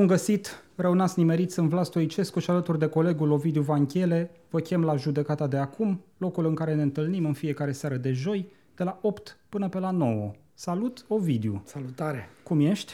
Bun 0.00 0.08
găsit! 0.08 0.64
Răunați 0.74 1.18
nimeriți, 1.18 1.54
sunt 1.54 1.68
Vlas 1.68 1.86
Stoicescu 1.86 2.38
și 2.38 2.50
alături 2.50 2.78
de 2.78 2.86
colegul 2.86 3.30
Ovidiu 3.30 3.62
Vanchele 3.62 4.30
vă 4.50 4.58
chem 4.58 4.84
la 4.84 4.96
judecata 4.96 5.46
de 5.46 5.56
acum, 5.56 6.00
locul 6.16 6.46
în 6.46 6.54
care 6.54 6.74
ne 6.74 6.82
întâlnim 6.82 7.24
în 7.24 7.32
fiecare 7.32 7.72
seară 7.72 7.96
de 7.96 8.12
joi, 8.12 8.52
de 8.74 8.84
la 8.84 8.98
8 9.02 9.38
până 9.48 9.68
pe 9.68 9.78
la 9.78 9.90
9. 9.90 10.30
Salut, 10.54 11.04
Ovidiu! 11.08 11.62
Salutare! 11.64 12.28
Cum 12.42 12.60
ești? 12.60 12.92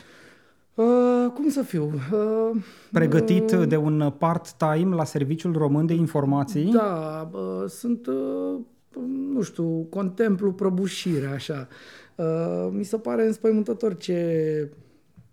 Uh, 0.74 1.30
cum 1.34 1.48
să 1.48 1.62
fiu? 1.62 1.84
Uh, 1.84 2.62
Pregătit 2.92 3.52
uh, 3.52 3.68
de 3.68 3.76
un 3.76 4.12
part-time 4.18 4.94
la 4.94 5.04
Serviciul 5.04 5.52
Român 5.52 5.86
de 5.86 5.94
Informații? 5.94 6.72
Da, 6.72 7.30
uh, 7.32 7.68
sunt, 7.68 8.06
uh, 8.06 8.60
nu 9.34 9.42
știu, 9.42 9.86
contemplu 9.90 10.52
prăbușirea 10.52 11.32
așa. 11.32 11.68
Uh, 12.14 12.68
mi 12.70 12.84
se 12.84 12.98
pare 12.98 13.26
înspăimântător 13.26 13.96
ce 13.96 14.70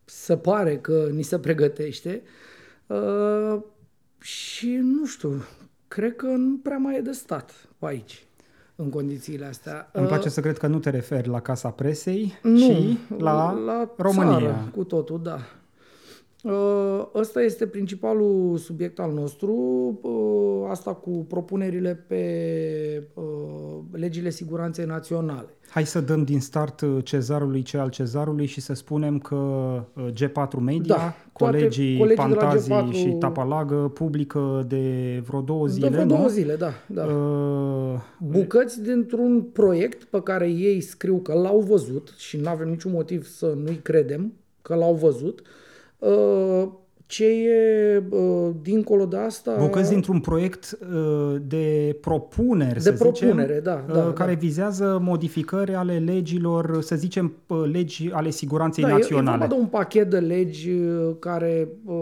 se 0.06 0.38
pare 0.38 0.78
că 0.78 1.10
ni 1.12 1.22
se 1.22 1.40
pregătește 1.40 2.22
uh, 2.88 3.62
și 4.20 4.80
nu 4.82 5.06
știu, 5.06 5.44
cred 5.88 6.16
că 6.16 6.26
nu 6.26 6.58
prea 6.58 6.78
mai 6.78 6.98
e 6.98 7.02
de 7.02 7.12
stat 7.12 7.52
pe 7.78 7.86
aici 7.86 8.26
în 8.76 8.90
condițiile 8.90 9.46
astea. 9.46 9.90
Îmi 9.94 10.08
place 10.08 10.30
să 10.30 10.42
cred 10.42 10.58
că 10.58 10.68
nu 10.68 10.80
te 10.80 10.90
referi 10.90 11.28
la 11.28 11.42
Casa 11.42 11.70
Presei, 11.70 12.40
nu, 12.42 12.58
ci 12.58 12.98
la, 13.18 13.52
la 13.52 13.94
România. 13.98 14.40
Țară, 14.40 14.70
cu 14.76 14.84
totul, 14.84 15.22
da. 15.24 15.40
Uh, 16.44 17.06
Ăsta 17.16 17.42
este 17.42 17.68
principalul 17.68 18.58
subiect 18.58 19.00
al 19.00 19.12
nostru, 19.14 19.54
uh, 20.02 20.70
asta 20.70 20.94
cu 20.94 21.10
propunerile 21.10 22.06
pe 22.08 22.24
uh, 23.14 23.24
legile 23.92 24.30
siguranței 24.30 24.86
naționale. 24.86 25.48
Hai 25.70 25.86
să 25.86 26.02
dăm 26.02 26.24
din 26.24 26.40
start 26.40 26.82
uh, 26.82 26.98
cezarului 27.04 27.62
ce 27.62 27.78
al 27.78 27.90
cezarului 27.90 28.46
și 28.46 28.62
să 28.62 28.74
spunem 28.74 29.20
că 29.20 29.36
uh, 29.36 30.06
G4 30.12 30.60
Media, 30.60 30.96
Da, 30.96 31.16
colegii 31.32 31.98
toate 31.98 32.16
colegii 32.16 32.36
de 32.36 32.36
la 32.36 32.46
Pantazi 32.48 32.70
G4 32.72 32.94
și 32.94 33.16
Tapalagă 33.20 33.92
publică 33.94 34.66
de 34.68 35.24
vreo 35.28 35.42
două 35.42 35.68
zile, 35.68 35.88
de 35.88 35.94
vreo 35.94 36.06
nu? 36.06 36.16
două 36.16 36.28
zile, 36.28 36.56
da. 36.56 36.72
da. 36.88 37.04
Uh, 37.06 38.00
Bucăți 38.20 38.82
dintr-un 38.82 39.42
proiect 39.42 40.04
pe 40.04 40.22
care 40.22 40.50
ei 40.50 40.82
scriu 40.82 41.18
că 41.18 41.34
l-au 41.34 41.60
văzut 41.60 42.14
și 42.18 42.38
nu 42.38 42.50
avem 42.50 42.70
niciun 42.70 42.92
motiv 42.92 43.26
să 43.26 43.54
nu-i 43.64 43.80
credem 43.84 44.34
că 44.62 44.76
l-au 44.76 44.94
văzut. 44.94 45.40
Uh, 45.40 45.46
Ce 47.06 47.26
e 47.26 48.04
uh, 48.10 48.50
dincolo 48.62 49.06
de 49.06 49.18
asta... 49.18 49.56
bucăți 49.60 49.90
dintr-un 49.90 50.20
proiect 50.20 50.78
uh, 50.82 51.36
de 51.48 51.98
propuneri, 52.02 52.74
De 52.74 52.80
să 52.80 52.92
propunere, 52.92 53.54
zicem, 53.58 53.64
da, 53.64 53.86
uh, 53.88 53.94
da, 53.94 54.14
care 54.14 54.34
da. 54.34 54.40
vizează 54.40 55.00
modificări 55.02 55.74
ale 55.74 55.98
legilor, 55.98 56.82
să 56.82 56.96
zicem, 56.96 57.34
uh, 57.48 57.70
legi 57.72 58.10
ale 58.12 58.30
siguranței 58.30 58.84
Da, 58.84 58.90
e, 58.90 58.92
e 58.92 58.96
naționale. 58.96 59.38
vorba 59.38 59.56
de 59.56 59.62
un 59.62 59.68
pachet 59.68 60.10
de 60.10 60.20
legi 60.20 60.70
uh, 60.70 61.16
care 61.20 61.68
uh, 61.86 61.96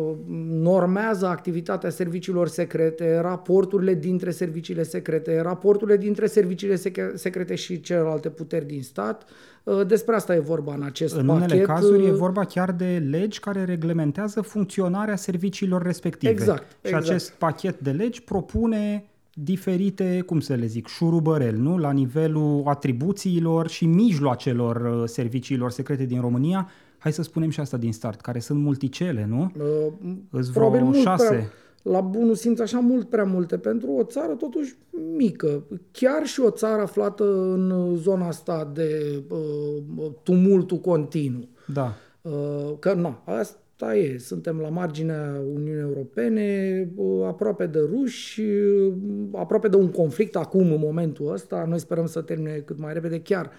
normează 0.49 1.25
activitatea 1.25 1.89
serviciilor 1.89 2.47
secrete, 2.47 3.19
raporturile 3.19 3.93
dintre 3.93 4.31
serviciile 4.31 4.83
secrete, 4.83 5.41
raporturile 5.41 5.97
dintre 5.97 6.25
serviciile 6.25 6.75
sec- 6.75 7.13
secrete 7.13 7.55
și 7.55 7.81
celelalte 7.81 8.29
puteri 8.29 8.65
din 8.65 8.83
stat. 8.83 9.23
Uh, 9.23 9.50
Despre 9.87 10.15
asta 10.15 10.35
e 10.35 10.39
vorba 10.39 10.73
în 10.73 10.83
acest 10.83 11.15
În 11.15 11.25
pachet. 11.25 11.49
unele 11.49 11.65
cazuri 11.65 12.05
e 12.05 12.11
uh, 12.11 12.17
vorba 12.17 12.43
chiar 12.43 12.71
de 12.71 13.07
legi 13.09 13.39
care 13.39 13.63
reglementează 13.63 14.41
funcționarea 14.41 15.15
serviciilor 15.15 15.81
respective. 15.81 16.31
Exact, 16.31 16.71
Și 16.71 16.77
exact. 16.81 17.03
acest 17.07 17.31
pachet 17.31 17.79
de 17.79 17.91
legi 17.91 18.21
propune 18.21 19.05
diferite, 19.33 20.23
cum 20.25 20.39
să 20.39 20.53
le 20.53 20.65
zic, 20.65 20.87
șurubărel, 20.87 21.55
nu? 21.55 21.77
La 21.77 21.91
nivelul 21.91 22.61
atribuțiilor 22.65 23.67
și 23.67 23.85
mijloacelor 23.85 24.75
uh, 25.01 25.07
serviciilor 25.07 25.71
secrete 25.71 26.05
din 26.05 26.21
România. 26.21 26.69
Hai 26.97 27.13
să 27.13 27.21
spunem 27.21 27.49
și 27.49 27.59
asta 27.59 27.77
din 27.77 27.93
start, 27.93 28.21
care 28.21 28.39
sunt 28.39 28.59
multicele, 28.59 29.25
nu? 29.29 29.51
Uh, 29.57 30.13
Îs 30.29 30.49
probabil 30.49 30.79
vreo 30.79 30.91
mult 30.91 31.01
șase. 31.01 31.27
Prea, 31.27 31.51
la 31.81 32.01
bunul 32.01 32.35
simț 32.35 32.59
așa 32.59 32.79
mult 32.79 33.09
prea 33.09 33.23
multe 33.23 33.57
pentru 33.57 33.91
o 33.91 34.03
țară 34.03 34.33
totuși 34.33 34.77
mică. 35.15 35.63
Chiar 35.91 36.25
și 36.25 36.39
o 36.39 36.49
țară 36.49 36.81
aflată 36.81 37.23
în 37.23 37.95
zona 37.95 38.27
asta 38.27 38.71
de 38.73 39.21
uh, 39.29 40.11
tumultul 40.23 40.77
continuu. 40.77 41.47
Da. 41.73 41.93
Uh, 42.21 42.73
că 42.79 42.93
na, 42.93 43.23
asta 43.25 43.95
e. 43.95 44.17
Suntem 44.17 44.59
la 44.59 44.69
marginea 44.69 45.41
Uniunii 45.53 45.81
Europene, 45.81 46.89
uh, 46.95 47.25
aproape 47.25 47.65
de 47.65 47.79
ruși, 47.79 48.41
uh, 48.41 48.93
aproape 49.31 49.67
de 49.67 49.75
un 49.75 49.89
conflict 49.89 50.35
acum, 50.35 50.71
în 50.71 50.79
momentul 50.79 51.31
ăsta. 51.33 51.65
Noi 51.67 51.79
sperăm 51.79 52.05
să 52.05 52.21
termine 52.21 52.63
cât 52.65 52.79
mai 52.79 52.93
repede. 52.93 53.21
Chiar 53.21 53.51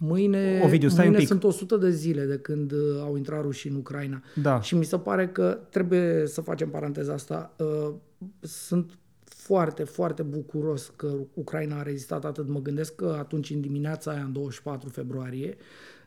mâine, 0.00 0.60
Ovidiu, 0.64 0.88
stai 0.88 1.04
un 1.04 1.10
mâine 1.10 1.18
pic. 1.18 1.28
sunt 1.28 1.44
100 1.44 1.76
de 1.76 1.90
zile 1.90 2.24
de 2.24 2.36
când 2.38 2.72
uh, 2.72 2.78
au 3.00 3.16
intrat 3.16 3.42
rușii 3.42 3.70
în 3.70 3.76
Ucraina. 3.76 4.22
Da. 4.42 4.60
Și 4.60 4.74
mi 4.74 4.84
se 4.84 4.98
pare 4.98 5.28
că 5.28 5.58
trebuie 5.70 6.26
să 6.26 6.40
facem 6.40 6.68
paranteza 6.68 7.12
asta. 7.12 7.54
Uh, 7.58 7.94
Sunt 8.40 8.98
foarte, 9.24 9.84
foarte 9.84 10.22
bucuros 10.22 10.92
că 10.96 11.12
Ucraina 11.34 11.78
a 11.78 11.82
rezistat 11.82 12.24
atât. 12.24 12.48
Mă 12.48 12.60
gândesc 12.60 12.94
că 12.94 13.16
atunci, 13.18 13.50
în 13.50 13.60
dimineața 13.60 14.10
aia, 14.10 14.22
în 14.22 14.32
24 14.32 14.88
februarie, 14.88 15.56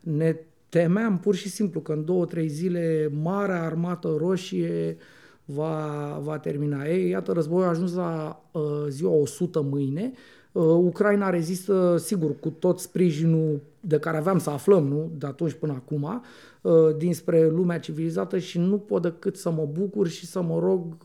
ne 0.00 0.36
temeam 0.68 1.18
pur 1.18 1.34
și 1.34 1.48
simplu 1.48 1.80
că 1.80 1.92
în 1.92 2.04
două, 2.04 2.24
trei 2.24 2.48
zile 2.48 3.10
Marea 3.22 3.62
Armată 3.62 4.14
Roșie 4.18 4.96
va, 5.44 6.18
va 6.22 6.38
termina. 6.38 6.84
Ei, 6.86 7.08
iată, 7.08 7.32
războiul 7.32 7.64
a 7.66 7.68
ajuns 7.68 7.94
la 7.94 8.44
uh, 8.52 8.62
ziua 8.88 9.12
100 9.12 9.62
mâine. 9.62 10.12
Uh, 10.52 10.62
Ucraina 10.64 11.30
rezistă, 11.30 11.96
sigur, 11.98 12.38
cu 12.38 12.48
tot 12.48 12.78
sprijinul 12.78 13.60
de 13.86 13.98
care 13.98 14.16
aveam 14.16 14.38
să 14.38 14.50
aflăm, 14.50 14.86
nu? 14.86 15.12
De 15.18 15.26
atunci 15.26 15.52
până 15.52 15.72
acum, 15.72 16.22
uh, 16.62 16.96
dinspre 16.96 17.48
lumea 17.48 17.78
civilizată 17.78 18.38
și 18.38 18.58
nu 18.58 18.78
pot 18.78 19.02
decât 19.02 19.36
să 19.36 19.50
mă 19.50 19.68
bucur 19.72 20.08
și 20.08 20.26
să 20.26 20.42
mă 20.42 20.58
rog, 20.58 20.96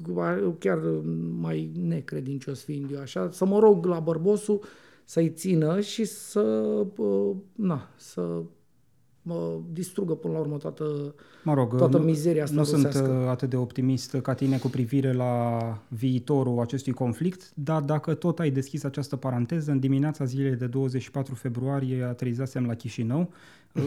chiar 0.59 0.79
mai 1.39 1.71
necredincios 1.87 2.63
fiind 2.63 2.91
eu 2.93 2.99
așa, 2.99 3.29
să 3.31 3.45
mă 3.45 3.59
rog 3.59 3.85
la 3.85 3.99
bărbosul 3.99 4.61
să-i 5.03 5.29
țină 5.29 5.79
și 5.79 6.03
să, 6.05 6.39
uh, 6.97 7.35
na, 7.55 7.89
să 7.95 8.41
mă 9.29 9.59
distrugă 9.73 10.13
până 10.13 10.33
la 10.33 10.39
urmă 10.39 10.57
toată, 10.57 11.15
Mă 11.43 11.53
rog, 11.53 11.75
toată 11.77 11.97
nu, 11.97 12.03
mizeria 12.03 12.43
asta 12.43 12.55
nu 12.55 12.63
sunt 12.63 12.85
rusească. 12.85 13.11
uh, 13.11 13.27
atât 13.29 13.49
de 13.49 13.55
optimist 13.55 14.15
ca 14.15 14.33
tine 14.33 14.57
cu 14.57 14.67
privire 14.67 15.13
la 15.13 15.57
viitorul 15.87 16.59
acestui 16.59 16.93
conflict, 16.93 17.51
dar 17.53 17.81
dacă 17.81 18.13
tot 18.13 18.39
ai 18.39 18.49
deschis 18.49 18.83
această 18.83 19.15
paranteză, 19.15 19.71
în 19.71 19.79
dimineața 19.79 20.25
zilei 20.25 20.55
de 20.55 20.67
24 20.67 21.35
februarie 21.35 22.03
aterizasem 22.03 22.65
la 22.65 22.73
Chișinău 22.73 23.19
uh, 23.19 23.27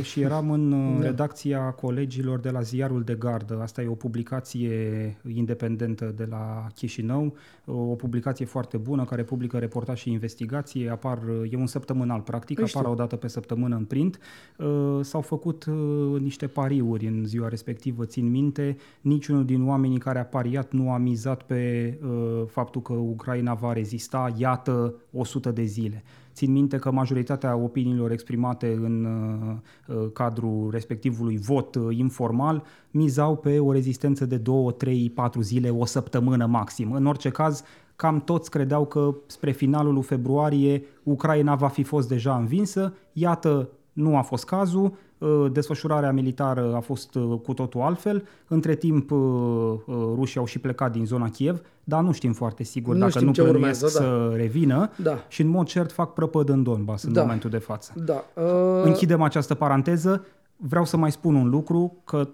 și 0.03 0.21
eram 0.21 0.51
în 0.51 0.73
uh, 0.73 0.97
Da. 1.01 1.05
redacția 1.07 1.71
colegilor 1.71 2.41
de 2.41 2.51
la 2.51 2.61
Ziarul 2.61 3.03
de 3.03 3.15
Gardă. 3.15 3.59
Asta 3.63 3.83
e 3.83 3.87
o 3.87 3.95
publicație 3.95 5.17
independentă 5.35 6.13
de 6.17 6.27
la 6.31 6.67
Chișinău, 6.75 7.25
uh, 7.65 7.75
o 7.75 7.95
publicație 7.95 8.45
foarte 8.47 8.77
bună 8.77 9.05
care 9.05 9.23
publică 9.23 9.59
reportaj 9.59 9.99
și 10.01 10.11
investigație. 10.11 10.91
Apar, 10.91 11.19
uh, 11.19 11.53
e 11.53 11.57
un 11.57 11.67
săptămânal 11.67 12.21
practic, 12.21 12.57
Păi 12.57 12.65
apar 12.69 12.83
știu. 12.83 12.93
o 12.95 12.97
dată 12.97 13.17
pe 13.17 13.29
săptămână 13.29 13.77
în 13.77 13.85
print. 13.85 14.19
Uh, 14.57 14.99
S-au 15.01 15.21
făcut 15.21 15.65
uh, 15.65 16.21
niște 16.21 16.47
pariuri 16.47 17.07
în 17.07 17.25
ziua 17.25 17.49
respectivă, 17.49 18.05
țin 18.05 18.31
minte. 18.31 18.77
Niciunul 19.01 19.45
din 19.45 19.69
oamenii 19.69 19.99
care 19.99 20.19
a 20.19 20.25
pariat 20.25 20.73
nu 20.73 20.93
a 20.93 20.97
mizat 20.99 21.43
pe 21.43 21.95
uh, 22.03 22.43
faptul 22.47 22.83
că 22.83 22.93
Ucraina 22.93 23.55
va 23.55 23.73
rezista, 23.73 24.35
iată, 24.37 24.95
100 25.13 25.51
de 25.51 25.63
zile. 25.65 26.03
Țin 26.33 26.53
minte 26.53 26.77
că 26.77 26.91
majoritatea 26.91 27.57
opiniilor 27.57 28.11
exprimate 28.11 28.79
în 28.83 29.05
uh, 29.05 29.97
uh, 29.97 30.11
cadrul 30.13 30.71
respectivului 30.71 31.39
vot 31.39 31.75
uh, 31.75 31.97
informal 31.97 32.63
mizau 32.91 33.37
pe 33.37 33.59
o 33.59 33.73
rezistență 33.73 34.27
de 34.27 34.37
2, 34.37 34.75
3, 34.77 35.11
4 35.15 35.41
zile, 35.41 35.71
o 35.71 35.85
săptămână 35.85 36.47
maxim. 36.47 36.93
În 36.93 37.07
orice 37.07 37.29
caz, 37.29 37.63
cam 37.97 38.21
toți 38.21 38.51
credeau 38.51 38.87
că 38.87 39.15
spre 39.27 39.51
finalul 39.51 39.93
lui 39.93 40.03
februarie 40.03 40.85
Ucraina 41.03 41.55
va 41.55 41.69
fi 41.69 41.83
fost 41.83 42.09
deja 42.09 42.37
învinsă. 42.37 42.95
Iată, 43.13 43.69
nu 43.93 44.17
a 44.17 44.23
fost 44.23 44.45
cazul, 44.45 44.85
Uh, 44.85 45.12
desfășurarea 45.53 46.13
militară 46.13 46.73
a 46.75 46.81
fost 46.81 47.15
uh, 47.15 47.39
cu 47.43 47.55
totul 47.55 47.81
altfel. 47.81 48.25
Între 48.49 48.75
timp, 48.75 49.11
uh, 49.11 49.19
uh, 49.19 49.95
rușii 50.15 50.39
au 50.41 50.47
și 50.47 50.59
plecat 50.59 50.93
din 50.93 51.07
zona 51.07 51.29
Kiev, 51.29 51.61
dar 51.85 52.03
nu 52.03 52.13
știm 52.13 52.33
foarte 52.33 52.63
sigur 52.63 52.95
Nu 52.95 52.99
dacă 53.01 53.11
știm 53.11 53.27
nu 53.27 53.33
ce 53.33 53.43
plănuiesc 53.43 53.83
urmează, 53.83 53.99
da. 53.99 54.05
să 54.05 54.37
revină 54.37 54.91
Da. 55.03 55.19
și 55.29 55.41
în 55.41 55.49
mod 55.49 55.67
cert 55.67 55.93
fac 55.93 56.13
prăpăd 56.13 56.49
în 56.49 56.63
Donbass 56.63 57.03
în 57.05 57.13
Da. 57.13 57.21
momentul 57.21 57.51
de 57.51 57.59
față. 57.59 57.93
Da. 58.05 58.25
Uh, 58.43 58.83
Închidem 58.85 59.23
această 59.23 59.55
paranteză. 59.55 60.25
Vreau 60.57 60.85
să 60.85 60.97
mai 60.97 61.13
spun 61.13 61.35
un 61.35 61.49
lucru, 61.49 61.97
că 62.05 62.29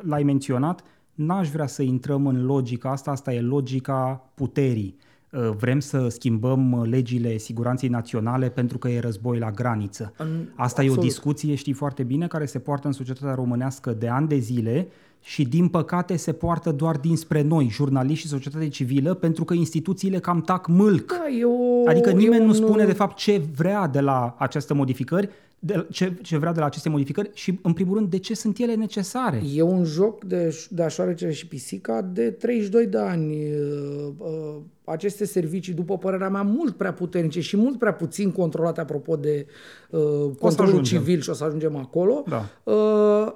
l-ai 0.00 0.22
menționat. 0.22 0.82
N-aș 1.14 1.48
vrea 1.48 1.66
să 1.66 1.82
intrăm 1.82 2.26
în 2.26 2.44
logica 2.46 2.90
asta, 2.90 3.10
asta 3.10 3.32
e 3.32 3.40
logica 3.40 4.30
puterii. 4.34 4.96
Uh, 4.98 5.09
Vrem 5.56 5.80
să 5.80 6.08
schimbăm 6.08 6.72
uh, 6.72 6.88
legile 6.88 7.36
siguranței 7.36 7.88
naționale 7.88 8.48
pentru 8.48 8.78
că 8.78 8.88
e 8.88 9.00
război 9.00 9.38
la 9.38 9.50
graniță. 9.50 10.12
În- 10.16 10.48
Asta 10.54 10.82
e 10.82 10.84
o 10.84 10.88
absolut. 10.88 11.08
discuție, 11.10 11.54
știi 11.54 11.72
foarte 11.72 12.02
bine, 12.02 12.26
care 12.26 12.46
se 12.46 12.58
poartă 12.58 12.86
în 12.86 12.92
societatea 12.92 13.34
românească 13.34 13.92
de 13.92 14.08
ani 14.08 14.28
de 14.28 14.36
zile 14.38 14.88
și 15.22 15.44
din 15.44 15.68
păcate 15.68 16.16
se 16.16 16.32
poartă 16.32 16.72
doar 16.72 16.96
dinspre 16.96 17.42
noi, 17.42 17.68
jurnaliști 17.70 18.24
și 18.24 18.28
societate 18.32 18.68
civilă, 18.68 19.14
pentru 19.14 19.44
că 19.44 19.54
instituțiile 19.54 20.18
cam 20.18 20.40
tac 20.40 20.66
mâlc. 20.66 21.06
Da, 21.12 21.28
e 21.38 21.44
o, 21.44 21.88
Adică 21.88 22.08
e 22.10 22.12
nimeni 22.12 22.42
nu 22.42 22.48
un- 22.48 22.54
spune 22.54 22.84
de 22.84 22.92
fapt 22.92 23.16
ce 23.16 23.42
vrea 23.56 23.86
de 23.86 24.00
la 24.00 24.34
aceste 24.38 24.74
modificări, 24.74 25.28
de, 25.62 25.86
ce, 25.90 26.12
ce 26.22 26.38
vrea 26.38 26.52
de 26.52 26.60
la 26.60 26.66
aceste 26.66 26.88
modificări 26.88 27.30
și, 27.34 27.58
în 27.62 27.72
primul 27.72 27.96
rând, 27.96 28.10
de 28.10 28.18
ce 28.18 28.34
sunt 28.34 28.58
ele 28.58 28.74
necesare. 28.74 29.42
E 29.54 29.62
un 29.62 29.84
joc 29.84 30.24
de, 30.24 30.66
de 30.70 30.82
așoarecele 30.82 31.32
și 31.32 31.46
pisica 31.46 32.02
de 32.12 32.30
32 32.30 32.86
de 32.86 32.98
ani. 32.98 33.34
Uh, 33.34 34.08
uh, 34.18 34.56
aceste 34.84 35.24
servicii, 35.24 35.72
după 35.72 35.98
părerea 35.98 36.28
mea, 36.28 36.42
mult 36.42 36.76
prea 36.76 36.92
puternice 36.92 37.40
și 37.40 37.56
mult 37.56 37.78
prea 37.78 37.92
puțin 37.92 38.30
controlate, 38.30 38.80
apropo 38.80 39.16
de 39.16 39.46
uh, 39.90 40.00
controlul 40.38 40.82
civil 40.82 41.20
și 41.20 41.30
o 41.30 41.32
să 41.32 41.44
ajungem 41.44 41.76
acolo, 41.76 42.24
da. 42.28 42.44
uh, 42.72 43.32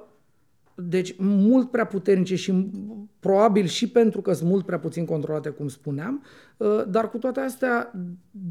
deci 0.75 1.15
mult 1.17 1.71
prea 1.71 1.85
puternice 1.85 2.35
și 2.35 2.71
probabil 3.19 3.65
și 3.65 3.89
pentru 3.89 4.21
că 4.21 4.33
sunt 4.33 4.49
mult 4.49 4.65
prea 4.65 4.79
puțin 4.79 5.05
controlate, 5.05 5.49
cum 5.49 5.67
spuneam, 5.67 6.23
uh, 6.23 6.54
dar 6.87 7.09
cu 7.09 7.17
toate 7.17 7.39
astea, 7.39 7.91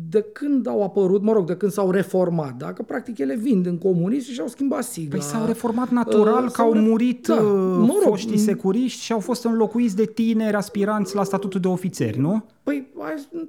de 0.09 0.27
când 0.33 0.67
au 0.67 0.83
apărut, 0.83 1.23
mă 1.23 1.33
rog, 1.33 1.47
de 1.47 1.56
când 1.56 1.73
s-au 1.73 1.91
reformat, 1.91 2.56
dacă 2.56 2.83
practic 2.83 3.19
ele 3.19 3.37
vin 3.37 3.62
din 3.62 3.79
comunism 3.79 4.33
și 4.33 4.41
au 4.41 4.47
schimbat 4.47 4.85
sigla. 4.85 5.19
Păi 5.19 5.21
s-au 5.21 5.47
reformat 5.47 5.89
natural, 5.89 6.45
uh, 6.45 6.51
că 6.51 6.61
au 6.61 6.75
murit 6.75 7.27
da, 7.27 7.35
uh, 7.35 7.41
mă 7.79 7.95
rog, 8.03 8.03
foștii 8.03 8.39
securiști 8.39 9.03
și 9.03 9.12
au 9.12 9.21
fost 9.21 9.45
înlocuiți 9.45 9.97
de 9.97 10.05
tineri 10.05 10.56
aspiranți 10.56 11.15
la 11.15 11.25
statutul 11.25 11.61
de 11.61 11.69
ofițeri, 11.69 12.19
nu? 12.19 12.45
Păi, 12.62 12.93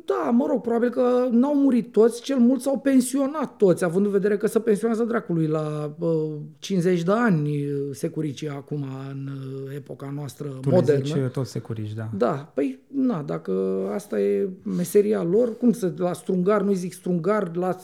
da, 0.06 0.30
mă 0.30 0.46
rog, 0.50 0.62
probabil 0.62 0.90
că 0.90 1.28
n-au 1.31 1.56
murit 1.56 1.92
toți, 1.92 2.22
cel 2.22 2.38
mult 2.38 2.62
s-au 2.62 2.80
pensionat 2.80 3.57
toți, 3.57 3.84
având 3.84 4.06
în 4.06 4.12
vedere 4.12 4.38
că 4.38 4.48
se 4.48 4.60
pensionează 4.60 5.04
dracului 5.04 5.48
la 5.48 5.96
uh, 6.00 6.10
50 6.60 7.04
de 7.04 7.12
ani 7.12 7.50
securicii 7.92 8.50
acum, 8.50 8.86
în 9.12 9.28
uh, 9.28 9.75
epoca 9.75 10.12
noastră 10.16 10.48
tu 10.62 10.69
modernă. 10.69 11.16
Tu 11.16 11.28
toți 11.28 11.52
securici, 11.52 11.94
da. 11.94 12.10
Da, 12.18 12.52
păi, 12.54 12.80
na, 12.88 13.22
dacă 13.22 13.52
asta 13.94 14.19
e 14.19 14.44
meseria 14.63 15.24
lor, 15.24 15.57
cum 15.57 15.71
să, 15.71 15.94
la 15.97 16.13
strungar, 16.13 16.62
nu 16.62 16.74
zic 16.74 16.94
strungar, 16.94 17.56
la 17.56 17.77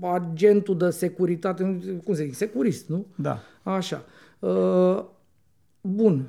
agentul 0.00 0.76
de 0.76 0.90
securitate, 0.90 1.80
cum 2.04 2.14
să 2.14 2.22
zic, 2.22 2.34
securist, 2.34 2.88
nu? 2.88 3.06
Da. 3.16 3.38
Așa. 3.62 4.04
Uh, 4.38 5.04
bun, 5.80 6.28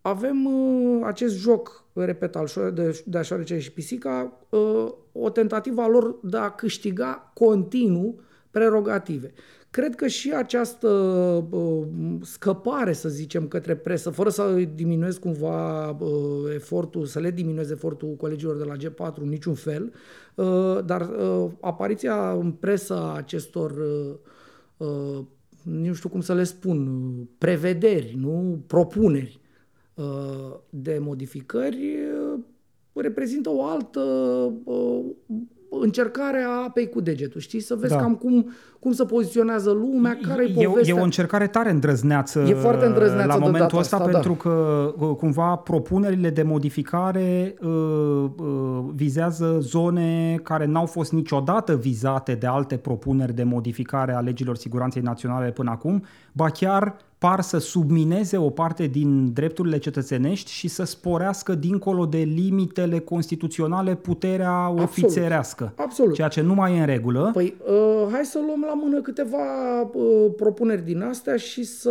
avem 0.00 0.44
uh, 0.44 1.00
acest 1.04 1.36
joc, 1.36 1.84
repet, 1.92 2.36
al 2.36 2.48
de, 2.74 3.02
de 3.06 3.22
șoarece 3.22 3.58
și 3.58 3.72
pisica, 3.72 4.32
uh, 4.48 4.92
o 5.12 5.30
tentativă 5.30 5.82
a 5.82 5.88
lor 5.88 6.18
de 6.22 6.36
a 6.36 6.50
câștiga 6.50 7.32
continuu 7.34 8.20
prerogative. 8.50 9.32
Cred 9.70 9.94
că 9.94 10.06
și 10.06 10.32
această 10.32 10.88
uh, 11.50 11.86
scăpare, 12.22 12.92
să 12.92 13.08
zicem, 13.08 13.48
către 13.48 13.76
presă, 13.76 14.10
fără 14.10 14.28
să 14.28 14.68
diminuez 14.74 15.16
cumva 15.18 15.88
uh, 15.90 16.54
efortul, 16.54 17.06
să 17.06 17.18
le 17.18 17.30
diminuez 17.30 17.70
efortul 17.70 18.14
colegilor 18.14 18.56
de 18.56 18.64
la 18.64 18.76
G4 18.76 19.14
în 19.14 19.28
niciun 19.28 19.54
fel, 19.54 19.92
uh, 20.34 20.78
dar 20.84 21.00
uh, 21.00 21.50
apariția 21.60 22.30
în 22.30 22.52
presă 22.52 22.94
a 22.94 23.16
acestor 23.16 23.70
uh, 23.70 24.14
uh, 24.88 25.24
nu 25.62 25.92
știu 25.92 26.08
cum 26.08 26.20
să 26.20 26.34
le 26.34 26.44
spun, 26.44 26.88
prevederi, 27.38 28.16
nu? 28.20 28.62
Propuneri 28.66 29.40
Uh, 29.98 30.56
de 30.70 30.98
modificări 31.00 31.96
uh, 32.32 32.40
reprezintă 32.92 33.50
o 33.50 33.64
altă 33.64 34.00
uh, 35.68 35.80
încercare 35.82 36.44
a 36.48 36.64
apei 36.66 36.88
cu 36.88 37.00
degetul, 37.00 37.40
știi? 37.40 37.60
Să 37.60 37.74
vezi 37.74 37.92
da. 37.92 37.98
cam 38.00 38.14
cum, 38.14 38.52
cum 38.78 38.92
se 38.92 39.04
poziționează 39.04 39.70
lumea, 39.70 40.18
care 40.22 40.44
e 40.44 40.64
povestea. 40.64 40.94
E 40.94 41.00
o 41.00 41.02
încercare 41.02 41.46
tare 41.46 41.70
îndrăzneață, 41.70 42.40
e 42.40 42.54
foarte 42.54 42.84
îndrăzneață 42.84 43.26
la 43.26 43.36
momentul 43.36 43.78
ăsta, 43.78 43.96
asta, 43.96 44.08
pentru 44.08 44.32
da. 44.32 44.36
că 44.36 44.94
cumva 45.16 45.56
propunerile 45.56 46.30
de 46.30 46.42
modificare 46.42 47.54
uh, 47.60 47.68
uh, 48.38 48.84
vizează 48.94 49.56
zone 49.60 50.40
care 50.42 50.66
n-au 50.66 50.86
fost 50.86 51.12
niciodată 51.12 51.76
vizate 51.76 52.34
de 52.34 52.46
alte 52.46 52.76
propuneri 52.76 53.34
de 53.34 53.42
modificare 53.42 54.14
a 54.14 54.20
legilor 54.20 54.56
siguranței 54.56 55.02
naționale 55.02 55.50
până 55.50 55.70
acum, 55.70 56.04
ba 56.32 56.50
chiar 56.50 56.96
par 57.18 57.40
să 57.40 57.58
submineze 57.58 58.36
o 58.36 58.50
parte 58.50 58.86
din 58.86 59.32
drepturile 59.32 59.78
cetățenești 59.78 60.50
și 60.50 60.68
să 60.68 60.84
sporească 60.84 61.54
dincolo 61.54 62.06
de 62.06 62.18
limitele 62.18 62.98
constituționale 62.98 63.94
puterea 63.94 64.52
Absolut. 64.52 64.82
ofițerească. 64.82 65.72
Absolut. 65.76 66.14
Ceea 66.14 66.28
ce 66.28 66.40
nu 66.40 66.54
mai 66.54 66.76
e 66.76 66.80
în 66.80 66.86
regulă. 66.86 67.30
Păi 67.32 67.56
uh, 67.66 68.08
hai 68.12 68.24
să 68.24 68.38
luăm 68.46 68.64
la 68.66 68.74
mână 68.74 69.00
câteva 69.00 69.36
uh, 69.92 70.26
propuneri 70.36 70.84
din 70.84 71.02
astea 71.02 71.36
și 71.36 71.64
să 71.64 71.90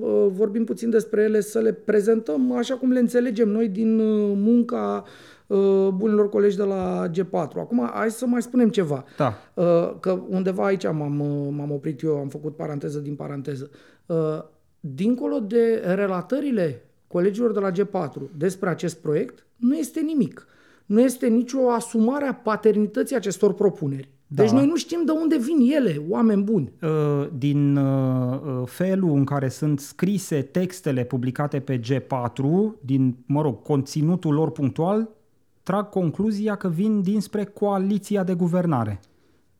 uh, 0.00 0.26
vorbim 0.32 0.64
puțin 0.64 0.90
despre 0.90 1.22
ele, 1.22 1.40
să 1.40 1.58
le 1.58 1.72
prezentăm 1.72 2.52
așa 2.56 2.74
cum 2.74 2.90
le 2.90 2.98
înțelegem 2.98 3.48
noi 3.48 3.68
din 3.68 3.98
uh, 3.98 4.32
munca 4.34 5.04
uh, 5.46 5.88
bunilor 5.94 6.28
colegi 6.28 6.56
de 6.56 6.62
la 6.62 7.06
G4. 7.08 7.56
Acum, 7.56 7.90
hai 7.94 8.10
să 8.10 8.26
mai 8.26 8.42
spunem 8.42 8.68
ceva. 8.68 9.04
Da. 9.16 9.34
Uh, 9.54 9.64
că 10.00 10.18
undeva 10.28 10.64
aici 10.64 10.84
m-am, 10.84 11.20
uh, 11.20 11.54
m-am 11.56 11.70
oprit 11.70 12.02
eu, 12.02 12.16
am 12.16 12.28
făcut 12.28 12.56
paranteză 12.56 12.98
din 12.98 13.14
paranteză. 13.14 13.70
Uh, 14.10 14.42
dincolo 14.80 15.38
de 15.38 15.82
relatările 15.94 16.82
colegilor 17.06 17.52
de 17.52 17.58
la 17.58 17.70
G4 17.70 18.20
despre 18.36 18.68
acest 18.68 19.00
proiect, 19.00 19.46
nu 19.56 19.76
este 19.76 20.00
nimic. 20.00 20.46
Nu 20.86 21.00
este 21.00 21.26
nicio 21.26 21.70
asumare 21.70 22.26
a 22.26 22.34
paternității 22.34 23.16
acestor 23.16 23.54
propuneri. 23.54 24.08
Da. 24.26 24.42
Deci 24.42 24.50
noi 24.50 24.66
nu 24.66 24.76
știm 24.76 25.04
de 25.04 25.12
unde 25.12 25.38
vin 25.38 25.72
ele, 25.74 26.02
oameni 26.08 26.42
buni. 26.42 26.72
Uh, 26.82 27.28
din 27.38 27.78
felul 28.64 29.16
în 29.16 29.24
care 29.24 29.48
sunt 29.48 29.80
scrise 29.80 30.42
textele 30.42 31.04
publicate 31.04 31.60
pe 31.60 31.80
G4, 31.80 32.32
din, 32.80 33.16
mă 33.26 33.42
rog, 33.42 33.62
conținutul 33.62 34.34
lor 34.34 34.50
punctual, 34.50 35.08
trag 35.62 35.88
concluzia 35.88 36.54
că 36.54 36.68
vin 36.68 37.02
dinspre 37.02 37.44
coaliția 37.44 38.24
de 38.24 38.34
guvernare. 38.34 39.00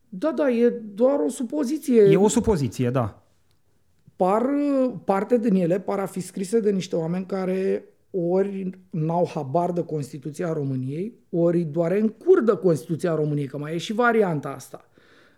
Da, 0.09 0.33
da, 0.33 0.51
e 0.51 0.69
doar 0.95 1.19
o 1.27 1.29
supoziție. 1.29 2.03
E 2.03 2.17
o 2.17 2.29
supoziție, 2.29 2.91
da 2.91 3.21
par, 4.21 4.51
parte 5.05 5.39
din 5.39 5.55
ele 5.55 5.81
par 5.81 5.99
a 5.99 6.07
fi 6.07 6.21
scrise 6.21 6.61
de 6.61 6.71
niște 6.71 6.97
oameni 6.97 7.27
care 7.27 7.85
ori 8.11 8.71
n-au 8.91 9.31
habar 9.35 9.73
de 9.73 9.85
Constituția 9.85 10.53
României, 10.53 11.19
ori 11.31 11.61
doar 11.61 11.93
în 11.93 12.09
curdă 12.09 12.57
Constituția 12.57 13.15
României, 13.15 13.47
că 13.47 13.59
mai 13.59 13.75
e 13.75 13.79
și 13.79 13.93
varianta 13.93 14.49
asta. 14.49 14.85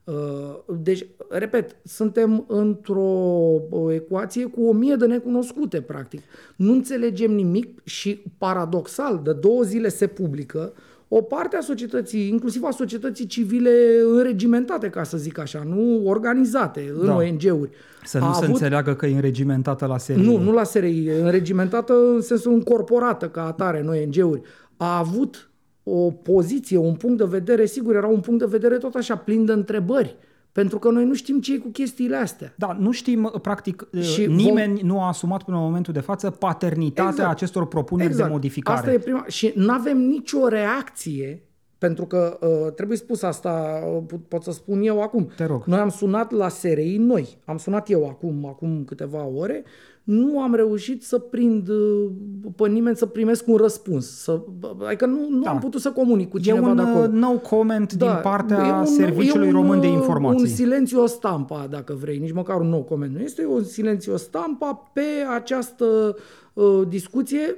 Uh, 0.05 0.77
deci, 0.79 1.07
repet, 1.29 1.77
suntem 1.85 2.45
într-o 2.49 3.93
ecuație 3.93 4.45
cu 4.45 4.65
o 4.65 4.73
mie 4.73 4.95
de 4.95 5.07
necunoscute, 5.07 5.81
practic. 5.81 6.21
Nu 6.57 6.73
înțelegem 6.73 7.33
nimic 7.33 7.81
și, 7.85 8.23
paradoxal, 8.39 9.21
de 9.25 9.33
două 9.33 9.63
zile 9.63 9.89
se 9.89 10.07
publică 10.07 10.73
o 11.15 11.23
parte 11.23 11.57
a 11.57 11.61
societății, 11.61 12.29
inclusiv 12.29 12.63
a 12.65 12.71
societății 12.71 13.27
civile 13.27 13.71
înregimentate, 14.13 14.89
ca 14.89 15.03
să 15.03 15.17
zic 15.17 15.39
așa, 15.39 15.63
nu 15.67 16.03
organizate 16.05 16.93
în 16.99 17.07
da. 17.07 17.15
ONG-uri. 17.15 17.71
Să 18.05 18.19
nu 18.19 18.25
a 18.25 18.33
se 18.33 18.45
avut... 18.45 18.49
înțeleagă 18.49 18.95
că 18.95 19.07
e 19.07 19.15
înregimentată 19.15 19.87
la 19.87 19.99
SRI. 19.99 20.23
Nu, 20.23 20.39
nu 20.39 20.53
la 20.53 20.65
SRI, 20.65 21.09
înregimentată 21.23 21.93
în 22.15 22.21
sensul 22.21 22.53
încorporată 22.53 23.29
ca 23.29 23.47
atare 23.47 23.81
în 23.81 23.89
ONG-uri. 23.89 24.41
A 24.77 24.99
avut 24.99 25.51
o 25.83 26.11
poziție, 26.11 26.77
un 26.77 26.95
punct 26.95 27.19
de 27.19 27.25
vedere, 27.25 27.67
sigur, 27.67 27.95
era 27.95 28.07
un 28.07 28.21
punct 28.21 28.41
de 28.41 28.47
vedere 28.51 28.77
tot 28.77 28.95
așa 28.95 29.17
plin 29.17 29.45
de 29.45 29.53
întrebări. 29.53 30.17
Uh, 30.19 30.32
pentru 30.53 30.79
că 30.79 30.91
noi 30.91 31.05
nu 31.05 31.15
știm 31.15 31.41
ce 31.41 31.55
e 31.55 31.59
cu 31.59 31.69
chestiile 31.69 32.17
astea. 32.17 32.55
Da, 32.57 32.77
nu 32.79 32.91
știm, 32.91 33.33
practic, 33.43 33.89
și 34.01 34.27
nimeni 34.27 34.79
vom... 34.79 34.87
nu 34.87 35.01
a 35.01 35.07
asumat 35.07 35.43
până 35.43 35.57
în 35.57 35.63
momentul 35.63 35.93
de 35.93 36.01
față 36.01 36.31
paternitatea 36.31 37.11
exact. 37.11 37.31
acestor 37.31 37.67
propuneri 37.67 38.09
exact. 38.09 38.27
de 38.29 38.35
modificare. 38.35 38.79
Asta 38.79 38.93
e 38.93 38.99
prima. 38.99 39.25
Și 39.27 39.53
nu 39.55 39.73
avem 39.73 39.99
nicio 39.99 40.49
reacție 40.49 41.43
pentru 41.79 42.07
că 42.07 42.39
uh, 42.41 42.73
trebuie 42.73 42.97
spus 42.97 43.23
asta, 43.23 43.83
uh, 44.11 44.19
pot 44.29 44.43
să 44.43 44.53
spun 44.53 44.83
eu 44.83 45.03
acum. 45.03 45.31
Te 45.37 45.45
rog. 45.45 45.65
Noi 45.65 45.79
am 45.79 45.89
sunat 45.89 46.31
la 46.31 46.49
SRI, 46.49 46.97
noi, 46.97 47.39
am 47.45 47.57
sunat 47.57 47.91
eu 47.91 48.09
acum, 48.09 48.47
acum 48.47 48.85
câteva 48.85 49.25
ore 49.25 49.65
nu 50.05 50.41
am 50.41 50.55
reușit 50.55 51.03
să 51.03 51.19
prind 51.19 51.69
uh, 51.69 52.11
pe 52.57 52.69
nimeni 52.69 52.97
să 52.97 53.07
primesc 53.07 53.47
un 53.47 53.57
răspuns. 53.57 54.23
Să, 54.23 54.41
adică 54.87 55.07
nu, 55.07 55.29
nu 55.31 55.43
da. 55.43 55.51
am 55.51 55.59
putut 55.59 55.81
să 55.81 55.91
comunic 55.91 56.29
cu 56.29 56.39
cineva 56.39 56.67
e 56.67 56.71
un 56.71 56.77
de 56.77 56.83
acolo. 56.83 57.05
Uh, 57.05 57.11
nou 57.11 57.39
comment 57.39 57.93
da, 57.93 58.07
din 58.07 58.19
partea 58.23 58.79
un, 58.79 58.87
Serviciului 58.87 59.47
un, 59.47 59.53
Român 59.53 59.81
de 59.81 59.87
uh, 59.87 59.93
Informații. 59.93 60.41
un 60.41 60.47
silențiu 60.47 61.07
stampa, 61.07 61.67
dacă 61.71 61.97
vrei, 62.01 62.19
nici 62.19 62.33
măcar 62.33 62.61
un 62.61 62.69
nou 62.69 62.83
comment. 62.83 63.15
Nu 63.15 63.21
este 63.21 63.47
un 63.47 63.65
silențiu 63.65 64.17
stampa 64.17 64.91
pe 64.93 65.05
această 65.35 66.17
uh, 66.53 66.83
discuție. 66.89 67.57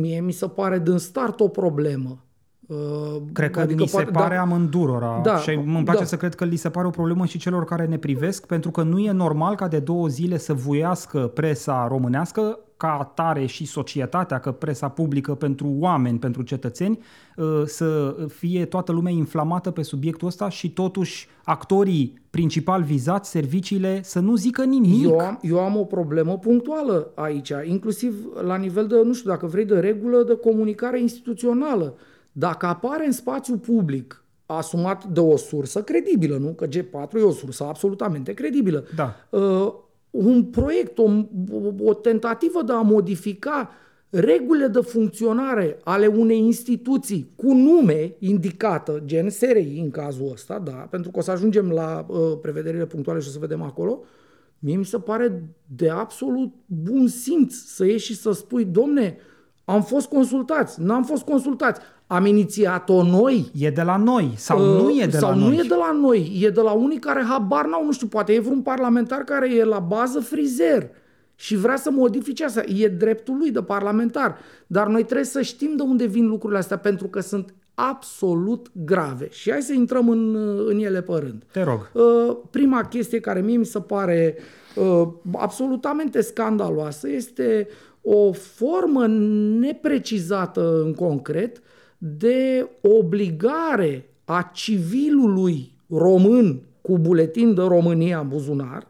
Mie 0.00 0.20
mi 0.20 0.32
se 0.32 0.46
pare 0.46 0.78
din 0.78 0.98
start 0.98 1.40
o 1.40 1.48
problemă. 1.48 2.24
Uh, 2.72 3.22
cred 3.32 3.50
că 3.50 3.60
adică 3.60 3.82
li 3.82 3.88
se 3.88 4.02
pare 4.02 4.34
da, 4.34 4.40
amândurora 4.40 5.20
da, 5.22 5.36
și 5.36 5.50
îmi 5.50 5.84
place 5.84 5.98
da. 5.98 6.04
să 6.04 6.16
cred 6.16 6.34
că 6.34 6.44
li 6.44 6.56
se 6.56 6.70
pare 6.70 6.86
o 6.86 6.90
problemă 6.90 7.26
și 7.26 7.38
celor 7.38 7.64
care 7.64 7.86
ne 7.86 7.98
privesc, 7.98 8.46
pentru 8.46 8.70
că 8.70 8.82
nu 8.82 8.98
e 8.98 9.10
normal 9.10 9.54
ca 9.54 9.68
de 9.68 9.78
două 9.78 10.08
zile 10.08 10.38
să 10.38 10.54
vuiască 10.54 11.18
presa 11.18 11.86
românească 11.88 12.58
ca 12.76 12.98
atare 12.98 13.46
și 13.46 13.66
societatea, 13.66 14.38
că 14.38 14.52
presa 14.52 14.88
publică 14.88 15.34
pentru 15.34 15.76
oameni, 15.78 16.18
pentru 16.18 16.42
cetățeni, 16.42 16.98
uh, 17.36 17.62
să 17.64 18.16
fie 18.28 18.64
toată 18.64 18.92
lumea 18.92 19.12
inflamată 19.12 19.70
pe 19.70 19.82
subiectul 19.82 20.28
ăsta 20.28 20.48
și 20.48 20.72
totuși 20.72 21.28
actorii 21.44 22.20
principal 22.30 22.82
vizați, 22.82 23.30
serviciile, 23.30 24.00
să 24.02 24.20
nu 24.20 24.34
zică 24.34 24.64
nimic. 24.64 25.04
Eu 25.04 25.18
am, 25.18 25.38
eu 25.42 25.58
am 25.58 25.76
o 25.76 25.84
problemă 25.84 26.38
punctuală 26.38 27.10
aici, 27.14 27.52
inclusiv 27.64 28.14
la 28.44 28.56
nivel 28.56 28.86
de, 28.86 28.94
nu 29.04 29.12
știu 29.12 29.30
dacă 29.30 29.46
vrei, 29.46 29.64
de 29.64 29.78
regulă 29.78 30.22
de 30.22 30.36
comunicare 30.36 31.00
instituțională. 31.00 31.94
Dacă 32.32 32.66
apare 32.66 33.06
în 33.06 33.12
spațiu 33.12 33.56
public 33.56 34.24
asumat 34.46 35.04
de 35.04 35.20
o 35.20 35.36
sursă 35.36 35.82
credibilă, 35.82 36.36
nu? 36.36 36.48
Că 36.48 36.66
G4 36.66 37.12
e 37.14 37.22
o 37.22 37.30
sursă 37.30 37.64
absolutamente 37.64 38.32
credibilă. 38.32 38.84
Da. 38.94 39.14
Uh, 39.30 39.72
un 40.10 40.44
proiect, 40.44 40.98
o, 40.98 41.10
o 41.78 41.94
tentativă 41.94 42.62
de 42.62 42.72
a 42.72 42.80
modifica 42.80 43.70
regulile 44.10 44.66
de 44.66 44.80
funcționare 44.80 45.78
ale 45.84 46.06
unei 46.06 46.38
instituții 46.38 47.32
cu 47.36 47.52
nume 47.52 48.14
indicată, 48.18 49.02
gen 49.04 49.30
SRI 49.30 49.78
în 49.82 49.90
cazul 49.90 50.30
ăsta, 50.32 50.58
da, 50.58 50.72
pentru 50.72 51.10
că 51.10 51.18
o 51.18 51.22
să 51.22 51.30
ajungem 51.30 51.70
la 51.70 52.06
uh, 52.08 52.18
prevederile 52.42 52.86
punctuale 52.86 53.20
și 53.20 53.28
o 53.28 53.30
să 53.30 53.38
vedem 53.38 53.62
acolo, 53.62 54.02
mie 54.58 54.76
mi 54.76 54.84
se 54.84 54.98
pare 54.98 55.42
de 55.66 55.88
absolut 55.88 56.52
bun 56.66 57.06
simț 57.06 57.54
să 57.54 57.84
ieși 57.84 58.06
și 58.06 58.16
să 58.16 58.32
spui, 58.32 58.64
domne, 58.64 59.16
am 59.72 59.82
fost 59.82 60.08
consultați, 60.08 60.80
n-am 60.80 61.04
fost 61.04 61.24
consultați, 61.24 61.80
am 62.06 62.26
inițiat-o 62.26 63.02
noi. 63.02 63.50
E 63.54 63.70
de 63.70 63.82
la 63.82 63.96
noi 63.96 64.32
sau 64.36 64.58
uh, 64.58 64.82
nu 64.82 64.90
e 65.00 65.06
de 65.06 65.18
sau 65.18 65.30
la 65.30 65.36
nu 65.36 65.46
noi? 65.46 65.56
e 65.56 65.62
de 65.62 65.74
la 65.74 65.92
noi, 65.92 66.38
e 66.40 66.48
de 66.48 66.60
la 66.60 66.72
unii 66.72 66.98
care 66.98 67.24
habar 67.28 67.66
n-au, 67.66 67.84
nu 67.84 67.92
știu, 67.92 68.06
poate 68.06 68.32
e 68.32 68.40
vreun 68.40 68.62
parlamentar 68.62 69.20
care 69.20 69.54
e 69.54 69.64
la 69.64 69.78
bază 69.78 70.20
frizer 70.20 70.90
și 71.34 71.56
vrea 71.56 71.76
să 71.76 71.90
modifice 71.90 72.44
asta. 72.44 72.62
E 72.66 72.88
dreptul 72.88 73.36
lui 73.36 73.50
de 73.50 73.62
parlamentar. 73.62 74.38
Dar 74.66 74.86
noi 74.86 75.04
trebuie 75.04 75.26
să 75.26 75.42
știm 75.42 75.76
de 75.76 75.82
unde 75.82 76.06
vin 76.06 76.26
lucrurile 76.26 76.58
astea, 76.58 76.78
pentru 76.78 77.06
că 77.06 77.20
sunt 77.20 77.54
absolut 77.74 78.70
grave. 78.84 79.28
Și 79.30 79.50
hai 79.50 79.62
să 79.62 79.72
intrăm 79.72 80.08
în, 80.08 80.34
în 80.66 80.78
ele 80.78 81.02
pe 81.02 81.12
rând. 81.12 81.42
Te 81.52 81.62
rog. 81.62 81.90
Uh, 81.92 82.36
prima 82.50 82.84
chestie 82.84 83.20
care 83.20 83.40
mie 83.40 83.56
mi 83.56 83.64
se 83.64 83.80
pare 83.80 84.36
uh, 84.76 85.08
absolutamente 85.32 86.20
scandaloasă 86.20 87.08
este 87.08 87.68
o 88.02 88.32
formă 88.32 89.06
neprecizată 89.58 90.82
în 90.84 90.94
concret 90.94 91.62
de 91.98 92.68
obligare 92.80 94.10
a 94.24 94.50
civilului 94.54 95.74
român 95.88 96.62
cu 96.80 96.98
buletin 96.98 97.54
de 97.54 97.62
România 97.62 98.18
în 98.18 98.28
buzunar 98.28 98.86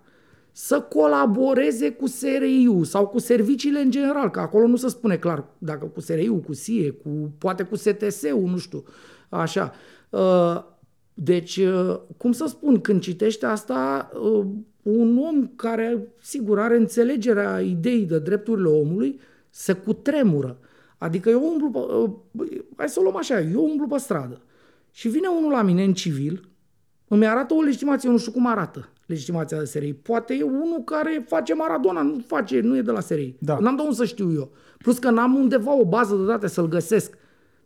să 0.53 0.81
colaboreze 0.81 1.91
cu 1.91 2.07
SRI-ul 2.07 2.85
sau 2.85 3.07
cu 3.07 3.19
serviciile 3.19 3.81
în 3.81 3.91
general, 3.91 4.31
că 4.31 4.41
acolo 4.41 4.67
nu 4.67 4.77
se 4.77 4.89
spune 4.89 5.17
clar 5.17 5.45
dacă 5.59 5.85
cu 5.85 6.01
SRI-ul, 6.01 6.41
cu 6.41 6.53
SIE, 6.53 6.91
cu, 6.91 7.33
poate 7.39 7.63
cu 7.63 7.77
STS-ul, 7.77 8.45
nu 8.47 8.57
știu, 8.57 8.85
așa. 9.29 9.73
Uh, 10.11 10.63
deci, 11.15 11.57
uh, 11.57 12.01
cum 12.17 12.33
să 12.33 12.47
spun, 12.49 12.81
când 12.81 13.01
citește 13.01 13.47
asta, 13.47 14.11
uh, 14.23 14.47
un 14.83 15.19
om 15.19 15.47
care, 15.57 16.09
sigur, 16.21 16.59
are 16.59 16.77
înțelegerea 16.77 17.61
ideii 17.61 18.05
de 18.05 18.19
drepturile 18.19 18.69
omului, 18.69 19.21
se 19.51 19.73
cutremură. 19.73 20.59
Adică 20.99 21.31
eu 21.31 21.43
umblu, 21.45 21.71
pe, 22.37 22.65
hai 22.77 22.89
să 22.89 23.01
o 23.01 23.03
luăm 23.03 23.17
așa, 23.17 23.41
eu 23.41 23.65
umblu 23.65 23.87
pe 23.87 23.99
stradă 23.99 24.41
și 24.91 25.09
vine 25.09 25.29
unul 25.29 25.51
la 25.51 25.63
mine 25.63 25.85
în 25.85 25.95
civil, 25.95 26.49
îmi 27.09 27.27
arată 27.27 27.55
o 27.55 27.61
legitimație, 27.61 28.09
eu 28.09 28.15
nu 28.15 28.21
știu 28.21 28.33
cum 28.33 28.47
arată 28.47 28.89
legitimația 29.07 29.59
de 29.59 29.65
SRI. 29.65 29.93
Poate 29.93 30.35
e 30.35 30.43
unul 30.43 30.83
care 30.85 31.25
face 31.29 31.55
Maradona, 31.55 32.03
nu 32.03 32.23
face, 32.27 32.61
nu 32.61 32.77
e 32.77 32.83
de 32.83 32.91
la 32.91 33.01
SRI. 33.01 33.37
Da. 33.39 33.59
N-am 33.61 33.77
de 33.77 33.83
unde 33.83 33.95
să 33.95 34.05
știu 34.05 34.33
eu. 34.33 34.51
Plus 34.79 34.99
că 34.99 35.11
n-am 35.11 35.35
undeva 35.35 35.75
o 35.75 35.85
bază 35.85 36.15
de 36.17 36.25
date 36.25 36.47
să-l 36.47 36.69
găsesc. 36.69 37.19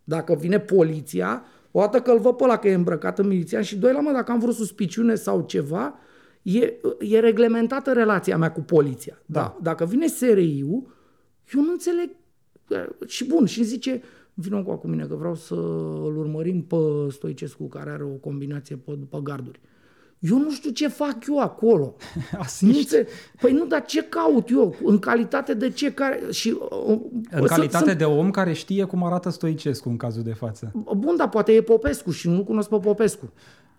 Dacă 0.03 0.35
vine 0.35 0.59
poliția, 0.59 1.43
o 1.71 1.79
dată 1.79 2.01
că 2.01 2.11
îl 2.11 2.19
văd 2.19 2.35
pe 2.35 2.43
ăla 2.43 2.57
că 2.57 2.67
e 2.67 2.73
îmbrăcat 2.73 3.19
în 3.19 3.27
milițian 3.27 3.61
și 3.61 3.77
doi 3.77 3.93
la 3.93 3.99
mă, 3.99 4.11
dacă 4.11 4.31
am 4.31 4.39
vreo 4.39 4.51
suspiciune 4.51 5.15
sau 5.15 5.43
ceva, 5.47 5.99
e, 6.55 6.73
e 6.99 7.19
reglementată 7.19 7.93
relația 7.93 8.37
mea 8.37 8.51
cu 8.51 8.61
poliția. 8.61 9.21
Da. 9.25 9.39
da. 9.39 9.57
Dacă 9.61 9.85
vine 9.85 10.07
SRI-ul, 10.07 10.95
eu 11.53 11.61
nu 11.61 11.71
înțeleg. 11.71 12.09
Și 13.05 13.25
bun, 13.25 13.45
și 13.45 13.63
zice, 13.63 14.01
vină 14.33 14.63
cu 14.63 14.71
acum 14.71 14.89
mine 14.89 15.05
că 15.05 15.15
vreau 15.15 15.35
să-l 15.35 16.17
urmărim 16.17 16.63
pe 16.63 16.75
Stoicescu, 17.09 17.67
care 17.67 17.89
are 17.89 18.03
o 18.03 18.07
combinație 18.07 18.75
pe, 18.75 18.97
pe 19.09 19.17
garduri. 19.23 19.59
Eu 20.19 20.37
nu 20.37 20.51
știu 20.51 20.69
ce 20.69 20.87
fac 20.87 21.17
eu 21.27 21.39
acolo. 21.39 21.95
Nu 22.59 22.73
se, 22.73 23.07
păi 23.41 23.51
nu, 23.51 23.65
dar 23.65 23.85
ce 23.85 24.03
caut 24.03 24.49
eu? 24.49 24.75
În 24.83 24.99
calitate 24.99 25.53
de 25.53 25.69
ce? 25.69 25.93
Care, 25.93 26.21
și, 26.31 26.57
uh, 26.87 26.99
în 27.31 27.41
să, 27.41 27.53
calitate 27.53 27.89
să, 27.89 27.95
de 27.95 28.03
om 28.03 28.31
care 28.31 28.53
știe 28.53 28.83
cum 28.83 29.03
arată 29.03 29.29
Stoicescu 29.29 29.89
în 29.89 29.97
cazul 29.97 30.23
de 30.23 30.33
față. 30.33 30.71
Bun, 30.97 31.15
dar 31.15 31.29
poate 31.29 31.51
e 31.51 31.61
Popescu 31.61 32.11
și 32.11 32.29
nu 32.29 32.43
cunosc 32.43 32.69
pe 32.69 32.77
Popescu. 32.77 33.31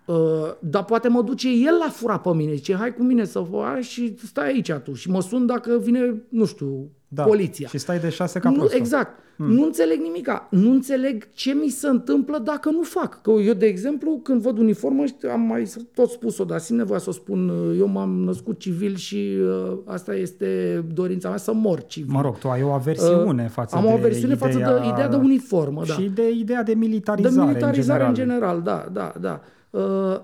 Uh, 0.08 0.16
dar 0.60 0.84
poate 0.84 1.08
mă 1.08 1.22
duce 1.22 1.48
el 1.48 1.74
la 1.84 1.90
fura 1.90 2.18
pe 2.18 2.34
mine. 2.34 2.54
Zice, 2.54 2.74
hai 2.74 2.94
cu 2.94 3.02
mine 3.02 3.24
să 3.24 3.46
faci 3.50 3.84
și 3.84 4.14
stai 4.24 4.46
aici 4.46 4.72
tu. 4.72 4.92
Și 4.92 5.10
mă 5.10 5.20
sun 5.20 5.46
dacă 5.46 5.78
vine, 5.82 6.22
nu 6.28 6.44
știu, 6.44 6.90
da. 7.08 7.22
poliția. 7.22 7.68
Și 7.68 7.78
stai 7.78 7.98
de 7.98 8.08
șase 8.08 8.38
ca 8.38 8.50
nu, 8.50 8.66
Exact. 8.70 9.18
Hmm. 9.36 9.52
Nu 9.52 9.64
înțeleg 9.64 10.00
nimica. 10.00 10.48
Nu 10.50 10.70
înțeleg 10.70 11.28
ce 11.32 11.52
mi 11.52 11.68
se 11.68 11.88
întâmplă 11.88 12.38
dacă 12.38 12.70
nu 12.70 12.82
fac. 12.82 13.22
Că 13.22 13.30
eu, 13.30 13.54
de 13.54 13.66
exemplu, 13.66 14.20
când 14.22 14.42
văd 14.42 14.58
uniformă, 14.58 15.04
am 15.32 15.40
mai 15.40 15.72
tot 15.94 16.10
spus-o, 16.10 16.44
dar 16.44 16.58
simt 16.58 16.78
nevoia 16.78 16.98
să 16.98 17.08
o 17.08 17.12
spun, 17.12 17.52
eu 17.78 17.86
m-am 17.86 18.10
născut 18.10 18.58
civil 18.58 18.96
și 18.96 19.36
uh, 19.40 19.78
asta 19.84 20.14
este 20.14 20.84
dorința 20.94 21.28
mea 21.28 21.38
să 21.38 21.52
mor 21.52 21.82
civil. 21.82 22.12
Mă 22.12 22.20
rog, 22.20 22.38
tu 22.38 22.48
ai 22.48 22.62
o 22.62 22.72
aversiune 22.72 23.44
uh, 23.44 23.50
față 23.50 23.76
am 23.76 23.82
de 23.82 23.88
Am 23.88 23.94
o 23.94 23.96
aversiune 23.96 24.34
ideea... 24.34 24.50
față 24.50 24.80
de 24.80 24.88
ideea 24.88 25.08
de 25.08 25.16
uniformă, 25.16 25.82
da. 25.86 25.92
Și 25.92 26.10
de 26.14 26.30
ideea 26.30 26.62
de 26.62 26.74
militarizare 26.74 27.34
De 27.34 27.50
militarizare 27.50 28.04
în 28.06 28.14
general, 28.14 28.56
în 28.56 28.62
general 28.62 28.62
da, 28.62 28.88
da, 28.92 29.12
da. 29.20 29.40
Uh, 29.70 30.20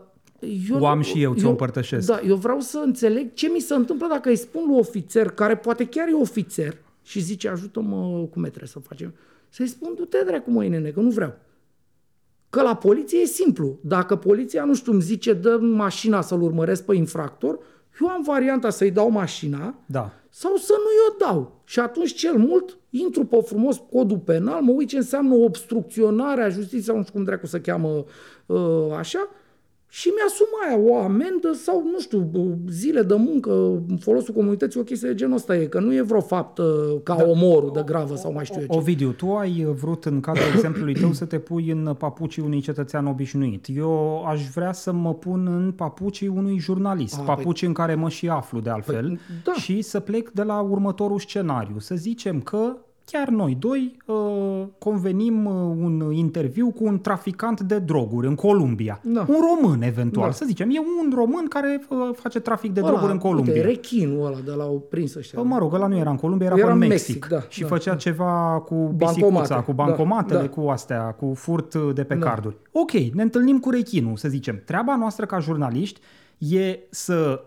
eu, 0.68 0.78
o 0.80 0.86
am 0.86 1.00
și 1.00 1.22
eu, 1.22 1.34
ți-o 1.34 1.48
împărtășesc. 1.48 2.06
Da, 2.06 2.20
eu 2.20 2.36
vreau 2.36 2.60
să 2.60 2.82
înțeleg 2.84 3.34
ce 3.34 3.48
mi 3.48 3.60
se 3.60 3.74
întâmplă 3.74 4.06
dacă 4.10 4.28
îi 4.28 4.36
spun 4.36 4.64
lui 4.66 4.78
ofițer, 4.78 5.30
care 5.30 5.56
poate 5.56 5.84
chiar 5.86 6.08
e 6.08 6.14
ofițer, 6.14 6.76
și 7.02 7.20
zice, 7.20 7.48
ajută-mă 7.48 8.26
cum 8.30 8.44
e 8.44 8.48
trebuie 8.48 8.68
să 8.68 8.78
facem. 8.78 9.14
Să-i 9.48 9.66
spun, 9.66 9.94
du-te 9.96 10.22
dracu, 10.26 10.50
măi, 10.50 10.68
nene, 10.68 10.90
că 10.90 11.00
nu 11.00 11.10
vreau. 11.10 11.34
Că 12.50 12.62
la 12.62 12.76
poliție 12.76 13.18
e 13.18 13.24
simplu. 13.24 13.78
Dacă 13.80 14.16
poliția, 14.16 14.64
nu 14.64 14.74
știu, 14.74 14.92
îmi 14.92 15.00
zice, 15.00 15.32
dă 15.32 15.58
mașina 15.58 16.20
să-l 16.20 16.42
urmăresc 16.42 16.84
pe 16.84 16.94
infractor, 16.94 17.58
eu 18.00 18.08
am 18.08 18.22
varianta 18.22 18.70
să-i 18.70 18.90
dau 18.90 19.10
mașina 19.10 19.74
da. 19.86 20.12
sau 20.28 20.56
să 20.56 20.72
nu 20.72 20.90
i-o 20.90 21.26
dau. 21.30 21.62
Și 21.64 21.80
atunci, 21.80 22.14
cel 22.14 22.36
mult, 22.36 22.78
intru 22.90 23.24
pe 23.24 23.38
frumos 23.44 23.82
codul 23.90 24.18
penal, 24.18 24.62
mă 24.62 24.72
uit 24.72 24.88
ce 24.88 24.96
înseamnă 24.96 25.34
obstrucționarea 25.34 26.48
justiției, 26.48 26.96
nu 26.96 27.02
știu 27.02 27.14
cum 27.14 27.24
dracu 27.24 27.46
să 27.46 27.60
cheamă 27.60 28.04
uh, 28.46 28.92
așa, 28.96 29.28
și 29.96 30.12
mi-asum 30.16 30.46
aia 30.66 30.78
o 30.90 31.04
amendă 31.04 31.52
sau, 31.52 31.82
nu 31.92 32.00
știu, 32.00 32.30
zile 32.68 33.02
de 33.02 33.14
muncă 33.14 33.52
în 33.88 33.96
folosul 33.96 34.34
comunității, 34.34 34.80
o 34.80 34.82
chestie 34.82 35.08
de 35.08 35.14
genul 35.14 35.36
ăsta 35.36 35.56
e, 35.56 35.66
că 35.66 35.80
nu 35.80 35.94
e 35.94 36.02
vreo 36.02 36.20
faptă 36.20 36.64
ca 37.02 37.14
da. 37.16 37.24
omorul 37.24 37.70
de 37.74 37.82
gravă 37.84 38.16
sau 38.16 38.32
mai 38.32 38.44
știu 38.44 38.60
eu 38.60 38.66
ce. 38.66 38.76
Ovidiu, 38.76 39.12
tu 39.12 39.32
ai 39.32 39.66
vrut 39.74 40.04
în 40.04 40.20
cadrul 40.20 40.44
exemplului 40.54 40.94
tău 40.94 41.12
să 41.12 41.24
te 41.24 41.38
pui 41.38 41.70
în 41.70 41.94
papucii 41.98 42.42
unui 42.42 42.60
cetățean 42.60 43.06
obișnuit. 43.06 43.66
Eu 43.76 44.24
aș 44.24 44.48
vrea 44.48 44.72
să 44.72 44.92
mă 44.92 45.14
pun 45.14 45.46
în 45.46 45.72
papucii 45.72 46.28
unui 46.28 46.58
jurnalist, 46.58 47.18
A, 47.18 47.22
păi- 47.22 47.26
papucii 47.26 47.52
păi... 47.52 47.68
în 47.68 47.74
care 47.74 47.94
mă 47.94 48.08
și 48.08 48.28
aflu 48.28 48.60
de 48.60 48.70
altfel, 48.70 49.06
păi, 49.06 49.18
da. 49.44 49.52
și 49.52 49.82
să 49.82 50.00
plec 50.00 50.30
de 50.30 50.42
la 50.42 50.60
următorul 50.60 51.18
scenariu. 51.18 51.78
Să 51.78 51.94
zicem 51.94 52.40
că 52.40 52.76
chiar 53.04 53.28
noi 53.28 53.56
doi 53.58 53.96
uh, 54.06 54.66
convenim 54.78 55.44
uh, 55.44 55.52
un 55.84 56.12
interviu 56.12 56.70
cu 56.70 56.84
un 56.84 57.00
traficant 57.00 57.60
de 57.60 57.78
droguri 57.78 58.26
în 58.26 58.34
Columbia. 58.34 59.00
Da. 59.02 59.26
Un 59.28 59.36
român, 59.40 59.82
eventual, 59.82 60.26
da. 60.26 60.32
să 60.32 60.44
zicem. 60.46 60.70
E 60.70 60.78
un 60.78 61.12
român 61.14 61.46
care 61.48 61.84
uh, 61.88 61.98
face 62.12 62.40
trafic 62.40 62.72
de 62.72 62.80
ăla, 62.80 62.88
droguri 62.88 63.12
în 63.12 63.18
Columbia. 63.18 63.52
Uite, 63.52 63.66
rechinul 63.66 64.26
ăla 64.26 64.38
de 64.44 64.50
la 64.50 64.64
o 64.64 64.78
prins 64.78 65.14
ăștia. 65.14 65.42
Mă 65.42 65.58
rog, 65.58 65.74
ăla 65.74 65.86
nu 65.86 65.96
era 65.96 66.10
în 66.10 66.16
Columbia, 66.16 66.46
era, 66.46 66.56
era 66.56 66.72
în 66.72 66.78
Mexic. 66.78 67.14
Mexic 67.14 67.26
da, 67.26 67.46
și 67.48 67.60
da, 67.60 67.66
făcea 67.66 67.90
da. 67.90 67.96
ceva 67.96 68.62
cu 68.66 68.94
bisicuța, 68.96 69.28
Bancomate. 69.28 69.64
cu 69.64 69.72
bancomatele, 69.72 70.38
da, 70.38 70.44
da. 70.44 70.50
cu 70.50 70.68
astea, 70.68 71.12
cu 71.12 71.32
furt 71.34 71.74
de 71.74 72.04
pe 72.04 72.14
da. 72.14 72.26
carduri. 72.26 72.56
Ok, 72.72 72.92
ne 72.92 73.22
întâlnim 73.22 73.58
cu 73.58 73.70
rechinul, 73.70 74.16
să 74.16 74.28
zicem. 74.28 74.62
Treaba 74.64 74.96
noastră 74.96 75.26
ca 75.26 75.38
jurnaliști 75.38 76.00
e 76.38 76.78
să 76.90 77.40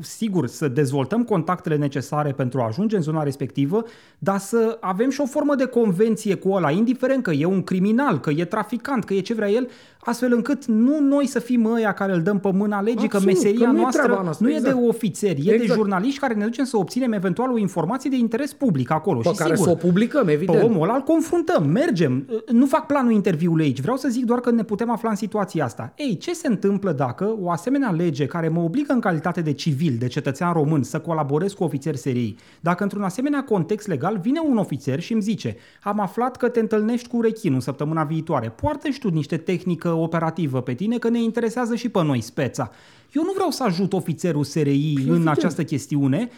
sigur, 0.00 0.46
să 0.46 0.68
dezvoltăm 0.68 1.24
contactele 1.24 1.76
necesare 1.76 2.32
pentru 2.32 2.60
a 2.60 2.66
ajunge 2.66 2.96
în 2.96 3.02
zona 3.02 3.22
respectivă, 3.22 3.84
dar 4.18 4.38
să 4.38 4.78
avem 4.80 5.10
și 5.10 5.20
o 5.20 5.26
formă 5.26 5.54
de 5.54 5.66
convenție 5.66 6.34
cu 6.34 6.50
ăla, 6.50 6.70
indiferent 6.70 7.22
că 7.22 7.30
e 7.30 7.44
un 7.44 7.62
criminal, 7.62 8.20
că 8.20 8.30
e 8.30 8.44
traficant, 8.44 9.04
că 9.04 9.14
e 9.14 9.20
ce 9.20 9.34
vrea 9.34 9.50
el, 9.50 9.68
astfel 10.06 10.32
încât 10.32 10.64
nu 10.64 11.00
noi 11.00 11.26
să 11.26 11.38
fim 11.38 11.64
ăia 11.64 11.92
care 11.92 12.12
îl 12.12 12.22
dăm 12.22 12.38
pe 12.38 12.50
mâna 12.52 12.80
legii, 12.80 13.04
Absolut, 13.04 13.24
că 13.24 13.32
meseria 13.32 13.66
că 13.66 13.72
noastră, 13.72 14.20
noastră 14.22 14.46
nu 14.46 14.52
exact. 14.52 14.76
e 14.76 14.78
de 14.78 14.86
ofițeri, 14.86 15.46
e 15.46 15.52
exact. 15.52 15.68
de 15.68 15.74
jurnaliști 15.74 16.18
care 16.18 16.34
ne 16.34 16.44
ducem 16.44 16.64
să 16.64 16.76
obținem 16.76 17.12
eventual 17.12 17.52
o 17.52 17.58
informație 17.58 18.10
de 18.10 18.16
interes 18.16 18.52
public 18.52 18.90
acolo. 18.90 19.20
Pe 19.20 19.28
și 19.28 19.34
care 19.34 19.54
sigur, 19.54 19.66
să 19.66 19.72
o 19.72 19.86
publicăm, 19.86 20.28
evident. 20.28 20.58
Pe 20.58 20.64
omul 20.64 20.82
ăla 20.82 20.94
îl 20.94 21.00
confruntăm, 21.00 21.68
mergem. 21.68 22.26
Nu 22.52 22.66
fac 22.66 22.86
planul 22.86 23.12
interviului 23.12 23.64
aici, 23.64 23.80
vreau 23.80 23.96
să 23.96 24.08
zic 24.08 24.24
doar 24.24 24.40
că 24.40 24.50
ne 24.50 24.62
putem 24.62 24.90
afla 24.90 25.10
în 25.10 25.16
situația 25.16 25.64
asta. 25.64 25.92
Ei, 25.96 26.16
ce 26.16 26.32
se 26.32 26.46
întâmplă 26.46 26.92
dacă 26.92 27.36
o 27.40 27.50
asemenea 27.50 27.90
lege 27.90 28.26
care 28.26 28.48
mă 28.48 28.60
obligă 28.60 28.92
în 28.92 29.00
calitate 29.00 29.40
de 29.40 29.52
civil, 29.52 29.96
de 29.98 30.06
cetățean 30.06 30.52
român, 30.52 30.82
să 30.82 30.98
colaborez 30.98 31.52
cu 31.52 31.64
ofițeri 31.64 31.98
serii, 31.98 32.36
dacă 32.60 32.82
într-un 32.82 33.02
asemenea 33.02 33.44
context 33.44 33.86
legal 33.86 34.18
vine 34.22 34.40
un 34.48 34.56
ofițer 34.56 35.00
și 35.00 35.12
îmi 35.12 35.22
zice 35.22 35.56
am 35.82 36.00
aflat 36.00 36.36
că 36.36 36.48
te 36.48 36.60
întâlnești 36.60 37.08
cu 37.08 37.20
rechinul 37.20 37.60
săptămâna 37.60 38.04
viitoare, 38.04 38.48
poartă 38.48 38.88
și 38.88 38.98
tu 38.98 39.08
niște 39.08 39.36
tehnică 39.36 39.88
operativă 40.02 40.60
pe 40.60 40.74
tine 40.74 40.98
că 40.98 41.08
ne 41.08 41.22
interesează 41.22 41.74
și 41.74 41.88
pe 41.88 42.02
noi 42.02 42.20
speța. 42.20 42.70
Eu 43.12 43.22
nu 43.22 43.32
vreau 43.34 43.50
să 43.50 43.62
ajut 43.64 43.92
ofițerul 43.92 44.44
SRI 44.44 44.92
păi, 44.94 45.08
în 45.08 45.28
această 45.28 45.64
chestiune, 45.64 46.28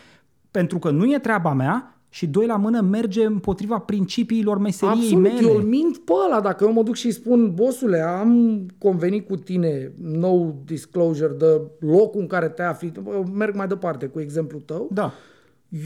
pentru 0.50 0.78
că 0.78 0.90
nu 0.90 1.12
e 1.12 1.18
treaba 1.18 1.52
mea, 1.52 1.92
și 2.10 2.26
doi 2.26 2.46
la 2.46 2.56
mână 2.56 2.80
merge 2.80 3.24
împotriva 3.24 3.78
principiilor 3.78 4.58
meseriei 4.58 4.96
Absolut, 4.98 5.22
mele. 5.22 5.48
eu 5.48 5.56
îl 5.56 5.62
mint 5.62 5.98
pe 5.98 6.12
ăla. 6.26 6.40
Dacă 6.40 6.64
eu 6.64 6.72
mă 6.72 6.82
duc 6.82 6.94
și 6.94 7.06
îi 7.06 7.12
spun, 7.12 7.54
bosule, 7.54 8.00
am 8.00 8.60
convenit 8.78 9.26
cu 9.26 9.36
tine, 9.36 9.92
no 10.02 10.54
disclosure, 10.64 11.32
de 11.38 11.60
locul 11.78 12.20
în 12.20 12.26
care 12.26 12.48
te 12.48 12.62
afli, 12.62 12.92
merg 13.32 13.54
mai 13.54 13.66
departe 13.66 14.06
cu 14.06 14.20
exemplul 14.20 14.60
tău, 14.60 14.88
Da. 14.92 15.12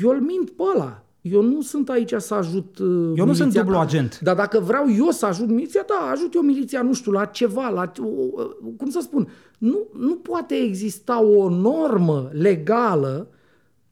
eu 0.02 0.10
îl 0.10 0.20
mint 0.20 0.50
pe 0.50 0.62
ăla. 0.74 1.04
Eu 1.22 1.42
nu 1.42 1.60
sunt 1.60 1.88
aici 1.88 2.14
să 2.16 2.34
ajut 2.34 2.78
uh, 2.78 2.86
Eu 2.88 3.04
nu 3.04 3.12
miliția 3.24 3.34
sunt 3.34 3.54
dublu 3.54 3.74
ta. 3.74 3.80
agent. 3.80 4.18
Dar 4.18 4.36
dacă 4.36 4.60
vreau 4.60 4.84
eu 4.96 5.10
să 5.10 5.26
ajut 5.26 5.48
miliția, 5.48 5.84
da, 5.86 6.10
ajut 6.10 6.34
eu 6.34 6.40
miliția, 6.40 6.82
nu 6.82 6.92
știu, 6.92 7.12
la 7.12 7.24
ceva, 7.24 7.68
la, 7.68 7.92
uh, 8.02 8.46
cum 8.76 8.90
să 8.90 9.00
spun, 9.02 9.28
nu, 9.58 9.86
nu 9.98 10.14
poate 10.16 10.54
exista 10.54 11.22
o 11.24 11.48
normă 11.48 12.30
legală 12.32 13.28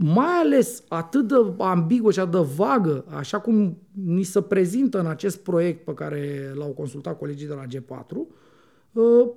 mai 0.02 0.40
ales 0.42 0.82
atât 0.88 1.28
de 1.28 1.34
ambiguă 1.58 2.10
și 2.10 2.20
atât 2.20 2.32
de 2.32 2.46
vagă, 2.56 3.04
așa 3.08 3.40
cum 3.40 3.78
ni 4.04 4.22
se 4.22 4.40
prezintă 4.40 4.98
în 4.98 5.06
acest 5.06 5.38
proiect 5.38 5.84
pe 5.84 5.94
care 5.94 6.52
l-au 6.54 6.68
consultat 6.68 7.18
colegii 7.18 7.46
de 7.46 7.54
la 7.54 7.66
G4, 7.66 8.16
uh, 8.92 9.28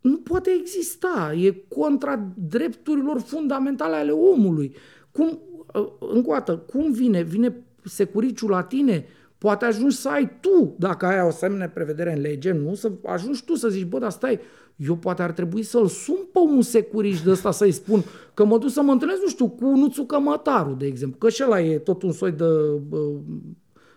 nu 0.00 0.16
poate 0.16 0.50
exista. 0.60 1.34
E 1.36 1.64
contra 1.68 2.32
drepturilor 2.34 3.20
fundamentale 3.20 3.96
ale 3.96 4.10
omului. 4.10 4.74
Cum, 5.10 5.26
uh, 5.26 5.53
încă 5.98 6.30
o 6.30 6.32
dată, 6.32 6.56
cum 6.56 6.92
vine? 6.92 7.22
Vine 7.22 7.56
securiciul 7.84 8.50
la 8.50 8.62
tine? 8.62 9.06
Poate 9.38 9.64
ajungi 9.64 9.96
să 9.96 10.08
ai 10.08 10.30
tu, 10.40 10.74
dacă 10.78 11.06
ai 11.06 11.20
o 11.22 11.26
asemenea 11.26 11.68
prevedere 11.68 12.12
în 12.12 12.20
lege, 12.20 12.52
nu? 12.52 12.74
Să 12.74 12.92
ajungi 13.04 13.44
tu 13.44 13.54
să 13.54 13.68
zici, 13.68 13.84
bă, 13.84 13.98
dar 13.98 14.10
stai, 14.10 14.40
eu 14.76 14.96
poate 14.96 15.22
ar 15.22 15.32
trebui 15.32 15.62
să-l 15.62 15.86
sun 15.86 16.18
pe 16.32 16.38
un 16.38 16.62
securiș 16.62 17.22
de 17.22 17.30
ăsta 17.30 17.50
să-i 17.50 17.72
spun 17.72 18.02
că 18.34 18.44
mă 18.44 18.58
duc 18.58 18.70
să 18.70 18.82
mă 18.82 18.92
întâlnesc, 18.92 19.20
nu 19.20 19.28
știu, 19.28 19.48
cu 19.48 19.64
Nuțu 19.64 20.02
Cămătaru, 20.04 20.74
de 20.78 20.86
exemplu, 20.86 21.18
că 21.18 21.28
și 21.28 21.42
ăla 21.44 21.60
e 21.60 21.78
tot 21.78 22.02
un 22.02 22.12
soi 22.12 22.32
de... 22.32 22.44
Uh, 22.90 23.20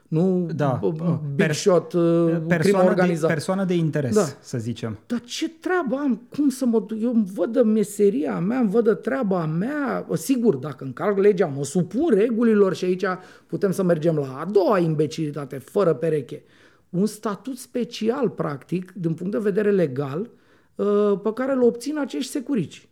nu 0.08 0.48
Da. 0.56 0.80
b- 0.84 0.92
big 1.36 1.36
Per- 1.36 1.52
shot, 1.54 1.94
uh, 1.94 2.26
crimă 2.26 2.40
Persoană 2.48 2.84
de, 2.84 2.90
organizată. 2.90 3.34
persoană 3.34 3.64
de 3.66 3.74
interes, 3.76 4.16
Da. 4.16 4.26
să 4.40 4.58
zicem. 4.58 4.98
Dar 5.06 5.22
ce 5.22 5.50
treabă 5.50 5.96
am? 5.96 6.22
Cum 6.36 6.50
să 6.50 6.66
mă 6.66 6.80
duc? 6.80 7.02
Eu 7.02 7.14
îmi 7.14 7.26
văd 7.34 7.54
de 7.54 7.62
meseria 7.62 8.40
mea, 8.40 8.60
îmi 8.60 8.70
văd 8.70 8.84
de 8.84 8.94
treaba 8.94 9.46
mea. 9.46 10.08
Sigur, 10.14 10.56
dacă 10.56 10.84
încalc 10.84 11.18
legea, 11.18 11.46
mă 11.46 11.64
supun 11.64 12.10
regulilor 12.14 12.74
și 12.76 12.86
aici 12.86 13.06
putem 13.48 13.72
să 13.72 13.84
mergem 13.84 14.16
la 14.16 14.40
a 14.40 14.46
doua 14.46 14.80
imbecilitate, 14.80 15.58
fără 15.58 15.94
pereche. 15.94 16.44
Un 16.90 17.06
statut 17.06 17.58
special, 17.58 18.30
practic, 18.30 18.92
din 18.96 19.14
punct 19.14 19.32
de 19.32 19.38
vedere 19.38 19.72
legal, 19.72 20.30
uh, 20.76 21.20
pe 21.24 21.34
care 21.34 21.54
îl 21.54 21.62
obțin 21.64 22.00
acești 22.00 22.32
securici. 22.32 22.90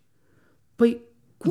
Păi, 0.75 1.01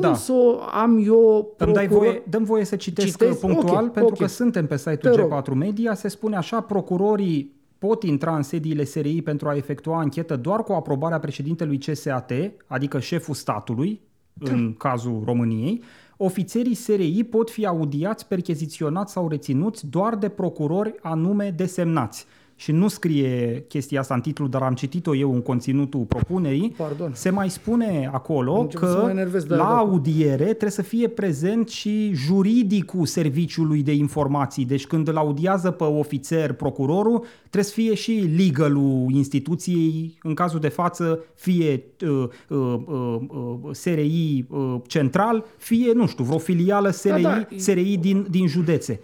cum 0.01 0.09
Da. 0.09 0.15
să 0.15 0.31
o 0.33 0.59
am 0.73 1.03
eu 1.05 1.53
Îmi 1.57 1.73
dai 1.73 1.87
procuror- 1.87 1.97
voie, 1.97 2.23
dăm 2.29 2.43
voie 2.43 2.63
să 2.65 2.75
citesc 2.75 3.07
Citezi? 3.07 3.39
punctual, 3.39 3.83
Ok, 3.85 3.91
pentru 3.91 4.13
ok. 4.13 4.17
că 4.19 4.27
suntem 4.27 4.67
pe 4.67 4.77
site-ul 4.77 4.97
Te 5.15 5.21
rog. 5.21 5.43
G4 5.43 5.53
Media, 5.55 5.93
se 5.93 6.07
spune 6.07 6.35
așa, 6.35 6.61
procurorii 6.61 7.53
pot 7.77 8.03
intra 8.03 8.35
în 8.35 8.41
sediile 8.43 8.83
SRI 8.83 9.21
pentru 9.21 9.47
a 9.47 9.55
efectua 9.55 9.97
anchetă 9.99 10.35
doar 10.35 10.63
cu 10.63 10.71
aprobarea 10.73 11.19
președintelui 11.19 11.77
CSAT, 11.77 12.31
adică 12.67 12.99
șeful 12.99 13.33
statului, 13.33 14.01
în 14.39 14.73
cazul 14.77 15.21
României. 15.25 15.81
Ofițerii 16.17 16.73
SRI 16.73 17.23
pot 17.23 17.49
fi 17.49 17.65
audiați, 17.65 18.27
percheziționați 18.27 19.11
sau 19.11 19.27
reținuți 19.27 19.87
doar 19.89 20.15
de 20.15 20.29
procurori 20.29 20.95
anume 21.01 21.53
desemnați. 21.55 22.25
Și 22.57 22.71
nu 22.71 22.87
scrie 22.87 23.63
chestia 23.67 23.99
asta 23.99 24.13
în 24.13 24.21
titlu, 24.21 24.47
dar 24.47 24.61
am 24.61 24.73
citit-o 24.73 25.15
eu 25.15 25.33
în 25.33 25.41
conținutul 25.41 26.03
propunerii. 26.03 26.73
Pardon. 26.77 27.11
Se 27.13 27.29
mai 27.29 27.49
spune 27.49 28.09
acolo 28.13 28.55
Am 28.55 28.61
început 28.61 28.87
să 28.89 28.95
că 28.95 29.01
mă 29.03 29.09
enervez 29.09 29.43
de- 29.43 29.55
la 29.55 29.65
de- 29.67 29.73
audiere 29.73 30.43
trebuie 30.43 30.69
să 30.71 30.81
fie 30.81 31.07
prezent 31.07 31.69
și 31.69 32.11
juridicul 32.13 33.05
serviciului 33.05 33.81
de 33.83 33.93
informații. 33.93 34.65
Deci 34.65 34.85
când 34.87 35.07
îl 35.07 35.17
audiază 35.17 35.71
pe 35.71 35.83
ofițer 35.83 36.53
procurorul, 36.53 37.25
trebuie 37.39 37.63
să 37.63 37.71
fie 37.73 37.93
și 37.93 38.29
legalul 38.37 39.05
instituției, 39.11 40.17
în 40.23 40.33
cazul 40.33 40.59
de 40.59 40.67
față, 40.69 41.19
fie 41.35 41.83
uh, 42.07 42.09
uh, 42.49 42.57
uh, 42.87 43.19
uh, 43.27 43.57
SRI 43.71 44.45
uh, 44.49 44.75
central, 44.87 45.45
fie, 45.57 45.91
nu 45.93 46.07
știu, 46.07 46.23
vreo 46.23 46.37
filială 46.37 46.89
SRI, 46.89 47.21
Da, 47.21 47.29
da. 47.29 47.45
SRI 47.57 47.97
din, 47.97 48.25
din 48.29 48.47
județe. 48.47 48.99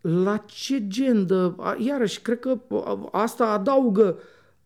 La 0.00 0.44
ce 0.46 0.86
gen 0.86 1.26
de... 1.26 1.34
a- 1.56 1.76
Iarăși, 1.78 2.20
cred 2.20 2.38
că 2.38 2.58
a, 2.70 3.08
asta 3.12 3.44
adaugă, 3.44 4.16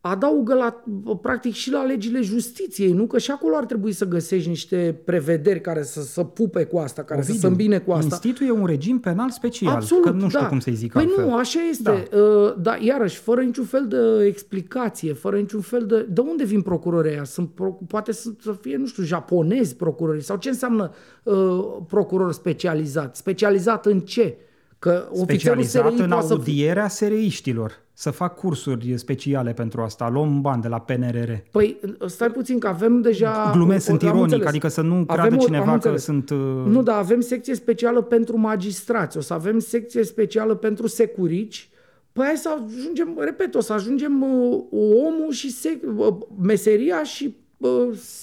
adaugă 0.00 0.54
la, 0.54 0.82
practic 1.22 1.52
și 1.52 1.70
la 1.70 1.82
legile 1.84 2.20
justiției, 2.20 2.92
nu? 2.92 3.06
Că 3.06 3.18
și 3.18 3.30
acolo 3.30 3.56
ar 3.56 3.64
trebui 3.64 3.92
să 3.92 4.04
găsești 4.08 4.48
niște 4.48 5.00
prevederi 5.04 5.60
care 5.60 5.82
să 5.82 6.02
să 6.02 6.22
pupe 6.24 6.64
cu 6.64 6.78
asta, 6.78 7.02
care 7.02 7.18
Ovidiu, 7.20 7.34
să 7.34 7.40
se 7.40 7.46
îmbine 7.46 7.78
cu 7.78 7.92
asta. 7.92 8.04
Instituie 8.04 8.50
un 8.50 8.66
regim 8.66 8.98
penal 9.00 9.30
special, 9.30 9.74
Absolut, 9.74 10.04
că 10.04 10.10
nu 10.10 10.28
știu 10.28 10.40
da. 10.40 10.46
cum 10.48 10.58
să-i 10.60 10.74
zic 10.74 10.92
Păi 10.92 11.02
altfel. 11.02 11.24
nu, 11.24 11.36
așa 11.36 11.60
este. 11.70 12.08
Da. 12.10 12.18
Uh, 12.18 12.54
dar 12.58 12.80
iarăși, 12.80 13.18
fără 13.18 13.40
niciun 13.40 13.64
fel 13.64 13.86
de 13.88 14.24
explicație, 14.26 15.12
fără 15.12 15.36
niciun 15.36 15.60
fel 15.60 15.86
de... 15.86 16.06
De 16.10 16.20
unde 16.20 16.44
vin 16.44 16.62
procurorii 16.62 17.10
ăia? 17.10 17.24
Sunt 17.24 17.48
pro... 17.50 17.78
Poate 17.86 18.12
să, 18.12 18.30
să 18.40 18.52
fie, 18.60 18.76
nu 18.76 18.86
știu, 18.86 19.02
japonezi 19.02 19.76
procurorii. 19.76 20.22
Sau 20.22 20.36
ce 20.36 20.48
înseamnă 20.48 20.90
uh, 21.22 21.64
procuror 21.88 22.32
specializat? 22.32 23.16
Specializat 23.16 23.86
în 23.86 24.00
ce? 24.00 24.36
Că 24.84 25.08
ofițerul 25.10 25.62
specializat 25.62 25.92
SRI 25.92 26.02
în 26.02 26.08
poate 26.08 26.26
să 26.26 26.34
fie... 26.42 26.52
audierea 26.52 26.88
SRI-știlor. 26.88 27.72
Să 27.92 28.10
fac 28.10 28.34
cursuri 28.36 28.98
speciale 28.98 29.52
pentru 29.52 29.80
asta. 29.80 30.08
Luăm 30.08 30.40
bani 30.40 30.62
de 30.62 30.68
la 30.68 30.78
PNRR. 30.80 31.30
Păi, 31.50 31.80
stai 32.06 32.30
puțin, 32.30 32.58
că 32.58 32.66
avem 32.68 33.00
deja... 33.00 33.50
Glumesc, 33.52 33.84
sunt 33.84 34.02
am 34.02 34.08
ironic, 34.08 34.22
înțeles. 34.24 34.46
adică 34.46 34.68
să 34.68 34.80
nu 34.80 34.94
Avem 34.94 35.04
creadă 35.06 35.34
o- 35.34 35.38
am 35.38 35.44
cineva 35.44 35.64
că 35.64 35.72
înțeles. 35.72 36.02
sunt... 36.02 36.30
uh, 36.30 36.38
Nu, 36.66 36.82
dar 36.82 36.98
avem 36.98 37.20
secție 37.20 37.54
specială 37.54 38.02
pentru 38.02 38.36
magistrați, 38.38 39.16
o 39.16 39.20
să 39.20 39.34
avem 39.34 39.58
secție 39.58 40.04
specială 40.04 40.54
pentru 40.54 40.86
securici. 40.86 41.68
Păi 42.12 42.24
hai 42.24 42.36
să 42.36 42.50
ajungem, 42.66 43.16
repet, 43.18 43.54
o 43.54 43.60
să 43.60 43.72
ajungem 43.72 44.22
uh, 44.22 44.62
omul 45.06 45.30
și 45.30 45.54
sec- 45.54 45.96
uh, 45.96 46.14
meseria 46.40 47.02
și 47.02 47.24
uh, 47.24 47.32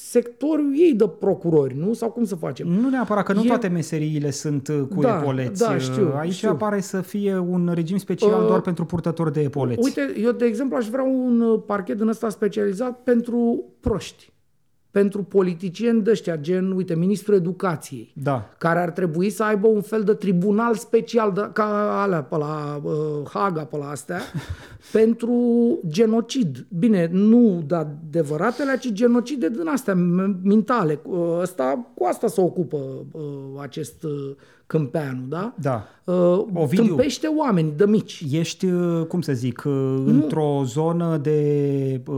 sectorul 0.09 0.71
ei 0.75 0.93
de 0.93 1.07
procurori, 1.19 1.77
nu? 1.77 1.93
Sau 1.93 2.11
cum 2.11 2.23
să 2.25 2.35
facem? 2.35 2.67
Nu 2.67 2.89
neapărat 2.89 3.23
că 3.25 3.33
nu 3.33 3.43
E- 3.43 3.47
toate 3.47 3.67
meseriile 3.67 4.31
sunt 4.31 4.67
uh, 4.67 4.81
cu 4.95 5.01
Da, 5.01 5.17
epoleți. 5.21 5.61
da, 5.61 5.77
știu, 5.77 6.11
Aici 6.17 6.33
știu. 6.33 6.49
apare 6.49 6.79
să 6.81 7.01
fie 7.01 7.37
un 7.37 7.71
regim 7.73 7.97
special 7.97 8.41
Uh, 8.41 8.47
doar 8.47 8.61
pentru 8.61 8.85
purtători 8.85 9.33
de 9.33 9.41
epoleți. 9.41 9.79
Uite, 9.83 10.13
eu, 10.21 10.31
de 10.31 10.45
exemplu, 10.45 10.77
aș 10.77 10.87
vrea 10.87 11.03
un 11.03 11.41
uh, 11.41 11.61
parchet 11.65 11.97
din 11.97 12.07
ăsta 12.07 12.29
specializat 12.29 12.99
pentru 13.03 13.63
proști. 13.79 14.30
Pentru 14.91 15.23
politicieni 15.23 16.01
de 16.01 16.11
ăștia, 16.11 16.37
gen, 16.37 16.71
uite, 16.71 16.95
ministrul 16.95 17.35
educației. 17.35 18.13
Da. 18.15 18.49
care 18.57 18.79
ar 18.79 18.89
trebui 18.91 19.29
să 19.29 19.43
aibă 19.43 19.67
un 19.67 19.81
fel 19.81 20.03
de 20.03 20.13
tribunal 20.13 20.75
special 20.75 21.31
de, 21.31 21.49
ca 21.53 22.01
alea 22.01 22.23
pe 22.23 22.37
la 22.37 22.81
uh, 22.83 22.93
Haga, 23.33 23.63
pe 23.63 23.77
la 23.77 23.89
astea, 23.89 24.19
pentru 24.91 25.33
genocid. 25.87 26.65
Bine, 26.79 27.09
nu 27.11 27.63
de 27.67 27.75
adevăratele, 27.75 28.77
ci 28.77 28.91
genocide 28.91 29.49
din 29.49 29.67
astea 29.67 29.93
m- 29.93 30.41
mentale. 30.43 30.95
Cu 30.95 31.37
Ăsta, 31.41 31.91
cu 31.95 32.03
asta 32.03 32.27
se 32.27 32.41
ocupă 32.41 32.77
uh, 33.11 33.21
acest 33.61 34.03
uh, 34.03 34.35
câmpeanu, 34.71 35.21
da? 35.27 35.53
Da. 35.61 35.87
Uh, 36.03 36.45
Ovidiu. 36.53 36.85
tâmpește 36.85 37.27
oameni 37.27 37.73
de 37.77 37.85
mici. 37.85 38.23
Ești, 38.31 38.65
uh, 38.65 39.05
cum 39.07 39.21
să 39.21 39.33
zic, 39.33 39.63
uh, 39.65 40.03
într-o 40.05 40.61
zonă 40.65 41.17
de 41.17 42.01
uh, 42.07 42.15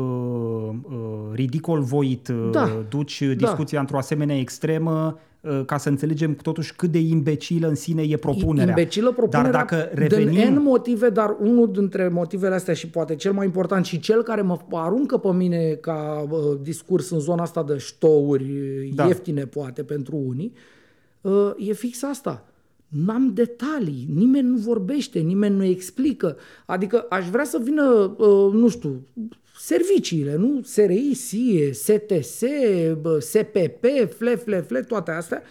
uh, 0.84 0.94
ridicol 1.34 1.82
voit. 1.82 2.28
uh, 2.28 2.50
Da. 2.52 2.86
Duci 2.90 3.22
discuția 3.38 3.80
într-o 3.80 3.98
asemenea 3.98 4.38
extremă 4.38 5.20
uh, 5.42 5.62
ca 5.66 5.78
să 5.78 5.90
înțelegem 5.90 6.36
totuși 6.36 6.76
cât 6.76 6.92
de 6.92 7.00
imbecilă 7.00 7.68
în 7.68 7.76
sine 7.76 8.02
e 8.02 8.18
propunerea. 8.18 8.70
Imbecilă 8.78 9.12
propunerea 9.12 9.52
Dar 9.52 9.66
dacă 9.66 9.90
din 9.96 10.08
revenim... 10.08 10.54
N 10.54 10.62
motive, 10.62 11.10
dar 11.10 11.36
unul 11.42 11.72
dintre 11.72 12.08
motivele 12.08 12.56
astea 12.56 12.74
și 12.74 12.90
poate 12.90 13.16
cel 13.16 13.34
mai 13.34 13.46
important 13.46 13.86
și 13.86 14.00
cel 14.00 14.22
care 14.24 14.42
mă 14.42 14.58
aruncă 14.72 15.18
pe 15.18 15.32
mine 15.32 15.78
ca 15.82 16.28
uh, 16.30 16.40
discurs 16.62 17.10
în 17.10 17.20
zona 17.20 17.42
asta 17.42 17.64
de 17.64 17.78
ștouri 17.78 18.46
Da. 18.94 19.04
da. 19.04 19.08
ieftine 19.08 19.46
poate 19.46 19.84
pentru 19.84 20.16
unii, 20.28 20.52
uh, 20.54 20.73
e 21.58 21.74
fix 21.74 22.04
asta. 22.04 22.46
N-am 22.88 23.34
detalii, 23.34 24.08
nimeni 24.14 24.48
nu 24.48 24.56
vorbește, 24.56 25.20
nimeni 25.20 25.56
nu 25.56 25.64
explică. 25.64 26.38
Adică 26.66 27.06
aș 27.10 27.30
vrea 27.30 27.44
să 27.44 27.60
vină, 27.64 28.16
uh, 28.18 28.54
nu 28.54 28.70
știu, 28.70 29.02
serviciile, 29.58 30.36
nu? 30.36 30.62
SRI, 30.64 31.14
SIE, 31.14 31.72
STS, 31.72 32.44
bă, 33.02 33.20
SPP, 33.20 33.86
FLE, 34.18 34.36
FLE, 34.36 34.62
FLE, 34.62 34.82
toate 34.82 35.12
astea, 35.12 35.42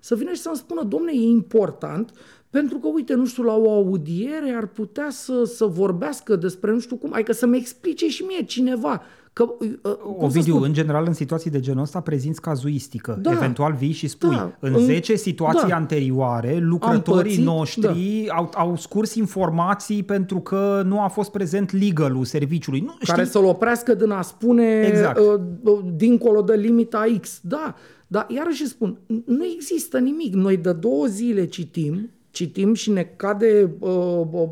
să 0.00 0.14
vină 0.14 0.32
și 0.32 0.40
să-mi 0.40 0.56
spună, 0.56 0.82
domne, 0.82 1.12
e 1.12 1.20
important, 1.20 2.12
pentru 2.50 2.78
că, 2.78 2.88
uite, 2.88 3.14
nu 3.14 3.26
știu, 3.26 3.42
la 3.42 3.56
o 3.56 3.70
audiere 3.70 4.50
ar 4.50 4.66
putea 4.66 5.10
să, 5.10 5.44
să 5.44 5.64
vorbească 5.64 6.36
despre 6.36 6.70
nu 6.70 6.80
știu 6.80 6.96
cum, 6.96 7.12
adică 7.12 7.32
să-mi 7.32 7.56
explice 7.56 8.08
și 8.08 8.22
mie 8.22 8.44
cineva 8.44 9.02
că, 9.34 9.42
uh, 9.42 9.94
cum 9.96 10.16
să 10.18 10.24
Ovidiu, 10.24 10.52
spun, 10.54 10.64
în 10.66 10.72
general, 10.72 11.04
în 11.06 11.12
situații 11.12 11.50
de 11.50 11.60
genul 11.60 11.82
ăsta, 11.82 12.00
prezinți 12.00 12.40
cazuistică. 12.40 13.18
Da. 13.22 13.32
Eventual 13.32 13.72
vii 13.72 13.92
și 13.92 14.06
spui, 14.08 14.30
Da. 14.34 14.56
în 14.60 14.74
În- 14.74 14.84
10 14.84 15.14
situații 15.14 15.68
da. 15.68 15.74
anterioare, 15.76 16.56
lucrătorii 16.60 17.30
pățit, 17.30 17.44
noștri 17.44 18.28
au, 18.28 18.50
au 18.54 18.76
scurs 18.76 19.14
informații 19.14 20.02
pentru 20.02 20.40
că 20.40 20.82
nu 20.86 21.00
a 21.00 21.08
fost 21.08 21.30
prezent 21.30 21.72
legalul 21.72 22.24
serviciului. 22.24 22.80
Nu, 22.80 22.96
care 23.06 23.20
știi? 23.20 23.32
să-l 23.32 23.44
oprească 23.44 23.94
din 23.94 24.10
a 24.10 24.22
spune 24.22 24.80
Exact. 24.80 25.18
uh, 25.18 25.40
uh, 25.62 25.78
dincolo 25.96 26.40
de 26.42 26.54
limita 26.54 27.04
X. 27.20 27.40
Da, 27.42 27.74
dar 28.06 28.26
iarăși 28.28 28.66
spun, 28.66 28.98
nu 29.26 29.44
există 29.54 29.98
nimic. 29.98 30.34
Noi 30.34 30.56
de 30.56 30.72
două 30.72 31.06
zile 31.06 31.44
citim 31.46 32.10
citim 32.34 32.74
și 32.74 32.90
ne 32.90 33.02
cade 33.02 33.76
uh, 33.78 34.20
uh, 34.30 34.48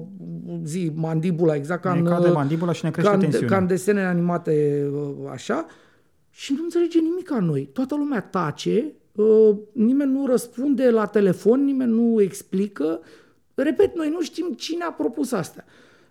zi, 0.64 0.92
mandibula, 0.94 1.54
exact 1.54 1.82
ca 1.82 1.92
ne 1.92 1.98
în, 1.98 2.04
cade 2.04 2.28
uh, 2.28 2.34
mandibula 2.34 2.72
și 2.72 2.84
ne 2.84 2.90
crește 2.90 3.10
ca, 3.10 3.16
în, 3.16 3.22
tensiunea. 3.22 3.48
ca 3.48 3.56
în 3.56 3.66
desene 3.66 4.04
animate 4.04 4.86
uh, 4.92 5.30
așa 5.30 5.66
și 6.30 6.52
nu 6.52 6.62
înțelege 6.62 6.98
nimic 6.98 7.26
ca 7.26 7.38
noi. 7.38 7.68
Toată 7.72 7.94
lumea 7.94 8.20
tace, 8.20 8.92
uh, 9.12 9.56
nimeni 9.72 10.12
nu 10.12 10.26
răspunde 10.26 10.90
la 10.90 11.06
telefon, 11.06 11.64
nimeni 11.64 11.92
nu 11.92 12.20
explică. 12.20 13.00
Repet, 13.54 13.96
noi 13.96 14.08
nu 14.08 14.22
știm 14.22 14.54
cine 14.56 14.84
a 14.84 14.92
propus 14.92 15.32
asta. 15.32 15.64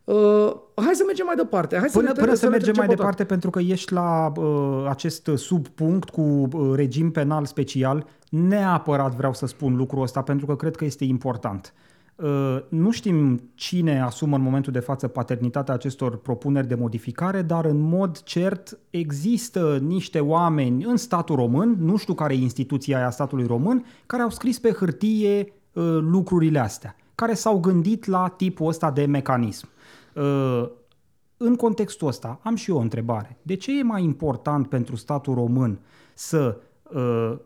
Uh, 0.03 0.53
hai 0.75 0.93
să 0.93 1.03
mergem 1.05 1.25
mai 1.25 1.35
departe. 1.35 1.77
Hai 1.77 1.89
Până, 1.91 2.07
să, 2.07 2.13
ne 2.13 2.19
până 2.21 2.33
să 2.33 2.45
ne 2.45 2.51
mergem 2.51 2.73
trecem 2.73 2.85
mai 2.85 2.87
pe 2.87 2.95
departe, 2.95 3.23
pentru 3.23 3.49
că 3.49 3.59
ești 3.59 3.93
la 3.93 4.31
uh, 4.35 4.85
acest 4.89 5.29
subpunct 5.35 6.09
cu 6.09 6.21
uh, 6.21 6.71
regim 6.75 7.11
penal 7.11 7.45
special, 7.45 8.07
neapărat 8.31 9.15
vreau 9.15 9.33
să 9.33 9.45
spun 9.45 9.75
lucrul 9.75 10.01
ăsta, 10.01 10.21
pentru 10.21 10.45
că 10.45 10.55
cred 10.55 10.75
că 10.75 10.85
este 10.85 11.03
important. 11.03 11.73
Uh, 12.15 12.57
nu 12.69 12.91
știm 12.91 13.41
cine 13.55 14.01
asumă 14.01 14.35
în 14.35 14.41
momentul 14.41 14.73
de 14.73 14.79
față 14.79 15.07
paternitatea 15.07 15.73
acestor 15.73 16.17
propuneri 16.17 16.67
de 16.67 16.75
modificare, 16.75 17.41
dar 17.41 17.65
în 17.65 17.79
mod 17.79 18.23
cert 18.23 18.77
există 18.89 19.77
niște 19.81 20.19
oameni 20.19 20.83
în 20.83 20.97
statul 20.97 21.35
român, 21.35 21.75
nu 21.79 21.97
știu 21.97 22.13
care 22.13 22.33
e 22.33 22.37
instituția 22.37 22.97
aia 22.97 23.09
statului 23.09 23.45
român, 23.45 23.85
care 24.05 24.23
au 24.23 24.29
scris 24.29 24.59
pe 24.59 24.71
hârtie 24.71 25.39
uh, 25.73 25.83
lucrurile 26.01 26.59
astea, 26.59 26.95
care 27.15 27.33
s-au 27.33 27.59
gândit 27.59 28.05
la 28.05 28.27
tipul 28.27 28.67
ăsta 28.67 28.91
de 28.91 29.05
mecanism. 29.05 29.67
Uh, 30.15 30.69
în 31.37 31.55
contextul 31.55 32.07
ăsta 32.07 32.39
am 32.43 32.55
și 32.55 32.69
eu 32.69 32.77
o 32.77 32.81
întrebare. 32.81 33.37
De 33.41 33.55
ce 33.55 33.79
e 33.79 33.83
mai 33.83 34.03
important 34.03 34.67
pentru 34.67 34.95
statul 34.95 35.33
român 35.33 35.79
să 36.13 36.57
uh, 36.57 36.71
uh, 36.93 37.37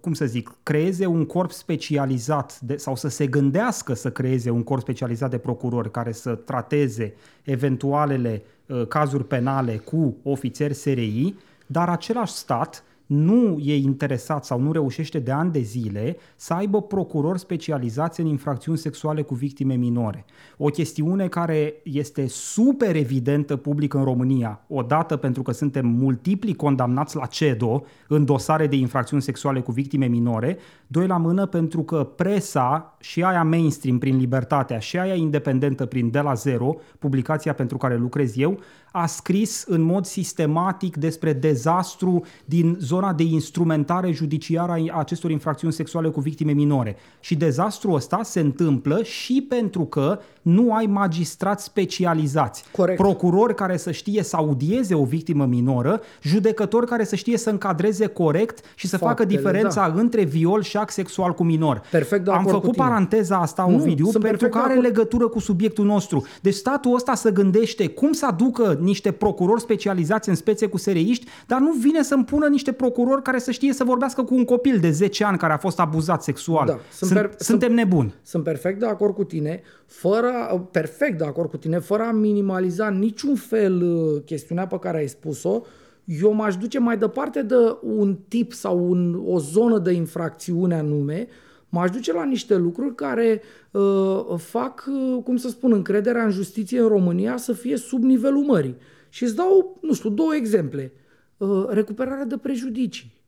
cum 0.00 0.12
să 0.12 0.24
zic, 0.24 0.54
creeze 0.62 1.06
un 1.06 1.26
corp 1.26 1.50
specializat 1.50 2.60
de, 2.60 2.76
sau 2.76 2.96
să 2.96 3.08
se 3.08 3.26
gândească 3.26 3.94
să 3.94 4.10
creeze 4.10 4.50
un 4.50 4.62
corp 4.62 4.80
specializat 4.80 5.30
de 5.30 5.38
procurori 5.38 5.90
care 5.90 6.12
să 6.12 6.34
trateze 6.34 7.14
eventualele 7.42 8.42
uh, 8.66 8.86
cazuri 8.86 9.24
penale 9.24 9.76
cu 9.76 10.16
ofițeri 10.22 10.74
SRI, 10.74 11.34
dar 11.66 11.88
același 11.88 12.32
stat 12.32 12.84
nu 13.12 13.58
e 13.58 13.76
interesat 13.76 14.44
sau 14.44 14.60
nu 14.60 14.72
reușește 14.72 15.18
de 15.18 15.30
ani 15.30 15.52
de 15.52 15.60
zile 15.60 16.16
să 16.36 16.54
aibă 16.54 16.82
procurori 16.82 17.38
specializați 17.38 18.20
în 18.20 18.26
infracțiuni 18.26 18.78
sexuale 18.78 19.22
cu 19.22 19.34
victime 19.34 19.74
minore. 19.74 20.24
O 20.56 20.66
chestiune 20.66 21.28
care 21.28 21.74
este 21.82 22.26
super 22.28 22.96
evidentă 22.96 23.56
public 23.56 23.94
în 23.94 24.04
România, 24.04 24.60
odată 24.68 25.16
pentru 25.16 25.42
că 25.42 25.52
suntem 25.52 25.86
multipli 25.86 26.54
condamnați 26.54 27.16
la 27.16 27.26
CEDO 27.26 27.82
în 28.08 28.24
dosare 28.24 28.66
de 28.66 28.76
infracțiuni 28.76 29.22
sexuale 29.22 29.60
cu 29.60 29.72
victime 29.72 30.06
minore, 30.06 30.58
doi 30.86 31.06
la 31.06 31.16
mână 31.16 31.46
pentru 31.46 31.82
că 31.82 32.04
presa 32.04 32.96
și 33.00 33.22
aia 33.22 33.42
mainstream 33.42 33.98
prin 33.98 34.16
Libertatea 34.16 34.78
și 34.78 34.98
aia 34.98 35.14
independentă 35.14 35.86
prin 35.86 36.10
De 36.10 36.20
la 36.20 36.34
Zero, 36.34 36.76
publicația 36.98 37.52
pentru 37.52 37.76
care 37.76 37.96
lucrez 37.96 38.36
eu, 38.36 38.58
a 38.92 39.06
scris 39.06 39.64
în 39.66 39.80
mod 39.80 40.04
sistematic 40.04 40.96
despre 40.96 41.32
dezastru 41.32 42.24
din 42.44 42.76
zona 42.80 43.12
de 43.12 43.22
instrumentare 43.22 44.12
judiciară 44.12 44.72
a 44.72 44.98
acestor 44.98 45.30
infracțiuni 45.30 45.72
sexuale 45.72 46.08
cu 46.08 46.20
victime 46.20 46.52
minore. 46.52 46.96
Și 47.20 47.34
dezastrul 47.34 47.94
ăsta 47.94 48.22
se 48.22 48.40
întâmplă 48.40 49.02
și 49.02 49.46
pentru 49.48 49.84
că 49.84 50.18
nu 50.42 50.74
ai 50.74 50.86
magistrați 50.86 51.64
specializați. 51.64 52.64
Corect. 52.72 52.98
Procurori 52.98 53.54
care 53.54 53.76
să 53.76 53.90
știe 53.90 54.22
să 54.22 54.36
audieze 54.36 54.94
o 54.94 55.04
victimă 55.04 55.44
minoră, 55.46 56.00
judecători 56.22 56.86
care 56.86 57.04
să 57.04 57.16
știe 57.16 57.36
să 57.38 57.50
încadreze 57.50 58.06
corect 58.06 58.64
și 58.74 58.86
să 58.88 58.96
facă 58.98 59.14
Faptele, 59.22 59.38
diferența 59.40 59.88
da. 59.88 60.00
între 60.00 60.24
viol 60.24 60.62
și 60.62 60.76
act 60.76 60.92
sexual 60.92 61.32
cu 61.34 61.44
minor. 61.44 61.82
Perfect 61.90 62.24
de 62.24 62.30
Am 62.30 62.36
acord 62.38 62.54
cu 62.54 62.60
făcut 62.60 62.72
tine. 62.74 62.86
paranteza 62.86 63.36
asta, 63.36 63.66
Nu, 63.68 63.74
Ovidiu, 63.74 64.04
sunt 64.10 64.22
pentru 64.22 64.30
perfect 64.30 64.52
că 64.52 64.58
de 64.58 64.64
are 64.64 64.72
acord. 64.72 64.86
legătură 64.86 65.28
cu 65.28 65.38
subiectul 65.38 65.84
nostru. 65.84 66.26
Deci 66.40 66.54
statul 66.54 66.94
ăsta 66.94 67.14
să 67.14 67.30
gândește 67.30 67.88
cum 67.88 68.12
să 68.12 68.26
aducă 68.26 68.78
niște 68.80 69.10
procurori 69.12 69.60
specializați 69.60 70.28
în 70.28 70.34
spețe 70.34 70.66
cu 70.66 70.76
sereiști, 70.78 71.26
dar 71.46 71.58
nu 71.60 71.72
vine 71.72 72.02
să-mi 72.02 72.24
pună 72.24 72.46
niște 72.46 72.72
procurori 72.72 73.22
care 73.22 73.38
să 73.38 73.50
știe 73.50 73.72
să 73.72 73.84
vorbească 73.84 74.22
cu 74.22 74.34
un 74.34 74.44
copil 74.44 74.78
de 74.78 74.90
10 74.90 75.24
ani 75.24 75.38
care 75.38 75.52
a 75.52 75.56
fost 75.58 75.80
abuzat 75.80 76.22
sexual. 76.22 76.66
Da, 76.66 76.72
sunt 76.72 77.10
Sunt, 77.10 77.12
per- 77.20 77.30
suntem 77.38 77.72
nebuni. 77.74 78.14
Sunt 78.22 78.42
perfect 78.44 78.78
de 78.80 78.86
acord 78.86 79.14
cu 79.14 79.24
tine, 79.24 79.62
fără, 79.86 80.31
perfect 80.70 81.18
de 81.18 81.24
acord 81.24 81.50
cu 81.50 81.56
tine, 81.56 81.78
fără 81.78 82.02
a 82.02 82.12
minimaliza 82.12 82.88
niciun 82.90 83.34
fel 83.34 83.82
uh, 83.82 84.22
chestiunea 84.24 84.66
pe 84.66 84.78
care 84.78 84.98
ai 84.98 85.08
spus-o, 85.08 85.62
eu 86.04 86.32
m-aș 86.32 86.56
duce 86.56 86.78
mai 86.78 86.98
departe 86.98 87.42
de 87.42 87.76
un 87.82 88.18
tip 88.28 88.52
sau 88.52 88.90
un, 88.90 89.22
o 89.26 89.38
zonă 89.38 89.78
de 89.78 89.92
infracțiune 89.92 90.74
anume, 90.74 91.26
m-aș 91.68 91.90
duce 91.90 92.12
la 92.12 92.24
niște 92.24 92.56
lucruri 92.56 92.94
care 92.94 93.42
uh, 93.70 94.24
fac, 94.36 94.84
uh, 94.88 95.22
cum 95.24 95.36
să 95.36 95.48
spun, 95.48 95.72
încrederea 95.72 96.24
în 96.24 96.30
justiție 96.30 96.80
în 96.80 96.88
România 96.88 97.36
să 97.36 97.52
fie 97.52 97.76
sub 97.76 98.02
nivelul 98.02 98.44
mării. 98.44 98.76
Și 99.08 99.22
îți 99.22 99.36
dau, 99.36 99.78
nu 99.82 99.94
știu, 99.94 100.10
două 100.10 100.34
exemple. 100.34 100.92
Uh, 101.36 101.66
recuperarea 101.68 102.24
de 102.24 102.36
prejudicii. 102.36 103.21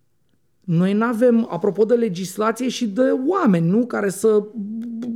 Noi 0.64 0.92
nu 0.92 1.04
avem, 1.04 1.46
apropo 1.50 1.84
de 1.84 1.94
legislație 1.94 2.68
și 2.68 2.88
de 2.88 3.10
oameni, 3.28 3.68
nu? 3.68 3.86
Care 3.86 4.08
să, 4.08 4.44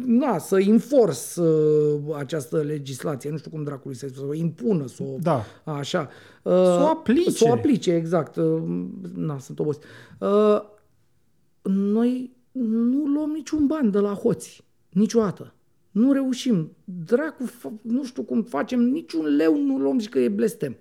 na, 0.04 0.38
să 0.38 0.58
infors 0.58 1.36
uh, 1.36 2.00
această 2.18 2.56
legislație, 2.62 3.30
nu 3.30 3.36
știu 3.36 3.50
cum 3.50 3.62
dracului 3.64 3.96
să 3.96 4.06
să 4.14 4.24
o 4.28 4.34
impună, 4.34 4.86
să 4.86 5.02
o, 5.02 5.16
Da. 5.20 5.44
așa. 5.64 6.08
Uh, 6.42 6.52
Să 6.52 6.78
o 6.82 6.86
aplice. 6.86 7.30
Să 7.30 7.44
o 7.48 7.52
aplice, 7.52 7.92
exact. 7.94 8.36
Uh, 8.36 8.62
na, 9.14 9.38
sunt 9.38 9.58
obosit. 9.58 9.82
Uh, 10.20 10.60
noi 11.62 12.36
nu 12.52 13.04
luăm 13.06 13.30
niciun 13.30 13.66
ban 13.66 13.90
de 13.90 13.98
la 13.98 14.12
hoți, 14.12 14.64
niciodată. 14.88 15.52
Nu 15.90 16.12
reușim. 16.12 16.72
Dracu, 17.06 17.44
fa- 17.46 17.82
nu 17.82 18.04
știu 18.04 18.22
cum 18.22 18.42
facem, 18.42 18.80
niciun 18.80 19.36
leu 19.36 19.56
nu 19.62 19.78
luăm 19.78 19.98
și 19.98 20.08
că 20.08 20.18
e 20.18 20.28
blestem. 20.28 20.76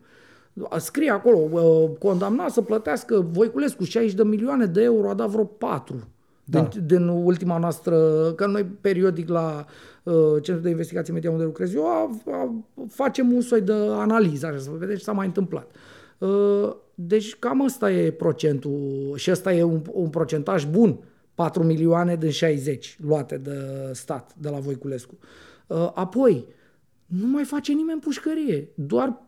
Scrie 0.78 1.10
acolo, 1.10 1.38
uh, 1.38 1.90
condamnat 2.00 2.52
să 2.52 2.62
plătească 2.62 3.28
Voiculescu 3.32 3.84
60 3.84 4.14
de 4.14 4.24
milioane 4.24 4.66
de 4.66 4.84
euro, 4.84 5.10
a 5.10 5.14
dat 5.14 5.30
vreo 5.30 5.44
4 5.44 5.96
Da. 6.44 6.62
din, 6.62 6.86
din 6.86 7.08
ultima 7.08 7.58
noastră, 7.58 7.98
că 8.36 8.46
noi 8.46 8.66
periodic 8.82 9.30
la 9.30 9.66
uh, 10.04 10.14
Centrul 10.34 10.62
de 10.62 10.70
Investigație 10.70 11.14
Media 11.14 11.32
unde 11.32 11.44
lucrez 11.44 11.74
eu, 11.74 11.88
a, 11.88 12.10
a, 12.32 12.64
facem 12.90 13.32
un 13.32 13.42
soi 13.42 13.62
de 13.62 13.74
analiză, 13.74 14.46
așa, 14.46 14.58
să 14.58 14.70
vedeți 14.78 14.98
ce 14.98 15.04
s-a 15.04 15.12
mai 15.12 15.26
întâmplat. 15.26 15.72
Uh, 16.18 16.76
deci 16.96 17.36
cam 17.36 17.60
ăsta 17.60 17.92
e 17.92 18.12
procentul 18.12 19.14
și 19.16 19.32
ăsta 19.32 19.54
e 19.54 19.64
un, 19.64 19.82
un 19.92 20.10
procentaj 20.10 20.66
bun, 20.66 21.00
4 21.36 21.64
milioane 21.64 22.16
din 22.16 22.30
60 22.30 22.98
luate 23.02 23.38
de 23.38 23.58
stat, 23.92 24.34
de 24.38 24.50
la 24.50 24.58
Voiculescu. 24.58 25.18
Uh, 25.68 25.92
apoi, 25.94 26.46
nu 27.06 27.28
mai 27.28 27.44
face 27.44 27.72
nimeni 27.74 28.00
pușcărie, 28.00 28.70
doar 28.76 29.27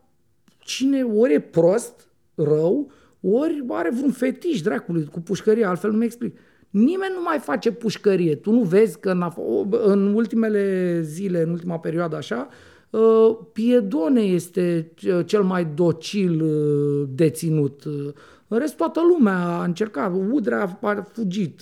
cine 0.69 1.03
ori 1.03 1.33
e 1.33 1.39
prost, 1.39 2.07
rău, 2.35 2.91
ori 3.21 3.63
are 3.67 3.89
vreun 3.93 4.11
fetiș 4.11 4.61
dracului 4.61 5.05
cu 5.11 5.19
pușcărie, 5.19 5.65
altfel 5.65 5.91
nu 5.91 5.97
mi 5.97 6.05
explic. 6.05 6.37
Nimeni 6.69 7.11
nu 7.15 7.21
mai 7.23 7.37
face 7.39 7.71
pușcărie. 7.71 8.35
Tu 8.35 8.51
nu 8.51 8.61
vezi 8.61 8.99
că 8.99 9.09
în, 9.09 9.23
af- 9.29 9.83
în 9.85 10.13
ultimele 10.13 11.01
zile, 11.01 11.41
în 11.41 11.49
ultima 11.49 11.79
perioadă 11.79 12.15
așa, 12.15 12.47
uh, 12.89 13.37
Piedone 13.53 14.21
este 14.21 14.91
ce- 14.95 15.23
cel 15.25 15.43
mai 15.43 15.65
docil 15.75 16.41
uh, 16.41 17.07
deținut. 17.15 17.83
Uh, 17.83 18.13
În 18.47 18.57
rest, 18.59 18.75
toată 18.75 18.99
lumea 19.15 19.37
a 19.59 19.63
încercat. 19.63 20.11
Udrea 20.31 20.77
a 20.81 20.93
fugit. 21.13 21.61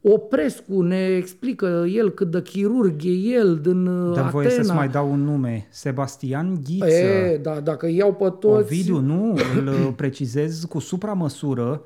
Uh, 0.00 0.12
Oprescu 0.12 0.82
ne 0.82 1.04
explică 1.04 1.84
el 1.88 2.10
cât 2.10 2.30
de 2.30 2.42
chirurg 2.42 3.04
e 3.04 3.10
el 3.10 3.58
din 3.58 3.86
uh, 3.86 4.14
Dăm 4.14 4.28
voie 4.28 4.48
să-ți 4.48 4.60
Atena. 4.60 4.74
mai 4.74 4.88
dau 4.88 5.10
un 5.10 5.24
nume. 5.24 5.66
Sebastian 5.70 6.60
Ghiță. 6.64 6.86
E, 6.86 7.38
da, 7.42 7.60
dacă 7.60 7.86
iau 7.88 8.14
pe 8.14 8.30
toți... 8.38 8.62
Ovidiu, 8.62 8.98
nu, 8.98 9.36
îl 9.58 9.66
uh, 9.66 9.92
precizez 9.96 10.64
cu 10.64 10.78
supramăsură. 10.78 11.82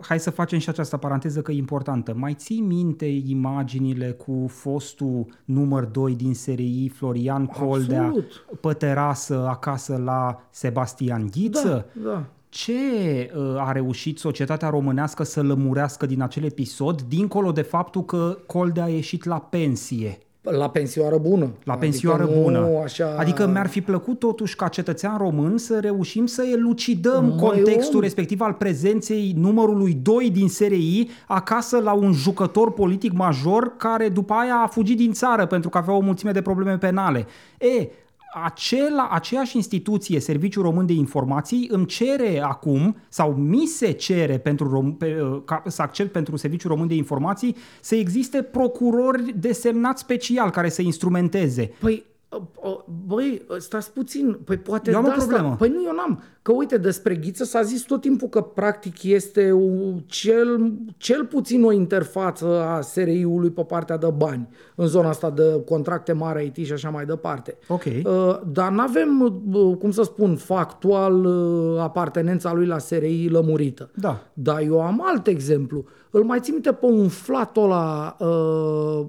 Hai 0.00 0.20
să 0.20 0.30
facem 0.30 0.58
și 0.58 0.68
această 0.68 0.96
paranteză 0.96 1.40
că 1.42 1.52
e 1.52 1.56
importantă. 1.56 2.14
Mai 2.16 2.34
ții 2.34 2.60
minte 2.60 3.06
imaginile 3.06 4.10
cu 4.10 4.46
fostul 4.48 5.26
număr 5.44 5.84
2 5.84 6.14
din 6.14 6.34
SRI, 6.34 6.90
Florian 6.94 7.46
Coldea, 7.46 8.04
Absolut. 8.04 8.46
pe 8.60 8.72
terasă 8.72 9.46
acasă 9.48 10.00
la 10.04 10.46
Sebastian 10.50 11.28
Ghiță? 11.30 11.86
Da, 12.02 12.10
da. 12.10 12.24
Ce 12.48 12.72
uh, 12.72 13.68
a 13.68 13.72
reușit 13.72 14.18
societatea 14.18 14.68
românească 14.68 15.22
să 15.24 15.42
lămurească 15.42 16.06
din 16.06 16.22
acel 16.22 16.44
episod, 16.44 17.02
dincolo 17.02 17.52
de 17.52 17.62
faptul 17.62 18.04
că 18.04 18.38
Coldea 18.46 18.84
a 18.84 18.88
ieșit 18.88 19.24
la 19.24 19.38
pensie? 19.38 20.18
La 20.42 20.70
pensioară 20.70 21.16
bună. 21.16 21.50
La 21.64 21.74
pensioară 21.74 22.22
adică 22.22 22.40
bună. 22.40 22.58
Nu 22.58 22.78
așa... 22.78 23.14
Adică 23.18 23.46
mi-ar 23.46 23.66
fi 23.66 23.80
plăcut 23.80 24.18
totuși 24.18 24.56
ca 24.56 24.68
cetățean 24.68 25.16
român 25.16 25.58
să 25.58 25.78
reușim 25.80 26.26
să 26.26 26.44
elucidăm 26.52 27.24
Măi, 27.24 27.36
contextul 27.38 27.94
om. 27.94 28.00
respectiv 28.00 28.40
al 28.40 28.52
prezenței 28.52 29.34
numărului 29.36 29.98
2 30.02 30.30
din 30.30 30.48
SRI 30.48 31.08
acasă 31.26 31.78
la 31.78 31.92
un 31.92 32.12
jucător 32.12 32.72
politic 32.72 33.12
major 33.12 33.76
care 33.76 34.08
după 34.08 34.32
aia 34.32 34.54
a 34.64 34.66
fugit 34.66 34.96
din 34.96 35.12
țară 35.12 35.46
pentru 35.46 35.68
că 35.68 35.78
avea 35.78 35.94
o 35.94 36.00
mulțime 36.00 36.30
de 36.30 36.42
probleme 36.42 36.78
penale. 36.78 37.26
E, 37.58 37.88
acela, 38.32 39.08
aceeași 39.10 39.56
instituție, 39.56 40.20
Serviciul 40.20 40.62
Român 40.62 40.86
de 40.86 40.92
Informații, 40.92 41.68
îmi 41.70 41.86
cere 41.86 42.42
acum, 42.42 42.96
sau 43.08 43.32
mi 43.32 43.66
se 43.66 43.90
cere 43.90 44.38
pentru 44.38 44.68
rom, 44.68 44.96
pe, 44.96 45.20
uh, 45.20 45.42
ca, 45.44 45.62
să 45.66 45.82
accept 45.82 46.12
pentru 46.12 46.36
Serviciul 46.36 46.70
Român 46.70 46.86
de 46.86 46.94
Informații, 46.94 47.56
să 47.80 47.94
existe 47.94 48.42
procurori 48.42 49.34
desemnați 49.36 50.00
special 50.00 50.50
care 50.50 50.68
să 50.68 50.82
instrumenteze. 50.82 51.72
Păi 51.80 52.04
Băi, 53.06 53.42
stați 53.58 53.92
puțin, 53.92 54.38
păi 54.44 54.56
poate 54.56 54.90
eu 54.90 54.96
am 54.96 55.02
de 55.02 55.08
o 55.08 55.12
asta. 55.12 55.24
problemă. 55.24 55.54
Păi 55.58 55.68
nu, 55.68 55.82
eu 55.82 55.92
n-am. 55.94 56.22
Că 56.42 56.52
uite, 56.52 56.76
despre 56.76 57.14
Ghiță 57.14 57.44
s-a 57.44 57.62
zis 57.62 57.82
tot 57.82 58.00
timpul 58.00 58.28
că 58.28 58.40
practic 58.40 59.02
este 59.02 59.52
o, 59.52 59.92
cel, 60.06 60.72
cel 60.96 61.24
puțin 61.24 61.64
o 61.64 61.72
interfață 61.72 62.46
a 62.46 62.80
SRI-ului 62.80 63.50
pe 63.50 63.62
partea 63.62 63.96
de 63.96 64.12
bani, 64.16 64.48
în 64.74 64.86
zona 64.86 65.08
asta 65.08 65.30
de 65.30 65.62
contracte 65.66 66.12
mari 66.12 66.52
IT 66.54 66.66
și 66.66 66.72
așa 66.72 66.90
mai 66.90 67.04
departe. 67.04 67.58
Ok. 67.68 67.84
Uh, 67.84 68.40
dar 68.52 68.70
nu 68.70 68.80
avem, 68.80 69.42
uh, 69.52 69.76
cum 69.78 69.90
să 69.90 70.02
spun, 70.02 70.36
factual 70.36 71.24
uh, 71.24 71.80
apartenența 71.80 72.52
lui 72.52 72.66
la 72.66 72.78
SRI 72.78 73.28
lămurită. 73.28 73.90
Da. 73.94 74.20
Dar 74.32 74.60
eu 74.60 74.80
am 74.80 75.02
alt 75.04 75.26
exemplu. 75.26 75.84
Îl 76.10 76.24
mai 76.24 76.40
țin 76.40 76.52
minte 76.52 76.72
pe 76.72 76.86
un 76.86 77.08
flatul 77.08 77.62
ăla, 77.62 78.16
uh, 78.18 79.06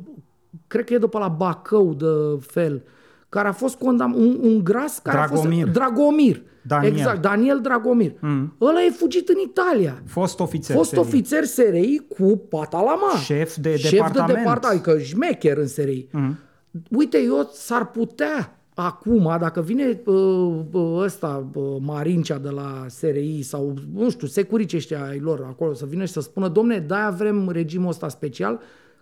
cred 0.68 0.86
că 0.86 0.94
e 0.94 0.98
după 0.98 1.20
la 1.20 1.28
Bacău 1.28 1.94
de 1.94 2.06
fel, 2.40 2.84
care 3.30 3.48
a 3.48 3.52
fost 3.52 3.76
condamnat, 3.76 4.18
un, 4.18 4.39
un 4.42 4.63
gras 4.63 5.00
care 5.04 5.18
Dragomir. 5.18 5.62
a 5.62 5.65
fost... 5.65 5.78
Dragomir. 5.78 6.42
Daniel. 6.62 6.92
Exact, 6.92 7.22
Daniel 7.22 7.60
Dragomir. 7.62 8.13
Mm. 8.20 8.56
Ăla 8.62 8.84
e 8.84 8.89
fugit 8.89 9.30
în 9.30 9.36
Italia. 9.46 10.02
Fost 10.06 10.39
ofițer. 10.39 10.76
Fost 10.76 10.89
SRI. 10.89 11.00
ofițer 11.00 11.44
SRI 11.44 12.02
cu 12.18 12.42
pata 12.50 12.82
la 12.82 12.96
măr. 12.96 13.20
Șef 13.24 13.56
de 13.56 13.78
Șef 13.78 13.92
departament. 13.92 14.28
de 14.28 14.34
departament, 14.34 14.86
adică 14.86 15.00
șmecher 15.04 15.58
în 15.58 15.68
SRI. 15.68 16.08
Mm. 16.12 16.38
Uite, 16.89 17.22
eu 17.22 17.50
s-ar 17.54 17.86
putea 17.92 18.60
acum, 18.74 19.36
dacă 19.39 19.62
vine 19.62 20.02
uh, 20.06 20.15
uh, 20.72 21.02
ăsta, 21.04 21.50
uh, 21.54 21.63
Marincea 21.80 22.38
de 22.38 22.50
la 22.50 22.86
SRI 22.88 23.42
sau, 23.42 23.74
nu 23.94 24.10
știu, 24.10 24.28
securici 24.28 24.74
ăștia 24.74 25.04
ai 25.04 25.20
lor 25.20 25.46
acolo, 25.50 25.74
să 25.74 25.86
vină 25.86 26.06
și 26.06 26.12
să 26.12 26.20
spună, 26.20 26.48
domne, 26.48 26.80
de-aia 26.80 27.10
vrem 27.10 27.50
regimul 27.50 27.89
ăsta 27.89 28.08
special, 28.08 28.60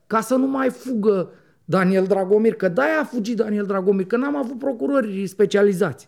ca 0.08 0.22
să 0.22 0.36
nu 0.36 0.48
mai 0.48 0.70
fugă 0.70 1.30
Daniel 1.70 2.06
Dragomir, 2.06 2.54
că 2.56 2.68
de-aia 2.68 3.00
a 3.00 3.04
fugit 3.04 3.36
Daniel 3.36 3.66
Dragomir, 3.66 4.06
că 4.06 4.18
n-am 4.18 4.36
avut 4.36 4.58
procurori 4.58 5.28
specializați. 5.28 6.08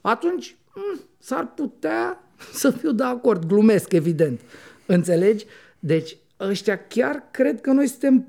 Atunci, 0.00 0.56
m- 0.56 1.00
s-ar 1.18 1.52
putea 1.54 2.22
să 2.62 2.70
fiu 2.70 2.92
de 2.92 3.02
acord, 3.02 3.44
glumesc, 3.46 3.92
evident. 3.92 4.40
Înțelegi? 4.86 5.46
Deci, 5.78 6.16
ăștia 6.40 6.80
chiar 6.88 7.22
cred 7.30 7.60
că 7.60 7.72
noi 7.72 7.86
suntem 7.86 8.26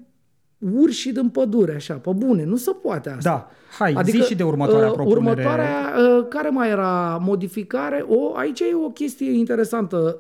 urși 0.74 1.12
din 1.12 1.30
pădure, 1.30 1.76
așa, 1.76 1.94
pe 1.94 2.10
bune. 2.16 2.44
Nu 2.44 2.56
se 2.56 2.72
poate 2.72 3.10
asta. 3.10 3.30
Da. 3.30 3.50
Hai, 3.78 3.96
zi 4.04 4.18
și 4.22 4.36
de 4.36 4.44
următoarea 4.44 4.88
uh, 4.88 4.94
propunere. 4.94 5.20
Următoarea, 5.30 5.94
uh, 6.18 6.26
care 6.30 6.50
mai 6.50 6.70
era 6.70 7.18
modificare? 7.22 8.06
O, 8.08 8.36
aici 8.36 8.60
e 8.60 8.76
o 8.86 8.90
chestie 8.90 9.32
interesantă. 9.32 10.18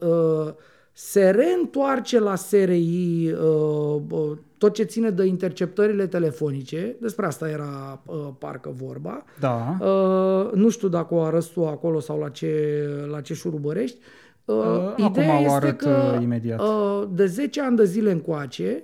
Uh, 0.98 1.04
se 1.04 1.30
reîntoarce 1.30 2.20
la 2.20 2.36
SRI 2.36 3.32
uh, 3.32 4.02
uh, 4.10 4.38
tot 4.58 4.74
ce 4.74 4.84
ține 4.84 5.10
de 5.10 5.26
interceptările 5.26 6.08
telefonice, 6.08 6.96
despre 7.02 7.26
asta 7.26 7.50
era 7.50 8.02
uh, 8.06 8.16
parcă 8.40 8.74
vorba. 8.78 9.24
Da. 9.40 9.78
Uh, 9.80 10.52
nu 10.54 10.70
știu 10.70 10.88
dacă 10.88 11.14
o 11.14 11.22
arăți 11.22 11.52
tu 11.52 11.66
acolo 11.66 12.00
sau 12.00 12.20
la 12.20 12.30
ce, 12.30 12.84
la 13.12 13.22
ce 13.22 13.34
șurubărești. 13.34 13.98
Uh, 14.46 14.56
acum 14.92 15.06
ideea 15.06 15.36
o 15.38 15.42
este 15.42 15.50
arăt, 15.56 15.78
că 15.78 16.14
uh, 16.16 16.22
imediat. 16.22 16.60
Uh, 16.62 17.04
de 17.14 17.26
10 17.26 17.62
ani 17.62 17.76
de 17.76 17.86
zile 17.86 18.12
încoace, 18.12 18.84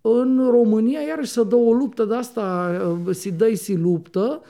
în 0.00 0.48
România 0.50 1.00
iarăși 1.00 1.30
se 1.30 1.44
dă 1.44 1.56
o 1.56 1.72
luptă 1.72 2.04
de 2.04 2.14
asta, 2.14 2.70
uh, 3.06 3.14
si 3.14 3.32
dă 3.32 3.54
si 3.54 3.76
luptă, 3.76 4.42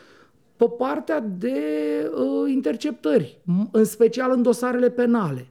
pe 0.56 0.64
partea 0.78 1.20
de 1.38 1.52
uh, 2.14 2.52
interceptări, 2.52 3.38
m- 3.42 3.70
în 3.70 3.84
special 3.84 4.30
în 4.32 4.42
dosarele 4.42 4.90
penale. 4.90 5.46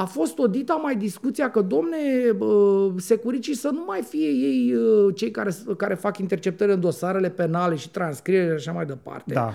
A 0.00 0.04
fost 0.04 0.38
odita 0.38 0.74
mai 0.74 0.96
discuția 0.96 1.50
că, 1.50 1.60
domne, 1.60 1.96
uh, 2.38 2.92
securicii 2.96 3.54
să 3.54 3.70
nu 3.72 3.84
mai 3.86 4.02
fie 4.08 4.28
ei 4.28 4.74
uh, 4.74 5.14
cei 5.14 5.30
care, 5.30 5.50
care 5.76 5.94
fac 5.94 6.18
interceptări 6.18 6.72
în 6.72 6.80
dosarele 6.80 7.30
penale 7.30 7.74
și 7.74 7.90
transcriere 7.90 8.46
și 8.46 8.68
așa 8.68 8.72
mai 8.72 8.86
departe. 8.86 9.32
Da. 9.34 9.54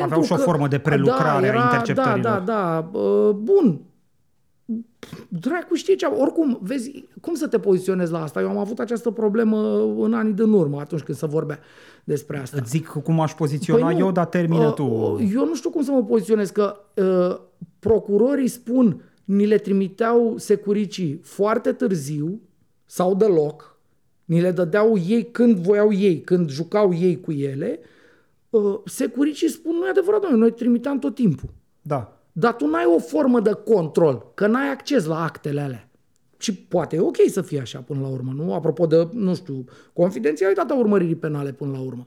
Aveau 0.00 0.22
și 0.22 0.32
o 0.32 0.36
formă 0.36 0.68
de 0.68 0.78
prelucrare 0.78 1.48
a 1.48 1.52
da, 1.52 1.62
interceptărilor. 1.62 2.20
Da, 2.20 2.38
da, 2.38 2.88
da. 2.92 2.98
Uh, 2.98 3.30
Bun. 3.30 3.80
Dracu 5.28 5.74
știe 5.74 5.94
ce 5.94 6.06
Oricum, 6.06 6.58
vezi, 6.62 7.04
cum 7.20 7.34
să 7.34 7.46
te 7.46 7.58
poziționezi 7.58 8.12
la 8.12 8.22
asta? 8.22 8.40
Eu 8.40 8.48
am 8.48 8.58
avut 8.58 8.78
această 8.78 9.10
problemă 9.10 9.58
în 9.98 10.14
anii 10.14 10.32
din 10.32 10.52
urmă, 10.52 10.80
atunci 10.80 11.02
când 11.02 11.18
se 11.18 11.26
vorbea 11.26 11.58
despre 12.04 12.38
asta. 12.38 12.56
Îți 12.60 12.70
zic 12.70 12.86
cum 12.86 13.20
aș 13.20 13.32
poziționa 13.32 13.86
Păi 13.86 13.94
nu, 13.94 14.00
eu, 14.00 14.12
dar 14.12 14.26
termină 14.26 14.66
uh, 14.66 14.74
tu. 14.74 14.84
uh, 14.84 15.30
Eu 15.34 15.44
nu 15.44 15.54
știu 15.54 15.70
cum 15.70 15.82
să 15.82 15.90
mă 15.90 16.02
poziționez, 16.02 16.50
că 16.50 16.76
uh, 16.94 17.38
procurorii 17.78 18.48
spun 18.48 19.02
ni 19.30 19.46
le 19.46 19.58
trimiteau 19.58 20.34
securicii 20.38 21.20
foarte 21.22 21.72
târziu 21.72 22.40
sau 22.84 23.14
deloc, 23.14 23.78
ni 24.24 24.40
le 24.40 24.50
dădeau 24.50 24.98
ei 24.98 25.30
când 25.30 25.56
voiau 25.56 25.92
ei, 25.92 26.20
când 26.20 26.50
jucau 26.50 26.94
ei 26.94 27.20
cu 27.20 27.32
ele, 27.32 27.78
uh, 28.50 28.78
securicii 28.84 29.48
spun, 29.48 29.76
nu 29.76 29.86
e 29.86 29.90
adevărat, 29.90 30.20
doamne, 30.20 30.38
noi 30.38 30.52
trimiteam 30.52 30.98
tot 30.98 31.14
timpul. 31.14 31.48
Da. 31.82 32.20
Dar 32.32 32.54
tu 32.54 32.66
n-ai 32.66 32.84
o 32.94 32.98
formă 32.98 33.40
de 33.40 33.52
control, 33.52 34.30
că 34.34 34.46
n-ai 34.46 34.68
acces 34.70 35.04
la 35.04 35.22
actele 35.22 35.60
alea. 35.60 35.88
Și 36.36 36.54
poate 36.54 36.96
e 36.96 37.00
ok 37.00 37.16
să 37.26 37.42
fie 37.42 37.60
așa 37.60 37.78
până 37.78 38.00
la 38.00 38.08
urmă, 38.08 38.32
nu? 38.36 38.54
Apropo 38.54 38.86
de, 38.86 39.08
nu 39.12 39.34
știu, 39.34 39.64
confidențialitatea 39.92 40.76
urmăririi 40.76 41.16
penale 41.16 41.52
până 41.52 41.72
la 41.72 41.80
urmă. 41.80 42.06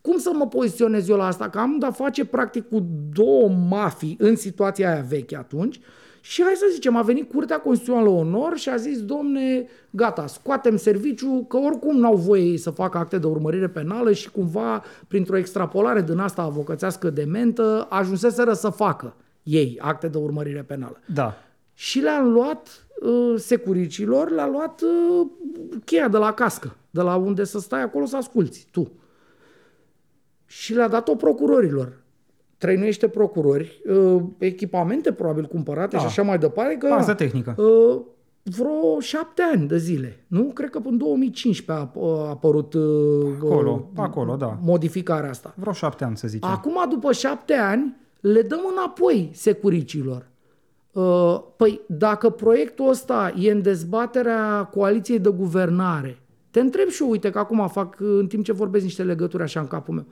Cum 0.00 0.18
să 0.18 0.30
mă 0.34 0.46
poziționez 0.46 1.08
eu 1.08 1.16
la 1.16 1.26
asta? 1.26 1.48
Că 1.48 1.58
am 1.58 1.78
de-a 1.78 1.90
face 1.90 2.24
practic 2.24 2.68
cu 2.68 2.86
două 3.12 3.48
mafii 3.48 4.16
în 4.18 4.36
situația 4.36 4.92
aia 4.92 5.04
veche 5.08 5.36
atunci 5.36 5.80
și 6.28 6.42
hai 6.42 6.54
să 6.54 6.66
zicem, 6.72 6.96
a 6.96 7.02
venit 7.02 7.30
Curtea 7.32 7.60
Constituțională 7.60 8.08
Onor 8.08 8.56
și 8.56 8.68
a 8.68 8.76
zis, 8.76 9.02
domne, 9.02 9.66
gata, 9.90 10.26
scoatem 10.26 10.76
serviciu, 10.76 11.44
că 11.48 11.56
oricum 11.56 11.98
n-au 11.98 12.16
voie 12.16 12.42
ei 12.42 12.56
să 12.56 12.70
facă 12.70 12.98
acte 12.98 13.18
de 13.18 13.26
urmărire 13.26 13.68
penală 13.68 14.12
și 14.12 14.30
cumva, 14.30 14.82
printr-o 15.08 15.36
extrapolare 15.36 16.02
din 16.02 16.18
asta 16.18 16.42
avocățească 16.42 17.10
dementă, 17.10 17.86
ajunseseră 17.90 18.52
să 18.52 18.68
facă 18.68 19.14
ei 19.42 19.78
acte 19.80 20.08
de 20.08 20.18
urmărire 20.18 20.62
penală. 20.62 21.00
Da. 21.14 21.34
Și 21.74 22.00
le-am 22.00 22.28
luat 22.28 22.86
uh, 23.02 23.34
securicilor, 23.36 24.30
le-a 24.30 24.46
luat 24.46 24.80
uh, 24.82 25.26
cheia 25.84 26.08
de 26.08 26.16
la 26.16 26.32
cască, 26.32 26.76
de 26.90 27.00
la 27.00 27.16
unde 27.16 27.44
să 27.44 27.58
stai 27.58 27.82
acolo 27.82 28.04
să 28.04 28.16
asculți, 28.16 28.68
tu. 28.70 28.92
Și 30.46 30.74
le-a 30.74 30.88
dat-o 30.88 31.16
procurorilor. 31.16 31.92
Trei 32.58 32.76
niște 32.76 33.08
procurori, 33.08 33.82
uh, 33.88 34.22
echipamente 34.38 35.12
probabil 35.12 35.44
cumpărate 35.44 35.96
Da. 35.96 36.02
și 36.02 36.06
așa 36.06 36.22
mai 36.22 36.38
departe. 36.38 36.74
Că, 36.76 36.88
Bază 36.88 37.14
tehnică. 37.14 37.54
Uh, 37.62 38.00
vreo 38.42 39.00
șapte 39.00 39.42
ani 39.54 39.68
de 39.68 39.76
zile, 39.78 40.24
nu? 40.26 40.42
Cred 40.42 40.70
că 40.70 40.78
până 40.78 40.90
în 40.90 40.98
2015 40.98 41.84
a, 41.84 42.00
a 42.00 42.28
apărut 42.28 42.74
uh, 42.74 42.82
Acolo, 43.40 43.88
uh, 43.92 44.02
acolo, 44.02 44.36
da. 44.36 44.58
modificarea 44.62 45.30
asta. 45.30 45.54
Vreo 45.56 45.72
șapte 45.72 46.04
ani, 46.04 46.16
să 46.16 46.28
zicem. 46.28 46.50
Acum, 46.50 46.76
după 46.88 47.12
șapte 47.12 47.54
ani, 47.54 47.96
le 48.20 48.42
dăm 48.42 48.60
înapoi 48.72 49.30
securicilor. 49.32 50.26
Uh, 50.92 51.40
Păi, 51.56 51.80
dacă 51.86 52.30
proiectul 52.30 52.88
ăsta 52.88 53.34
e 53.38 53.50
în 53.50 53.62
dezbaterea 53.62 54.64
coaliției 54.64 55.18
de 55.18 55.28
guvernare, 55.28 56.18
te 56.50 56.60
întreb 56.60 56.88
și 56.88 57.02
eu, 57.02 57.10
uite 57.10 57.30
că 57.30 57.38
acum 57.38 57.68
fac, 57.68 57.96
în 58.00 58.26
timp 58.26 58.44
ce 58.44 58.52
vorbesc 58.52 58.84
niște 58.84 59.02
legături 59.02 59.42
așa 59.42 59.60
în 59.60 59.66
capul 59.66 59.94
meu, 59.94 60.04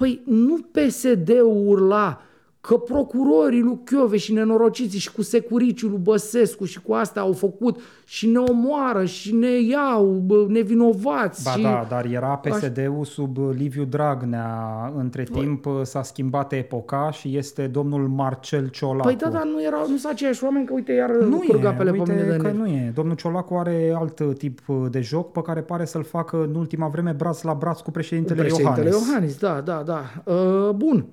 păi 0.00 0.22
nu 0.24 0.58
PSD-ul 0.70 1.68
urla 1.68 2.22
că 2.60 2.76
procurorii 2.76 3.60
lui 3.60 3.78
Chiove 3.84 4.16
și 4.16 4.32
nenorociții 4.32 4.98
și 4.98 5.12
cu 5.12 5.22
securiciul 5.22 5.90
lui 5.90 5.98
Băsescu 5.98 6.64
și 6.64 6.82
cu 6.82 6.92
astea 6.92 7.22
au 7.22 7.32
făcut 7.32 7.80
și 8.04 8.28
ne 8.28 8.38
omoară 8.38 9.04
și 9.04 9.34
ne 9.34 9.60
iau 9.60 10.04
bă, 10.04 10.44
nevinovați. 10.48 11.42
Ba 11.44 11.50
și... 11.50 11.62
da, 11.62 11.86
dar 11.88 12.04
era 12.04 12.36
PSD-ul 12.36 13.04
sub 13.04 13.36
Liviu 13.56 13.84
Dragnea. 13.84 14.92
Între 14.96 15.22
Păi- 15.22 15.32
timp 15.32 15.66
s-a 15.82 16.02
schimbat 16.02 16.52
epoca 16.52 17.10
și 17.10 17.36
este 17.36 17.66
domnul 17.66 18.08
Marcel 18.08 18.68
Ciolacu. 18.68 19.06
Păi 19.06 19.16
da, 19.16 19.28
dar 19.28 19.44
nu 19.44 19.62
erau, 19.62 19.80
nu 19.80 19.96
sunt 19.96 20.12
aceiași 20.12 20.44
oameni, 20.44 20.66
că 20.66 20.72
uite, 20.72 20.92
iar 20.92 21.10
nu 21.10 21.42
curg 21.46 21.64
e, 21.64 21.66
apele 21.66 21.90
uite 21.90 22.04
pe 22.04 22.12
mine 22.12 22.30
de 22.30 22.36
că 22.36 22.42
nervi. 22.42 22.58
nu 22.58 22.66
e. 22.66 22.92
Domnul 22.94 23.16
Ciolacu 23.16 23.54
are 23.54 23.94
alt 23.98 24.38
tip 24.38 24.60
de 24.90 25.00
joc 25.00 25.32
pe 25.32 25.42
care 25.42 25.60
pare 25.60 25.84
să-l 25.84 26.04
facă 26.04 26.42
în 26.42 26.54
ultima 26.54 26.88
vreme 26.88 27.14
braț 27.16 27.42
la 27.42 27.54
braț 27.54 27.80
cu 27.80 27.90
președintele, 27.90 28.40
Președintele 28.40 28.88
Iohannis. 28.88 29.08
Iohannis, 29.08 29.38
da, 29.38 29.60
da, 29.60 29.82
da. 29.84 30.32
Uh, 30.32 30.70
bun. 30.74 31.06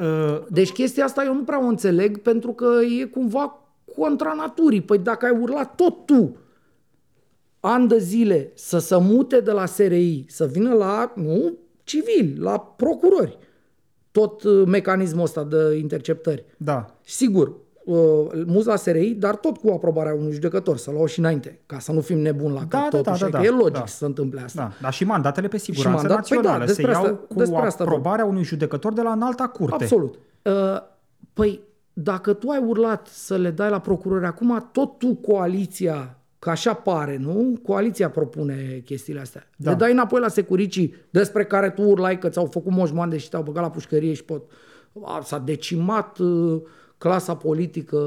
Uh, 0.00 0.44
Deci 0.48 0.72
chestia 0.72 1.04
asta 1.04 1.24
eu 1.24 1.34
nu 1.34 1.44
prea 1.44 1.64
o 1.64 1.66
înțeleg 1.66 2.18
pentru 2.18 2.52
că 2.52 2.78
e 3.00 3.04
cumva 3.04 3.62
contra 3.96 4.32
naturii. 4.32 4.80
Păi 4.80 4.98
dacă 4.98 5.26
ai 5.26 5.38
urlat 5.40 5.74
tot 5.74 6.06
tu 6.06 6.36
ani 7.60 7.88
de 7.88 7.98
zile 7.98 8.52
să 8.54 8.78
se 8.78 8.96
mute 8.96 9.40
de 9.40 9.50
la 9.50 9.66
SRI, 9.66 10.24
să 10.28 10.46
vină 10.46 10.74
la, 10.74 11.12
nu, 11.16 11.58
civil, 11.84 12.42
la 12.42 12.60
procurori, 12.60 13.38
tot 14.10 14.42
uh, 14.42 14.66
mecanismul 14.66 15.22
ăsta 15.22 15.44
de 15.44 15.76
interceptări. 15.76 16.44
da. 16.56 16.98
Sigur, 17.04 17.48
uh, 17.48 17.54
muza 18.46 18.76
SRI, 18.76 19.14
dar 19.14 19.36
tot 19.36 19.56
cu 19.56 19.70
aprobarea 19.72 20.14
unui 20.14 20.32
judecător, 20.32 20.76
să 20.76 20.90
luau 20.90 21.06
și 21.06 21.18
înainte, 21.18 21.60
ca 21.66 21.78
să 21.78 21.92
nu 21.92 22.00
fim 22.00 22.18
nebuni 22.18 22.54
la 22.54 22.60
Da, 22.68 22.78
cap 22.80 22.90
da, 22.90 23.00
totuși, 23.00 23.20
da, 23.22 23.28
da, 23.28 23.38
că 23.38 23.44
e 23.46 23.50
da, 23.50 23.56
logic 23.56 23.72
da. 23.78 23.86
să 23.86 23.96
se 23.96 24.04
întâmple 24.04 24.40
asta. 24.40 24.62
Da, 24.62 24.72
dar 24.80 24.92
și 24.92 25.04
mandatele 25.04 25.48
pe 25.48 25.58
siguranță 25.58 26.06
mandat- 26.06 26.28
păi 26.28 26.36
da, 26.36 26.42
națională 26.42 26.60
se 26.66 26.66
despre 26.74 26.90
iau 26.90 27.02
asta- 27.02 27.14
cu 27.28 27.34
despre 27.34 27.56
asta 27.58 27.84
vorbim. 27.84 27.98
aprobarea 27.98 28.24
unui 28.24 28.42
judecător 28.44 28.92
de 28.92 29.02
la 29.02 29.12
înalta 29.12 29.46
curte. 29.48 29.82
Absolut. 29.82 30.14
Uh, 30.42 30.52
păi, 31.32 31.60
dacă 31.92 32.32
tu 32.32 32.48
ai 32.48 32.62
urlat 32.66 33.06
să 33.06 33.36
le 33.36 33.50
dai 33.50 33.70
la 33.70 33.78
procurori 33.80 34.24
acum, 34.24 34.68
tot 34.72 34.98
tu, 34.98 35.14
coaliția, 35.14 36.18
că 36.38 36.50
așa 36.50 36.72
pare, 36.74 37.16
nu? 37.20 37.58
Coaliția 37.62 38.10
propune 38.10 38.82
chestiile 38.84 39.20
astea. 39.20 39.48
Da. 39.56 39.64
Da. 39.64 39.70
Le 39.70 39.76
dai 39.76 39.92
înapoi 39.92 40.20
la 40.20 40.28
securicii 40.28 40.94
despre 41.10 41.44
care 41.44 41.70
tu 41.70 41.82
urlai 41.82 42.18
că 42.18 42.28
ți-au 42.28 42.46
făcut 42.46 42.72
moșmoande 42.72 43.16
și 43.16 43.28
te-au 43.28 43.42
băgat 43.42 43.62
la 43.62 43.70
pușcărie 43.70 44.12
și 44.12 44.24
pot... 44.24 44.42
A, 45.04 45.20
s-a 45.22 45.38
decimat 45.38 46.18
uh, 46.18 46.60
clasa 46.98 47.36
politică, 47.36 47.98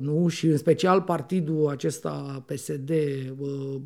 nu? 0.00 0.28
Și 0.28 0.46
în 0.46 0.56
special 0.56 1.02
partidul 1.02 1.68
acesta 1.68 2.44
PSD, 2.46 2.90
uh, 3.38 3.80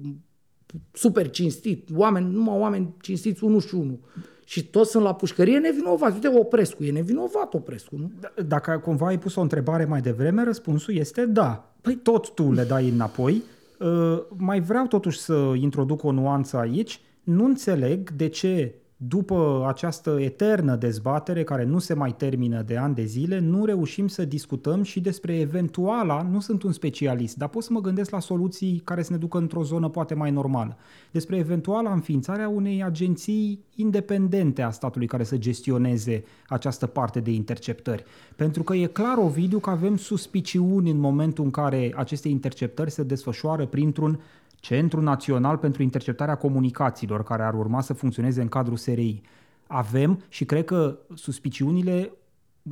super 0.92 1.30
cinstit, 1.30 1.88
oameni, 1.96 2.32
numai 2.32 2.58
oameni 2.58 2.94
cinstiți 3.00 3.44
unul 3.44 3.60
și 3.60 3.74
unul. 3.74 3.98
Și 4.44 4.66
toți 4.66 4.90
sunt 4.90 5.02
la 5.02 5.14
pușcărie 5.14 5.58
nevinovați. 5.58 6.14
Uite, 6.14 6.38
Oprescu, 6.38 6.84
e 6.84 6.90
nevinovat 6.90 7.54
Oprescu, 7.54 7.96
nu? 7.96 8.10
D- 8.20 8.46
Dacă 8.46 8.80
cumva 8.84 9.06
ai 9.06 9.18
pus 9.18 9.34
o 9.34 9.40
întrebare 9.40 9.84
mai 9.84 10.00
devreme, 10.00 10.44
răspunsul 10.44 10.94
este 10.94 11.26
da. 11.26 11.74
Păi 11.80 11.94
tot 11.94 12.34
tu 12.34 12.52
le 12.52 12.64
dai 12.64 12.88
înapoi. 12.88 13.42
Uh, 13.80 14.22
Mai 14.36 14.60
vreau 14.60 14.86
totuși 14.86 15.18
să 15.18 15.52
introduc 15.56 16.02
o 16.04 16.12
nuanță 16.12 16.56
aici. 16.56 17.00
Nu 17.22 17.44
înțeleg 17.44 18.10
de 18.10 18.28
ce 18.28 18.74
după 19.08 19.64
această 19.68 20.16
eternă 20.20 20.76
dezbatere 20.76 21.44
care 21.44 21.64
nu 21.64 21.78
se 21.78 21.94
mai 21.94 22.14
termină 22.16 22.62
de 22.62 22.76
ani 22.76 22.94
de 22.94 23.04
zile, 23.04 23.38
nu 23.38 23.64
reușim 23.64 24.08
să 24.08 24.24
discutăm 24.24 24.82
și 24.82 25.00
despre 25.00 25.38
eventuala, 25.38 26.22
nu 26.22 26.40
sunt 26.40 26.62
un 26.62 26.72
specialist, 26.72 27.36
dar 27.36 27.48
pot 27.48 27.62
să 27.62 27.72
mă 27.72 27.80
gândesc 27.80 28.10
la 28.10 28.20
soluții 28.20 28.80
care 28.84 29.02
să 29.02 29.12
ne 29.12 29.18
ducă 29.18 29.38
într-o 29.38 29.62
zonă 29.62 29.88
poate 29.88 30.14
mai 30.14 30.30
normală, 30.30 30.76
despre 31.10 31.36
eventuala 31.36 31.92
înființarea 31.92 32.48
unei 32.48 32.82
agenții 32.82 33.64
independente 33.74 34.62
a 34.62 34.70
statului 34.70 35.06
care 35.06 35.24
să 35.24 35.36
gestioneze 35.36 36.24
această 36.48 36.86
parte 36.86 37.20
de 37.20 37.30
interceptări. 37.30 38.04
Pentru 38.36 38.62
că 38.62 38.74
e 38.74 38.86
clar, 38.86 39.16
Ovidiu, 39.16 39.58
că 39.58 39.70
avem 39.70 39.96
suspiciuni 39.96 40.90
în 40.90 40.98
momentul 40.98 41.44
în 41.44 41.50
care 41.50 41.92
aceste 41.96 42.28
interceptări 42.28 42.90
se 42.90 43.02
desfășoară 43.02 43.66
printr-un 43.66 44.20
Centru 44.64 45.00
Național 45.00 45.56
pentru 45.56 45.82
Interceptarea 45.82 46.34
Comunicațiilor, 46.34 47.22
care 47.22 47.42
ar 47.42 47.54
urma 47.54 47.80
să 47.80 47.92
funcționeze 47.92 48.40
în 48.40 48.48
cadrul 48.48 48.76
SRI. 48.76 49.22
Avem 49.66 50.22
și 50.28 50.44
cred 50.44 50.64
că 50.64 50.98
suspiciunile, 51.14 52.12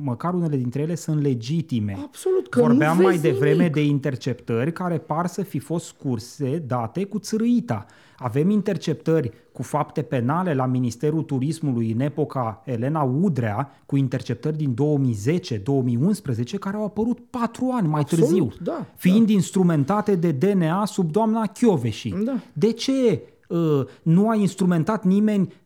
măcar 0.01 0.33
unele 0.33 0.57
dintre 0.57 0.81
ele, 0.81 0.95
sunt 0.95 1.21
legitime. 1.21 1.97
Absolut, 2.03 2.49
că 2.49 2.59
Vorbeam 2.59 2.97
nu 2.97 3.03
mai 3.03 3.11
vezi 3.11 3.23
devreme 3.23 3.55
nimic. 3.55 3.73
de 3.73 3.83
interceptări 3.85 4.73
care 4.73 4.97
par 4.97 5.27
să 5.27 5.41
fi 5.41 5.59
fost 5.59 5.85
scurse, 5.85 6.63
date 6.67 7.03
cu 7.03 7.19
țărâita. 7.19 7.85
Avem 8.17 8.49
interceptări 8.49 9.31
cu 9.51 9.61
fapte 9.61 10.01
penale 10.01 10.53
la 10.53 10.65
Ministerul 10.65 11.23
Turismului 11.23 11.91
în 11.91 11.99
epoca 11.99 12.61
Elena 12.65 13.01
Udrea, 13.01 13.81
cu 13.85 13.95
interceptări 13.95 14.57
din 14.57 14.73
2010-2011, 14.73 16.59
care 16.59 16.77
au 16.77 16.85
apărut 16.85 17.19
patru 17.29 17.69
ani 17.73 17.87
mai 17.87 18.01
Absolut, 18.01 18.25
târziu, 18.25 18.51
da, 18.63 18.85
fiind 18.95 19.29
instrumentate 19.29 20.15
de 20.15 20.31
DNA 20.31 20.85
sub 20.85 21.11
doamna 21.11 21.45
Chioveși. 21.45 22.09
Da. 22.09 22.39
De 22.53 22.71
ce 22.71 23.21
uh, 23.47 23.59
nu 24.01 24.29
a 24.29 24.35
instrumentat 24.35 25.03
nimeni 25.03 25.41
uh, 25.41 25.62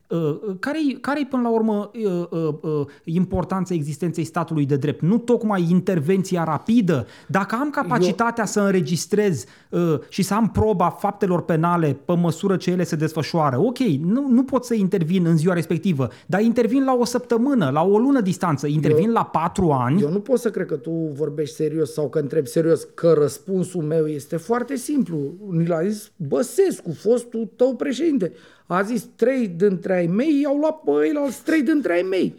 care-i, 0.60 0.98
care-i 1.02 1.26
până 1.26 1.42
la 1.42 1.50
urmă 1.50 1.92
uh, 1.94 2.28
uh, 2.30 2.54
uh, 2.62 2.86
importanța 3.04 3.74
existenței 3.74 4.24
statului 4.24 4.66
de 4.66 4.76
drept? 4.76 5.02
Nu 5.02 5.18
tocmai 5.18 5.68
intervenția 5.70 6.44
rapidă. 6.44 7.08
Dacă 7.28 7.58
am 7.60 7.70
capacitatea 7.70 8.46
să 8.46 8.60
înregistrez 8.60 9.46
uh, 9.70 10.00
și 10.10 10.22
să 10.22 10.34
am 10.34 10.50
proba 10.50 10.90
faptelor 10.90 11.42
penale 11.42 11.98
pe 12.06 12.14
măsură 12.14 12.58
ce 12.58 12.72
ele 12.72 12.84
se 12.84 12.96
desfășoară, 12.96 13.60
ok, 13.60 13.78
nu, 13.80 14.28
nu 14.30 14.44
pot 14.44 14.66
să 14.66 14.74
intervin 14.74 15.26
în 15.26 15.38
ziua 15.38 15.54
respectivă, 15.54 16.10
dar 16.26 16.42
intervin 16.42 16.84
la 16.84 16.96
o 16.96 17.06
săptămână, 17.06 17.70
la 17.70 17.84
o 17.84 17.98
lună 17.98 18.22
distanță, 18.22 18.68
intervin 18.68 19.12
la 19.12 19.24
patru 19.24 19.72
ani. 19.72 20.02
Eu 20.02 20.12
nu 20.12 20.20
pot 20.20 20.40
să 20.40 20.50
cred 20.50 20.66
că 20.66 20.76
tu 20.76 20.92
vorbești 21.14 21.56
serios 21.56 21.94
sau 21.94 22.10
că 22.10 22.20
întrebi 22.20 22.48
serios, 22.48 22.84
că 22.94 23.14
răspunsul 23.18 23.82
meu 23.82 24.06
este 24.06 24.38
foarte 24.38 24.76
simplu. 24.76 25.18
Ni 25.50 25.66
l-a 25.66 25.88
zis 25.88 26.12
Băsescu, 26.16 26.92
fostul 26.92 27.50
tău 27.56 27.76
președinte. 27.76 28.32
A 28.68 28.82
zis 28.82 29.08
trei 29.16 29.48
dintre 29.48 29.96
ai 29.96 30.08
mei, 30.08 30.42
i-au 30.42 30.58
luat 30.58 30.80
pe 30.80 30.92
ei 30.92 31.14
alți 31.16 31.44
trei 31.44 31.62
dintre 31.62 31.94
ai 31.94 32.02
mei. 32.02 32.36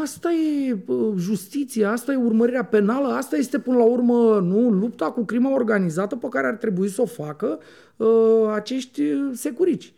Asta 0.00 0.32
e 0.32 0.74
bă, 0.74 1.12
justiția, 1.16 1.90
asta 1.90 2.12
e 2.12 2.16
urmărirea 2.16 2.64
penală, 2.64 3.08
asta 3.08 3.36
este 3.36 3.58
până 3.58 3.76
la 3.76 3.84
urmă 3.84 4.40
nu 4.40 4.70
lupta 4.70 5.10
cu 5.10 5.24
crima 5.24 5.54
organizată 5.54 6.16
pe 6.16 6.26
care 6.30 6.46
ar 6.46 6.54
trebui 6.54 6.88
să 6.88 7.02
o 7.02 7.06
facă 7.06 7.58
uh, 7.96 8.50
acești 8.54 9.02
uh, 9.02 9.30
securici 9.34 9.92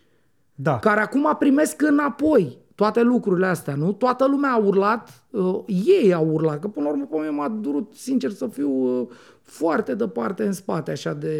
Da. 0.55 0.79
care 0.79 0.99
acum 0.99 1.35
primesc 1.39 1.81
înapoi 1.81 2.57
toate 2.79 3.01
lucrurile 3.01 3.45
astea, 3.45 3.75
nu? 3.75 3.91
Toată 3.91 4.27
lumea 4.27 4.51
a 4.51 4.57
urlat, 4.57 5.23
uh, 5.29 5.59
ei 5.85 6.13
au 6.13 6.27
urlat, 6.31 6.59
că 6.59 6.67
până 6.67 6.85
la 6.85 6.91
urmă 6.91 7.05
pe 7.09 7.15
mine 7.17 7.29
m-a 7.29 7.47
durut, 7.49 7.91
sincer 7.95 8.31
să 8.31 8.47
fiu, 8.47 8.69
uh, 8.71 9.07
foarte 9.41 9.95
departe 9.95 10.43
în 10.43 10.51
spate 10.51 10.91
așa 10.91 11.13
de 11.13 11.37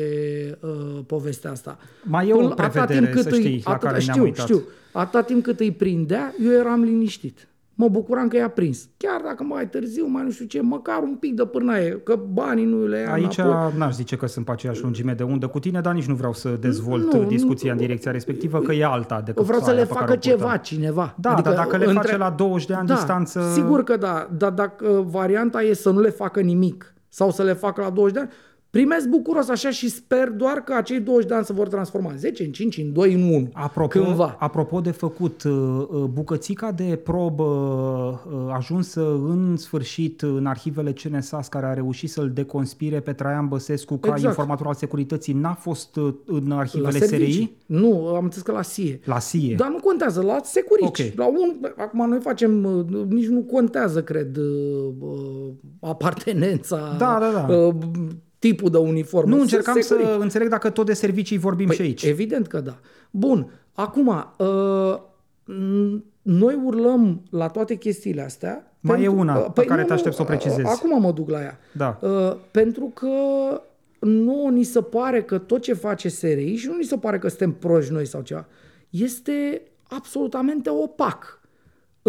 uh, 0.61 0.99
povestea 1.07 1.51
asta. 1.51 1.77
Mai 2.03 2.27
e 2.27 2.33
o 2.33 2.37
Până- 2.37 2.49
atâta 2.57 2.67
prevedere, 2.85 3.21
să 3.21 3.29
îi- 3.29 3.39
știi, 3.41 3.61
la 3.65 3.71
atâta- 3.71 3.87
care 3.91 3.97
ne-am 4.03 4.11
știu, 4.11 4.23
uitat. 4.23 4.45
știu, 4.45 4.61
atâta 4.93 5.21
timp 5.21 5.43
cât 5.43 5.59
îi 5.59 5.71
prindea, 5.71 6.33
eu 6.45 6.51
eram 6.51 6.83
liniștit. 6.83 7.47
Mă 7.81 7.87
bucuram 7.89 8.27
că 8.27 8.37
i-a 8.37 8.49
prins. 8.49 8.87
Chiar 8.97 9.21
dacă 9.23 9.43
mai 9.43 9.69
târziu, 9.69 10.05
mai 10.07 10.23
nu 10.23 10.29
știu 10.31 10.45
ce, 10.45 10.61
măcar 10.61 11.01
un 11.03 11.15
pic 11.15 11.33
de 11.35 11.45
pârnaie, 11.45 11.91
că 12.03 12.19
banii 12.33 12.65
nu 12.65 12.85
le 12.85 12.97
ia 12.99 13.11
Aici 13.13 13.37
înapoi. 13.37 13.73
n-aș 13.77 13.93
zice 13.93 14.15
că 14.15 14.25
sunt 14.27 14.45
pe 14.45 14.51
aceeași 14.51 14.81
lungime 14.81 15.13
de 15.13 15.23
undă 15.23 15.47
cu 15.47 15.59
tine, 15.59 15.81
dar 15.81 15.93
nici 15.93 16.05
nu 16.05 16.13
vreau 16.15 16.33
să 16.33 16.49
dezvolt 16.49 17.13
Nu, 17.13 17.23
discuția 17.23 17.73
nu. 17.73 17.79
în 17.79 17.85
direcția 17.85 18.11
respectivă, 18.11 18.59
că 18.59 18.73
e 18.73 18.85
alta 18.85 19.21
decât 19.25 19.45
Vreau 19.45 19.59
să 19.61 19.69
aia 19.69 19.79
le 19.79 19.85
pe 19.85 19.87
care 19.93 19.99
facă 19.99 20.11
o 20.11 20.15
purtăm. 20.15 20.37
ceva 20.37 20.57
cineva. 20.57 21.15
Da, 21.19 21.39
dar 21.43 21.53
dacă 21.53 21.77
le 21.77 21.85
face 21.85 22.17
la 22.17 22.29
20 22.29 22.67
de 22.67 22.73
ani 22.73 22.87
da, 22.87 22.93
distanță- 22.93 23.51
Sigur 23.53 23.83
că 23.83 23.97
da, 23.97 24.27
dar 24.37 24.51
dacă 24.51 25.05
varianta 25.07 25.61
e 25.61 25.73
să 25.73 25.89
nu 25.91 25.99
le 25.99 26.09
facă 26.09 26.39
nimic 26.39 26.93
sau 27.09 27.31
să 27.31 27.43
le 27.43 27.53
facă 27.53 27.81
la 27.81 27.89
20 27.89 28.13
de 28.13 28.19
ani, 28.19 28.29
primesc 28.69 29.07
bucuros 29.07 29.49
așa 29.49 29.69
și 29.69 29.89
sper 29.89 30.29
doar 30.29 30.57
că 30.57 30.73
acei 30.73 30.99
20 30.99 31.27
de 31.27 31.33
ani 31.35 31.45
se 31.45 31.53
vor 31.53 31.67
transforma 31.67 32.11
în 32.11 32.17
10, 32.17 32.43
în 32.43 32.51
5, 32.51 32.77
în 32.77 32.93
2, 32.93 33.13
în 33.13 33.21
1. 33.23 33.49
Apropo, 33.53 33.99
Cândva. 33.99 34.35
apropo 34.39 34.79
de 34.79 34.91
făcut, 34.91 35.43
uh, 35.43 35.51
uh, 35.89 36.03
bucățica 36.03 36.71
de 36.71 36.99
probă 37.03 37.43
uh, 37.43 38.53
ajunsă 38.53 39.01
în 39.13 39.57
sfârșit 39.57 40.21
în 40.21 40.45
arhivele 40.45 40.91
CNSAS 40.93 41.47
care 41.47 41.65
a 41.65 41.73
reușit 41.73 42.09
să-l 42.09 42.31
deconspire 42.33 42.99
pe 42.99 43.13
Traian 43.13 43.47
Băsescu 43.47 43.95
ca 43.97 44.07
Exact. 44.11 44.27
informator 44.27 44.67
al 44.67 44.73
securității 44.73 45.33
n-a 45.33 45.53
fost 45.53 45.95
uh, 45.95 46.13
în 46.25 46.47
La 46.47 46.57
arhivele 46.57 46.99
servicii. 46.99 47.33
SRI? 47.33 47.55
Nu, 47.65 48.07
am 48.15 48.23
înțeles 48.23 48.45
că 48.45 48.51
la 48.51 48.61
SIE. 48.61 48.99
La 49.03 49.19
SIE. 49.19 49.55
Dar 49.55 49.69
nu 49.69 49.79
contează, 49.79 50.21
la 50.21 50.39
securici. 50.43 50.85
Ok. 51.09 51.15
La 51.15 51.25
un, 51.27 51.55
acum 51.77 52.09
noi 52.09 52.19
facem, 52.19 52.63
uh, 52.63 52.85
nici 53.09 53.27
nu 53.27 53.41
contează, 53.41 54.03
cred, 54.03 54.37
uh, 54.37 54.45
uh, 54.99 55.49
apartenența, 55.79 56.95
Da, 56.97 57.17
da, 57.19 57.45
da. 57.47 57.53
uh, 57.55 57.73
tipul 58.39 58.69
de 58.69 58.77
uniformă. 58.77 59.29
Nu, 59.29 59.37
Sunt 59.37 59.49
încercam 59.51 59.81
securici. 59.81 60.07
să 60.07 60.17
înțeleg 60.19 60.49
dacă 60.49 60.69
tot 60.69 60.85
de 60.85 60.93
servicii 60.93 61.37
vorbim 61.37 61.67
Păi, 61.67 61.75
și 61.75 61.81
aici. 61.81 62.03
Evident 62.03 62.47
că 62.47 62.59
da. 62.59 62.77
Bun, 63.11 63.51
acum, 63.73 64.07
uh, 64.07 64.99
n- 65.43 66.03
noi 66.21 66.59
urlăm 66.65 67.21
la 67.29 67.47
toate 67.47 67.75
chestiile 67.75 68.21
astea. 68.21 68.73
Mai 68.79 69.03
e 69.03 69.07
una 69.07 69.37
uh, 69.37 69.47
pe 69.53 69.65
care 69.65 69.83
te 69.83 69.93
aștept 69.93 70.15
să 70.15 70.21
o 70.21 70.25
precizezi. 70.25 70.67
Acum 70.67 71.01
mă 71.01 71.11
duc 71.11 71.29
la 71.29 71.41
ea. 71.41 71.59
Da. 71.71 71.99
Uh, 72.01 72.35
pentru 72.51 72.91
că 72.93 73.07
nu 73.99 74.47
ni 74.47 74.63
se 74.63 74.81
pare 74.81 75.23
că 75.23 75.37
tot 75.37 75.61
ce 75.61 75.73
face 75.73 76.09
SRI 76.09 76.55
și 76.55 76.67
nu 76.67 76.75
ni 76.75 76.83
se 76.83 76.97
pare 76.97 77.19
că 77.19 77.27
suntem 77.27 77.51
proști 77.51 77.91
noi 77.91 78.05
sau 78.05 78.21
ceva, 78.21 78.45
este 78.89 79.61
absolutamente 79.89 80.69
opac. 80.69 81.38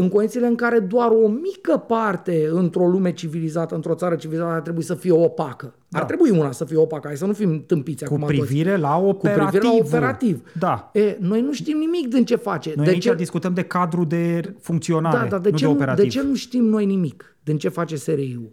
În 0.00 0.08
condițiile 0.08 0.46
în 0.46 0.54
care 0.54 0.78
doar 0.78 1.10
o 1.10 1.28
mică 1.28 1.76
parte 1.86 2.48
într-o 2.52 2.86
lume 2.86 3.12
civilizată, 3.12 3.74
într-o 3.74 3.94
țară 3.94 4.14
civilizată, 4.14 4.52
ar 4.52 4.60
trebui 4.60 4.82
să 4.82 4.94
fie 4.94 5.12
opacă. 5.12 5.74
Da. 5.88 5.98
Ar 5.98 6.04
trebui 6.04 6.30
una 6.30 6.52
să 6.52 6.64
fie 6.64 6.76
opacă, 6.76 7.06
hai 7.06 7.16
să 7.16 7.26
nu 7.26 7.32
fim 7.32 7.64
tâmpiți 7.66 8.04
Cu 8.04 8.14
acum 8.14 8.26
toți. 8.26 8.38
privire 8.38 8.76
la 8.76 8.94
Cu 8.94 9.04
operativ. 9.06 9.60
privire 9.60 9.72
la 9.78 9.84
operativ. 9.86 10.42
Da. 10.58 10.90
E, 10.94 11.16
noi 11.20 11.40
nu 11.40 11.52
știm 11.52 11.78
nimic 11.78 12.08
din 12.08 12.24
ce 12.24 12.36
face. 12.36 12.72
Noi 12.76 12.84
de 12.84 12.90
aici 12.90 13.02
ce... 13.02 13.14
discutăm 13.14 13.54
de 13.54 13.62
cadru 13.62 14.04
de 14.04 14.54
funcționare, 14.60 15.18
Da, 15.18 15.26
dar 15.28 15.40
de 15.40 15.50
nu 15.50 15.56
ce, 15.56 15.64
de 15.64 15.70
nu, 15.70 15.76
operativ. 15.76 16.04
de 16.04 16.10
ce 16.10 16.22
nu 16.22 16.34
știm 16.34 16.64
noi 16.64 16.84
nimic 16.86 17.36
din 17.42 17.58
ce 17.58 17.68
face 17.68 17.96
SRI-ul? 17.96 18.52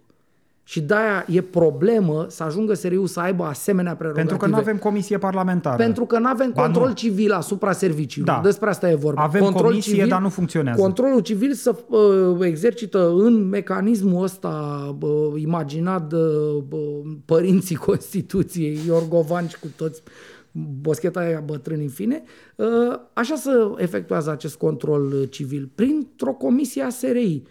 Și 0.68 0.80
de-aia 0.80 1.24
e 1.28 1.40
problemă 1.40 2.26
să 2.28 2.42
ajungă 2.42 2.74
SRI-ul 2.74 3.06
să 3.06 3.20
aibă 3.20 3.44
asemenea 3.44 3.94
prerogative. 3.94 4.28
Pentru 4.28 4.46
că 4.46 4.54
nu 4.54 4.60
avem 4.60 4.76
comisie 4.76 5.18
parlamentară. 5.18 5.76
Pentru 5.76 6.04
că 6.04 6.18
nu 6.18 6.28
avem 6.28 6.52
Ba 6.54 6.62
control 6.62 6.86
nu. 6.86 6.92
civil 6.92 7.32
asupra 7.32 7.72
serviciilor. 7.72 8.34
Da. 8.34 8.40
Despre 8.42 8.68
asta 8.68 8.90
e 8.90 8.94
vorba. 8.94 9.22
Avem 9.22 9.42
control 9.42 9.68
comisie, 9.68 10.06
dar 10.06 10.20
nu 10.20 10.28
funcționează. 10.28 10.80
Controlul 10.80 11.20
civil 11.20 11.52
să 11.52 11.76
uh, 11.88 12.46
exercită 12.46 13.10
în 13.10 13.48
mecanismul 13.48 14.22
ăsta 14.22 14.96
uh, 15.00 15.42
imaginat 15.42 16.08
de 16.08 16.16
uh, 16.16 17.02
părinții 17.24 17.76
Constituției, 17.90 18.78
Iorgovan 18.86 19.48
și 19.48 19.58
cu 19.58 19.66
toți 19.76 20.02
boscheta 20.80 21.20
aia 21.20 21.42
bătrâni 21.46 21.82
în 21.82 21.88
fine, 21.88 22.22
uh, 22.56 22.66
așa 23.12 23.34
să 23.34 23.74
efectuează 23.76 24.30
acest 24.30 24.56
control 24.56 25.12
uh, 25.12 25.30
civil, 25.30 25.70
printr-o 25.74 26.32
comisie 26.32 26.82
a 26.82 26.88
SRI. 26.88 27.42
Uh, 27.44 27.50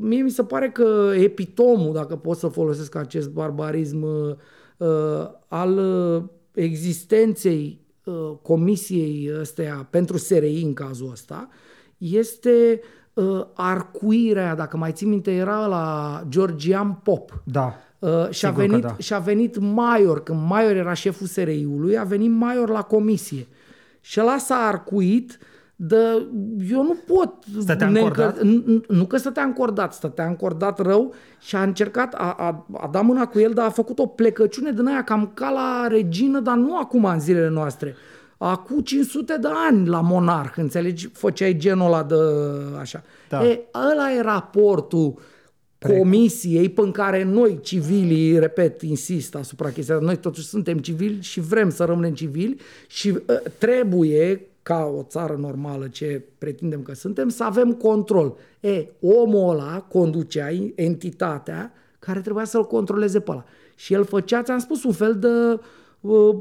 mie 0.00 0.22
mi 0.22 0.30
se 0.30 0.44
pare 0.44 0.70
că 0.70 1.12
epitomul, 1.14 1.92
dacă 1.92 2.16
pot 2.16 2.36
să 2.36 2.48
folosesc 2.48 2.94
acest 2.94 3.30
barbarism, 3.30 4.02
uh, 4.02 5.30
al 5.48 5.78
uh, 5.78 6.22
existenței 6.52 7.80
uh, 8.04 8.32
comisiei 8.42 9.30
ăsteia 9.40 9.86
pentru 9.90 10.18
SRI 10.18 10.62
în 10.62 10.72
cazul 10.72 11.10
ăsta, 11.10 11.48
este 11.98 12.80
uh, 13.12 13.44
arcuirea, 13.54 14.54
dacă 14.54 14.76
mai 14.76 14.92
țin 14.92 15.08
minte, 15.08 15.30
era 15.32 15.66
la 15.66 16.24
Georgian 16.28 16.92
Pop. 16.92 17.42
Da. 17.44 17.74
Uh, 17.98 18.30
și, 18.30 18.46
a 18.46 18.50
venit, 18.50 18.82
da. 18.82 18.96
și 18.98 19.14
a 19.14 19.18
venit 19.18 19.58
Maior, 19.58 20.22
când 20.22 20.48
Maior 20.48 20.76
era 20.76 20.92
șeful 20.92 21.26
SRI-ului, 21.26 21.98
a 21.98 22.04
venit 22.04 22.30
Maior 22.30 22.68
la 22.68 22.82
comisie. 22.82 23.46
Și 24.00 24.20
ăla 24.20 24.38
s-a 24.38 24.54
arcuit 24.54 25.38
de, 25.82 26.26
eu 26.70 26.82
nu 26.82 26.96
pot... 27.06 27.32
Stătea 27.60 27.86
încordat? 27.86 28.42
Nu, 28.42 28.82
nu 28.88 29.04
că 29.04 29.16
stătea 29.16 29.42
încordat, 29.42 29.94
stătea 29.94 30.26
încordat 30.26 30.78
rău 30.78 31.14
și 31.38 31.56
a 31.56 31.62
încercat, 31.62 32.14
a, 32.14 32.34
a, 32.38 32.66
a 32.72 32.88
dat 32.92 33.04
mâna 33.04 33.26
cu 33.26 33.38
el, 33.38 33.52
dar 33.52 33.66
a 33.66 33.70
făcut 33.70 33.98
o 33.98 34.06
plecăciune 34.06 34.72
din 34.72 34.86
aia 34.86 35.04
cam 35.04 35.30
ca 35.34 35.50
la 35.50 35.86
regină, 35.88 36.40
dar 36.40 36.56
nu 36.56 36.78
acum 36.78 37.04
în 37.04 37.20
zilele 37.20 37.48
noastre. 37.48 37.94
Acum 38.38 38.80
500 38.80 39.36
de 39.40 39.48
ani 39.68 39.88
la 39.88 40.00
monarh, 40.00 40.52
înțelegi? 40.56 41.08
Făceai 41.12 41.56
genul 41.56 41.86
ăla 41.86 42.02
de 42.02 42.14
așa. 42.80 43.02
Da. 43.28 43.46
E, 43.46 43.60
ăla 43.92 44.12
e 44.12 44.20
raportul 44.20 45.18
comisiei 45.78 46.68
pe 46.68 46.90
care 46.92 47.22
noi, 47.22 47.58
civilii, 47.62 48.38
repet, 48.38 48.82
insist 48.82 49.34
asupra 49.34 49.70
chestia, 49.70 49.98
noi 49.98 50.16
totuși 50.16 50.46
suntem 50.46 50.78
civili 50.78 51.22
și 51.22 51.40
vrem 51.40 51.70
să 51.70 51.84
rămânem 51.84 52.12
civili 52.12 52.60
și 52.86 53.08
uh, 53.08 53.40
trebuie 53.58 54.49
ca 54.62 54.92
o 54.98 55.02
țară 55.02 55.36
normală 55.40 55.88
ce 55.88 56.24
pretindem 56.38 56.82
că 56.82 56.94
suntem, 56.94 57.28
să 57.28 57.44
avem 57.44 57.72
control. 57.72 58.36
E, 58.60 58.86
omul 59.00 59.50
ăla 59.50 59.86
conducea 59.88 60.48
entitatea 60.74 61.72
care 61.98 62.20
trebuia 62.20 62.44
să-l 62.44 62.66
controleze 62.66 63.20
pe 63.20 63.30
ăla. 63.30 63.44
Și 63.74 63.92
el 63.92 64.04
făcea, 64.04 64.42
ți-am 64.42 64.58
spus, 64.58 64.84
un 64.84 64.92
fel 64.92 65.18
de 65.18 65.60
uh, 66.00 66.36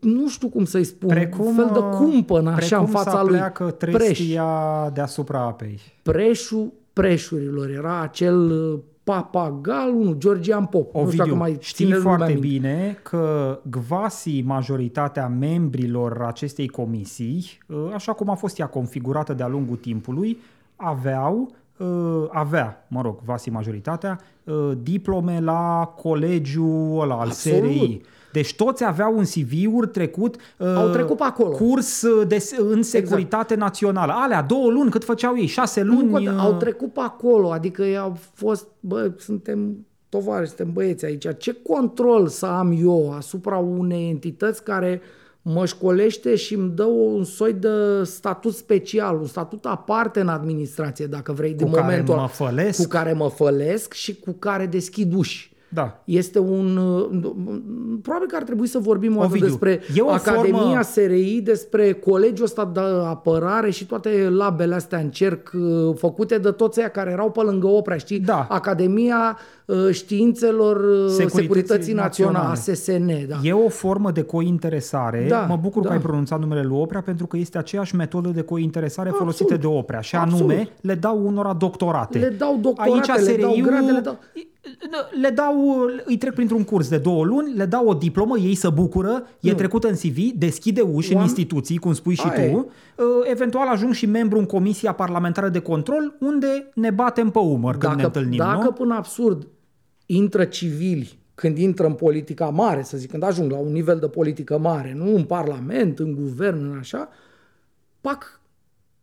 nu 0.00 0.28
știu 0.28 0.48
cum 0.48 0.64
să-i 0.64 0.84
spun, 0.84 1.08
precum, 1.08 1.46
un 1.46 1.54
fel 1.54 1.70
de 1.72 1.96
cumpănă 1.96 2.50
așa 2.50 2.78
în 2.78 2.86
fața 2.86 3.22
lui. 3.22 3.38
Precum 3.38 3.74
trestia 3.78 4.44
Preș. 4.44 4.92
deasupra 4.92 5.40
apei. 5.40 5.78
Preșul 6.02 6.72
preșurilor 6.92 7.68
era 7.68 8.00
acel 8.00 8.50
uh, 8.50 8.78
papagal, 9.10 9.94
unul, 9.94 10.14
Georgian 10.18 10.66
Pop. 10.66 10.94
Ovidiu, 10.94 11.16
nu 11.18 11.24
știu 11.24 11.36
mai 11.36 11.56
știi 11.60 11.92
foarte 11.92 12.32
bine 12.32 12.98
că 13.02 13.58
Gvasi, 13.70 14.40
majoritatea 14.40 15.28
membrilor 15.28 16.22
acestei 16.22 16.68
comisii, 16.68 17.58
ă, 17.70 17.90
așa 17.94 18.12
cum 18.12 18.30
a 18.30 18.34
fost 18.34 18.58
ea 18.58 18.66
configurată 18.66 19.32
de-a 19.32 19.46
lungul 19.48 19.76
timpului, 19.76 20.38
aveau 20.76 21.50
ă, 21.80 22.28
avea, 22.32 22.86
mă 22.88 23.00
rog, 23.02 23.18
Vasi 23.24 23.50
majoritatea, 23.50 24.20
ă, 24.46 24.74
diplome 24.82 25.40
la 25.40 25.92
colegiul 25.96 27.00
ăla 27.00 27.14
al 27.14 27.28
Absolut. 27.28 27.70
SRI. 27.70 28.00
Deci 28.32 28.54
toți 28.54 28.84
aveau 28.84 29.16
un 29.18 29.24
CV-uri 29.24 29.88
trecut, 29.88 30.36
Au 30.58 30.88
trecut 30.88 31.16
pe 31.16 31.22
acolo. 31.22 31.48
curs 31.50 32.04
de, 32.26 32.44
în 32.58 32.82
securitate 32.82 33.52
exact. 33.54 33.60
națională. 33.70 34.12
Alea, 34.16 34.42
două 34.42 34.70
luni, 34.70 34.90
cât 34.90 35.04
făceau 35.04 35.36
ei? 35.38 35.46
Șase 35.46 35.82
luni? 35.82 36.24
Nu, 36.24 36.38
au 36.40 36.54
trecut 36.54 36.92
pe 36.92 37.00
acolo, 37.00 37.50
adică 37.50 37.82
ei 37.82 37.98
au 37.98 38.16
fost, 38.34 38.66
bă, 38.80 39.12
suntem 39.18 39.86
tovarăși, 40.08 40.48
suntem 40.48 40.72
băieți 40.72 41.04
aici. 41.04 41.26
Ce 41.38 41.52
control 41.68 42.28
să 42.28 42.46
am 42.46 42.76
eu 42.80 43.12
asupra 43.12 43.56
unei 43.56 44.08
entități 44.08 44.62
care 44.64 45.00
mă 45.42 45.66
școlește 45.66 46.34
și 46.34 46.54
îmi 46.54 46.70
dă 46.70 46.84
un 46.84 47.24
soi 47.24 47.52
de 47.52 47.68
statut 48.02 48.54
special, 48.54 49.16
un 49.20 49.26
statut 49.26 49.64
aparte 49.64 50.20
în 50.20 50.28
administrație, 50.28 51.06
dacă 51.06 51.32
vrei, 51.32 51.50
cu 51.50 51.56
de 51.56 51.64
momentul 51.80 52.14
mă 52.14 52.28
fălesc. 52.28 52.82
cu 52.82 52.88
care 52.88 53.12
mă 53.12 53.28
fălesc 53.28 53.92
și 53.92 54.14
cu 54.14 54.32
care 54.32 54.66
deschid 54.66 55.12
uși. 55.14 55.49
Da. 55.72 56.02
Este 56.04 56.38
un... 56.38 56.78
Probabil 58.02 58.28
că 58.28 58.36
ar 58.36 58.42
trebui 58.42 58.66
să 58.66 58.78
vorbim 58.78 59.16
o 59.16 59.26
despre 59.40 59.80
o 59.98 60.10
Academia 60.10 60.60
formă... 60.60 60.82
SRI, 60.82 61.40
despre 61.40 61.92
colegiul 61.92 62.44
ăsta 62.44 62.64
de 62.64 62.80
apărare 63.04 63.70
și 63.70 63.86
toate 63.86 64.28
labele 64.28 64.74
astea 64.74 64.98
în 64.98 65.10
cerc 65.10 65.50
uh, 65.54 65.94
făcute 65.96 66.38
de 66.38 66.50
toți 66.50 66.78
aia 66.78 66.88
care 66.88 67.10
erau 67.10 67.30
pe 67.30 67.40
lângă 67.40 67.66
Oprea, 67.66 67.96
știi? 67.96 68.20
Da. 68.20 68.46
Academia 68.50 69.38
uh, 69.38 69.59
Științelor 69.90 70.76
uh, 70.76 71.08
Securității, 71.08 71.40
Securității 71.40 71.92
Naționale, 71.92 72.48
ASSN. 72.48 73.28
Da. 73.28 73.36
E 73.42 73.52
o 73.52 73.68
formă 73.68 74.10
de 74.10 74.22
cointeresare. 74.22 75.26
Da. 75.28 75.40
Mă 75.48 75.58
bucur 75.62 75.82
da. 75.82 75.88
că 75.88 75.94
ai 75.94 76.00
pronunțat 76.00 76.40
numele 76.40 76.62
lui 76.62 76.78
Oprea 76.78 77.00
pentru 77.00 77.26
că 77.26 77.36
este 77.36 77.58
aceeași 77.58 77.94
metodă 77.96 78.28
de 78.28 78.42
cointeresare 78.42 79.08
Absolut. 79.08 79.34
folosită 79.34 79.60
de 79.60 79.66
Oprea. 79.66 80.00
Și 80.00 80.16
Absolut. 80.16 80.50
anume, 80.50 80.68
le 80.80 80.94
dau 80.94 81.26
unora 81.26 81.52
doctorate. 81.52 82.18
Le 82.18 82.28
dau 82.28 82.58
doctorate, 82.60 83.12
Aici, 83.12 83.26
le 83.26 83.36
dau 83.36 83.58
grade, 83.62 83.90
le 83.90 84.00
dau 84.00 84.18
le 85.20 85.30
dau, 85.30 85.86
îi 86.04 86.16
trec 86.16 86.34
printr-un 86.34 86.64
curs 86.64 86.88
de 86.88 86.98
două 86.98 87.24
luni, 87.24 87.54
le 87.54 87.64
dau 87.64 87.86
o 87.86 87.94
diplomă, 87.94 88.38
ei 88.38 88.54
se 88.54 88.68
bucură, 88.68 89.26
e 89.40 89.54
trecută 89.54 89.88
în 89.88 89.94
CV, 89.94 90.16
deschide 90.34 90.80
uși 90.80 91.14
în 91.14 91.20
instituții, 91.20 91.78
cum 91.78 91.92
spui 91.92 92.14
și 92.14 92.26
Aia 92.26 92.34
tu, 92.34 92.40
e. 92.40 92.54
Uh, 92.54 93.06
eventual 93.30 93.68
ajung 93.68 93.92
și 93.92 94.06
membru 94.06 94.38
în 94.38 94.44
Comisia 94.44 94.92
Parlamentară 94.92 95.48
de 95.48 95.58
Control, 95.58 96.14
unde 96.20 96.70
ne 96.74 96.90
batem 96.90 97.30
pe 97.30 97.38
umăr 97.38 97.76
dacă, 97.76 97.86
când 97.86 97.98
ne 97.98 98.04
întâlnim. 98.04 98.38
Dacă 98.38 98.64
nu? 98.64 98.72
până 98.72 98.94
absurd 98.94 99.46
intră 100.12 100.44
civili 100.44 101.18
când 101.34 101.58
intră 101.58 101.86
în 101.86 101.92
politica 101.92 102.48
mare, 102.48 102.82
să 102.82 102.96
zic, 102.96 103.10
când 103.10 103.22
ajung 103.22 103.50
la 103.50 103.58
un 103.58 103.72
nivel 103.72 103.98
de 103.98 104.08
politică 104.08 104.58
mare, 104.58 104.92
nu 104.96 105.14
în 105.14 105.24
Parlament, 105.24 105.98
în 105.98 106.14
guvern, 106.14 106.70
în 106.70 106.78
așa, 106.78 107.08
pac, 108.00 108.40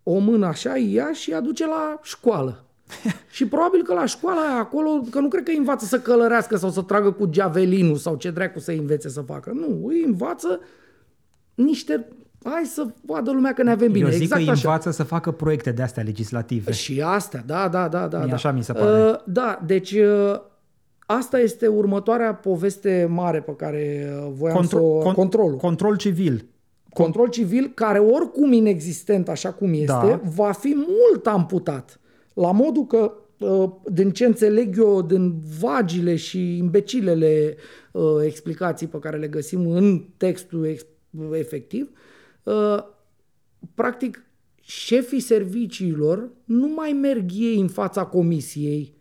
o 0.03 0.17
mână 0.17 0.45
așa 0.45 0.77
ia 0.77 1.13
și 1.13 1.33
aduce 1.33 1.65
la 1.65 1.99
școală 2.03 2.63
și 3.35 3.47
probabil 3.47 3.83
că 3.83 3.93
la 3.93 4.05
școala 4.05 4.41
aia 4.41 4.59
acolo, 4.59 5.01
că 5.09 5.19
nu 5.19 5.27
cred 5.27 5.43
că 5.43 5.51
îi 5.51 5.57
învață 5.57 5.85
să 5.85 5.99
călărească 5.99 6.57
sau 6.57 6.69
să 6.69 6.81
tragă 6.81 7.11
cu 7.11 7.29
javelinul 7.33 7.95
sau 7.95 8.15
ce 8.15 8.31
dracu 8.31 8.59
să 8.59 8.71
învețe 8.71 9.09
să 9.09 9.21
facă. 9.21 9.51
Nu, 9.53 9.85
îi 9.87 10.03
învață 10.05 10.59
niște 11.55 12.07
hai 12.43 12.65
să 12.65 12.87
vadă 13.05 13.31
lumea 13.31 13.53
că 13.53 13.63
ne 13.63 13.71
avem 13.71 13.91
bine. 13.91 14.05
Eu 14.05 14.11
zic 14.11 14.21
exact 14.21 14.43
că 14.43 14.49
îi 14.49 14.55
învață 14.63 14.91
să 14.91 15.03
facă 15.03 15.31
proiecte 15.31 15.71
de 15.71 15.81
astea 15.81 16.03
legislative. 16.03 16.71
Și 16.71 17.01
astea, 17.01 17.43
da, 17.45 17.67
da, 17.67 17.87
da. 17.87 18.07
da, 18.07 18.17
Mie 18.17 18.27
da. 18.27 18.33
Așa 18.33 18.51
mi 18.51 18.63
se 18.63 18.73
pare. 18.73 19.09
Uh, 19.09 19.15
da, 19.25 19.61
deci 19.65 19.91
uh, 19.91 20.39
asta 21.09 21.39
este 21.39 21.67
următoarea 21.67 22.35
poveste 22.35 23.07
mare 23.09 23.41
pe 23.41 23.55
care 23.55 24.09
uh, 24.11 24.31
voiam 24.33 24.55
Contro- 24.55 24.67
să 24.67 24.77
o... 24.77 25.11
Con- 25.11 25.13
controlul. 25.13 25.57
Control 25.57 25.97
civil. 25.97 26.45
Control 26.93 27.27
civil 27.27 27.71
care 27.73 27.99
oricum 27.99 28.51
inexistent 28.51 29.29
așa 29.29 29.53
cum 29.53 29.73
este, 29.73 29.85
da. 29.85 30.21
va 30.35 30.51
fi 30.51 30.75
mult 30.75 31.27
amputat. 31.27 31.99
La 32.33 32.51
modul 32.51 32.85
că, 32.85 33.13
uh, 33.39 33.69
din 33.91 34.11
ce 34.11 34.25
înțeleg 34.25 34.77
eu, 34.77 35.01
din 35.01 35.35
vagile 35.59 36.15
și 36.15 36.57
imbecilele 36.57 37.55
uh, 37.91 38.03
explicații 38.23 38.87
pe 38.87 38.99
care 38.99 39.17
le 39.17 39.27
găsim 39.27 39.67
în 39.67 40.05
textul 40.17 40.77
efectiv, 41.31 41.89
uh, 42.43 42.77
practic, 43.73 44.25
șefii 44.61 45.19
serviciilor 45.19 46.29
nu 46.43 46.67
mai 46.67 46.91
merg 46.91 47.29
ei 47.33 47.59
în 47.59 47.67
fața 47.67 48.05
comisiei 48.05 48.96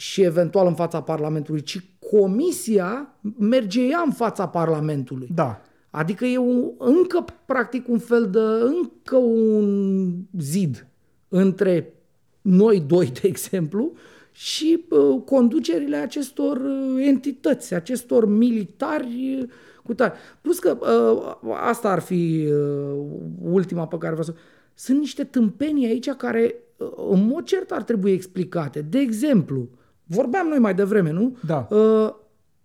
și 0.00 0.22
eventual 0.22 0.66
în 0.66 0.74
fața 0.74 1.02
Parlamentului, 1.02 1.62
ci 1.62 1.84
comisia 2.10 3.14
merge 3.38 3.86
ea 3.86 4.02
în 4.04 4.12
fața 4.12 4.48
Parlamentului. 4.48 5.28
Da. 5.34 5.60
Adică 5.90 6.24
e 6.24 6.38
un, 6.38 6.70
încă 6.78 7.24
practic 7.46 7.88
un 7.88 7.98
fel 7.98 8.30
de, 8.30 8.38
încă 8.64 9.16
un 9.16 10.12
zid 10.38 10.86
între 11.28 11.92
noi 12.40 12.80
doi, 12.80 13.10
de 13.20 13.28
exemplu, 13.28 13.92
și 14.32 14.84
uh, 14.90 15.22
conducerile 15.24 15.96
acestor 15.96 16.56
uh, 16.56 17.06
entități, 17.06 17.74
acestor 17.74 18.28
militari 18.28 19.38
uh, 19.40 19.48
cu 19.82 19.94
tare. 19.94 20.12
Plus 20.40 20.58
că 20.58 20.78
uh, 20.80 21.54
asta 21.60 21.90
ar 21.90 22.00
fi 22.00 22.48
uh, 22.48 23.04
ultima 23.42 23.86
pe 23.86 23.98
care 23.98 24.14
vreau 24.14 24.26
să... 24.26 24.34
Sunt 24.74 24.98
niște 24.98 25.24
tâmpenii 25.24 25.86
aici 25.86 26.10
care, 26.10 26.54
uh, 26.76 26.88
în 27.10 27.26
mod 27.26 27.44
cert, 27.44 27.70
ar 27.70 27.82
trebui 27.82 28.12
explicate. 28.12 28.80
De 28.80 28.98
exemplu, 28.98 29.68
vorbeam 30.10 30.46
noi 30.46 30.58
mai 30.58 30.74
devreme, 30.74 31.10
nu? 31.10 31.36
Da. 31.46 31.66
Uh, 31.70 32.10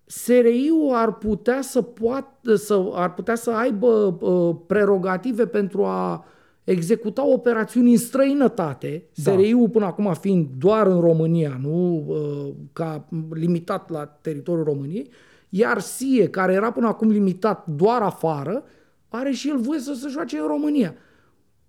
SRI-ul 0.05 0.93
ar 0.93 1.13
putea 1.13 1.61
să 1.61 1.81
poată, 1.81 2.55
să, 2.55 2.89
ar 2.93 3.13
putea 3.13 3.35
să 3.35 3.51
aibă 3.51 4.17
uh, 4.19 4.55
prerogative 4.67 5.45
pentru 5.45 5.83
a 5.83 6.25
executa 6.63 7.27
operațiuni 7.27 7.91
în 7.91 7.97
străinătate, 7.97 9.03
da. 9.23 9.31
SRI-ul 9.31 9.69
până 9.69 9.85
acum 9.85 10.13
fiind 10.13 10.47
doar 10.57 10.87
în 10.87 10.99
România, 10.99 11.59
nu 11.61 12.05
uh, 12.07 12.53
ca 12.73 13.07
limitat 13.33 13.89
la 13.89 14.05
teritoriul 14.05 14.65
României, 14.65 15.09
iar 15.49 15.79
SIE, 15.79 16.29
care 16.29 16.53
era 16.53 16.71
până 16.71 16.87
acum 16.87 17.09
limitat 17.09 17.65
doar 17.67 18.01
afară, 18.01 18.63
are 19.09 19.31
și 19.31 19.49
el 19.49 19.57
voie 19.57 19.79
să 19.79 19.93
se 19.93 20.07
joace 20.09 20.37
în 20.37 20.47
România. 20.47 20.95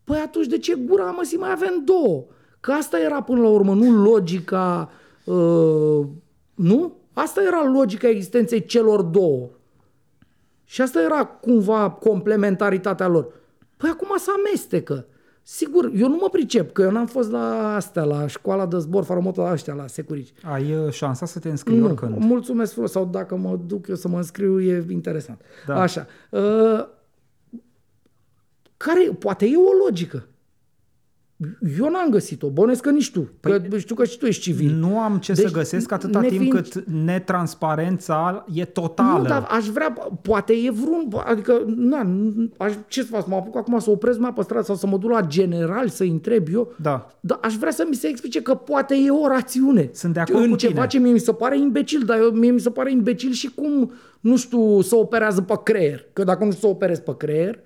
Păi 0.04 0.18
atunci 0.18 0.46
de 0.46 0.58
ce 0.58 0.74
gura 0.74 1.10
mă 1.10 1.22
mai 1.38 1.50
avem 1.50 1.82
două? 1.84 2.24
Că 2.60 2.72
asta 2.72 3.00
era 3.00 3.22
până 3.22 3.40
la 3.40 3.48
urmă, 3.48 3.74
nu 3.74 4.02
logica, 4.02 4.90
uh, 4.90 5.05
nu? 6.54 6.96
Asta 7.12 7.42
era 7.42 7.70
logica 7.72 8.08
existenței 8.08 8.64
celor 8.64 9.02
două. 9.02 9.48
Și 10.64 10.82
asta 10.82 11.02
era 11.02 11.24
cumva 11.24 11.90
complementaritatea 11.90 13.06
lor. 13.08 13.32
Păi 13.76 13.90
acum 13.92 14.16
se 14.16 14.30
amestecă. 14.36 15.06
Sigur, 15.42 15.90
eu 15.94 16.08
nu 16.08 16.16
mă 16.20 16.28
pricep, 16.28 16.72
că 16.72 16.82
eu 16.82 16.90
n-am 16.90 17.06
fost 17.06 17.30
la 17.30 17.74
astea, 17.74 18.04
la 18.04 18.26
școala 18.26 18.66
de 18.66 18.78
zbor 18.78 19.04
faromotă 19.04 19.40
la 19.40 19.52
ăștia, 19.52 19.74
la 19.74 19.86
Securici. 19.86 20.32
Ai 20.42 20.74
uh, 20.74 20.90
șansa 20.92 21.26
să 21.26 21.38
te 21.38 21.48
înscrii 21.48 21.78
Nu, 21.78 21.84
oricând. 21.84 22.16
mulțumesc 22.18 22.72
frumos, 22.72 22.90
sau 22.90 23.04
dacă 23.04 23.36
mă 23.36 23.58
duc 23.66 23.88
eu 23.88 23.94
să 23.94 24.08
mă 24.08 24.16
înscriu, 24.16 24.60
e 24.60 24.84
interesant. 24.90 25.40
Da. 25.66 25.80
Așa. 25.80 26.06
Uh, 26.30 26.86
care, 28.76 29.10
poate 29.18 29.46
e 29.46 29.56
o 29.56 29.84
logică. 29.84 30.28
Eu 31.78 31.90
n-am 31.90 32.10
găsit-o, 32.10 32.48
bănesc 32.50 32.82
că 32.82 32.90
nici 32.90 33.10
tu, 33.10 33.28
păi, 33.40 33.62
că 33.68 33.78
știu 33.78 33.94
că 33.94 34.04
și 34.04 34.18
tu 34.18 34.26
ești 34.26 34.42
civil. 34.42 34.72
Nu 34.74 34.98
am 34.98 35.18
ce 35.18 35.32
Deci, 35.32 35.44
să 35.46 35.50
găsesc 35.52 35.92
atâta 35.92 36.20
nefiind- 36.20 36.40
timp 36.40 36.52
cât 36.52 36.84
netransparența 37.50 38.44
e 38.54 38.64
totală. 38.64 39.18
Nu, 39.18 39.24
dar 39.24 39.46
aș 39.50 39.66
vrea, 39.66 39.92
poate 40.22 40.52
e 40.52 40.70
vreun, 40.70 41.08
adică, 41.24 41.62
na, 41.76 42.02
nu- 42.02 42.50
aș, 42.56 42.72
ce 42.88 43.00
să 43.02 43.06
fac, 43.10 43.26
mă 43.26 43.34
apuc 43.36 43.56
acum 43.56 43.78
să 43.78 43.90
opresc 43.90 44.18
mai 44.18 44.32
pe 44.32 44.42
stradă 44.42 44.64
sau 44.64 44.74
să 44.74 44.86
mă 44.86 44.96
duc 44.98 45.10
la 45.10 45.20
general 45.20 45.88
să 45.88 46.02
întreb 46.04 46.46
eu, 46.52 46.72
Da. 46.82 47.06
dar 47.20 47.38
aș 47.42 47.54
vrea 47.54 47.70
să 47.72 47.86
mi 47.88 47.94
se 47.94 48.08
explice 48.08 48.42
că 48.42 48.54
poate 48.54 48.94
e 49.06 49.10
o 49.10 49.26
rațiune. 49.28 49.90
Sunt 49.92 50.12
de 50.12 50.20
acord 50.20 50.44
în 50.44 50.50
cu 50.50 50.56
ceva 50.56 50.72
tine. 50.72 50.86
ce 50.86 50.98
mie 50.98 51.12
mi 51.12 51.18
se 51.18 51.32
pare 51.32 51.58
imbecil, 51.58 52.02
dar 52.06 52.18
eu, 52.18 52.30
mie 52.30 52.50
mi 52.50 52.60
se 52.60 52.70
pare 52.70 52.90
imbecil 52.90 53.30
și 53.32 53.50
cum, 53.54 53.92
nu 54.20 54.36
știu, 54.36 54.80
să 54.80 54.96
operează 54.96 55.40
pe 55.42 55.54
creier. 55.62 56.04
Că 56.12 56.24
dacă 56.24 56.44
nu 56.44 56.50
știu 56.50 56.68
să 56.68 56.74
operezi 56.74 57.02
pe 57.02 57.14
creier, 57.16 57.58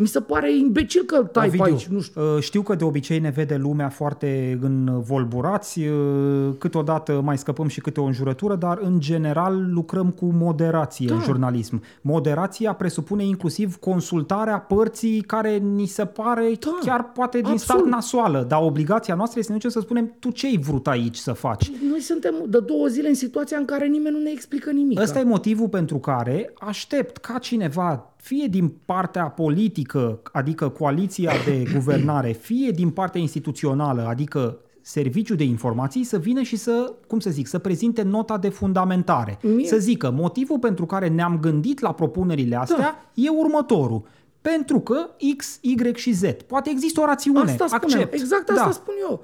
mi 0.00 0.06
se 0.06 0.20
pare 0.20 0.56
imbecil 0.56 1.02
că 1.02 1.16
îl 1.16 1.24
tai 1.24 1.48
pe 1.48 1.56
Ovidiu, 1.56 1.74
aici, 1.74 1.86
nu 1.86 2.00
știu. 2.00 2.34
uh, 2.34 2.40
știu 2.42 2.62
că 2.62 2.74
de 2.74 2.84
obicei 2.84 3.18
ne 3.18 3.30
vede 3.30 3.56
lumea 3.56 3.88
foarte 3.88 4.58
învolburați, 4.62 5.80
uh, 5.80 6.54
câteodată 6.58 7.20
mai 7.24 7.38
scăpăm 7.38 7.68
și 7.68 7.80
câte 7.80 8.00
o 8.00 8.04
înjurătură, 8.04 8.54
dar 8.54 8.78
în 8.82 9.00
general 9.00 9.72
lucrăm 9.72 10.10
cu 10.10 10.24
moderație 10.32 11.06
Da. 11.06 11.14
în 11.14 11.20
jurnalism. 11.20 11.82
Moderația 12.00 12.72
presupune 12.72 13.24
inclusiv 13.24 13.76
consultarea 13.76 14.58
părții 14.58 15.20
care 15.20 15.56
ni 15.56 15.86
se 15.86 16.04
pare 16.04 16.52
Da, 16.60 16.78
chiar 16.80 17.04
poate 17.12 17.40
din 17.40 17.50
absolut. 17.50 17.80
start 17.80 17.94
nasoală, 17.94 18.44
dar 18.48 18.60
obligația 18.62 19.14
noastră 19.14 19.38
este 19.38 19.52
să 19.52 19.58
ne 19.58 19.64
ducem 19.64 19.80
să 19.80 19.86
spunem 19.86 20.14
tu 20.18 20.30
ce 20.30 20.46
ai 20.46 20.58
vrut 20.58 20.86
aici 20.86 21.16
să 21.16 21.32
faci. 21.32 21.70
Noi 21.90 22.00
suntem 22.00 22.34
de 22.48 22.60
două 22.60 22.86
zile 22.86 23.08
în 23.08 23.14
situația 23.14 23.58
în 23.58 23.64
care 23.64 23.86
nimeni 23.86 24.16
nu 24.16 24.22
ne 24.22 24.30
explică 24.30 24.70
nimic. 24.70 25.00
Ăsta 25.00 25.18
e 25.18 25.24
motivul 25.24 25.68
pentru 25.68 25.98
care 25.98 26.52
aștept 26.58 27.16
ca 27.16 27.38
cineva, 27.38 28.12
fie 28.22 28.46
din 28.46 28.72
partea 28.84 29.24
politică, 29.24 30.20
adică 30.32 30.68
coaliția 30.68 31.32
de 31.44 31.62
guvernare, 31.74 32.32
fie 32.32 32.70
din 32.70 32.90
partea 32.90 33.20
instituțională, 33.20 34.06
adică 34.08 34.58
serviciul 34.82 35.36
de 35.36 35.44
informații, 35.44 36.04
să 36.04 36.18
vină 36.18 36.42
și 36.42 36.56
să, 36.56 36.92
cum 37.06 37.20
să 37.20 37.30
zic, 37.30 37.46
să 37.46 37.58
prezinte 37.58 38.02
nota 38.02 38.38
de 38.38 38.48
fundamentare. 38.48 39.38
Mie- 39.42 39.66
Să 39.66 39.76
zică, 39.78 40.10
motivul 40.10 40.58
pentru 40.58 40.86
care 40.86 41.08
ne-am 41.08 41.38
gândit 41.40 41.80
la 41.80 41.92
propunerile 41.92 42.56
astea 42.56 42.78
Da. 42.78 42.96
e 43.14 43.28
următorul. 43.28 44.02
Pentru 44.40 44.80
că 44.80 44.96
X, 45.36 45.58
Y 45.60 45.76
și 45.94 46.12
Z. 46.12 46.22
Poate 46.46 46.70
există 46.70 47.00
o 47.00 47.04
rațiune. 47.04 47.38
Asta 47.40 47.66
spuneam, 47.66 48.00
Accept. 48.00 48.12
exact 48.12 48.48
asta 48.50 48.64
da. 48.64 48.70
spun 48.70 48.94
eu. 49.08 49.20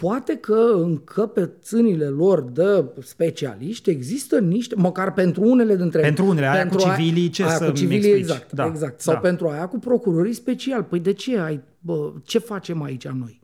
Poate 0.00 0.36
că 0.36 0.70
în 0.74 1.04
căpețânile 1.04 2.04
lor 2.06 2.42
de 2.42 2.84
specialiști 3.02 3.90
există 3.90 4.38
niște, 4.38 4.74
măcar 4.74 5.12
pentru 5.12 5.42
unele 5.42 5.76
dintre 5.76 6.00
Pentru 6.00 6.24
unele, 6.26 6.46
aia 6.46 6.68
cu 6.68 6.76
a- 6.76 6.96
civilii, 6.96 7.28
ce 7.28 7.42
aia 7.44 7.56
să-mi 7.56 7.70
cu 7.70 7.76
civilii, 7.76 7.96
explici? 7.98 8.18
exact, 8.20 8.52
Da, 8.52 8.66
exact. 8.66 9.00
Sau 9.00 9.14
da. 9.14 9.20
pentru 9.20 9.48
aia 9.48 9.66
cu 9.68 9.78
procurorii 9.78 10.32
special. 10.32 10.82
Păi 10.82 11.00
de 11.00 11.12
ce 11.12 11.38
ai, 11.38 11.60
bă, 11.78 12.12
ce 12.24 12.38
facem 12.38 12.82
aici 12.82 13.08
noi? 13.08 13.40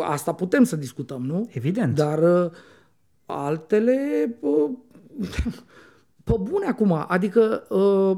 Asta 0.00 0.32
putem 0.32 0.64
să 0.64 0.76
discutăm, 0.76 1.22
nu? 1.22 1.48
Evident. 1.52 1.94
Dar 1.94 2.44
uh, 2.44 2.50
altele, 3.26 3.98
uh, 4.40 4.70
pe 6.26 6.34
bune 6.40 6.66
acum, 6.66 7.04
adică, 7.08 7.66
uh, 7.68 8.16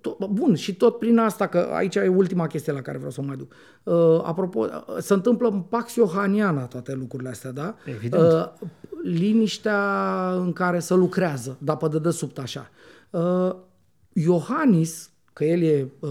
to- 0.00 0.28
bun, 0.30 0.54
și 0.54 0.74
tot 0.74 0.98
prin 0.98 1.18
asta, 1.18 1.46
că 1.46 1.58
aici 1.72 1.94
e 1.94 2.08
ultima 2.08 2.46
chestie 2.46 2.72
la 2.72 2.82
care 2.82 2.96
vreau 2.96 3.12
să 3.12 3.20
o 3.20 3.24
mai 3.24 3.36
duc. 3.36 3.52
Uh, 3.82 4.20
apropo, 4.22 4.60
uh, 4.60 4.96
se 4.98 5.12
întâmplă 5.12 5.48
în 5.48 5.60
Pax 5.60 5.94
Iohaniana 5.94 6.66
toate 6.66 6.94
lucrurile 6.94 7.28
astea, 7.28 7.50
da? 7.50 7.76
Evident. 7.84 8.32
Uh, 8.32 8.48
liniștea 9.02 10.32
în 10.32 10.52
care 10.52 10.78
se 10.78 10.94
lucrează, 10.94 11.56
dar 11.60 11.76
pe 11.76 11.88
dedesubt 11.88 12.38
așa. 12.38 12.70
Uh, 13.10 13.54
Iohannis, 14.12 15.10
că 15.32 15.44
el 15.44 15.62
e 15.62 15.88
uh, 16.00 16.10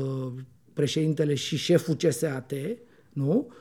președintele 0.74 1.34
și 1.34 1.58
șeful 1.58 1.96
CSAT, 1.96 2.54
nu? 3.14 3.48
Uh, 3.48 3.54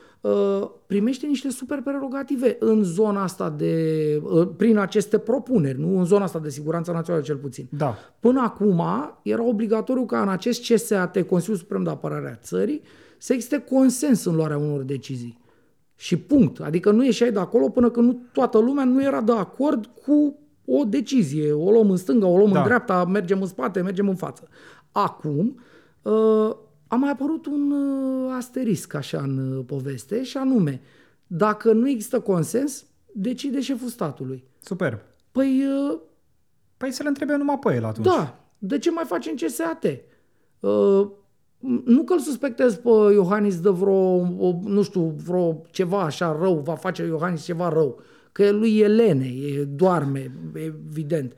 primește 0.87 1.27
niște 1.27 1.51
super 1.51 1.81
prerogative 1.81 2.57
în 2.59 2.83
zona 2.83 3.23
asta 3.23 3.51
de, 3.51 4.21
uh, 4.23 4.49
prin 4.57 4.79
aceste 4.79 5.19
propuneri, 5.19 5.81
nu? 5.81 5.99
În 5.99 6.05
zona 6.05 6.25
asta 6.25 6.39
de 6.39 6.49
siguranță 6.49 6.93
națională 6.93 7.25
cel 7.25 7.37
puțin. 7.37 7.69
Da. 7.71 7.97
Până 8.21 8.41
acum 8.41 8.83
era 9.23 9.43
obligatoriu 9.43 10.05
ca 10.05 10.23
în 10.23 10.29
acest 10.29 10.73
CSAT, 10.73 11.23
Consiliul 11.23 11.59
Suprem 11.59 11.83
de 11.83 11.91
Apărare 11.91 12.31
a 12.31 12.45
Țării, 12.47 12.83
să 13.19 13.33
existe 13.33 13.59
consens 13.59 14.25
în 14.25 14.35
luarea 14.35 14.59
unor 14.59 14.83
decizii. 14.83 15.39
Și 15.97 16.17
punct. 16.17 16.61
Adică 16.61 16.91
nu 16.91 17.05
ieșeai 17.05 17.33
de 17.33 17.39
acolo 17.39 17.69
până 17.69 17.91
când 17.91 18.07
nu, 18.07 18.21
toată 18.33 18.59
lumea 18.59 18.85
nu 18.85 19.03
era 19.03 19.21
de 19.21 19.33
acord 19.33 19.87
cu 20.07 20.39
o 20.67 20.85
decizie. 20.85 21.53
O 21.53 21.71
luăm 21.71 21.91
în 21.91 21.97
stânga, 21.97 22.27
o 22.27 22.37
luăm 22.37 22.53
Da. 22.53 22.59
în 22.59 22.65
dreapta, 22.65 23.05
mergem 23.05 23.41
în 23.41 23.47
spate, 23.47 23.81
mergem 23.81 24.09
în 24.09 24.15
față. 24.15 24.49
Acum 24.93 25.61
uh, 26.03 26.51
a 26.87 26.95
mai 26.95 27.11
apărut 27.11 27.47
un 27.47 27.71
uh, 27.71 28.33
asterisc 28.37 28.95
așa 28.95 29.21
în 29.21 29.39
uh, 29.57 29.65
poveste 29.67 30.23
și 30.23 30.37
anume, 30.37 30.81
dacă 31.27 31.73
nu 31.73 31.89
există 31.89 32.21
consens, 32.21 32.87
decide 33.13 33.61
șeful 33.61 33.89
statului. 33.89 34.45
Superb. 34.61 34.99
Păi 35.33 35.65
uh, 35.91 35.99
Păi 36.77 36.93
să 36.93 37.03
le 37.03 37.09
întrebe 37.09 37.37
numai 37.37 37.59
pe 37.59 37.75
el 37.75 37.85
atunci. 37.85 38.07
da, 38.07 38.39
de 38.59 38.79
ce 38.79 38.91
mai 38.91 39.05
facem 39.05 39.35
CSAT? 39.35 39.85
Uh, 40.61 41.09
nu 41.85 42.03
că 42.05 42.13
îl 42.13 42.19
suspectez 42.19 42.75
pe 42.75 42.89
Iohannis 43.13 43.61
de 43.61 43.69
vreo, 43.69 44.15
o, 44.39 44.59
nu 44.65 44.83
știu, 44.83 45.15
vreo 45.25 45.63
ceva 45.71 46.01
așa 46.03 46.39
rău, 46.41 46.59
va 46.59 46.75
face 46.75 47.03
Iohannis 47.03 47.45
ceva 47.45 47.69
rău. 47.69 48.01
Că 48.33 48.51
lui 48.51 48.79
e 48.79 48.87
lene, 48.89 49.27
e 49.27 49.65
doarme, 49.65 50.33
evident. 50.55 51.35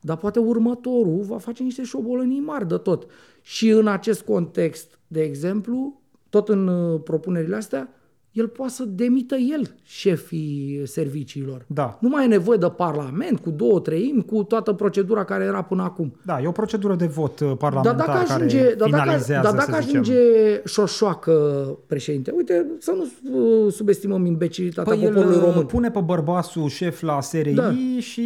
Dar 0.00 0.16
poate 0.16 0.38
următorul 0.38 1.22
va 1.22 1.38
face 1.38 1.62
niște 1.62 1.82
șobolănii 1.82 2.40
mari 2.40 2.68
de 2.68 2.76
tot. 2.76 3.06
Și 3.42 3.68
în 3.68 3.86
acest 3.86 4.22
context, 4.22 4.98
de 5.06 5.22
exemplu, 5.22 6.00
tot 6.28 6.48
în 6.48 6.68
uh, 6.68 7.00
propunerile 7.04 7.56
astea, 7.56 7.88
el 8.36 8.48
poate 8.48 8.72
să 8.72 8.84
demită 8.84 9.34
el 9.34 9.74
șefii 9.82 10.80
serviciilor. 10.84 11.64
Da. 11.66 11.98
Nu 12.00 12.08
mai 12.08 12.24
e 12.24 12.28
nevoie 12.28 12.58
de 12.58 12.68
parlament 12.76 13.38
cu 13.38 13.50
două 13.50 13.80
treimi, 13.80 14.24
cu 14.24 14.42
toată 14.42 14.72
procedura 14.72 15.24
care 15.24 15.44
era 15.44 15.62
până 15.62 15.82
acum. 15.82 16.16
Da, 16.24 16.40
e 16.40 16.46
o 16.46 16.50
procedură 16.50 16.94
de 16.94 17.06
vot 17.06 17.40
uh, 17.40 17.46
Dar 17.46 17.56
parlamentar 17.56 18.06
dacă 18.06 18.32
ajunge, 18.32 18.58
care 18.58 18.74
dar 18.74 18.88
dacă, 18.88 19.02
finalizează, 19.02 19.42
dar 19.42 19.54
dacă 19.56 19.72
să 19.72 19.80
zicem. 19.82 20.00
ajunge 20.00 20.20
șoșoacă 20.64 21.32
președinte, 21.86 22.32
uite, 22.36 22.66
să 22.78 22.94
nu 22.96 23.06
uh, 23.64 23.72
subestimăm 23.72 24.24
imbecilitatea 24.26 24.92
Păi 24.94 25.02
el 25.02 25.12
poporului 25.12 25.38
uh, 25.38 25.44
român. 25.44 25.66
pune 25.66 25.90
pe 25.90 26.00
bărbasul 26.00 26.68
șef 26.68 27.00
la 27.00 27.20
SRI 27.20 27.52
Da. 27.54 27.74
și 27.98 28.22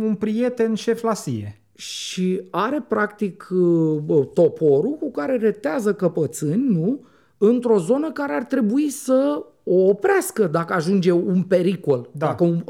un 0.00 0.14
prieten 0.14 0.74
șef 0.74 1.02
la 1.02 1.14
SIE. 1.14 1.60
Și 1.74 2.40
are 2.50 2.84
practic 2.88 3.48
uh, 3.50 3.98
bă, 4.04 4.24
toporul 4.34 4.96
cu 5.00 5.10
care 5.10 5.36
retează 5.36 5.94
căpățâni, 5.94 6.68
nu? 6.68 7.00
Într-o 7.42 7.78
zonă 7.78 8.10
care 8.12 8.32
ar 8.32 8.44
trebui 8.44 8.90
să 8.90 9.44
o 9.64 9.74
oprească 9.74 10.46
dacă 10.46 10.72
ajunge 10.72 11.10
un 11.12 11.42
pericol. 11.42 12.08
Da. 12.12 12.26
Dacă 12.26 12.44
un... 12.44 12.64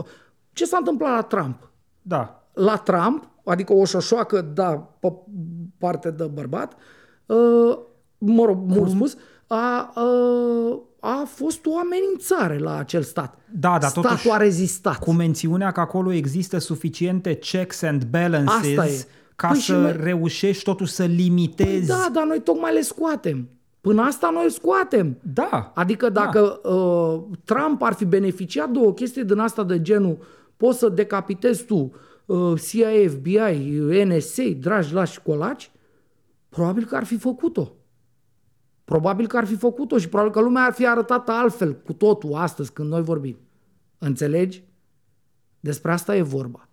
Ce 0.52 0.64
s-a 0.64 0.76
întâmplat 0.76 1.10
la 1.14 1.22
Trump? 1.22 1.70
Da, 2.02 2.42
la 2.52 2.76
Trump, 2.76 3.28
adică 3.44 3.72
o 3.72 3.84
șoșoacă, 3.84 4.40
da, 4.54 4.70
pe 5.00 5.12
parte 5.78 6.10
de 6.10 6.24
bărbat, 6.24 6.72
uh, 7.26 7.78
mă 8.18 8.44
rog, 8.44 8.58
mult 8.66 8.90
spus, 8.90 9.16
a, 9.46 9.92
uh, 10.00 10.78
a 11.00 11.22
fost 11.26 11.66
o 11.66 11.78
amenințare 11.78 12.58
la 12.58 12.76
acel 12.78 13.02
stat. 13.02 13.38
Da, 13.52 13.68
dar 13.70 13.82
Statul 13.90 14.02
totuși 14.02 14.30
a 14.30 14.36
rezistat. 14.36 14.98
cu 14.98 15.12
mențiunea 15.12 15.70
că 15.72 15.80
acolo 15.80 16.12
există 16.12 16.58
suficiente 16.58 17.34
checks 17.34 17.82
and 17.82 18.04
balances 18.04 18.78
Asta 18.78 18.86
e. 18.86 19.06
ca 19.36 19.48
Păi 19.48 19.58
și 19.58 19.70
să 19.70 19.78
noi- 19.80 19.96
reușești 20.00 20.64
totuși 20.64 20.92
să 20.92 21.02
Păi 21.04 21.14
limitezi. 21.14 21.86
da, 21.86 22.08
dar 22.12 22.24
noi 22.24 22.40
tocmai 22.40 22.72
le 22.72 22.80
scoatem. 22.80 23.48
Până 23.80 24.02
asta 24.02 24.30
noi 24.30 24.44
îl 24.44 24.50
scoatem. 24.50 25.18
da. 25.22 25.72
Adică 25.74 26.08
dacă 26.08 26.68
uh, 26.68 27.22
Trump 27.44 27.82
ar 27.82 27.92
fi 27.92 28.04
beneficiat 28.04 28.70
de 28.70 28.78
o 28.78 28.92
chestie 28.92 29.22
din 29.22 29.38
asta 29.38 29.64
de 29.64 29.82
genul 29.82 30.18
poți 30.56 30.78
să 30.78 30.88
decapitezi 30.88 31.64
tu 31.64 31.92
uh, 32.26 32.60
CIA, 32.68 33.08
FBI, 33.08 33.78
NSA, 34.04 34.42
dragi 34.58 34.92
lași 34.92 35.22
colaci, 35.22 35.70
probabil 36.48 36.84
că 36.84 36.96
ar 36.96 37.04
fi 37.04 37.16
făcut-o. 37.16 37.72
Probabil 38.84 39.26
că 39.26 39.36
ar 39.36 39.46
fi 39.46 39.56
făcut-o 39.56 39.98
și 39.98 40.08
probabil 40.08 40.32
că 40.32 40.40
lumea 40.40 40.62
ar 40.62 40.72
fi 40.72 40.86
arătat 40.86 41.28
altfel 41.28 41.74
cu 41.74 41.92
totul 41.92 42.34
astăzi 42.34 42.72
când 42.72 42.88
noi 42.88 43.02
vorbim. 43.02 43.38
Înțelegi? 43.98 44.64
Despre 45.60 45.92
asta 45.92 46.16
e 46.16 46.22
vorba. 46.22 46.68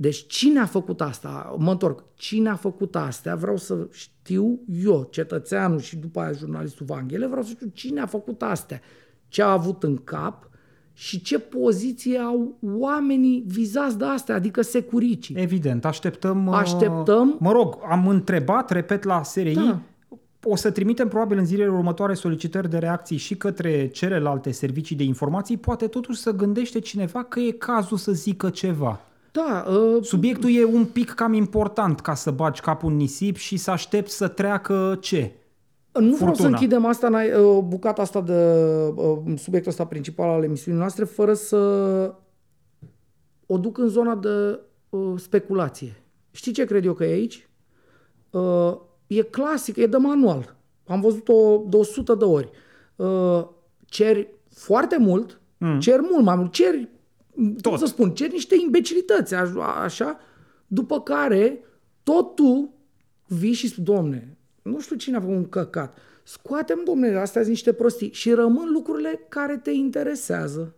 Deci 0.00 0.26
cine 0.26 0.60
a 0.60 0.66
făcut 0.66 1.00
asta? 1.00 1.54
Mă 1.58 1.70
întorc. 1.70 2.04
Cine 2.14 2.48
a 2.48 2.54
făcut 2.54 2.96
astea? 2.96 3.34
Vreau 3.34 3.56
să 3.56 3.88
știu 3.92 4.60
eu, 4.84 5.08
cetățeanul 5.10 5.80
și 5.80 5.96
după 5.96 6.20
aia 6.20 6.32
jurnalistul 6.32 6.86
Vanghele, 6.86 7.26
vreau 7.26 7.42
să 7.42 7.50
știu 7.50 7.66
cine 7.74 8.00
a 8.00 8.06
făcut 8.06 8.42
astea. 8.42 8.80
Ce 9.28 9.42
a 9.42 9.52
avut 9.52 9.82
în 9.82 9.96
cap 9.96 10.50
și 10.92 11.20
ce 11.22 11.38
poziție 11.38 12.18
au 12.18 12.58
oamenii 12.78 13.44
vizați 13.46 13.98
de 13.98 14.04
astea, 14.04 14.34
adică 14.34 14.62
securicii. 14.62 15.34
Evident, 15.38 15.84
așteptăm... 15.84 16.46
uh, 16.46 16.54
Așteptăm. 16.54 17.36
Mă 17.40 17.52
rog, 17.52 17.78
am 17.88 18.08
întrebat, 18.08 18.70
repet, 18.70 19.02
la 19.04 19.22
SRI, 19.22 19.54
Da. 19.54 19.80
o 20.42 20.56
să 20.56 20.70
trimitem 20.70 21.08
probabil 21.08 21.38
în 21.38 21.44
zilele 21.46 21.70
următoare 21.70 22.14
solicitări 22.14 22.70
de 22.70 22.78
reacții 22.78 23.16
și 23.16 23.36
către 23.36 23.88
celelalte 23.88 24.50
servicii 24.50 24.96
de 24.96 25.04
informații. 25.04 25.56
Poate 25.56 25.86
totuși 25.86 26.20
să 26.20 26.30
gândește 26.30 26.78
cineva 26.78 27.24
că 27.24 27.40
e 27.40 27.50
cazul 27.50 27.96
să 27.96 28.12
zică 28.12 28.50
ceva. 28.50 29.00
Da, 29.46 29.64
uh, 29.70 30.04
Subiectul 30.04 30.50
e 30.54 30.64
un 30.64 30.84
pic 30.84 31.10
cam 31.10 31.32
important 31.32 32.00
ca 32.00 32.14
să 32.14 32.30
bagi 32.30 32.60
capul 32.60 32.90
în 32.90 32.96
nisip 32.96 33.36
și 33.36 33.56
să 33.56 33.70
aștepți 33.70 34.16
să 34.16 34.28
treacă 34.28 34.98
ce? 35.00 35.32
Nu 35.92 36.00
vreau 36.00 36.16
Furtuna. 36.16 36.34
să 36.34 36.46
închidem 36.46 36.84
asta, 36.84 37.06
în- 37.06 37.14
uh, 37.44 37.62
bucata 37.64 38.02
asta 38.02 38.20
de 38.20 38.54
uh, 38.94 39.18
subiectul 39.36 39.70
ăsta 39.70 39.86
principal 39.86 40.28
al 40.28 40.42
emisiunii 40.44 40.80
noastre 40.80 41.04
fără 41.04 41.34
să 41.34 41.56
o 43.46 43.58
duc 43.58 43.78
în 43.78 43.88
zona 43.88 44.14
de 44.14 44.60
uh, 44.88 45.12
speculație. 45.16 46.02
Știi 46.30 46.52
ce 46.52 46.64
cred 46.64 46.84
eu 46.84 46.92
că 46.92 47.04
e 47.04 47.12
aici? 47.12 47.48
Uh, 48.30 48.76
e 49.06 49.22
clasic, 49.22 49.76
e 49.76 49.86
de 49.86 49.96
manual. 49.96 50.56
Am 50.86 51.00
văzut-o 51.00 51.62
de 51.68 51.76
100 51.76 52.14
de 52.14 52.24
ori. 52.24 52.50
Uh, 52.96 53.46
ceri 53.84 54.28
foarte 54.50 54.96
mult, 54.98 55.40
mm. 55.58 55.80
ceri 55.80 56.02
mult 56.10 56.24
mai 56.24 56.36
mult, 56.36 56.52
ceri, 56.52 56.88
cum 57.62 57.76
să 57.76 57.86
spun, 57.86 58.10
ceri 58.14 58.32
niște 58.32 58.54
imbecilități, 58.64 59.34
aș- 59.34 59.54
așa, 59.84 60.18
după 60.66 61.00
care 61.00 61.58
tot 62.02 62.34
tu 62.34 62.72
vii 63.26 63.52
și 63.52 63.68
spui, 63.68 63.84
domne, 63.84 64.36
nu 64.62 64.80
știu 64.80 64.96
cine 64.96 65.16
a 65.16 65.20
făcut 65.20 65.34
un 65.34 65.48
căcat, 65.48 65.96
scoatem, 66.22 66.80
domne, 66.84 67.16
astea 67.16 67.40
sunt 67.40 67.52
niște 67.52 67.72
prostii 67.72 68.10
și 68.12 68.32
rămân 68.32 68.70
lucrurile 68.72 69.20
care 69.28 69.56
te 69.56 69.70
interesează. 69.70 70.72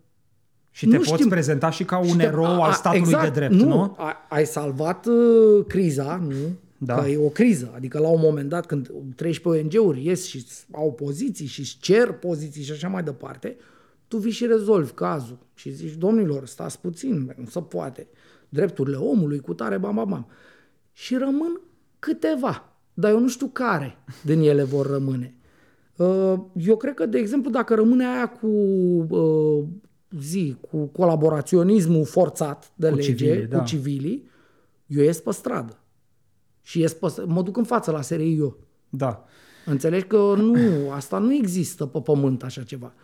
Și 0.71 0.87
te 0.87 0.97
Nu 0.97 1.03
poți 1.03 1.13
știm. 1.13 1.29
prezenta 1.29 1.71
și 1.71 1.85
ca 1.85 1.99
un 1.99 2.07
Și 2.07 2.17
te- 2.17 2.23
erou 2.23 2.45
a- 2.45 2.63
al 2.65 2.71
a- 2.71 2.73
statului 2.73 3.07
exact, 3.07 3.25
de 3.35 3.39
drept, 3.39 3.53
nu? 3.55 3.81
A, 3.97 4.27
ai 4.29 4.47
salvat 4.47 5.07
uh, 5.07 5.65
criza, 5.67 6.23
nu? 6.29 6.35
Da. 6.79 6.95
Că 6.95 7.09
e 7.09 7.17
o 7.19 7.29
criză. 7.29 7.73
Adică 7.75 7.99
la 7.99 8.09
un 8.09 8.21
moment 8.23 8.49
dat 8.49 8.67
când 8.67 8.91
treci 9.17 9.39
pe 9.39 9.49
ONG-uri, 9.49 10.05
ies 10.07 10.27
și 10.27 10.47
au 10.73 10.93
poziții 10.93 11.47
și 11.47 11.61
îți 11.61 11.77
cer 11.81 12.13
poziții 12.13 12.63
și 12.63 12.73
așa 12.73 12.89
mai 12.89 13.03
departe, 13.03 13.57
tu 14.11 14.17
vii 14.17 14.31
și 14.31 14.47
rezolvi 14.47 14.93
cazul 14.93 15.39
și 15.55 15.71
zici, 15.71 15.95
domnilor, 15.95 16.47
stați 16.47 16.81
puțin, 16.81 17.25
bă, 17.25 17.33
nu 17.37 17.47
se 17.47 17.63
poate. 17.63 18.09
Drepturile 18.49 18.97
omului, 18.97 19.41
cu 19.41 19.55
tare, 19.55 19.79
bam, 19.79 19.95
bam, 19.95 20.09
bam. 20.09 20.27
Și 20.93 21.17
rămân 21.17 21.61
câteva, 21.99 22.73
dar 22.95 23.11
eu 23.11 23.21
nu 23.21 23.29
știu 23.29 23.47
care 23.47 23.97
din 24.25 24.41
ele 24.41 24.63
vor 24.63 24.87
rămâne. 24.87 25.35
Uh, 25.97 26.35
Eu 26.55 26.77
cred 26.77 26.95
că, 26.95 27.07
de 27.07 27.19
exemplu, 27.19 27.51
dacă 27.51 27.75
rămâne 27.75 28.07
aia 28.07 28.29
cu 28.29 28.47
uh, 29.09 29.65
zi, 30.21 30.57
cu 30.71 30.85
colaboraționismul 30.87 32.05
forțat 32.05 32.73
de 32.75 32.89
Cu 32.89 32.95
lege, 32.95 33.15
civilii, 33.15 33.49
cu 33.49 33.55
da. 33.55 33.63
civilii, 33.63 34.29
eu 34.87 35.03
ies 35.03 35.21
pe 35.21 35.33
stradă. 35.33 35.79
Și 36.63 36.81
ies 36.81 36.93
pe, 36.93 37.13
mă 37.27 37.43
duc 37.43 37.57
în 37.57 37.65
față 37.65 37.91
la 37.91 38.01
SRI-ul. 38.01 38.59
Da. 38.89 39.25
Înțelegi 39.67 40.05
că 40.05 40.35
nu, 40.37 40.91
asta 40.91 41.19
nu 41.19 41.35
există 41.35 41.87
pe 41.87 42.01
pământ 42.01 42.43
așa 42.43 42.63
ceva. 42.63 42.95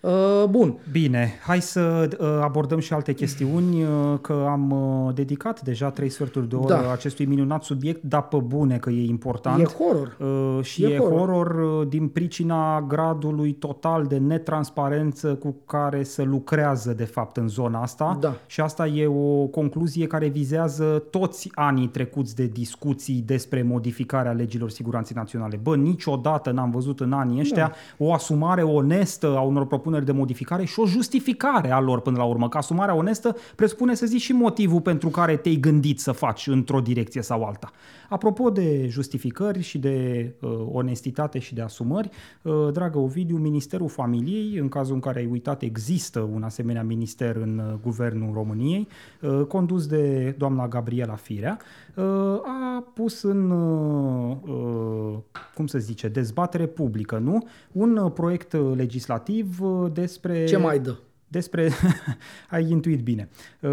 Uh, 0.00 0.44
bun. 0.50 0.78
Bine, 0.92 1.32
hai 1.46 1.60
să 1.60 2.08
uh, 2.20 2.26
abordăm 2.42 2.78
și 2.78 2.92
alte 2.92 3.12
chestiuni, 3.12 3.82
uh, 3.82 3.88
că 4.20 4.46
am 4.48 4.70
uh, 4.70 5.14
dedicat 5.14 5.62
deja 5.62 5.90
trei 5.90 6.08
sferturi 6.08 6.48
de 6.48 6.54
oră 6.56 6.74
Da. 6.74 6.92
acestui 6.92 7.24
minunat 7.24 7.62
subiect, 7.62 8.02
dar 8.02 8.22
pe 8.22 8.36
bune 8.36 8.76
că 8.76 8.90
e 8.90 9.04
important. 9.08 9.60
E 9.60 9.64
horror. 9.64 10.16
Uh, 10.20 10.64
și 10.64 10.84
E 10.84 10.88
e, 10.88 10.98
horror. 10.98 11.18
horror 11.18 11.80
uh, 11.80 11.88
din 11.88 12.08
pricina 12.08 12.80
gradului 12.88 13.52
total 13.52 14.04
de 14.06 14.16
netransparență 14.18 15.34
cu 15.34 15.56
care 15.66 16.02
se 16.02 16.22
lucrează 16.22 16.92
de 16.92 17.04
fapt 17.04 17.36
în 17.36 17.48
zona 17.48 17.82
asta. 17.82 18.16
Da. 18.20 18.34
Și 18.46 18.60
asta 18.60 18.86
e 18.86 19.06
o 19.06 19.46
concluzie 19.46 20.06
care 20.06 20.26
vizează 20.28 21.02
toți 21.10 21.48
anii 21.54 21.88
trecuți 21.88 22.34
de 22.36 22.46
discuții 22.46 23.22
despre 23.26 23.62
modificarea 23.62 24.32
legilor 24.32 24.70
siguranței 24.70 25.16
naționale. 25.16 25.60
Bă, 25.62 25.76
niciodată 25.76 26.50
n-am 26.50 26.70
văzut 26.70 27.00
în 27.00 27.12
anii 27.12 27.40
ăștia 27.40 27.72
da. 27.98 28.04
o 28.04 28.12
asumare 28.12 28.62
onestă 28.62 29.36
a 29.36 29.40
unor 29.40 29.66
propuneri 29.66 29.88
de 29.98 30.12
modificare 30.12 30.64
și 30.64 30.80
o 30.80 30.86
justificare 30.86 31.70
a 31.70 31.80
lor 31.80 32.00
până 32.00 32.16
la 32.16 32.24
urmă. 32.24 32.48
Că 32.48 32.56
asumarea 32.56 32.94
onestă 32.94 33.36
presupune 33.54 33.94
să 33.94 34.06
zici 34.06 34.20
și 34.20 34.32
motivul 34.32 34.80
pentru 34.80 35.08
care 35.08 35.36
te-ai 35.36 35.54
gândit 35.54 36.00
să 36.00 36.12
faci 36.12 36.46
într-o 36.46 36.80
direcție 36.80 37.22
sau 37.22 37.44
alta. 37.44 37.70
Apropo 38.10 38.50
de 38.50 38.86
justificări 38.88 39.60
și 39.60 39.78
de 39.78 40.30
uh, 40.40 40.50
onestitate 40.72 41.38
și 41.38 41.54
de 41.54 41.60
asumări, 41.60 42.10
uh, 42.42 42.68
dragă 42.72 42.98
Ovidiu, 42.98 43.36
Ministerul 43.36 43.88
Familiei, 43.88 44.58
în 44.58 44.68
cazul 44.68 44.94
în 44.94 45.00
care 45.00 45.18
ai 45.18 45.26
uitat, 45.26 45.62
există 45.62 46.20
un 46.20 46.42
asemenea 46.42 46.82
minister 46.82 47.36
în 47.36 47.58
uh, 47.58 47.78
Guvernul 47.82 48.34
României, 48.34 48.88
uh, 49.20 49.44
condus 49.48 49.86
de 49.86 50.34
doamna 50.38 50.68
Gabriela 50.68 51.14
Firea, 51.14 51.58
uh, 51.94 52.04
a 52.44 52.84
pus 52.94 53.22
în, 53.22 53.50
uh, 53.50 54.36
uh, 54.42 55.18
cum 55.54 55.66
să 55.66 55.78
zice, 55.78 56.08
dezbatere 56.08 56.66
publică, 56.66 57.18
nu? 57.18 57.46
Un 57.72 57.96
uh, 57.96 58.12
proiect 58.12 58.52
uh, 58.52 58.72
legislativ 58.76 59.60
uh, 59.60 59.92
despre... 59.92 60.44
Ce 60.44 60.56
mai 60.56 60.78
dă? 60.78 60.96
Despre, 61.30 61.70
ai 62.50 62.70
intuit 62.70 63.02
bine, 63.02 63.28
Uh, 63.60 63.70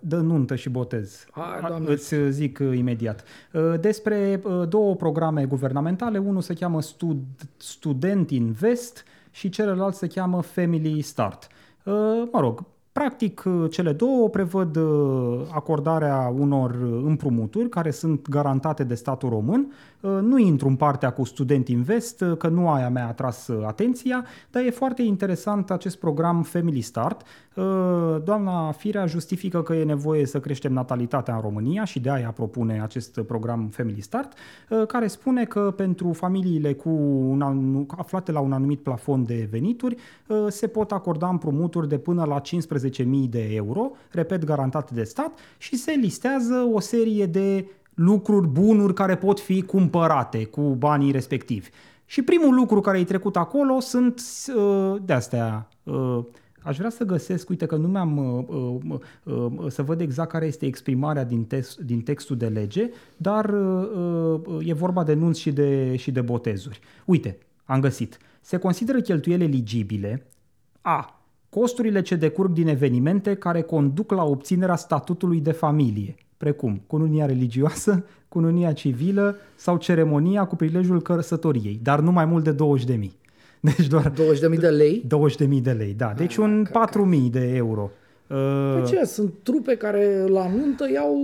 dă 0.00 0.16
nuntă 0.16 0.54
și 0.54 0.68
botez. 0.68 1.26
Hai, 1.30 1.58
A- 1.62 1.68
Doamne. 1.68 1.90
Îți 1.92 2.14
zic 2.28 2.58
uh, 2.62 2.76
imediat. 2.76 3.24
Uh, 3.52 3.74
Despre 3.80 4.40
uh, 4.44 4.68
două 4.68 4.94
programe 4.96 5.44
guvernamentale, 5.44 6.18
unul 6.18 6.40
se 6.42 6.54
cheamă 6.54 6.80
Stud- 6.82 7.48
Student 7.56 8.30
Invest 8.30 9.04
și 9.30 9.48
celălalt 9.48 9.94
se 9.94 10.06
cheamă 10.06 10.42
Family 10.42 11.00
Start. 11.00 11.46
Uh, 11.84 11.92
Mă 12.32 12.40
rog, 12.40 12.64
practic 12.94 13.42
uh, 13.46 13.70
cele 13.70 13.92
două 13.92 14.28
prevăd 14.28 14.76
uh, 14.76 15.40
acordarea 15.50 16.32
unor 16.38 16.70
uh, 16.70 17.02
împrumuturi 17.04 17.68
care 17.68 17.90
sunt 17.90 18.28
garantate 18.28 18.84
de 18.84 18.94
statul 18.94 19.28
român. 19.28 19.72
Uh, 20.00 20.10
Nu 20.20 20.38
intru 20.38 20.68
în 20.68 20.76
partea 20.76 21.10
cu 21.10 21.24
Student 21.24 21.68
Invest, 21.68 22.20
uh, 22.20 22.36
că 22.36 22.48
nu 22.48 22.68
aia 22.68 22.88
mi-a 22.88 23.06
atras 23.06 23.46
uh, 23.46 23.64
atenția, 23.66 24.24
dar 24.50 24.62
e 24.64 24.70
foarte 24.70 25.02
interesant 25.02 25.70
acest 25.70 25.98
program 25.98 26.42
Family 26.42 26.80
Start. 26.80 27.22
Uh, 27.54 28.16
Doamna 28.24 28.72
Firea 28.72 29.06
justifică 29.06 29.62
că 29.62 29.74
e 29.74 29.84
nevoie 29.84 30.26
să 30.26 30.40
creștem 30.40 30.72
natalitatea 30.72 31.34
în 31.34 31.40
România 31.40 31.84
și 31.84 32.00
de 32.00 32.10
aia 32.10 32.30
propune 32.30 32.82
acest 32.82 33.20
program 33.20 33.68
Family 33.68 34.00
Start, 34.00 34.32
uh, 34.68 34.86
care 34.86 35.06
spune 35.06 35.44
că 35.44 35.72
pentru 35.76 36.12
familiile 36.12 36.72
cu 36.72 36.88
un 37.28 37.42
anu- 37.42 37.86
aflate 37.96 38.32
la 38.32 38.40
un 38.40 38.52
anumit 38.52 38.80
plafon 38.80 39.24
de 39.24 39.48
venituri 39.50 39.96
uh, 40.26 40.46
se 40.48 40.66
pot 40.66 40.92
acorda 40.92 41.28
împrumuturi 41.28 41.88
de 41.88 41.98
până 41.98 42.24
la 42.24 42.40
15.000 42.40 43.04
de 43.28 43.54
euro, 43.54 43.90
repet, 44.10 44.44
garantate 44.44 44.94
de 44.94 45.04
stat, 45.04 45.38
și 45.58 45.76
se 45.76 45.92
listează 45.92 46.68
o 46.72 46.80
serie 46.80 47.26
de 47.26 47.66
lucruri, 47.94 48.46
bunuri 48.46 48.94
care 48.94 49.16
pot 49.16 49.40
fi 49.40 49.62
cumpărate 49.62 50.44
cu 50.44 50.60
banii 50.60 51.12
respectivi. 51.12 51.68
Și 52.06 52.22
primul 52.22 52.54
lucru 52.54 52.80
care 52.80 52.98
e 52.98 53.04
trecut 53.04 53.36
acolo 53.36 53.80
sunt 53.80 54.22
uh, 54.56 54.96
de 55.04 55.12
astea. 55.12 55.68
Uh, 56.64 56.70
aș 56.70 56.76
vrea 56.76 56.90
să 56.90 57.04
găsesc, 57.04 57.48
uite 57.48 57.66
că 57.66 57.76
nu 57.76 57.88
mi-am 57.88 58.16
uh, 58.16 58.76
uh, 59.24 59.50
uh, 59.58 59.70
să 59.70 59.82
văd 59.82 60.00
exact 60.00 60.30
care 60.30 60.46
este 60.46 60.66
exprimarea 60.66 61.24
din, 61.24 61.44
text, 61.44 61.78
din 61.78 62.00
textul 62.00 62.36
de 62.36 62.46
lege, 62.46 62.90
dar 63.16 63.48
uh, 63.48 64.40
uh, 64.46 64.68
e 64.68 64.72
vorba 64.72 65.04
de 65.04 65.14
nunți 65.14 65.40
și 65.40 65.52
de, 65.52 65.96
și 65.96 66.12
de 66.12 66.20
botezuri. 66.20 66.80
Uite, 67.04 67.38
am 67.64 67.80
găsit. 67.80 68.18
Se 68.40 68.56
consideră 68.56 69.00
cheltuieli 69.00 69.44
eligibile 69.44 70.26
a. 70.80 71.18
Costurile 71.48 72.02
ce 72.02 72.16
decurg 72.16 72.52
din 72.52 72.68
evenimente 72.68 73.34
care 73.34 73.62
conduc 73.62 74.12
la 74.12 74.24
obținerea 74.24 74.76
statutului 74.76 75.40
de 75.40 75.52
familie, 75.52 76.14
precum 76.36 76.82
cununia 76.86 77.26
religioasă, 77.26 78.04
cununia 78.28 78.72
civilă 78.72 79.36
sau 79.54 79.76
ceremonia 79.76 80.44
cu 80.44 80.56
prilejul 80.56 81.02
căsătoriei, 81.02 81.80
dar 81.82 82.00
nu 82.00 82.12
mai 82.12 82.24
mult 82.24 82.44
de 82.44 82.54
20.000. 82.98 83.23
Deci 83.76 83.86
doar 83.86 84.12
20.000 84.52 84.58
de 84.58 84.68
lei? 84.68 85.06
20.000 85.56 85.62
de 85.62 85.70
lei, 85.70 85.94
da. 85.96 86.12
Deci 86.16 86.36
un 86.36 86.66
4.000 86.68 87.30
de 87.30 87.52
euro. 87.54 87.90
Uh, 88.26 88.36
Păi 88.80 88.82
ce, 88.90 89.04
sunt 89.04 89.32
trupe 89.42 89.74
care 89.74 90.24
la 90.28 90.48
nuntă 90.56 90.84
iau 90.92 91.16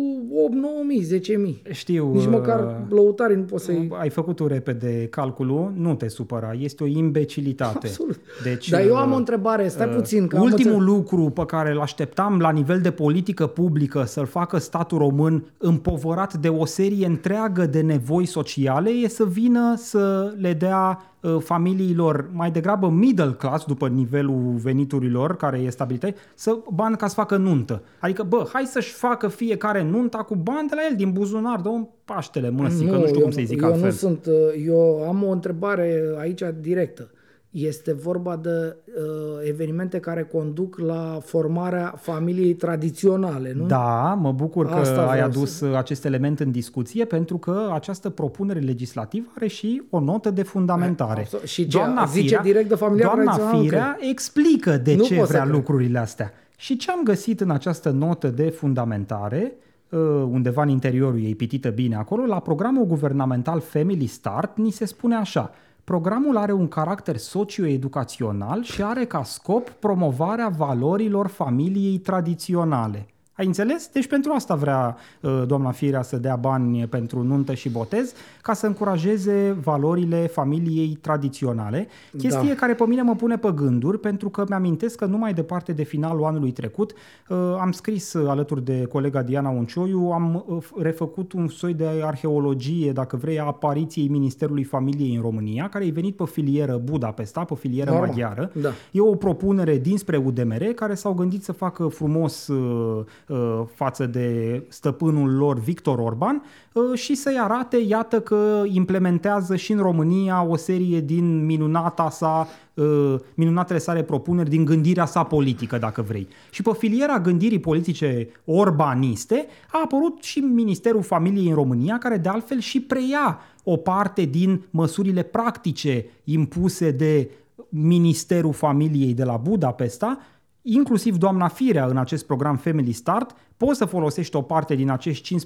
8, 0.45 0.55
9 0.55 0.73
mii, 0.87 1.01
10 1.03 1.37
mii. 1.37 1.63
știu, 1.71 2.13
Nici 2.13 2.25
uh, 2.25 2.31
măcar 2.31 2.83
lăutarii 2.89 3.37
nu 3.37 3.43
poți 3.43 3.65
să-i... 3.65 3.89
ai 3.93 4.09
făcut 4.09 4.37
tu 4.37 4.47
repede 4.47 5.07
calculul, 5.11 5.73
nu 5.77 5.95
te 5.95 6.09
supăra, 6.09 6.53
este 6.59 6.83
o 6.83 6.87
imbecilitate. 6.87 7.87
Absolut. 7.87 8.21
Deci, 8.43 8.69
Dar 8.69 8.81
eu 8.87 8.97
am 8.97 9.09
uh, 9.09 9.15
o 9.15 9.19
întrebare, 9.19 9.69
stai 9.69 9.89
Uh, 9.89 9.95
puțin. 9.95 10.27
Că 10.27 10.37
am 10.37 10.43
Ultimul 10.43 10.73
înțeles- 10.73 10.95
lucru 10.95 11.31
pe 11.31 11.45
care 11.45 11.71
îl 11.71 11.81
așteptam 11.81 12.39
la 12.41 12.51
nivel 12.51 12.81
de 12.81 12.91
politică 12.91 13.47
publică 13.47 14.05
să-l 14.07 14.27
facă 14.27 14.59
statul 14.59 14.99
român 14.99 15.45
împovărat 15.59 16.35
de 16.37 16.49
o 16.49 16.65
serie 16.65 17.07
întreagă 17.07 17.67
de 17.67 17.81
nevoi 17.81 18.27
sociale 18.27 18.91
e 18.91 19.09
să 19.09 19.25
vină 19.25 19.75
să 19.77 20.35
le 20.39 20.53
dea 20.53 20.99
uh, 21.01 21.09
familiilor 21.39 22.29
mai 22.33 22.51
degrabă 22.51 22.89
middle 22.89 23.33
class 23.39 23.65
după 23.65 23.89
nivelul 23.89 24.55
veniturilor 24.63 25.37
care 25.37 25.59
e 25.59 25.71
stabilit, 25.71 26.17
să 26.35 26.59
bani 26.73 26.97
ca 26.97 27.07
să 27.07 27.15
facă 27.15 27.37
nuntă. 27.37 27.83
Adică, 27.99 28.23
bă, 28.23 28.49
hai 28.53 28.65
să-și 28.65 28.93
facă 28.93 29.29
fiecare 29.29 29.83
nunta 29.83 30.19
cu 30.19 30.35
bani 30.35 30.69
de 30.69 30.75
la 30.75 30.81
el 30.91 30.97
din 30.97 31.13
buzunar, 31.13 31.61
dă 31.61 31.69
un 31.69 31.87
paștele 32.05 32.51
măsii, 32.51 32.87
că 32.87 32.97
nu 32.97 33.07
știu 33.07 33.17
eu, 33.17 33.23
cum 33.23 33.31
să-i 33.31 33.45
zic 33.45 33.63
eu 33.63 33.69
altfel. 33.69 33.85
Nu 33.85 33.95
sunt, 33.95 34.27
uh, 34.27 34.65
eu 34.67 35.05
am 35.09 35.23
o 35.23 35.31
întrebare 35.31 36.15
aici 36.19 36.43
directă. 36.61 37.11
Este 37.51 37.93
vorba 37.93 38.37
de 38.37 38.77
uh, 38.87 39.49
evenimente 39.49 39.99
care 40.01 40.23
conduc 40.25 40.79
la 40.79 41.19
formarea 41.25 41.95
familiei 41.97 42.55
tradiționale, 42.55 43.53
nu? 43.57 43.67
Da, 43.67 44.19
mă 44.21 44.33
bucur 44.33 44.67
că 44.67 44.75
Asta 44.75 45.01
ai 45.01 45.07
vreau 45.11 45.27
adus 45.29 45.53
să- 45.57 45.75
acest 45.77 46.05
element 46.05 46.41
în 46.41 46.51
discuție, 46.51 47.05
pentru 47.05 47.39
că 47.39 47.71
această 47.73 48.11
propunere 48.11 48.59
legislativă 48.61 49.27
are 49.37 49.47
și 49.47 49.83
o 49.91 50.01
notă 50.01 50.31
de 50.31 50.43
fundamentare. 50.43 51.21
Absolut. 51.21 51.45
Și 51.47 51.67
ce, 51.67 51.79
zice 52.13 52.41
direct 52.43 52.69
de 52.69 52.75
familia 52.75 53.05
doamna 53.05 53.25
tradițională 53.25 53.63
Firea 53.63 53.97
explică 54.11 54.77
de 54.77 54.95
Nu 54.95 55.03
ce 55.03 55.15
pot 55.15 55.25
să 55.27 55.33
vrea 55.33 55.43
cred. 55.43 55.55
lucrurile 55.55 55.99
astea. 55.99 56.33
Și 56.57 56.77
ce 56.77 56.91
am 56.91 57.01
găsit 57.05 57.41
în 57.41 57.51
această 57.51 57.91
notă 57.91 58.29
de 58.29 58.49
fundamentare, 58.51 59.53
uh, 59.91 59.99
undeva 60.31 60.63
în 60.63 60.69
interiorul 60.69 61.23
ei, 61.23 61.35
pitită 61.35 61.69
bine 61.69 61.97
acolo, 61.97 62.25
la 62.25 62.41
programul 62.41 62.85
guvernamental 62.87 63.61
Family 63.61 64.07
Start, 64.07 64.57
ni 64.57 64.71
se 64.71 64.85
spune 64.85 65.15
așa. 65.15 65.51
Programul 65.85 66.37
are 66.37 66.53
un 66.53 66.69
caracter 66.69 67.17
socio-educațional 67.17 68.63
și 68.63 68.83
are 68.83 69.05
ca 69.05 69.23
scop 69.23 69.69
promovarea 69.69 70.49
valorilor 70.49 71.27
familiei 71.27 71.99
tradiționale. 71.99 73.07
Ai 73.41 73.47
înțeles? 73.47 73.89
Deci 73.93 74.07
pentru 74.07 74.33
asta 74.33 74.55
vrea 74.55 74.97
uh, 75.21 75.43
doamna 75.47 75.71
Firea 75.71 76.03
să 76.03 76.17
dea 76.17 76.37
bani 76.37 76.87
pentru 76.87 77.23
nuntă 77.23 77.55
și 77.55 77.69
botez, 77.69 78.13
ca 78.43 78.53
să 78.53 78.67
încurajeze 78.67 79.57
valorile 79.63 80.27
familiei 80.27 80.99
tradiționale. 81.01 81.89
Chestie 82.19 82.49
Da. 82.49 82.55
care 82.55 82.75
pe 82.75 82.85
mine 82.87 83.03
mă 83.03 83.15
pune 83.15 83.37
pe 83.39 83.53
gânduri, 83.55 83.99
pentru 84.01 84.29
că 84.29 84.45
mi-amintesc 84.49 84.97
că 84.97 85.05
nu 85.05 85.17
mai 85.19 85.33
departe 85.35 85.73
de 85.73 85.83
finalul 85.83 86.25
anului 86.25 86.51
trecut 86.53 86.93
uh, 87.29 87.37
am 87.61 87.73
scris 87.73 88.13
uh, 88.13 88.29
alături 88.29 88.65
de 88.65 88.87
colega 88.93 89.23
Diana 89.23 89.49
Uncioiu, 89.49 90.11
am 90.11 90.45
uh, 90.49 90.57
f- 90.65 90.83
refăcut 90.83 91.33
un 91.33 91.49
soi 91.49 91.75
de 91.75 91.87
arheologie, 92.03 92.93
dacă 92.93 93.17
vrei, 93.17 93.41
a 93.41 93.45
apariției 93.45 94.09
Ministerului 94.09 94.65
Familiei 94.65 95.15
în 95.15 95.23
România, 95.23 95.69
care 95.69 95.87
e 95.87 95.91
venit 95.91 96.17
pe 96.17 96.25
filieră 96.25 96.81
Budapesta, 96.85 97.45
pe 97.45 97.55
filieră 97.55 97.91
Normal. 97.91 98.09
maghiară. 98.09 98.51
Da. 98.61 98.71
E 98.93 99.01
o 99.01 99.15
propunere 99.15 99.77
dinspre 99.79 100.17
UDMR 100.17 100.63
care 100.75 100.95
s-au 100.95 101.13
gândit 101.13 101.45
să 101.45 101.53
facă 101.53 101.87
frumos 101.87 102.47
uh, 102.49 103.05
uh, 103.29 103.30
față 103.75 104.07
de 104.07 104.63
stăpânul 104.69 105.37
lor 105.37 105.59
Victor 105.59 105.99
Orban 105.99 106.43
uh, 106.73 106.99
și 106.99 107.15
să-i 107.15 107.39
arate, 107.39 107.77
iată 107.77 108.21
că 108.21 108.63
implementează 108.67 109.57
și 109.57 109.73
în 109.73 109.79
România 109.79 110.43
o 110.43 110.57
serie 110.57 111.01
din 111.01 111.45
minunata 111.45 112.11
sa, 112.11 112.49
uh, 112.75 113.15
minunatele 113.35 113.79
sale 113.79 114.03
propuneri 114.03 114.51
din 114.51 114.65
gândirea 114.65 115.05
sa 115.05 115.23
politică, 115.23 115.79
dacă 115.79 116.03
vrei. 116.03 116.29
Și 116.51 116.63
pe 116.63 116.71
filiera 116.79 117.21
gândirii 117.21 117.61
politice 117.61 118.29
orbaniste 118.45 119.47
a 119.73 119.81
apărut 119.85 120.23
și 120.23 120.39
Ministerul 120.39 121.03
Familiei 121.03 121.49
în 121.49 121.55
România, 121.55 121.99
care 121.99 122.17
de 122.17 122.29
altfel 122.29 122.59
și 122.59 122.81
preia 122.81 123.39
o 123.65 123.77
parte 123.77 124.23
din 124.23 124.65
măsurile 124.71 125.23
practice 125.23 126.07
impuse 126.25 126.91
de 126.91 127.31
Ministerul 127.69 128.53
Familiei 128.53 129.15
de 129.15 129.25
la 129.25 129.37
Budapesta, 129.37 130.19
inclusiv 130.63 131.17
doamna 131.17 131.49
Firea 131.49 131.87
în 131.87 131.97
acest 131.97 132.27
program 132.27 132.57
Family 132.57 132.93
Start, 132.93 133.35
poți 133.57 133.79
să 133.79 133.85
folosești 133.85 134.37
o 134.37 134.43
parte 134.43 134.75
din 134.75 134.91
acești 134.91 135.37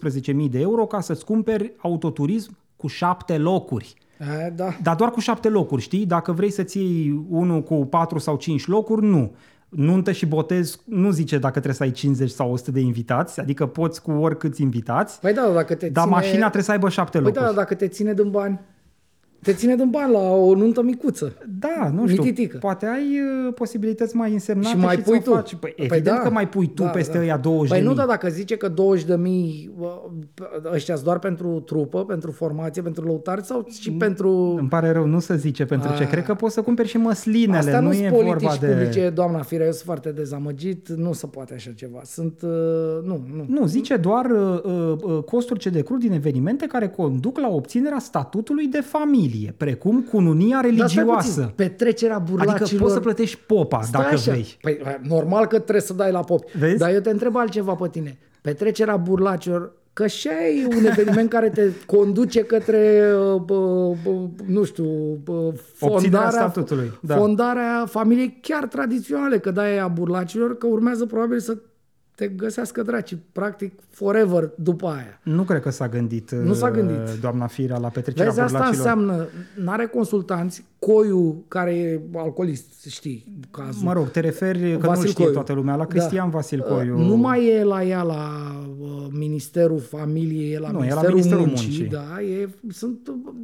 15.000 0.44 0.50
de 0.50 0.60
euro 0.60 0.86
ca 0.86 1.00
să-ți 1.00 1.24
cumperi 1.24 1.72
autoturism 1.76 2.56
cu 2.76 2.86
șapte 2.86 3.38
locuri. 3.38 3.94
E, 4.46 4.50
da. 4.50 4.76
Dar 4.82 4.96
doar 4.96 5.10
cu 5.10 5.20
șapte 5.20 5.48
locuri, 5.48 5.82
știi? 5.82 6.06
Dacă 6.06 6.32
vrei 6.32 6.50
să-ți 6.50 6.78
iei 6.78 7.24
unul 7.28 7.62
cu 7.62 7.74
patru 7.74 8.18
sau 8.18 8.36
cinci 8.36 8.66
locuri, 8.66 9.06
nu. 9.06 9.34
Nuntă 9.68 10.12
și 10.12 10.26
botez 10.26 10.80
nu 10.84 11.10
zice 11.10 11.38
dacă 11.38 11.52
trebuie 11.52 11.74
să 11.74 11.82
ai 11.82 11.90
50 11.90 12.30
sau 12.30 12.52
100 12.52 12.70
de 12.70 12.80
invitați, 12.80 13.40
adică 13.40 13.66
poți 13.66 14.02
cu 14.02 14.10
oricâți 14.10 14.62
invitați, 14.62 15.20
Păi 15.20 15.32
da, 15.32 15.50
dacă 15.54 15.74
te 15.74 15.88
dar 15.88 16.04
ține... 16.04 16.14
mașina 16.16 16.40
trebuie 16.40 16.62
să 16.62 16.70
aibă 16.70 16.88
șapte 16.88 17.18
Păi 17.18 17.26
locuri. 17.26 17.44
da, 17.44 17.52
dacă 17.52 17.74
te 17.74 17.88
ține 17.88 18.14
din 18.14 18.30
bani. 18.30 18.60
Te 19.44 19.52
ține 19.52 19.76
din 19.76 19.90
bani 19.90 20.12
la 20.12 20.18
o 20.18 20.54
nuntă 20.54 20.82
micuță. 20.82 21.32
Da, 21.58 21.90
nu 21.94 22.06
știu, 22.06 22.22
Mititică. 22.22 22.58
poate 22.58 22.86
ai 22.86 23.20
uh, 23.46 23.54
posibilități 23.54 24.16
mai 24.16 24.32
însemnate 24.32 24.68
și 24.68 24.76
mai 24.76 24.96
și 24.96 25.02
pui 25.02 25.20
ți-o 25.20 25.30
tu. 25.30 25.36
faci. 25.36 25.54
Păi, 25.54 25.74
evident 25.76 26.18
că 26.18 26.30
mai 26.30 26.48
pui 26.48 26.66
tu 26.66 26.82
peste 26.82 27.18
ăia 27.18 27.36
20 27.36 27.68
Păi 27.68 27.78
de 27.78 27.84
nu, 27.84 27.88
mii. 27.90 27.98
dar 27.98 28.06
dacă 28.06 28.28
zice 28.28 28.56
că 28.56 28.68
20 28.68 29.04
de 29.04 29.16
mii 29.16 29.70
ăștia 30.72 30.96
doar 30.96 31.18
pentru 31.18 31.60
trupă, 31.60 32.04
pentru 32.04 32.30
formație, 32.30 32.82
pentru 32.82 33.04
lăutari 33.04 33.44
sau 33.44 33.66
și 33.80 33.90
pentru... 33.92 34.54
Îmi 34.58 34.68
pare 34.68 34.90
rău, 34.90 35.06
nu 35.06 35.18
să 35.18 35.34
zice 35.34 35.64
pentru 35.64 35.90
ce. 35.96 36.02
A. 36.02 36.06
Cred 36.06 36.24
că 36.24 36.34
poți 36.34 36.54
să 36.54 36.62
cumperi 36.62 36.88
și 36.88 36.96
măslinele, 36.96 37.58
Asta 37.58 37.80
nu 37.80 37.86
nu 37.86 37.92
e 37.92 37.96
sunt 37.96 38.08
vorba 38.08 38.28
politici 38.28 38.58
de... 38.58 38.66
publice, 38.66 39.10
doamna 39.10 39.42
Firea, 39.42 39.66
eu 39.66 39.72
sunt 39.72 39.84
foarte 39.84 40.10
dezamăgit, 40.10 40.88
nu 40.88 41.12
se 41.12 41.26
poate 41.26 41.54
așa 41.54 41.70
ceva. 41.76 42.00
Sunt, 42.04 42.42
uh, 42.42 42.50
nu, 43.04 43.24
nu. 43.36 43.44
Nu, 43.48 43.66
zice 43.66 43.96
doar 43.96 44.30
uh, 44.30 44.62
uh, 45.02 45.22
costuri 45.22 45.58
ce 45.58 45.68
decurg 45.68 46.00
din 46.00 46.12
evenimente 46.12 46.66
care 46.66 46.88
conduc 46.88 47.38
la 47.38 47.48
obținerea 47.48 47.98
statutului 47.98 48.66
de 48.66 48.80
familie, 48.80 49.32
precum 49.56 50.02
cununia 50.02 50.60
Dar 50.62 50.70
stai 50.70 50.86
religioasă. 50.86 51.40
puțin, 51.40 51.52
petrecerea 51.54 52.18
burlacilor... 52.18 52.60
Adică 52.60 52.82
poți 52.82 52.94
să 52.94 53.00
plătești 53.00 53.38
popa, 53.46 53.82
Stai 53.82 54.02
dacă 54.02 54.14
așa. 54.14 54.30
vrei. 54.30 54.58
Păi, 54.60 54.78
normal 55.02 55.46
că 55.46 55.58
trebuie 55.58 55.80
să 55.80 55.92
dai 55.92 56.12
la 56.12 56.20
popi. 56.20 56.58
Vezi? 56.58 56.78
Dar 56.78 56.92
eu 56.92 57.00
te 57.00 57.10
întreb 57.10 57.36
altceva 57.36 57.74
pe 57.74 57.88
tine. 57.88 58.18
Petrecerea 58.40 58.96
burlacilor, 58.96 59.72
că 59.92 60.06
și 60.06 60.28
aia 60.28 60.48
e 60.48 60.76
un 60.76 60.84
eveniment 60.84 61.28
care 61.28 61.48
te 61.48 61.68
conduce 61.86 62.42
către, 62.42 63.12
uh, 63.34 63.40
bă, 63.40 63.92
bă, 64.04 64.10
nu 64.46 64.64
știu, 64.64 65.18
bă, 65.24 65.52
fondarea, 65.74 66.30
statutului, 66.30 66.92
da. 67.00 67.16
fondarea 67.16 67.84
familiei 67.86 68.38
chiar 68.42 68.66
tradiționale, 68.66 69.38
că 69.38 69.50
da 69.50 69.62
a 69.82 69.88
burlacilor, 69.88 70.58
că 70.58 70.66
urmează 70.66 71.06
probabil 71.06 71.38
să 71.38 71.56
te 72.14 72.28
găsească 72.28 72.82
draci, 72.82 73.16
practic 73.32 73.72
forever 73.90 74.50
după 74.56 74.86
aia. 74.86 75.20
Nu 75.22 75.42
cred 75.42 75.60
că 75.62 75.70
s-a 75.70 75.88
gândit, 75.88 76.30
Nu 76.30 76.52
s-a 76.52 76.66
uh, 76.66 76.72
gândit. 76.72 77.20
doamna 77.20 77.46
Firea 77.46 77.78
la 77.78 77.88
petrecerea 77.88 78.26
Vezi, 78.30 78.40
asta 78.40 78.56
burlacilor. 78.58 78.86
înseamnă, 78.86 79.26
n-are 79.64 79.86
consultanți, 79.86 80.64
Coiu, 80.78 81.44
care 81.48 81.74
e 81.74 82.00
alcoolist, 82.14 82.86
știi 82.88 83.40
cazul. 83.50 83.84
Mă 83.84 83.92
rog, 83.92 84.08
te 84.10 84.20
referi, 84.20 84.76
că 84.78 84.86
Vasil 84.86 85.02
nu 85.04 85.08
știe 85.10 85.22
Coiu. 85.24 85.34
toată 85.36 85.52
lumea, 85.52 85.74
la 85.76 85.86
Cristian 85.86 86.30
Da. 86.30 86.36
Vasil 86.36 86.60
Coiu. 86.60 86.98
Uh, 86.98 87.06
Nu 87.06 87.16
mai 87.16 87.46
e 87.48 87.62
la 87.64 87.82
ea 87.84 88.02
la 88.02 88.28
uh, 88.80 89.06
Ministerul 89.10 89.78
Familiei, 89.80 90.52
e 90.52 90.58
la, 90.58 90.70
Nu, 90.70 90.84
e 90.84 90.88
la 90.94 91.00
Ministerul, 91.00 91.14
Ministerul 91.14 91.46
Muncii, 91.46 91.66
Muncii. 91.68 91.86
Da, 91.88 92.20
e, 92.22 92.48
sunt, 92.70 92.98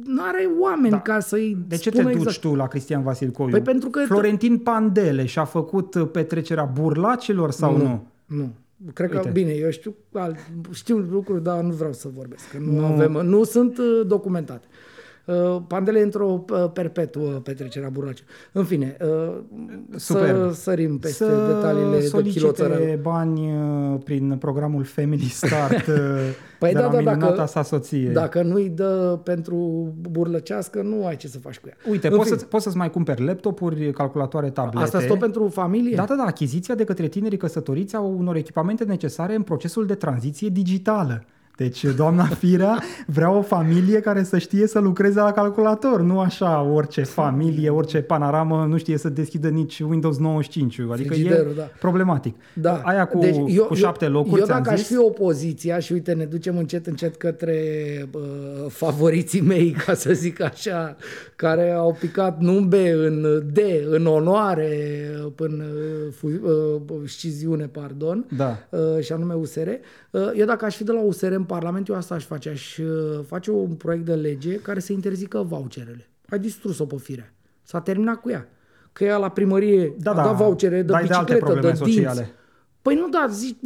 nu 0.05 0.21
are 0.23 0.49
oameni 0.61 0.89
Da. 0.89 0.99
ca 1.01 1.19
să-i 1.19 1.57
De 1.67 1.75
ce 1.75 1.89
te 1.89 1.95
spună 1.97 2.09
duci 2.13 2.21
exact. 2.21 2.39
tu 2.39 2.55
la 2.55 2.67
Cristian 2.67 3.03
Vasil 3.03 3.29
Coiu? 3.29 3.49
Păi 3.51 3.61
pentru 3.61 3.89
că- 3.89 4.01
Florentin 4.07 4.57
Pandele 4.57 5.25
și-a 5.25 5.45
făcut 5.45 5.95
uh, 5.95 6.07
petrecerea 6.11 6.63
burlacilor 6.63 7.51
sau 7.51 7.77
nu? 7.77 7.83
Nu, 7.83 8.03
nu. 8.35 8.53
Cred 8.93 9.09
că, 9.09 9.17
Uite. 9.17 9.29
bine, 9.29 9.51
eu 9.51 9.69
știu, 9.69 9.95
al- 10.13 10.37
știu 10.71 10.97
lucruri, 10.97 11.43
dar 11.43 11.63
nu 11.63 11.71
vreau 11.73 11.93
să 11.93 12.07
vorbesc, 12.07 12.49
că 12.51 12.57
nu, 12.57 12.71
nu. 12.71 12.85
avem, 12.85 13.11
nu 13.11 13.43
sunt 13.43 13.77
uh, 13.77 14.01
documentate. 14.07 14.67
Uh, 15.31 15.61
Pandele 15.67 15.99
e 15.99 16.03
într-o 16.03 16.43
uh, 16.49 16.71
perpetuă 16.73 17.29
petrecerea 17.29 17.89
burlace. 17.89 18.23
În 18.51 18.63
fine, 18.63 18.97
uh, 19.01 19.33
Superb. 19.95 20.53
să 20.53 20.61
sărim 20.61 20.97
peste 20.99 21.23
să 21.23 21.53
detaliile 21.53 21.99
de 21.99 22.05
solicite 22.05 22.39
chiloțără. 22.39 22.79
bani 23.01 23.51
uh, 23.51 23.99
prin 24.03 24.35
programul 24.39 24.83
Family 24.83 25.23
Start 25.29 25.87
uh, 25.87 25.95
Păi 26.59 26.71
de 26.71 26.79
da, 26.79 26.85
la 26.85 26.91
da, 26.91 26.97
minunata 26.97 27.35
dacă- 27.35 27.45
sa 27.45 27.63
soție. 27.63 28.09
Dacă 28.09 28.41
nu-i 28.41 28.69
dă 28.69 29.19
pentru 29.23 29.87
burlăcească, 30.09 30.81
nu 30.81 31.05
ai 31.05 31.15
ce 31.15 31.27
să 31.27 31.39
faci 31.39 31.59
cu 31.59 31.67
ea. 31.67 31.91
Uite, 31.91 32.07
În 32.07 32.15
poți, 32.15 32.27
fine, 32.27 32.39
să, 32.39 32.45
poți 32.45 32.63
să-ți 32.63 32.77
mai 32.77 32.89
cumperi 32.89 33.25
laptopuri, 33.25 33.91
calculatoare, 33.91 34.49
tablete. 34.49 34.85
Asta 34.85 35.05
tot 35.07 35.19
pentru 35.19 35.47
familie? 35.47 35.95
Da, 35.95 36.05
da, 36.05 36.15
da, 36.15 36.23
achiziția 36.23 36.75
de 36.75 36.83
către 36.83 37.07
tinerii 37.07 37.37
căsătoriți 37.37 37.95
a 37.95 37.99
unor 37.99 38.35
echipamente 38.35 38.83
necesare 38.83 39.35
în 39.35 39.41
procesul 39.41 39.85
de 39.85 39.95
tranziție 39.95 40.49
digitală. 40.49 41.23
Deci, 41.61 41.85
doamna 41.95 42.25
Firea 42.25 42.83
vrea 43.05 43.31
o 43.31 43.41
familie 43.41 43.99
care 43.99 44.23
să 44.23 44.37
știe 44.37 44.67
să 44.67 44.79
lucreze 44.79 45.19
la 45.19 45.31
calculator, 45.31 46.01
nu 46.01 46.19
așa 46.19 46.61
orice 46.61 47.03
familie, 47.03 47.69
orice 47.69 48.01
panoramă 48.01 48.65
nu 48.69 48.77
știe 48.77 48.97
să 48.97 49.09
deschidă 49.09 49.47
nici 49.47 49.79
Windows 49.79 50.17
95, 50.17 50.79
adică 50.91 51.13
Frigiderul, 51.13 51.51
e 51.51 51.55
da. 51.55 51.69
problematic. 51.79 52.35
Da. 52.53 52.81
Aia 52.83 53.05
cu, 53.05 53.19
deci 53.19 53.35
eu, 53.47 53.63
cu 53.63 53.73
șapte 53.73 54.07
locuri, 54.07 54.33
Eu, 54.33 54.39
eu 54.39 54.45
ți-am 54.45 54.61
dacă 54.63 54.75
zis, 54.75 54.85
aș 54.85 54.91
fi 54.91 55.03
opoziția 55.03 55.79
și 55.79 55.93
uite, 55.93 56.13
ne 56.13 56.25
ducem 56.25 56.57
încet, 56.57 56.87
încet 56.87 57.15
către 57.15 57.55
uh, 58.11 58.21
favoriții 58.67 59.41
mei, 59.41 59.71
ca 59.85 59.93
să 59.93 60.13
zic 60.13 60.41
așa, 60.41 60.95
care 61.35 61.71
au 61.71 61.97
picat 61.99 62.39
nu 62.39 62.57
în 62.57 62.67
B, 62.67 62.73
în 62.95 63.43
D, 63.53 63.57
în 63.89 64.05
onoare, 64.05 64.69
în 65.35 65.59
uh, 65.59 66.13
fu, 66.13 66.27
uh, 66.27 67.01
sciziune, 67.05 67.65
pardon, 67.65 68.25
Da. 68.37 68.57
uh, 68.69 69.03
și 69.03 69.13
anume 69.13 69.33
USR. 69.33 69.67
Uh, 70.11 70.31
eu 70.35 70.45
dacă 70.45 70.65
aș 70.65 70.75
fi 70.75 70.83
de 70.83 70.91
la 70.91 71.01
USR 71.01 71.31
în 71.31 71.43
Parlament, 71.51 71.87
eu 71.87 71.95
asta 71.95 72.15
aș 72.15 72.25
face. 72.25 72.49
Aș 72.49 72.77
uh, 72.77 73.19
face 73.27 73.51
un 73.51 73.73
proiect 73.73 74.05
de 74.05 74.13
lege 74.13 74.55
care 74.55 74.79
să 74.79 74.93
interzică 74.93 75.43
voucherele. 75.43 76.09
Ai 76.29 76.39
distrus-o 76.39 76.85
pe 76.85 76.95
firea. 76.97 77.33
S-a 77.63 77.81
terminat 77.81 78.15
cu 78.15 78.29
ea. 78.29 78.47
Că 78.93 79.03
ea 79.03 79.17
la 79.17 79.29
primărie 79.29 79.93
Da, 79.99 80.11
a 80.11 80.13
da, 80.13 80.23
dat 80.23 80.35
vouchere 80.35 80.75
de 80.75 80.81
dai 80.81 81.05
de 81.05 81.13
alte 81.13 81.33
bicicletă, 81.33 81.45
de, 81.45 81.59
probleme 81.59 81.77
dinți. 81.83 81.93
sociale. 81.93 82.31
Păi 82.81 82.95
nu, 82.95 83.09
da, 83.09 83.27
zic, 83.29 83.57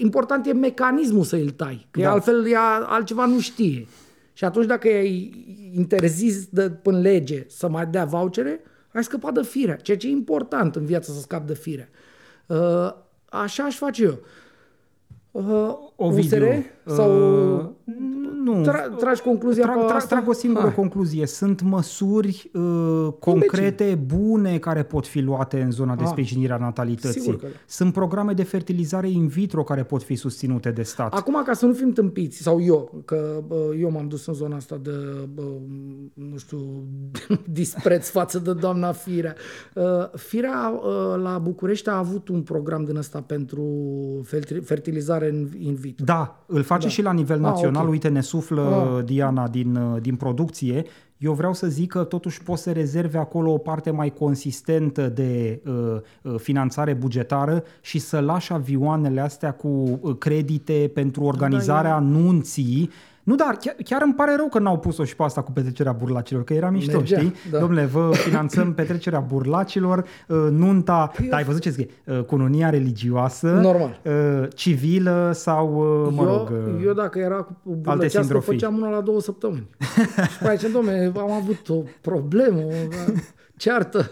important 0.00 0.46
e 0.46 0.52
mecanismul 0.52 1.24
să 1.24 1.36
îl 1.36 1.50
tai, 1.50 1.86
că 1.90 2.00
Da. 2.00 2.06
da. 2.06 2.12
altfel 2.12 2.46
ea 2.46 2.62
altceva 2.86 3.26
nu 3.26 3.40
știe. 3.40 3.86
Și 4.32 4.44
atunci 4.44 4.66
dacă 4.66 4.88
ai 4.88 5.32
interzis 5.74 6.46
de, 6.46 6.70
până 6.70 6.98
lege 6.98 7.44
să 7.48 7.68
mai 7.68 7.86
dea 7.86 8.04
vouchere, 8.04 8.60
ai 8.92 9.04
scăpat 9.04 9.34
de 9.34 9.42
firea, 9.42 9.76
ceea 9.76 9.96
ce 9.96 10.06
e 10.06 10.10
important 10.10 10.76
în 10.76 10.84
viață 10.84 11.12
să 11.12 11.20
scapi 11.20 11.46
de 11.46 11.54
firea. 11.54 11.88
Uh, 12.46 12.92
așa 13.30 13.64
aș 13.64 13.76
face 13.76 14.02
eu. 14.02 14.18
Uh, 15.36 15.92
Ovidiu, 15.98 16.48
USR 16.48 16.64
sau... 16.86 17.10
uh, 17.10 18.25
nu. 18.52 18.62
Tra- 18.70 18.96
tragi 18.98 19.20
concluzia 19.20 19.62
trag, 19.64 19.76
pe 19.78 19.84
trag, 19.84 19.96
asta? 19.96 20.14
trag 20.16 20.28
o 20.28 20.32
singură 20.32 20.64
Hai. 20.64 20.74
concluzie. 20.74 21.26
Sunt 21.26 21.60
măsuri 21.62 22.50
uh, 22.54 23.08
concrete, 23.18 23.98
bune, 24.06 24.58
care 24.58 24.82
pot 24.82 25.06
fi 25.06 25.20
luate 25.20 25.60
în 25.60 25.70
zona 25.70 25.94
de 25.94 26.02
Ah. 26.02 26.08
sprijinire 26.10 26.52
a 26.52 26.56
natalității. 26.56 27.20
Sigur 27.20 27.36
că 27.40 27.46
da. 27.46 27.56
Sunt 27.66 27.92
programe 27.92 28.32
de 28.32 28.42
fertilizare 28.42 29.08
in 29.10 29.26
vitro 29.26 29.62
care 29.62 29.82
pot 29.82 30.02
fi 30.02 30.14
susținute 30.14 30.70
de 30.70 30.82
stat. 30.82 31.14
Acum, 31.14 31.42
ca 31.46 31.52
să 31.52 31.66
nu 31.66 31.72
fim 31.72 31.92
tâmpiți, 31.92 32.42
sau 32.42 32.62
eu, 32.62 33.02
că 33.04 33.42
bă, 33.46 33.74
eu 33.80 33.90
m-am 33.90 34.08
dus 34.08 34.26
în 34.26 34.34
zona 34.34 34.56
asta 34.56 34.80
de, 34.82 34.90
bă, 35.34 35.42
nu 36.14 36.36
știu, 36.36 36.58
dispreț 37.50 38.08
față 38.08 38.38
de 38.38 38.52
doamna 38.52 38.92
Firea. 38.92 39.34
Uh, 39.74 39.84
Firea 40.14 40.68
uh, 40.82 41.22
la 41.22 41.38
București 41.38 41.88
a 41.88 41.96
avut 41.96 42.28
un 42.28 42.42
program 42.42 42.84
din 42.84 42.96
ăsta 42.96 43.20
pentru 43.20 43.64
ferti- 44.26 44.62
fertilizare 44.64 45.26
in, 45.26 45.66
in 45.66 45.74
vitro. 45.74 46.04
Da, 46.04 46.44
îl 46.46 46.62
face 46.62 46.86
Da. 46.86 46.92
și 46.92 47.02
la 47.02 47.12
nivel 47.12 47.36
Ah, 47.36 47.42
național. 47.50 47.84
ok. 47.84 47.90
Uite, 47.90 48.08
ne 48.08 48.20
suflă 48.36 48.94
Ah. 48.96 49.04
Diana 49.04 49.48
din, 49.48 49.76
uh, 49.76 50.00
din 50.00 50.16
producție. 50.16 50.84
Eu 51.18 51.32
vreau 51.32 51.52
să 51.52 51.66
zic 51.66 51.90
că 51.90 52.04
totuși 52.04 52.42
poți 52.42 52.62
să 52.62 52.72
rezerve 52.72 53.18
acolo 53.18 53.52
o 53.52 53.58
parte 53.58 53.90
mai 53.90 54.10
consistentă 54.10 55.08
de 55.08 55.60
uh, 55.66 56.00
uh, 56.22 56.34
finanțare 56.38 56.94
bugetară 56.94 57.62
și 57.80 57.98
să 57.98 58.20
lași 58.20 58.52
avioanele 58.52 59.20
astea 59.20 59.52
cu 59.52 59.98
uh, 60.00 60.16
credite 60.18 60.90
pentru 60.94 61.22
organizarea 61.22 61.90
Da, 61.90 61.96
anunții. 61.96 62.90
Nu, 63.26 63.34
dar 63.34 63.56
chiar, 63.60 63.74
chiar 63.84 64.02
îmi 64.04 64.14
pare 64.14 64.34
rău 64.36 64.48
că 64.48 64.58
n-au 64.58 64.78
pus-o 64.78 65.04
și 65.04 65.16
pe 65.16 65.22
asta 65.22 65.42
cu 65.42 65.52
petrecerea 65.52 65.92
burlacilor, 65.92 66.44
că 66.44 66.52
era 66.54 66.70
mișto, 66.70 66.96
Mergea, 66.96 67.18
știi? 67.18 67.34
da. 67.50 67.58
Domnule, 67.58 67.84
vă 67.84 68.10
finanțăm 68.12 68.74
petrecerea 68.74 69.20
burlacilor, 69.20 69.98
uh, 70.28 70.36
nunta, 70.50 71.10
Eu- 71.22 71.28
dar 71.28 71.38
ai 71.38 71.44
văzut 71.44 71.60
ce 71.62 71.70
zic, 71.70 71.90
uh, 72.04 72.22
cununia 72.22 72.70
religioasă, 72.70 73.46
Normal. 73.46 74.00
uh, 74.04 74.48
civilă 74.54 75.30
sau, 75.34 75.74
uh, 76.04 76.12
mă 76.16 76.24
rog... 76.24 76.50
eu, 76.52 76.74
uh, 76.76 76.84
eu 76.84 76.92
dacă 76.92 77.18
era 77.18 77.36
cu 77.36 77.56
burlăcească, 77.64 78.18
sindrofii. 78.20 78.52
făceam 78.52 78.76
una 78.76 78.88
la 78.88 79.00
două 79.00 79.20
săptămâni. 79.20 79.68
și 80.32 80.38
pe 80.42 80.48
aici, 80.48 80.62
domne, 80.72 81.12
am 81.16 81.30
avut 81.30 81.68
o 81.68 81.82
problemă, 82.00 82.60
o 82.60 82.70
ceartă. 83.56 84.10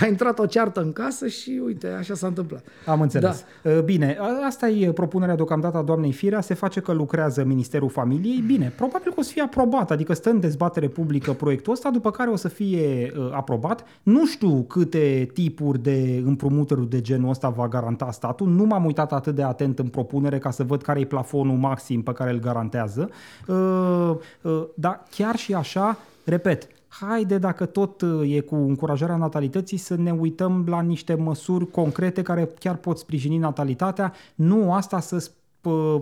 A 0.00 0.06
intrat 0.06 0.38
o 0.38 0.46
ceartă 0.46 0.80
în 0.80 0.92
casă 0.92 1.26
și 1.26 1.60
uite, 1.64 1.88
așa 1.88 2.14
s-a 2.14 2.26
întâmplat. 2.26 2.64
Am 2.86 3.00
înțeles. 3.00 3.44
Da. 3.62 3.70
Bine, 3.80 4.16
a- 4.20 4.46
asta 4.46 4.68
e 4.68 4.92
propunerea 4.92 5.34
deocamdată 5.34 5.76
a 5.76 5.82
doamnei 5.82 6.12
Firea, 6.12 6.40
se 6.40 6.54
face 6.54 6.80
că 6.80 6.92
lucrează 6.92 7.44
Ministerul 7.44 7.88
Familiei. 7.88 8.42
Bine, 8.46 8.72
probabil 8.76 9.12
că 9.12 9.20
o 9.20 9.22
să 9.22 9.32
fie 9.32 9.42
aprobat, 9.42 9.90
adică 9.90 10.12
stă 10.12 10.30
în 10.30 10.40
dezbatere 10.40 10.88
publică 10.88 11.32
proiectul 11.32 11.72
ăsta, 11.72 11.90
după 11.90 12.10
care 12.10 12.30
o 12.30 12.36
să 12.36 12.48
fie 12.48 13.12
uh, 13.16 13.28
aprobat. 13.32 13.84
Nu 14.02 14.26
știu 14.26 14.62
câte 14.62 15.30
tipuri 15.34 15.82
de 15.82 16.22
împrumuturi 16.24 16.88
de 16.90 17.00
genul 17.00 17.30
ăsta 17.30 17.48
va 17.48 17.68
garanta 17.68 18.10
statul, 18.10 18.48
nu 18.48 18.64
m-am 18.64 18.84
uitat 18.84 19.12
atât 19.12 19.34
de 19.34 19.42
atent 19.42 19.78
în 19.78 19.86
propunere 19.88 20.38
ca 20.38 20.50
să 20.50 20.62
văd 20.64 20.82
care 20.82 21.00
e 21.00 21.04
plafonul 21.04 21.56
maxim 21.56 22.02
pe 22.02 22.12
care 22.12 22.30
îl 22.30 22.38
garantează. 22.38 23.10
Uh, 23.46 24.10
uh, 24.42 24.64
dar 24.74 25.02
chiar 25.10 25.36
și 25.36 25.54
așa, 25.54 25.98
repet, 26.24 26.68
haide 27.00 27.38
dacă 27.38 27.66
tot 27.66 28.00
uh, 28.00 28.34
e 28.34 28.40
cu 28.40 28.54
încurajarea 28.54 29.16
natalității 29.16 29.76
să 29.76 29.96
ne 29.96 30.10
uităm 30.10 30.64
la 30.68 30.80
niște 30.80 31.14
măsuri 31.14 31.70
concrete 31.70 32.22
care 32.22 32.48
chiar 32.58 32.76
pot 32.76 32.98
sprijini 32.98 33.36
natalitatea, 33.36 34.12
nu 34.34 34.72
asta 34.72 35.00
să 35.00 35.28
sp- 35.30 35.34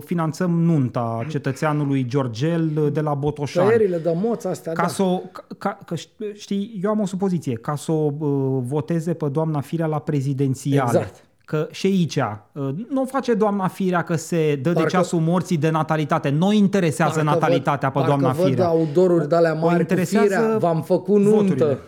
finanțăm 0.05 0.51
nunta 0.51 1.25
cetățeanului 1.29 2.05
Georgel 2.05 2.71
uh, 2.77 2.91
de 2.91 3.01
la 3.01 3.13
Botoșani. 3.13 3.67
Tăierile 3.67 3.97
de 3.97 4.13
moț 4.15 4.43
astea, 4.43 4.73
Ca 4.73 4.81
da. 4.81 4.87
să 4.87 5.03
o, 5.03 5.17
ca, 5.31 5.45
ca, 5.57 5.77
că 5.85 5.95
știi, 6.33 6.79
eu 6.83 6.89
am 6.89 6.99
o 6.99 7.05
supoziție, 7.05 7.55
ca 7.55 7.75
să 7.75 7.91
o 7.91 8.11
uh, 8.19 8.61
voteze 8.63 9.13
pe 9.13 9.27
doamna 9.29 9.61
Firea 9.61 9.85
la 9.85 9.99
prezidențiale. 9.99 10.97
Exact. 10.97 11.23
Că 11.45 11.67
și 11.71 11.85
aici 11.85 12.15
uh, 12.15 12.69
nu 12.89 13.01
o 13.01 13.05
face 13.05 13.33
doamna 13.33 13.67
Firea 13.67 14.01
că 14.03 14.15
se 14.15 14.55
dă 14.55 14.69
de 14.69 14.73
Parcă- 14.73 14.89
ceasul 14.89 15.19
morții 15.19 15.57
de 15.57 15.69
natalitate. 15.69 16.29
Nu 16.29 16.51
interesează 16.51 17.13
Parcă 17.23 17.29
natalitatea 17.29 17.89
văd, 17.89 18.01
pe 18.01 18.07
doamna 18.07 18.27
parcă 18.27 18.41
văd 18.41 18.51
Firea. 18.51 18.67
audoruri 18.67 19.27
de 19.29 19.35
alea 19.35 19.51
O 19.53 19.59
mari 19.59 19.73
cu 19.75 19.79
interesează 19.81 20.27
firea, 20.27 20.57
v-am 20.57 20.81
făcut 20.81 21.21
voturile. 21.21 21.65
nuntă. 21.65 21.79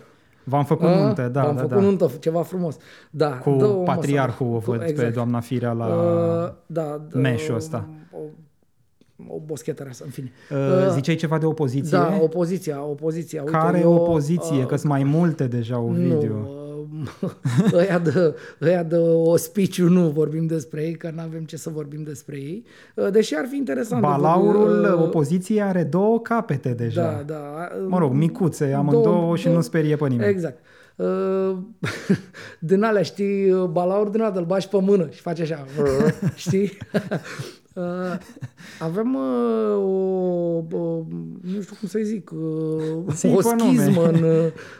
V-am 0.44 0.64
făcut 0.64 0.86
A? 0.88 0.96
nuntă, 1.04 1.22
da, 1.32 1.42
V-am 1.42 1.54
da, 1.54 1.60
făcut 1.60 1.76
da. 1.76 1.82
nuntă, 1.82 2.10
ceva 2.20 2.42
frumos. 2.42 2.76
Da, 3.10 3.28
Cu 3.30 3.50
dă-o, 3.58 3.76
mă, 3.76 3.82
patriarhul 3.82 4.46
să- 4.46 4.70
o 4.70 4.72
văd 4.72 4.80
exact. 4.86 5.08
pe 5.08 5.14
doamna 5.14 5.40
Firea 5.40 5.72
la... 5.72 5.86
Uh, 5.86 6.52
da, 6.66 7.00
da, 7.12 7.18
meșul 7.18 7.54
ăsta. 7.54 7.88
O, 8.12 8.18
o 9.34 9.38
boschetăreasă, 9.46 10.02
în 10.04 10.10
fine. 10.10 10.30
Uh, 10.50 10.90
ziceai 10.92 11.14
ceva 11.16 11.38
de 11.38 11.46
opoziție? 11.46 11.98
Da, 11.98 12.18
opoziția, 12.20 12.82
opoziția. 12.82 13.40
Uite, 13.40 13.52
Care 13.56 13.78
eu, 13.80 13.92
opoziție? 13.94 14.58
uh, 14.60 14.66
Că 14.66 14.76
sunt 14.76 14.90
mai 14.92 15.02
multe 15.02 15.46
deja, 15.46 15.78
Ovidiu. 15.78 16.32
Nu, 16.32 16.40
uh, 16.40 16.57
ăia 17.72 17.98
de, 17.98 18.34
ăia 18.62 18.82
de 18.82 18.96
ospiciu 19.24 19.88
nu 19.88 20.08
vorbim 20.08 20.46
despre 20.46 20.82
ei, 20.82 20.96
că 20.96 21.10
nu 21.14 21.20
avem 21.20 21.44
ce 21.44 21.56
să 21.56 21.70
vorbim 21.70 22.02
despre 22.02 22.36
ei. 22.36 22.64
Uh, 22.94 23.10
Deși 23.10 23.34
ar 23.34 23.46
fi 23.50 23.56
interesant. 23.56 24.02
de 24.02 24.06
Balaurul 24.06 24.80
văzut, 24.80 24.98
uh, 24.98 25.02
opoziției 25.02 25.62
are 25.62 25.84
două 25.84 26.20
capete 26.20 26.68
deja. 26.68 27.02
Da, 27.02 27.22
da. 27.34 27.68
Mă 27.86 27.98
rog, 27.98 28.12
micuțe, 28.12 28.72
amândouă 28.72 29.36
și 29.36 29.48
nu 29.48 29.60
sperie 29.60 29.96
pe 29.96 30.08
nimeni. 30.08 30.30
Exact. 30.30 30.58
Uh, 30.96 31.56
din 32.58 32.82
alea, 32.82 33.02
știi, 33.02 33.50
balaur 33.70 34.08
din 34.08 34.20
alea, 34.20 34.38
îl 34.38 34.44
bași 34.46 34.68
pe 34.68 34.80
mână 34.80 35.08
și 35.10 35.20
face 35.20 35.42
așa, 35.42 35.64
știi? 36.34 36.78
Uh, 37.78 38.18
avem 38.80 39.14
uh, 39.14 39.76
o, 39.76 40.76
o, 40.76 41.04
nu 41.40 41.60
știu 41.62 41.76
cum 41.78 41.88
să-i 41.88 42.04
zic, 42.04 42.30
uh, 42.30 43.12
Zi-i 43.14 43.34
o 43.34 43.36
pe 43.36 43.54
nume. 43.58 43.82
schismă 43.82 44.04
în, 44.08 44.24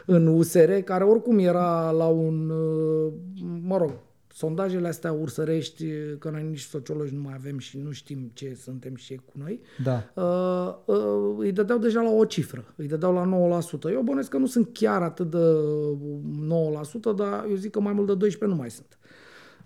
în 0.05 0.27
USR, 0.27 0.71
care 0.71 1.03
oricum 1.03 1.37
era 1.37 1.91
la 1.91 2.05
un, 2.05 2.49
uh, 2.49 3.13
mă 3.61 3.77
rog, 3.77 3.91
sondajele 4.33 4.87
astea 4.87 5.11
ursărești, 5.11 5.85
că 6.19 6.29
noi 6.29 6.43
nici 6.49 6.59
sociologi 6.59 7.15
nu 7.15 7.21
mai 7.21 7.33
avem 7.35 7.57
și 7.57 7.77
nu 7.77 7.91
știm 7.91 8.31
ce 8.33 8.57
suntem 8.61 8.95
și 8.95 9.05
ce 9.05 9.13
e 9.13 9.17
cu 9.25 9.33
noi, 9.33 9.61
Da. 9.83 10.03
uh, 10.23 10.95
uh, 10.95 11.35
îi 11.37 11.51
dădeau 11.51 11.77
deja 11.77 12.01
la 12.01 12.09
o 12.11 12.25
cifră, 12.25 12.65
îi 12.75 12.87
dădeau 12.87 13.13
la 13.13 13.59
9%. 13.89 13.91
Eu 13.91 14.01
bănesc 14.01 14.29
că 14.29 14.37
nu 14.37 14.45
sunt 14.45 14.69
chiar 14.73 15.01
atât 15.01 15.29
de 15.29 15.37
9%, 17.11 17.15
dar 17.15 17.45
eu 17.49 17.55
zic 17.55 17.71
că 17.71 17.79
mai 17.79 17.93
mult 17.93 18.07
de 18.07 18.15
12 18.15 18.57
nu 18.57 18.61
mai 18.61 18.69
sunt. 18.71 18.97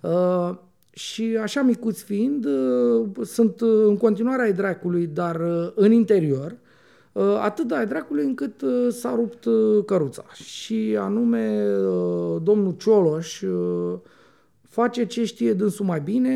Uh, 0.02 0.58
și 0.94 1.38
așa 1.42 1.62
micuți 1.62 2.04
fiind, 2.04 2.46
uh, 2.46 3.08
sunt 3.22 3.62
uh, 3.62 3.70
în 3.88 3.98
continuare 3.98 4.44
ai 4.44 4.54
dracului, 4.54 5.08
dar 5.08 5.36
uh, 5.36 5.72
în 5.76 5.92
interior, 5.92 6.56
uh, 7.12 7.24
atât 7.42 7.68
de 7.68 7.76
ai 7.76 7.86
dracului 7.88 8.24
încât 8.24 8.62
uh, 8.62 8.88
s-a 8.90 9.14
rupt 9.16 9.46
uh, 9.46 9.84
căruța. 9.86 10.26
Și 10.34 10.98
anume, 11.00 11.66
uh, 11.88 12.42
domnul 12.44 12.76
Cioloș 12.78 13.42
uh, 13.42 13.94
face 14.70 15.06
ce 15.06 15.26
știe 15.26 15.54
dânsul 15.54 15.86
mai 15.86 16.00
bine, 16.02 16.36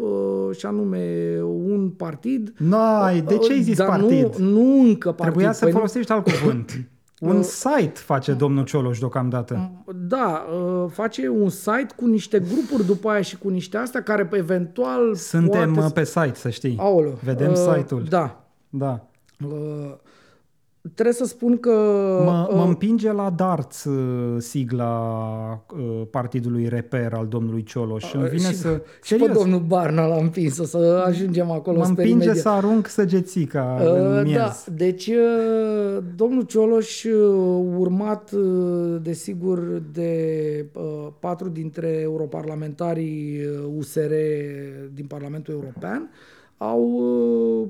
uh, 0.00 0.56
și 0.56 0.66
anume 0.66 1.36
un 1.66 1.88
partid. 1.96 2.52
N-ai, 2.58 3.20
de 3.20 3.36
ce 3.38 3.52
ai 3.52 3.62
zis 3.62 3.76
dar 3.76 3.86
partid? 3.88 4.34
Nu, 4.34 4.50
nu 4.50 4.80
încă 4.82 5.08
partid. 5.12 5.24
Trebuia 5.32 5.52
să 5.52 5.60
Păi 5.64 5.70
nu- 5.72 5.76
folosești 5.76 6.12
alt 6.12 6.24
cuvânt. 6.28 6.72
Un 7.20 7.42
site 7.42 7.92
face 7.94 8.32
domnul 8.32 8.64
Cioloș 8.64 8.98
deocamdată. 8.98 9.70
Da, 9.94 10.46
uh, 10.52 10.90
face 10.90 11.28
un 11.28 11.48
site 11.48 11.86
cu 11.96 12.06
niște 12.06 12.38
grupuri 12.38 12.86
după 12.86 13.08
aia 13.08 13.20
și 13.20 13.38
cu 13.38 13.48
niște 13.48 13.76
astea 13.76 14.02
care 14.02 14.26
pe 14.26 14.36
eventual 14.36 15.14
Suntem 15.14 15.72
poate... 15.72 15.86
uh, 15.86 15.92
pe 15.92 16.04
site, 16.04 16.34
să 16.34 16.50
știi. 16.50 16.76
Aoleu, 16.78 17.18
Vedem 17.24 17.50
uh, 17.50 17.56
site-ul. 17.56 18.04
Da. 18.08 18.44
Da. 18.68 19.06
Uh, 19.44 19.94
trebuie 20.94 21.14
să 21.14 21.24
spun 21.24 21.58
că... 21.58 21.70
Mă, 22.24 22.46
uh, 22.50 22.56
mă 22.56 22.64
împinge 22.64 23.12
la 23.12 23.30
darts 23.30 23.84
uh, 23.84 24.36
sigla 24.38 25.64
uh, 25.76 26.02
partidului 26.10 26.68
reper 26.68 27.12
al 27.12 27.26
domnului 27.26 27.62
Cioloș. 27.62 28.12
Îmi 28.12 28.28
vine 28.28 28.48
și, 28.48 28.54
să... 28.54 28.82
și 29.02 29.14
pe 29.14 29.18
Serios, 29.18 29.38
domnul 29.38 29.60
Barna 29.60 30.06
l-am 30.06 30.22
împins 30.22 30.58
o 30.58 30.64
să 30.64 31.04
ajungem 31.06 31.50
acolo 31.50 31.78
mă 31.78 31.84
sper 31.84 32.04
împinge 32.04 32.24
imediat. 32.24 32.36
să 32.36 32.48
arunc 32.48 32.86
săgețica 32.86 33.76
în 33.80 34.16
Uh, 34.16 34.22
miez. 34.24 34.36
Da, 34.36 34.54
deci 34.74 35.06
uh, 35.06 36.02
domnul 36.16 36.42
Cioloș, 36.42 37.04
uh, 37.04 37.64
urmat 37.76 38.32
uh, 38.32 39.00
desigur 39.02 39.82
de 39.92 40.66
uh, 40.72 40.82
patru 41.18 41.48
dintre 41.48 41.88
europarlamentarii 41.88 43.40
uh, 43.44 43.72
USR 43.78 44.12
din 44.94 45.06
Parlamentul 45.06 45.54
European, 45.54 46.10
au 46.56 46.82
uh, 46.82 47.68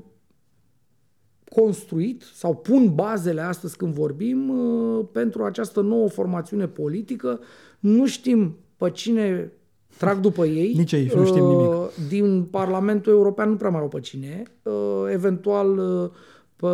construit 1.55 2.23
sau 2.33 2.55
pun 2.55 2.95
bazele 2.95 3.41
astăzi 3.41 3.77
când 3.77 3.93
vorbim 3.93 4.49
uh, 4.49 5.05
pentru 5.11 5.43
această 5.43 5.81
nouă 5.81 6.09
formațiune 6.09 6.67
politică. 6.67 7.39
Nu 7.79 8.07
știm 8.07 8.57
pe 8.77 8.89
cine 8.89 9.51
trag 9.97 10.19
după 10.19 10.45
ei. 10.45 10.73
Nici 10.77 10.93
aici 10.93 11.13
nu 11.13 11.25
știm 11.25 11.43
nimic. 11.43 11.69
Uh, 11.69 11.87
Din 12.07 12.43
Parlamentul 12.43 13.11
European 13.11 13.49
nu 13.49 13.55
prea 13.55 13.69
mai 13.69 13.81
au 13.81 13.87
pe 13.87 13.99
cine. 13.99 14.43
Uh, 14.63 14.73
Eventual 15.11 15.77
uh, 15.77 16.09
pe 16.55 16.67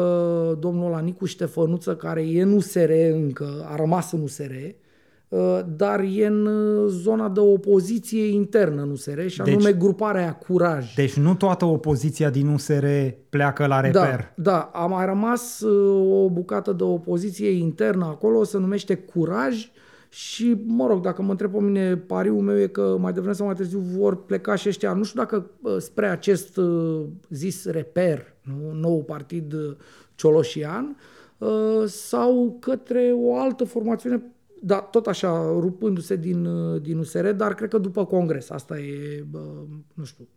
domnul 0.59 0.93
Anicu 0.93 1.25
Ștefănuță, 1.25 1.95
care 1.95 2.21
e 2.21 2.41
în 2.41 2.51
USR 2.51 2.91
încă, 3.11 3.65
a 3.69 3.75
rămas 3.75 4.11
în 4.11 4.21
USR, 4.21 4.51
uh, 4.51 4.69
dar 5.75 5.99
e 5.99 6.25
în 6.25 6.45
uh, 6.45 6.89
zona 6.89 7.29
de 7.29 7.39
opoziție 7.39 8.25
internă 8.25 8.81
în 8.81 8.89
USR 8.89 9.25
și 9.25 9.41
Deci- 9.41 9.53
anume 9.53 9.73
gruparea 9.73 10.21
aia 10.21 10.33
Curaj. 10.33 10.93
Deci 10.93 11.13
nu 11.13 11.35
toată 11.35 11.65
opoziția 11.65 12.29
din 12.29 12.47
USR 12.47 12.85
pleacă 13.29 13.65
la 13.65 13.79
reper. 13.79 14.33
Da, 14.35 14.51
da, 14.51 14.69
a 14.73 14.85
mai 14.85 15.05
rămas 15.05 15.59
uh, 15.59 16.23
o 16.23 16.29
bucată 16.29 16.71
de 16.73 16.83
opoziție 16.83 17.49
internă 17.49 18.05
acolo, 18.05 18.43
se 18.43 18.57
numește 18.57 18.95
Curaj 18.95 19.71
și, 20.09 20.61
mă 20.65 20.87
rog, 20.87 21.01
dacă 21.01 21.21
mă 21.21 21.31
întreb 21.31 21.51
pe 21.51 21.59
mine, 21.59 21.97
pariul 21.97 22.41
meu 22.41 22.59
e 22.59 22.67
că 22.67 22.97
mai 22.99 23.13
devreme 23.13 23.35
sau 23.35 23.45
mai 23.45 23.55
târziu 23.55 23.79
vor 23.79 24.25
pleca 24.25 24.55
și 24.55 24.67
ăștia, 24.67 24.93
nu 24.93 25.03
știu 25.03 25.19
dacă 25.19 25.49
spre 25.77 26.07
acest 26.07 26.59
zis 27.29 27.65
reper, 27.65 28.35
nu? 28.41 28.79
nou 28.79 29.03
partid 29.03 29.53
cioloșian, 30.15 30.97
sau 31.85 32.57
către 32.59 33.13
o 33.15 33.37
altă 33.39 33.63
formațiune, 33.63 34.21
da, 34.67 34.79
tot 34.79 35.07
așa, 35.07 35.41
rupându-se 35.59 36.15
din, 36.15 36.47
din 36.81 36.97
USR, 36.97 37.29
dar 37.29 37.53
cred 37.53 37.69
că 37.69 37.77
după 37.77 38.05
congres. 38.05 38.49
Asta 38.49 38.79
e, 38.79 39.25
nu 39.93 40.03
știu, 40.03 40.27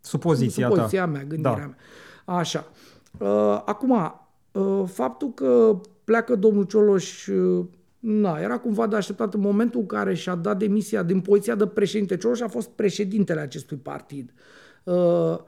supoziția, 0.00 0.68
supoziția 0.68 1.04
ta. 1.04 1.10
mea, 1.10 1.24
gândirea 1.24 1.56
da. 1.56 1.58
mea. 1.58 1.76
Așa. 2.38 2.70
Acum, 3.64 4.20
faptul 4.86 5.32
că 5.34 5.80
pleacă 6.04 6.36
domnul 6.36 6.64
Cioloș 6.64 7.28
Na, 8.00 8.38
era 8.38 8.58
cumva 8.58 8.86
de 8.86 8.96
așteptat 8.96 9.34
în 9.34 9.40
momentul 9.40 9.80
în 9.80 9.86
care 9.86 10.14
și-a 10.14 10.34
dat 10.34 10.58
demisia 10.58 11.02
din 11.02 11.20
poziția 11.20 11.54
de 11.54 11.66
președinte. 11.66 12.16
Cioloș 12.16 12.40
a 12.40 12.48
fost 12.48 12.68
președintele 12.68 13.40
acestui 13.40 13.76
partid. 13.76 14.32
Uh, 14.84 15.38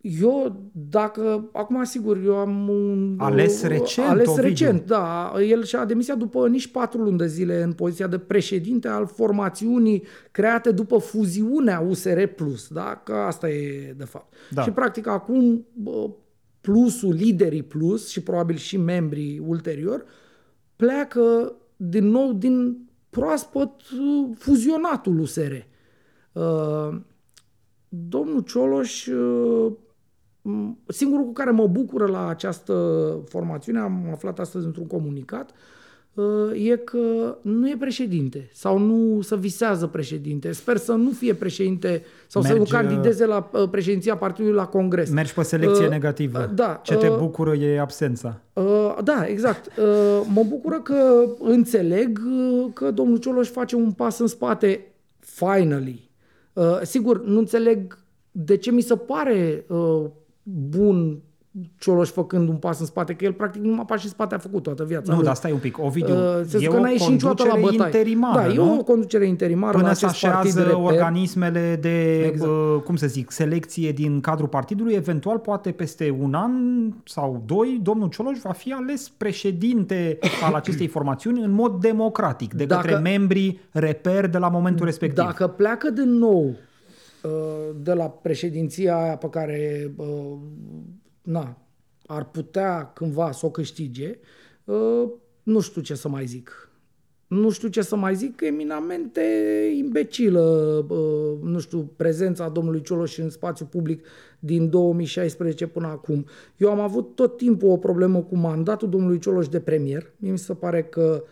eu, 0.00 0.62
dacă, 0.72 1.48
acum 1.52 1.84
sigur, 1.84 2.18
eu 2.24 2.36
am 2.36 2.68
un... 2.68 3.16
Ales 3.18 3.62
recent, 3.62 4.08
Ales 4.08 4.28
Ovidiu. 4.28 4.48
recent, 4.48 4.86
da. 4.86 5.32
El 5.48 5.64
și-a 5.64 5.84
demisia 5.84 6.14
după 6.14 6.48
nici 6.48 6.66
patru 6.66 7.02
luni 7.02 7.18
de 7.18 7.26
zile 7.26 7.62
în 7.62 7.72
poziția 7.72 8.06
de 8.06 8.18
președinte 8.18 8.88
al 8.88 9.06
formațiunii 9.06 10.02
create 10.30 10.70
după 10.70 10.98
fuziunea 10.98 11.80
USR+, 11.80 12.22
da? 12.68 13.00
Că 13.04 13.12
asta 13.12 13.48
e, 13.48 13.94
de 13.96 14.04
fapt. 14.04 14.34
Da. 14.50 14.62
Și, 14.62 14.70
practic, 14.70 15.06
acum 15.06 15.66
plusul, 16.60 17.12
liderii 17.12 17.62
plus 17.62 18.08
și 18.08 18.22
probabil 18.22 18.56
și 18.56 18.76
membrii 18.76 19.42
ulterior, 19.46 20.04
pleacă 20.76 21.54
din 21.76 22.08
nou 22.08 22.32
din 22.32 22.78
proaspăt 23.10 23.70
uh, 23.70 24.28
fuzionatul 24.38 25.20
USR. 25.20 25.52
Uh, 26.32 27.00
domnul 27.88 28.40
Cioloș, 28.40 29.06
uh, 29.06 29.72
singurul 30.86 31.24
cu 31.24 31.32
care 31.32 31.50
mă 31.50 31.66
bucură 31.66 32.06
la 32.06 32.28
această 32.28 32.74
formațiune, 33.28 33.78
am 33.78 34.08
aflat 34.12 34.38
astăzi 34.38 34.66
într-un 34.66 34.86
comunicat, 34.86 35.50
Uh, 36.14 36.68
e 36.68 36.76
că 36.76 37.36
nu 37.42 37.68
e 37.68 37.76
președinte 37.78 38.50
sau 38.52 38.78
nu 38.78 39.20
să 39.20 39.36
visează 39.36 39.86
președinte. 39.86 40.52
Sper 40.52 40.76
să 40.76 40.92
nu 40.92 41.10
fie 41.10 41.34
președinte 41.34 42.02
sau 42.26 42.42
Mergi, 42.42 42.56
să 42.56 42.62
nu 42.62 42.78
candideze 42.78 43.26
la 43.26 43.50
uh, 43.52 43.68
președinția 43.70 44.16
partidului 44.16 44.56
la 44.56 44.66
congres. 44.66 45.10
Mergi 45.10 45.34
pe 45.34 45.42
selecție 45.42 45.84
uh, 45.84 45.90
negativă. 45.90 46.50
Da. 46.54 46.80
Ce 46.84 46.94
te 46.94 47.08
bucură 47.18 47.54
e 47.54 47.80
absența. 47.80 48.40
Da, 49.04 49.26
exact. 49.26 49.70
Mă 50.32 50.44
bucură 50.48 50.80
că 50.80 51.26
înțeleg 51.40 52.20
că 52.74 52.90
domnul 52.90 53.16
Cioloș 53.16 53.48
face 53.48 53.76
un 53.76 53.92
pas 53.92 54.18
în 54.18 54.26
spate 54.26 54.92
finally. 55.18 56.10
Sigur, 56.82 57.24
nu 57.24 57.38
înțeleg 57.38 57.98
de 58.30 58.56
ce 58.56 58.70
mi 58.70 58.80
se 58.80 58.96
pare 58.96 59.64
bun 60.42 61.18
Cioloș 61.78 62.08
făcând 62.10 62.48
un 62.48 62.54
pas 62.56 62.80
în 62.80 62.86
spate, 62.86 63.14
că 63.14 63.24
el 63.24 63.32
practic 63.32 63.62
numai 63.62 63.84
pași 63.86 64.04
în 64.04 64.10
spate 64.10 64.34
a 64.34 64.38
făcut 64.38 64.62
toată 64.62 64.84
viața. 64.84 65.10
Nu, 65.10 65.16
lui. 65.16 65.26
dar 65.26 65.34
stai 65.34 65.52
un 65.52 65.58
pic, 65.58 65.78
Ovidiu, 65.84 66.14
uh, 66.14 66.62
e 66.62 66.66
că 66.66 66.78
n-a 66.78 66.88
ieșit 66.88 67.08
niciodată 67.08 67.44
la 67.44 67.54
bătaie. 67.60 67.72
interimară, 67.84 68.40
Da, 68.48 68.54
nu? 68.54 68.74
e 68.74 68.78
o 68.78 68.82
conducere 68.82 69.26
interimară 69.26 69.72
Până 69.76 69.86
la 69.88 69.92
se 69.92 70.06
acest 70.06 70.22
partid 70.24 70.40
așează 70.50 70.62
reper. 70.62 70.84
organismele 70.84 71.78
de, 71.80 72.22
Exact. 72.26 72.50
uh, 72.50 72.80
cum 72.84 72.96
să 72.96 73.06
zic, 73.06 73.30
selecție 73.30 73.92
din 73.92 74.20
cadrul 74.20 74.48
partidului, 74.48 74.94
eventual 74.94 75.38
poate 75.38 75.70
peste 75.70 76.16
un 76.20 76.34
an 76.34 76.52
sau 77.04 77.42
doi, 77.46 77.80
domnul 77.82 78.08
Cioloș 78.08 78.38
va 78.42 78.52
fi 78.52 78.72
ales 78.72 79.08
președinte 79.08 80.18
al 80.44 80.54
acestei 80.54 80.86
formațiuni 80.96 81.42
în 81.42 81.50
mod 81.50 81.80
democratic, 81.80 82.54
de 82.54 82.64
Dacă- 82.64 82.80
către 82.86 82.98
membrii 83.00 83.60
reper 83.70 84.26
de 84.28 84.38
la 84.38 84.48
momentul 84.48 84.84
respectiv. 84.86 85.24
Dacă 85.24 85.46
pleacă 85.46 85.90
din 85.90 86.10
nou 86.18 86.44
uh, 86.44 86.54
de 87.76 87.92
la 87.92 88.10
președinția 88.10 89.02
aia 89.02 89.16
pe 89.16 89.28
care 89.28 89.92
uh, 89.96 90.36
na, 91.22 91.58
ar 92.06 92.24
putea 92.24 92.92
cândva 92.94 93.30
să 93.30 93.46
o 93.46 93.50
câștige, 93.50 94.18
uh, 94.64 95.10
nu 95.42 95.60
știu 95.60 95.80
ce 95.80 95.94
să 95.94 96.08
mai 96.08 96.26
zic. 96.26 96.70
Nu 97.26 97.50
știu 97.50 97.68
ce 97.68 97.82
să 97.82 97.96
mai 97.96 98.14
zic, 98.14 98.40
eminamente 98.40 99.20
imbecilă, 99.76 100.40
uh, 100.88 101.38
nu 101.42 101.58
știu, 101.58 101.92
prezența 101.96 102.48
domnului 102.48 102.82
Cioloș 102.82 103.18
în 103.18 103.30
spațiu 103.30 103.66
public 103.66 104.06
din 104.38 104.70
2016 104.70 105.66
până 105.66 105.86
acum. 105.86 106.26
Eu 106.56 106.70
am 106.70 106.80
avut 106.80 107.14
tot 107.14 107.36
timpul 107.36 107.70
o 107.70 107.76
problemă 107.76 108.22
cu 108.22 108.36
mandatul 108.36 108.88
domnului 108.88 109.18
Cioloș 109.18 109.48
de 109.48 109.60
premier. 109.60 110.12
Mie 110.16 110.30
mi 110.30 110.38
se 110.38 110.54
pare 110.54 110.82
că 110.82 111.22
uh, 111.24 111.30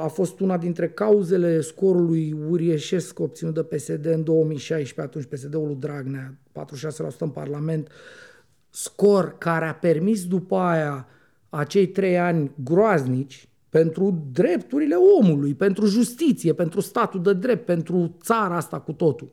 a 0.00 0.06
fost 0.06 0.40
una 0.40 0.58
dintre 0.58 0.88
cauzele 0.88 1.60
scorului 1.60 2.36
uriașesc 2.48 3.18
obținut 3.18 3.54
de 3.54 3.62
PSD 3.62 4.06
în 4.06 4.24
2016, 4.24 5.00
atunci 5.00 5.24
PSD-ul 5.24 5.66
lui 5.66 5.76
Dragnea, 5.76 6.38
46% 6.52 7.18
în 7.18 7.28
Parlament, 7.28 7.88
scor 8.70 9.34
care 9.38 9.64
a 9.64 9.74
permis 9.74 10.26
după 10.26 10.56
aia 10.56 11.06
acei 11.48 11.86
trei 11.86 12.18
ani 12.18 12.50
groaznici 12.64 13.48
pentru 13.68 14.28
drepturile 14.32 14.94
omului, 15.20 15.54
pentru 15.54 15.86
justiție, 15.86 16.52
pentru 16.52 16.80
statul 16.80 17.22
de 17.22 17.32
drept, 17.32 17.64
pentru 17.64 18.16
țara 18.22 18.56
asta 18.56 18.80
cu 18.80 18.92
totul. 18.92 19.32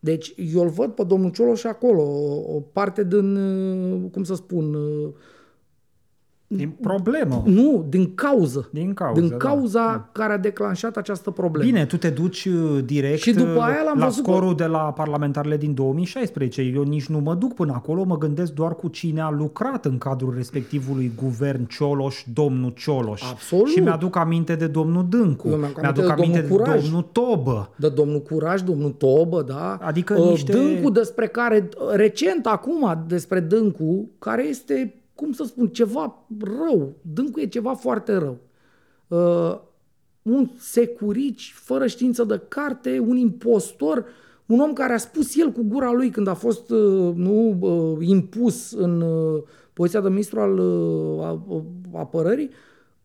Deci 0.00 0.34
eu 0.52 0.62
îl 0.62 0.68
văd 0.68 0.90
pe 0.90 1.04
domnul 1.04 1.30
Cioloș 1.30 1.64
acolo, 1.64 2.02
o, 2.02 2.54
o 2.54 2.60
parte 2.60 3.04
din, 3.04 3.36
uh, 3.36 4.10
cum 4.10 4.24
să 4.24 4.34
spun, 4.34 4.74
uh, 4.74 5.12
Din 6.48 6.70
problemă. 6.80 7.42
nu, 7.46 7.86
din 7.88 8.14
cauză. 8.14 8.68
Din 8.72 8.94
cauză, 8.94 9.20
Din 9.20 9.28
da. 9.28 9.36
cauza 9.36 10.08
care 10.12 10.32
a 10.32 10.38
declanșat 10.38 10.96
această 10.96 11.30
problemă. 11.30 11.64
Bine, 11.70 11.84
tu 11.86 11.96
te 11.96 12.10
duci 12.10 12.44
uh, 12.44 12.78
direct 12.84 13.20
Și 13.20 13.32
după 13.32 13.60
aia 13.60 13.82
l-am 13.84 13.98
la 13.98 14.04
văzut 14.04 14.24
pe- 14.24 14.30
scorul 14.30 14.54
de 14.56 14.64
la 14.66 14.78
parlamentarele 14.78 15.56
din 15.56 15.74
2016. 15.74 16.62
Eu 16.62 16.82
nici 16.82 17.06
nu 17.06 17.18
mă 17.18 17.34
duc 17.34 17.54
până 17.54 17.72
acolo, 17.74 18.04
mă 18.04 18.18
gândesc 18.18 18.52
doar 18.52 18.74
cu 18.74 18.88
cine 18.88 19.20
a 19.20 19.30
lucrat 19.30 19.84
în 19.84 19.98
cadrul 19.98 20.34
respectivului 20.36 21.12
guvern 21.22 21.64
Cioloș, 21.66 22.24
domnul 22.32 22.70
Cioloș. 22.76 23.22
Absolut. 23.30 23.66
Și 23.68 23.80
mi-aduc 23.80 24.16
aminte 24.16 24.54
de 24.54 24.66
domnul 24.66 25.06
Dâncu, 25.08 25.48
Eu 25.48 25.56
mi-am 25.56 25.74
mi-aduc 25.80 26.08
aminte 26.10 26.14
de 26.14 26.22
aminte 26.22 26.40
de 26.40 26.46
domnul 26.48 26.64
Curaj. 26.66 26.82
domnul 26.84 27.08
Tobă. 27.12 27.70
de 27.76 27.88
domnul 27.88 28.20
Curaj, 28.22 28.60
domnul 28.62 28.90
Tobă, 28.90 29.42
da? 29.42 29.78
Adică 29.82 30.14
Uh, 30.20 30.28
niște- 30.28 30.52
Dâncu 30.52 30.90
despre 30.90 31.26
care, 31.26 31.68
recent 31.94 32.46
acum 32.46 33.04
despre 33.06 33.40
Dâncu, 33.40 34.08
care 34.18 34.48
este, 34.48 34.94
cum 35.16 35.32
să 35.32 35.44
spun, 35.44 35.68
ceva 35.68 36.26
rău. 36.40 36.92
Dâncu 37.02 37.40
e 37.40 37.46
ceva 37.46 37.74
foarte 37.74 38.16
rău. 38.16 38.38
Uh, 39.08 39.58
un 40.22 40.50
securici 40.58 41.52
fără 41.56 41.86
știință 41.86 42.24
de 42.24 42.40
carte, 42.48 42.98
un 42.98 43.16
impostor, 43.16 44.06
un 44.46 44.60
om 44.60 44.72
care 44.72 44.92
a 44.92 44.96
spus 44.96 45.36
el 45.36 45.52
cu 45.52 45.62
gura 45.62 45.92
lui 45.92 46.10
când 46.10 46.26
a 46.26 46.34
fost 46.34 46.70
uh, 46.70 47.14
nu, 47.14 47.56
uh, 47.60 48.06
impus 48.08 48.72
în 48.72 49.00
uh, 49.00 49.42
poziția 49.72 50.00
de 50.00 50.08
ministru 50.08 50.40
al 50.40 50.58
uh, 50.58 51.24
a- 51.24 51.64
apărării, 51.98 52.50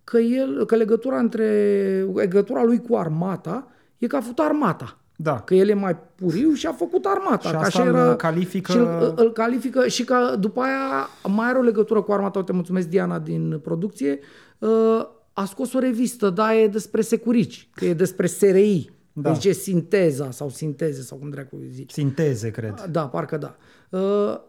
că, 0.03 0.17
el, 0.17 0.65
că 0.65 0.75
legătura, 0.75 1.19
între, 1.19 2.07
legătura 2.15 2.63
lui 2.63 2.81
cu 2.81 2.95
armata 2.95 3.67
e 3.97 4.07
că 4.07 4.15
a 4.15 4.21
făcut 4.21 4.39
armata. 4.39 5.00
Da. 5.21 5.39
Că 5.39 5.55
el 5.55 5.69
e 5.69 5.73
mai 5.73 5.97
puriu 6.15 6.51
și 6.53 6.67
a 6.67 6.71
făcut 6.71 7.05
armata. 7.05 7.47
Și 7.47 7.53
că 7.53 7.57
asta 7.59 7.79
așa 7.81 7.89
îl 7.89 7.95
era, 7.95 8.15
califică- 8.15 8.71
Și 8.71 8.77
îl, 8.77 9.13
îl 9.15 9.31
califică 9.31 9.87
și 9.87 10.03
că 10.03 10.35
după 10.39 10.61
aia 10.61 11.07
mai 11.27 11.47
are 11.47 11.57
o 11.57 11.61
legătură 11.61 12.01
cu 12.01 12.11
armata. 12.11 12.43
Te 12.43 12.51
mulțumesc, 12.51 12.87
Diana, 12.87 13.19
din 13.19 13.59
producție. 13.63 14.19
Uh, 14.59 15.07
A 15.33 15.45
scos 15.45 15.73
o 15.73 15.79
revistă, 15.79 16.29
da, 16.29 16.55
e 16.55 16.67
despre 16.67 17.01
securici, 17.01 17.69
că 17.73 17.85
e 17.85 17.93
despre 17.93 18.27
SRI. 18.27 18.89
Da. 19.13 19.21
Da. 19.21 19.33
Zice 19.33 19.51
sinteza 19.51 20.31
sau 20.31 20.49
sinteze 20.49 21.01
sau 21.01 21.17
cum 21.17 21.29
dracu 21.29 21.57
zici. 21.69 21.91
Sinteze, 21.91 22.51
cred. 22.51 22.83
Da, 22.91 23.07
parcă 23.07 23.37
da. 23.37 23.55
Uh, 23.99 24.39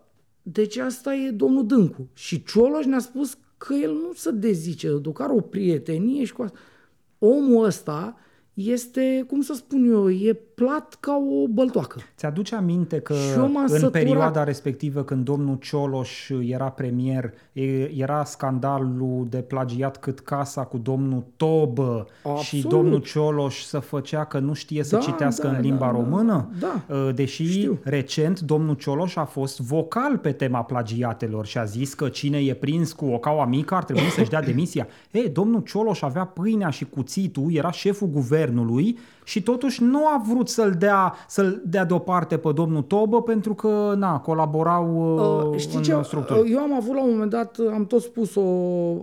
Deci 0.43 0.77
asta 0.77 1.15
e 1.15 1.31
domnul 1.31 1.67
Dâncu. 1.67 2.09
Și 2.15 2.43
Cioloș 2.43 2.85
ne-a 2.85 2.99
spus 2.99 3.39
că 3.57 3.75
el 3.83 3.91
nu 3.93 4.13
se 4.15 4.31
dezice, 4.31 4.89
duc 4.89 5.21
are 5.21 5.33
o 5.33 5.41
prietenie 5.41 6.25
și 6.25 6.33
cu 6.33 6.43
asta. 6.43 6.59
Omul 7.19 7.65
ăsta 7.65 8.17
este, 8.55 9.25
cum 9.29 9.41
să 9.41 9.53
spun 9.55 9.91
eu, 9.91 10.11
e 10.11 10.39
plat 10.65 10.97
ca 11.01 11.13
o 11.43 11.49
băltoacă. 11.49 11.99
Ți-aduce 12.17 12.55
aminte 12.55 12.99
că 12.99 13.15
Și 13.15 13.33
eu 13.37 13.51
m-am 13.51 13.63
în 13.63 13.69
săturat. 13.69 13.93
perioada 13.93 14.45
respectivă 14.45 15.03
când 15.03 15.25
domnul 15.25 15.57
Cioloș 15.61 16.29
era 16.49 16.65
premier, 16.69 17.33
e- 17.53 17.91
era 18.01 18.25
scandalul 18.25 19.27
de 19.31 19.37
plagiat 19.37 19.97
cât 19.97 20.21
casa 20.21 20.63
cu 20.63 20.79
domnul 20.79 21.25
Tobă 21.37 22.07
și 22.23 22.29
Absolut. 22.29 22.69
domnul 22.69 22.99
Cioloș 23.01 23.63
să 23.63 23.79
făcea 23.79 24.25
că 24.25 24.39
nu 24.39 24.53
știe 24.53 24.83
să 24.83 24.97
Da, 24.97 25.03
citească 25.03 25.47
da, 25.47 25.53
în 25.57 25.61
limba 25.61 25.87
da, 25.87 25.93
da, 25.93 25.99
română? 25.99 26.49
da. 26.61 26.81
Uh, 26.95 27.15
Deși 27.15 27.51
Știu. 27.51 27.79
recent 27.83 28.41
domnul 28.41 28.75
Cioloș 28.75 29.17
a 29.17 29.25
fost 29.25 29.61
vocal 29.61 30.19
pe 30.19 30.33
tema 30.33 30.63
plagiatelor 30.63 31.47
și 31.47 31.59
a 31.59 31.65
zis 31.65 31.95
că 31.95 32.09
cine 32.09 32.39
e 32.39 32.55
prins 32.55 32.93
cu 32.93 33.05
o 33.07 33.19
caua 33.19 33.47
mică 33.47 33.75
ar 33.75 33.85
trebui 33.85 34.03
să-și 34.11 34.31
dea 34.31 34.43
demisia. 34.53 34.87
E, 35.11 35.21
domnul 35.29 35.61
Cioloș 35.61 36.03
avea 36.03 36.25
pâinea 36.25 36.71
și 36.71 36.85
cuțitul, 36.85 37.47
era 37.55 37.71
șeful 37.71 38.09
guvernului 38.09 38.99
și 39.25 39.43
totuși 39.43 39.83
nu 39.83 40.07
a 40.07 40.23
vrut 40.29 40.49
să-l 40.53 40.75
dea, 40.79 41.15
să-l 41.29 41.63
dea 41.65 41.85
deoparte 41.85 42.37
pe 42.37 42.53
domnul 42.53 42.83
Tobă 42.83 43.23
pentru 43.23 43.55
că, 43.55 43.95
na, 43.97 44.19
colaborau 44.19 45.15
uh, 45.51 45.59
știi 45.59 45.77
în 45.77 45.83
ce? 45.83 46.01
structuri. 46.03 46.53
Eu 46.53 46.59
am 46.59 46.75
avut 46.75 46.95
la 46.95 47.03
un 47.03 47.11
moment 47.11 47.31
dat, 47.31 47.59
am 47.73 47.87
tot 47.87 48.03
spus, 48.03 48.35
o, 48.35 48.43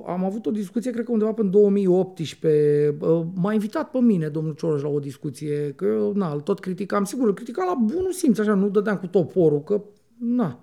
am 0.07 0.25
avut 0.25 0.45
o 0.45 0.51
discuție, 0.51 0.91
cred 0.91 1.05
că 1.05 1.11
undeva 1.11 1.31
până 1.31 1.45
în 1.47 1.51
2018. 1.51 2.95
Uh, 2.99 3.21
M-a 3.35 3.53
invitat 3.53 3.89
pe 3.89 3.99
mine 3.99 4.27
domnul 4.27 4.53
Cioloș 4.53 4.81
la 4.81 4.89
o 4.89 4.99
discuție, 4.99 5.73
că 5.75 5.85
eu, 5.85 6.11
na, 6.15 6.31
îl 6.31 6.39
tot 6.39 6.59
criticam. 6.59 7.03
Sigur, 7.03 7.27
îl 7.27 7.33
criticam 7.33 7.65
la 7.67 7.93
bunul 7.93 8.11
simț, 8.11 8.39
așa, 8.39 8.53
nu 8.53 8.69
dădeam 8.69 8.97
cu 8.97 9.07
toporul, 9.07 9.61
că, 9.61 9.81
na. 10.17 10.59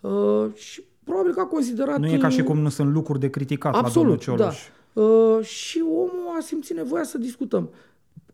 Uh, 0.00 0.46
și 0.54 0.82
probabil 1.04 1.32
că 1.32 1.40
a 1.40 1.44
considerat... 1.44 1.98
Nu 1.98 2.06
e 2.06 2.18
ca 2.18 2.28
și 2.28 2.40
uh, 2.40 2.46
cum 2.46 2.58
nu 2.58 2.68
sunt 2.68 2.92
lucruri 2.92 3.20
de 3.20 3.30
criticat 3.30 3.72
la 3.74 3.80
domnul 3.80 4.12
Absolut, 4.12 4.20
Cioloș. 4.20 4.70
da. 4.92 5.02
Uh, 5.02 5.44
și 5.44 5.82
omul 5.88 6.36
a 6.38 6.40
simțit 6.40 6.76
nevoia 6.76 7.02
să 7.02 7.18
discutăm. 7.18 7.70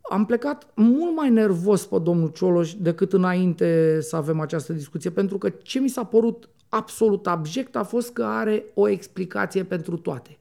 Am 0.09 0.25
plecat 0.25 0.67
mult 0.75 1.17
mai 1.17 1.31
nervos 1.31 1.87
pe 1.87 1.99
domnul 2.03 2.29
Cioloș 2.29 2.75
decât 2.75 3.13
înainte 3.13 3.99
să 4.01 4.17
avem 4.17 4.41
această 4.41 4.73
discuție, 4.73 5.11
pentru 5.11 5.39
că 5.39 5.49
ce 5.49 5.79
mi 5.79 5.89
s-a 5.89 6.05
părut 6.05 6.49
absolut 6.69 7.27
abject 7.27 7.77
a 7.77 7.83
fost 7.83 8.13
că 8.13 8.25
are 8.25 8.65
o 8.75 8.89
explicație 8.89 9.65
pentru 9.65 9.97
toate. 9.97 10.39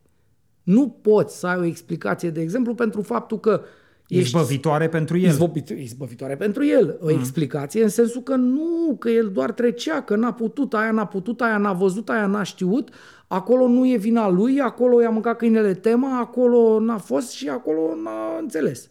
Nu 0.63 0.87
poți 1.01 1.39
să 1.39 1.47
ai 1.47 1.57
o 1.57 1.63
explicație, 1.63 2.29
de 2.29 2.41
exemplu, 2.41 2.73
pentru 2.73 3.01
faptul 3.01 3.39
că 3.39 3.61
ești 4.07 4.35
Izbăvitoare 4.37 4.89
pentru 4.89 5.17
el. 5.17 5.29
izbăvit, 5.29 5.69
izbăvitoare 5.69 6.35
pentru 6.35 6.65
el. 6.65 6.97
O 7.01 7.11
explicație 7.11 7.83
în 7.83 7.89
sensul 7.89 8.21
că 8.21 8.35
nu, 8.35 8.95
că 8.99 9.09
el 9.09 9.29
doar 9.29 9.51
trecea, 9.51 10.01
că 10.01 10.15
n-a 10.15 10.33
putut, 10.33 10.73
aia 10.73 10.91
n-a 10.91 11.05
putut, 11.05 11.41
aia 11.41 11.57
n-a 11.57 11.73
văzut, 11.73 12.09
aia 12.09 12.25
n-a 12.25 12.43
știut, 12.43 12.89
acolo 13.27 13.67
nu 13.67 13.87
e 13.87 13.97
vina 13.97 14.29
lui, 14.29 14.59
acolo 14.59 15.01
i-a 15.01 15.09
mâncat 15.09 15.37
câinele 15.37 15.73
tema, 15.73 16.19
acolo 16.19 16.79
n-a 16.79 16.97
fost 16.97 17.29
și 17.29 17.49
acolo 17.49 17.95
n-a 18.03 18.37
înțeles. 18.41 18.89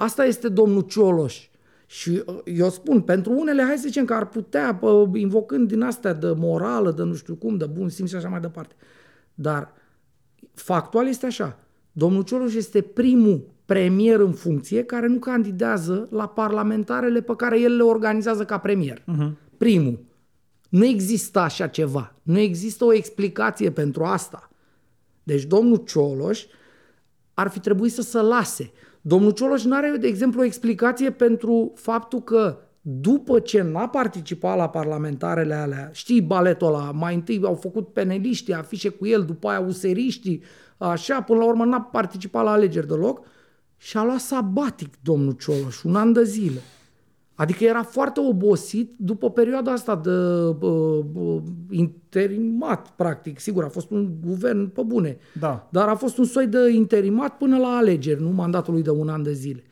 Asta 0.00 0.24
este 0.24 0.48
domnul 0.48 0.82
Cioloș. 0.82 1.48
Și 1.86 2.22
uh, 2.26 2.38
eu 2.44 2.70
spun, 2.70 3.00
pentru 3.00 3.32
unele, 3.32 3.62
hai 3.62 3.76
să 3.76 3.86
zicem 3.86 4.04
că 4.04 4.14
ar 4.14 4.28
putea, 4.28 4.74
pă, 4.74 5.10
invocând 5.14 5.68
din 5.68 5.82
astea 5.82 6.12
de 6.12 6.32
morală, 6.36 6.90
de 6.90 7.02
nu 7.02 7.14
știu 7.14 7.34
cum, 7.34 7.56
de 7.56 7.66
bun 7.66 7.88
simț 7.88 8.08
și 8.08 8.16
așa 8.16 8.28
mai 8.28 8.40
departe. 8.40 8.74
Dar 9.34 9.72
factual 10.54 11.06
este 11.06 11.26
așa. 11.26 11.58
Domnul 11.92 12.22
Cioloș 12.22 12.54
este 12.54 12.80
primul 12.80 13.48
premier 13.64 14.20
în 14.20 14.32
funcție 14.32 14.84
care 14.84 15.06
nu 15.06 15.18
candidează 15.18 16.08
la 16.10 16.28
parlamentarele 16.28 17.20
pe 17.20 17.36
care 17.36 17.60
el 17.60 17.76
le 17.76 17.82
organizează 17.82 18.44
ca 18.44 18.58
premier. 18.58 18.98
Uh-huh. 19.00 19.32
Primul. 19.56 20.04
Nu 20.68 20.84
există 20.84 21.38
așa 21.38 21.66
ceva. 21.66 22.14
Nu 22.22 22.38
există 22.38 22.84
o 22.84 22.92
explicație 22.92 23.70
pentru 23.70 24.04
asta. 24.04 24.50
Deci 25.22 25.44
domnul 25.44 25.76
Cioloș 25.76 26.44
ar 27.34 27.48
fi 27.48 27.60
trebuit 27.60 27.92
să 27.92 28.02
se 28.02 28.20
lase. 28.20 28.72
Domnul 29.00 29.30
Cioloș 29.30 29.64
nu 29.64 29.76
are, 29.76 29.96
de 30.00 30.06
exemplu, 30.06 30.40
o 30.40 30.44
explicație 30.44 31.10
pentru 31.10 31.72
faptul 31.74 32.22
că 32.22 32.58
după 32.80 33.38
ce 33.38 33.62
n-a 33.62 33.88
participat 33.88 34.56
la 34.56 34.68
parlamentarele 34.68 35.54
alea, 35.54 35.90
știi 35.92 36.22
baletul 36.22 36.66
ăla, 36.66 36.90
mai 36.90 37.14
întâi 37.14 37.40
au 37.44 37.54
făcut 37.54 37.92
peneliștii 37.92 38.54
afișe 38.54 38.88
cu 38.88 39.06
el, 39.06 39.24
după 39.24 39.48
aia 39.48 39.60
useriștii, 39.60 40.42
așa, 40.78 41.22
până 41.22 41.38
la 41.38 41.44
urmă 41.44 41.64
n-a 41.64 41.80
participat 41.80 42.44
la 42.44 42.50
alegeri 42.50 42.86
deloc 42.86 43.26
și 43.76 43.96
a 43.96 44.04
luat 44.04 44.18
sabatic 44.18 44.94
domnul 45.02 45.32
Cioloș, 45.32 45.82
un 45.82 45.94
an 45.94 46.12
de 46.12 46.24
zile. 46.24 46.60
Adică 47.40 47.64
era 47.64 47.82
foarte 47.82 48.20
obosit 48.20 48.94
după 48.96 49.30
perioada 49.30 49.72
asta 49.72 49.96
de 49.96 50.10
uh, 50.66 51.04
uh, 51.14 51.42
interimat, 51.70 52.88
practic. 52.96 53.38
Sigur, 53.38 53.64
a 53.64 53.68
fost 53.68 53.90
un 53.90 54.10
guvern 54.26 54.68
pe 54.68 54.82
bune. 54.82 55.18
Da. 55.38 55.68
Dar 55.70 55.88
a 55.88 55.94
fost 55.94 56.18
un 56.18 56.24
soi 56.24 56.46
de 56.46 56.70
interimat 56.72 57.36
până 57.36 57.58
la 57.58 57.68
alegeri, 57.68 58.22
nu 58.22 58.28
mandatul 58.28 58.72
lui 58.72 58.82
de 58.82 58.90
un 58.90 59.08
an 59.08 59.22
de 59.22 59.32
zile. 59.32 59.62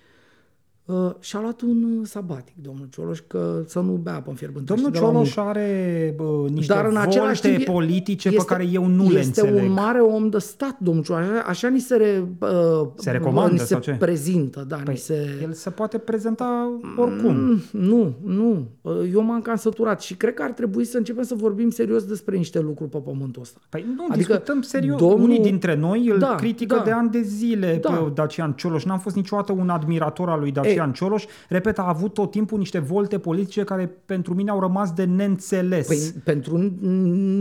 Uh, 0.89 1.11
și-a 1.21 1.41
luat 1.41 1.61
un 1.61 1.83
uh, 1.83 2.07
sabatic, 2.07 2.55
domnul 2.63 2.87
Cioloș, 2.91 3.19
că 3.27 3.63
să 3.67 3.81
nu 3.81 3.93
bea 3.93 4.15
apă 4.15 4.31
înfierbântă. 4.31 4.73
Domnul 4.75 4.89
Știi, 4.93 5.01
de 5.01 5.07
la 5.07 5.13
Cioloș 5.13 5.35
mult. 5.37 5.49
are 5.49 6.15
bă, 6.17 6.47
niște 6.53 6.73
Dar 6.73 6.85
în 6.85 6.97
același 6.97 7.41
volte 7.41 7.49
timp 7.57 7.69
e- 7.69 7.73
politice 7.73 8.29
pe 8.29 8.35
este- 8.35 8.47
care 8.47 8.69
eu 8.73 8.87
nu 8.87 9.11
le 9.11 9.19
este 9.19 9.41
înțeleg. 9.41 9.63
un 9.65 9.73
mare 9.73 10.01
om 10.01 10.29
de 10.29 10.39
stat, 10.39 10.77
domnul 10.81 11.03
Cioloș. 11.05 11.23
Așa, 11.25 11.43
așa 11.47 11.69
ni 11.69 11.79
se, 11.81 11.97
re, 11.97 12.25
uh, 12.41 12.49
Se 12.95 13.11
recomandă 13.11 13.53
ni 13.53 13.59
se 13.59 13.65
sau 13.65 13.81
ce? 13.81 13.97
prezintă. 13.99 14.65
Da, 14.69 14.77
Păi, 14.77 14.93
ni 14.93 14.99
se... 14.99 15.39
El 15.43 15.53
se 15.53 15.71
poate 15.71 15.99
prezenta 15.99 16.71
oricum. 16.97 17.35
Mm, 17.37 17.61
Nu, 17.73 18.13
nu. 18.25 18.67
Eu 19.13 19.23
m-am 19.23 19.41
cam 19.41 19.57
săturat 19.57 20.01
și 20.01 20.15
cred 20.15 20.35
că 20.35 20.43
ar 20.43 20.51
trebui 20.51 20.85
să 20.85 20.97
începem 20.97 21.23
să 21.23 21.35
vorbim 21.35 21.71
serios 21.71 22.05
despre 22.05 22.37
niște 22.37 22.61
lucruri 22.61 22.91
pe 22.91 22.99
pământul 22.99 23.43
ăsta. 23.43 23.61
Păi 23.69 23.85
nu, 23.97 24.05
Adică 24.11 24.17
discutăm 24.33 24.63
serios. 24.63 24.99
domnul- 25.01 25.21
Unii 25.21 25.41
dintre 25.41 25.75
noi 25.77 26.09
îl 26.09 26.19
Da, 26.19 26.35
critică 26.35 26.75
da. 26.77 26.83
de 26.83 26.91
ani 26.91 27.11
de 27.11 27.21
zile 27.23 27.79
Da. 27.83 27.91
pe 27.91 28.11
Dacian 28.15 28.53
Cioloș. 28.53 28.85
N-am 28.85 28.99
fost 28.99 29.17
niciodată 29.17 29.53
un 29.53 29.69
admirator 29.69 30.29
al 30.29 30.39
lui 30.41 30.51
Dacian 30.53 30.77
Cioloș. 30.93 31.25
Repet, 31.49 31.79
a 31.79 31.89
avut 31.89 32.15
tot 32.15 32.31
timpul 32.31 32.59
niște 32.59 32.79
volte 32.79 33.19
politice 33.19 33.65
care 33.65 33.91
pentru 34.07 34.35
mine 34.35 34.51
au 34.51 34.61
rămas 34.61 34.93
de 34.93 35.05
neînțeles. 35.05 35.87
Păi 35.87 35.99
pentru 36.25 36.57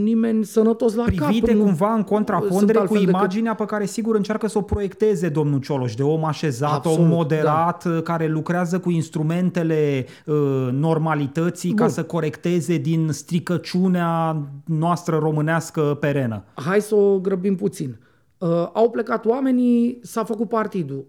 nimeni 0.04 0.46
sănătos 0.46 0.96
la 0.96 1.04
privite 1.04 1.46
cap. 1.48 1.56
nu- 1.56 1.64
cumva 1.64 1.88
în 1.88 1.94
sunt 1.96 2.08
contrapondere 2.08 2.78
cu 2.78 2.80
altfel 2.80 2.98
decât- 3.00 3.14
imaginea 3.14 3.54
pe 3.54 3.66
care 3.66 3.86
sigur 3.86 4.16
încearcă 4.16 4.48
să 4.48 4.58
o 4.58 4.62
proiecteze 4.62 5.30
domnul 5.30 5.60
Cioloș, 5.60 5.94
de 5.96 6.04
om 6.04 6.26
așezat, 6.26 6.74
Absolut, 6.76 6.98
om 7.00 7.08
moderat, 7.08 7.86
da. 7.86 8.02
care 8.02 8.28
lucrează 8.28 8.80
cu 8.80 8.90
instrumentele 8.90 10.06
uh, 10.26 10.36
normalității 10.72 11.70
Bun. 11.70 11.78
ca 11.78 11.84
Bun. 11.84 11.94
să 11.94 12.04
corecteze 12.04 12.78
din 12.78 13.10
stricăciunea 13.12 14.38
noastră 14.66 15.18
românească 15.18 15.82
perenă. 16.00 16.44
Hai 16.54 16.82
să 16.82 16.96
o 16.96 17.20
grăbim 17.20 17.56
puțin. 17.56 17.98
Uh, 18.38 18.50
au 18.74 18.90
plecat 18.90 19.26
oamenii, 19.26 20.00
s-a 20.02 20.24
făcut 20.24 20.50
partidul. 20.50 21.06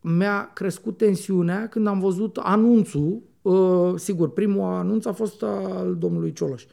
Mi-a 0.00 0.50
crescut 0.54 0.96
tensiunea 0.96 1.68
când 1.68 1.86
am 1.86 2.00
văzut 2.00 2.36
anunțul. 2.36 3.22
Uh, 3.42 3.92
sigur, 3.96 4.32
primul 4.32 4.62
anunț 4.62 5.04
a 5.04 5.12
fost 5.12 5.42
al 5.42 5.96
domnului 5.98 6.32
Cioloș. 6.32 6.64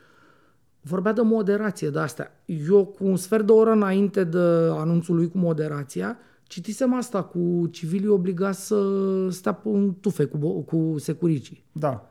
Vorbea 0.81 1.13
de 1.13 1.21
moderație 1.21 1.89
de 1.89 1.99
astea. 1.99 2.43
Eu, 2.45 2.85
cu 2.85 3.05
un 3.05 3.15
sfert 3.15 3.45
de 3.45 3.51
oră 3.51 3.71
înainte 3.71 4.23
de 4.23 4.39
anunțul 4.69 5.15
lui 5.15 5.29
cu 5.29 5.37
moderația, 5.37 6.17
citisem 6.43 6.93
asta 6.93 7.23
cu 7.23 7.67
civilii 7.71 8.07
obligați 8.07 8.65
să 8.65 8.89
stea 9.29 9.53
pe 9.53 9.67
un 9.67 9.93
tufe 9.93 10.25
cu, 10.25 10.37
bo- 10.37 10.65
cu 10.65 10.97
securicii. 10.97 11.65
Da. 11.71 12.09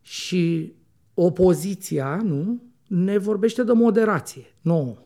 Și 0.00 0.72
opoziția, 1.14 2.20
nu, 2.24 2.62
ne 2.88 3.18
vorbește 3.18 3.62
de 3.62 3.72
moderație. 3.72 4.56
Nu. 4.60 4.98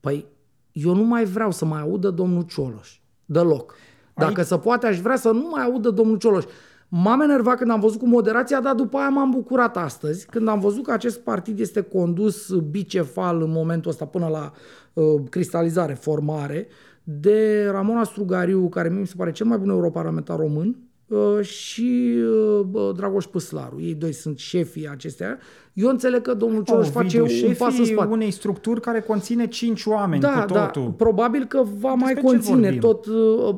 Păi, 0.00 0.26
eu 0.72 0.94
nu 0.94 1.02
mai 1.02 1.24
vreau 1.24 1.50
să 1.50 1.64
mai 1.64 1.80
audă 1.80 2.10
domnul 2.10 2.42
Cioloș. 2.42 3.00
Deloc. 3.24 3.74
Dacă 4.16 4.40
Aici- 4.40 4.46
se 4.46 4.58
poate, 4.58 4.86
aș 4.86 5.00
vrea 5.00 5.16
să 5.16 5.30
nu 5.30 5.48
mai 5.50 5.64
audă 5.64 5.90
domnul 5.90 6.16
Cioloș. 6.16 6.44
M-am 6.88 7.20
enervat 7.20 7.56
când 7.56 7.70
am 7.70 7.80
văzut 7.80 7.98
cu 7.98 8.06
moderația, 8.06 8.60
dar 8.60 8.74
după 8.74 8.96
aia 8.96 9.08
m-am 9.08 9.30
bucurat 9.30 9.76
astăzi, 9.76 10.26
când 10.26 10.48
am 10.48 10.60
văzut 10.60 10.84
că 10.84 10.92
acest 10.92 11.20
partid 11.20 11.60
este 11.60 11.80
condus 11.80 12.52
bicefal 12.70 13.42
în 13.42 13.50
momentul 13.50 13.90
ăsta 13.90 14.04
până 14.04 14.26
la 14.26 14.52
uh, 14.92 15.22
cristalizare, 15.30 15.94
formare, 15.94 16.68
de 17.02 17.68
Ramona 17.70 18.04
Strugariu, 18.04 18.68
care 18.68 18.88
mie 18.88 19.00
mi 19.00 19.06
se 19.06 19.14
pare 19.16 19.32
cel 19.32 19.46
mai 19.46 19.58
bun 19.58 19.68
europarlamentar 19.68 20.38
român, 20.38 20.76
uh, 21.06 21.40
și 21.40 22.14
uh, 22.22 22.60
bă, 22.60 22.92
Dragoș 22.96 23.24
Păslaru. 23.24 23.80
Ei 23.80 23.94
doi 23.94 24.12
sunt 24.12 24.38
șefii 24.38 24.88
acestea. 24.88 25.38
Eu 25.76 25.88
înțeleg 25.88 26.22
că 26.22 26.34
domnul 26.34 26.62
Cioloș 26.62 26.88
face 26.88 27.20
Ovidiu, 27.20 27.46
un 27.48 27.54
pas 27.58 27.68
în 27.68 27.74
șefii 27.78 27.92
spate. 27.92 28.12
unei 28.12 28.30
structuri 28.30 28.80
care 28.80 29.00
conține 29.00 29.46
cinci 29.46 29.84
oameni 29.84 30.20
Da, 30.20 30.44
cu 30.46 30.52
da, 30.52 30.66
totul. 30.66 30.90
probabil 30.90 31.44
că 31.44 31.62
va 31.78 31.94
mai 31.94 32.14
ce 32.14 32.20
conține 32.20 32.60
vorbim? 32.60 32.80
tot. 32.80 33.06
uh, 33.06 33.54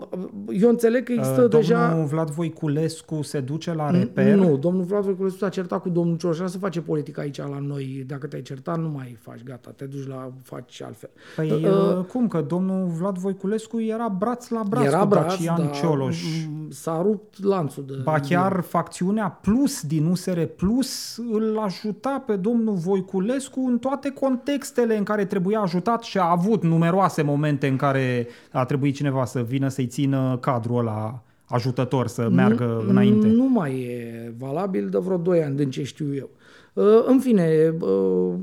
Eu 0.60 0.68
înțeleg 0.68 1.02
că 1.04 1.12
există 1.12 1.42
Uh, 1.42 1.50
deja... 1.50 1.88
Domnul 1.88 2.06
Vlad 2.06 2.30
Voiculescu 2.30 3.22
se 3.22 3.40
duce 3.40 3.74
la 3.74 3.90
reper. 3.90 4.34
Nu, 4.34 4.56
domnul 4.56 4.84
Vlad 4.84 5.02
Voiculescu 5.02 5.38
s-a 5.38 5.48
certat 5.48 5.82
cu 5.82 5.88
domnul 5.88 6.16
Cioloș, 6.16 6.38
Așa 6.38 6.48
se 6.48 6.58
face 6.58 6.80
politică 6.80 7.20
aici 7.20 7.38
la 7.38 7.58
noi. 7.66 8.04
Dacă 8.06 8.26
te-ai 8.26 8.42
certat, 8.42 8.78
nu 8.80 8.88
mai 8.88 9.16
faci, 9.20 9.42
gata, 9.44 9.70
te 9.76 9.84
duci 9.84 10.06
la 10.06 10.32
faci 10.42 10.82
altfel. 10.82 11.10
Păi 11.36 11.52
Uh, 11.52 11.96
uh, 11.98 12.04
cum 12.04 12.28
că 12.28 12.40
domnul 12.40 12.86
Vlad 12.98 13.18
Voiculescu 13.18 13.80
era 13.80 14.14
braț 14.18 14.48
la 14.48 14.62
braț 14.68 14.84
Era 14.84 14.98
cu 14.98 15.06
braț, 15.06 15.24
Dacian 15.24 15.56
dar 15.56 15.70
Cioloș. 15.70 16.22
m, 16.48 16.70
s-a 16.70 17.02
rupt 17.02 17.44
lanțul 17.44 17.84
de... 17.86 17.94
Ba 18.02 18.20
chiar 18.20 18.60
facțiunea 18.60 19.38
Plus 19.42 19.82
din 19.82 20.06
USR 20.06 20.40
Plus 20.42 21.16
îl 21.32 21.58
ajuta 21.64 22.07
pe 22.26 22.36
domnul 22.36 22.74
Voiculescu 22.74 23.60
în 23.60 23.78
toate 23.78 24.10
contextele 24.10 24.96
în 24.96 25.04
care 25.04 25.24
trebuia 25.24 25.60
ajutat 25.60 26.02
și 26.02 26.18
a 26.18 26.30
avut 26.30 26.62
numeroase 26.62 27.22
momente 27.22 27.66
în 27.66 27.76
care 27.76 28.26
a 28.52 28.64
trebuit 28.64 28.94
cineva 28.94 29.24
să 29.24 29.42
vină 29.42 29.68
să-i 29.68 29.86
țină 29.86 30.38
cadrul 30.40 30.78
ăla 30.78 31.22
ajutător 31.48 32.06
să 32.06 32.28
meargă 32.28 32.84
înainte. 32.88 33.26
Nu 33.26 33.48
mai 33.48 33.80
e 33.80 34.34
valabil 34.38 34.88
de 34.88 34.98
vreo 34.98 35.16
2 35.16 35.42
ani, 35.42 35.56
din 35.56 35.70
ce 35.70 35.82
știu 35.82 36.14
eu. 36.14 36.30
Uh, 36.72 37.04
În 37.06 37.18
fine, 37.18 37.74
uh, 37.80 38.34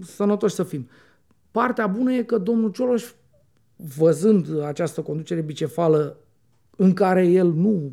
sănătoși 0.00 0.54
să 0.54 0.62
fim. 0.62 0.88
Partea 1.50 1.86
bună 1.86 2.12
e 2.12 2.22
că 2.22 2.38
domnul 2.38 2.70
Cioloș, 2.70 3.12
văzând 3.96 4.62
această 4.64 5.00
conducere 5.00 5.40
bicefală 5.40 6.16
în 6.76 6.92
care 6.92 7.26
el 7.26 7.52
nu, 7.52 7.92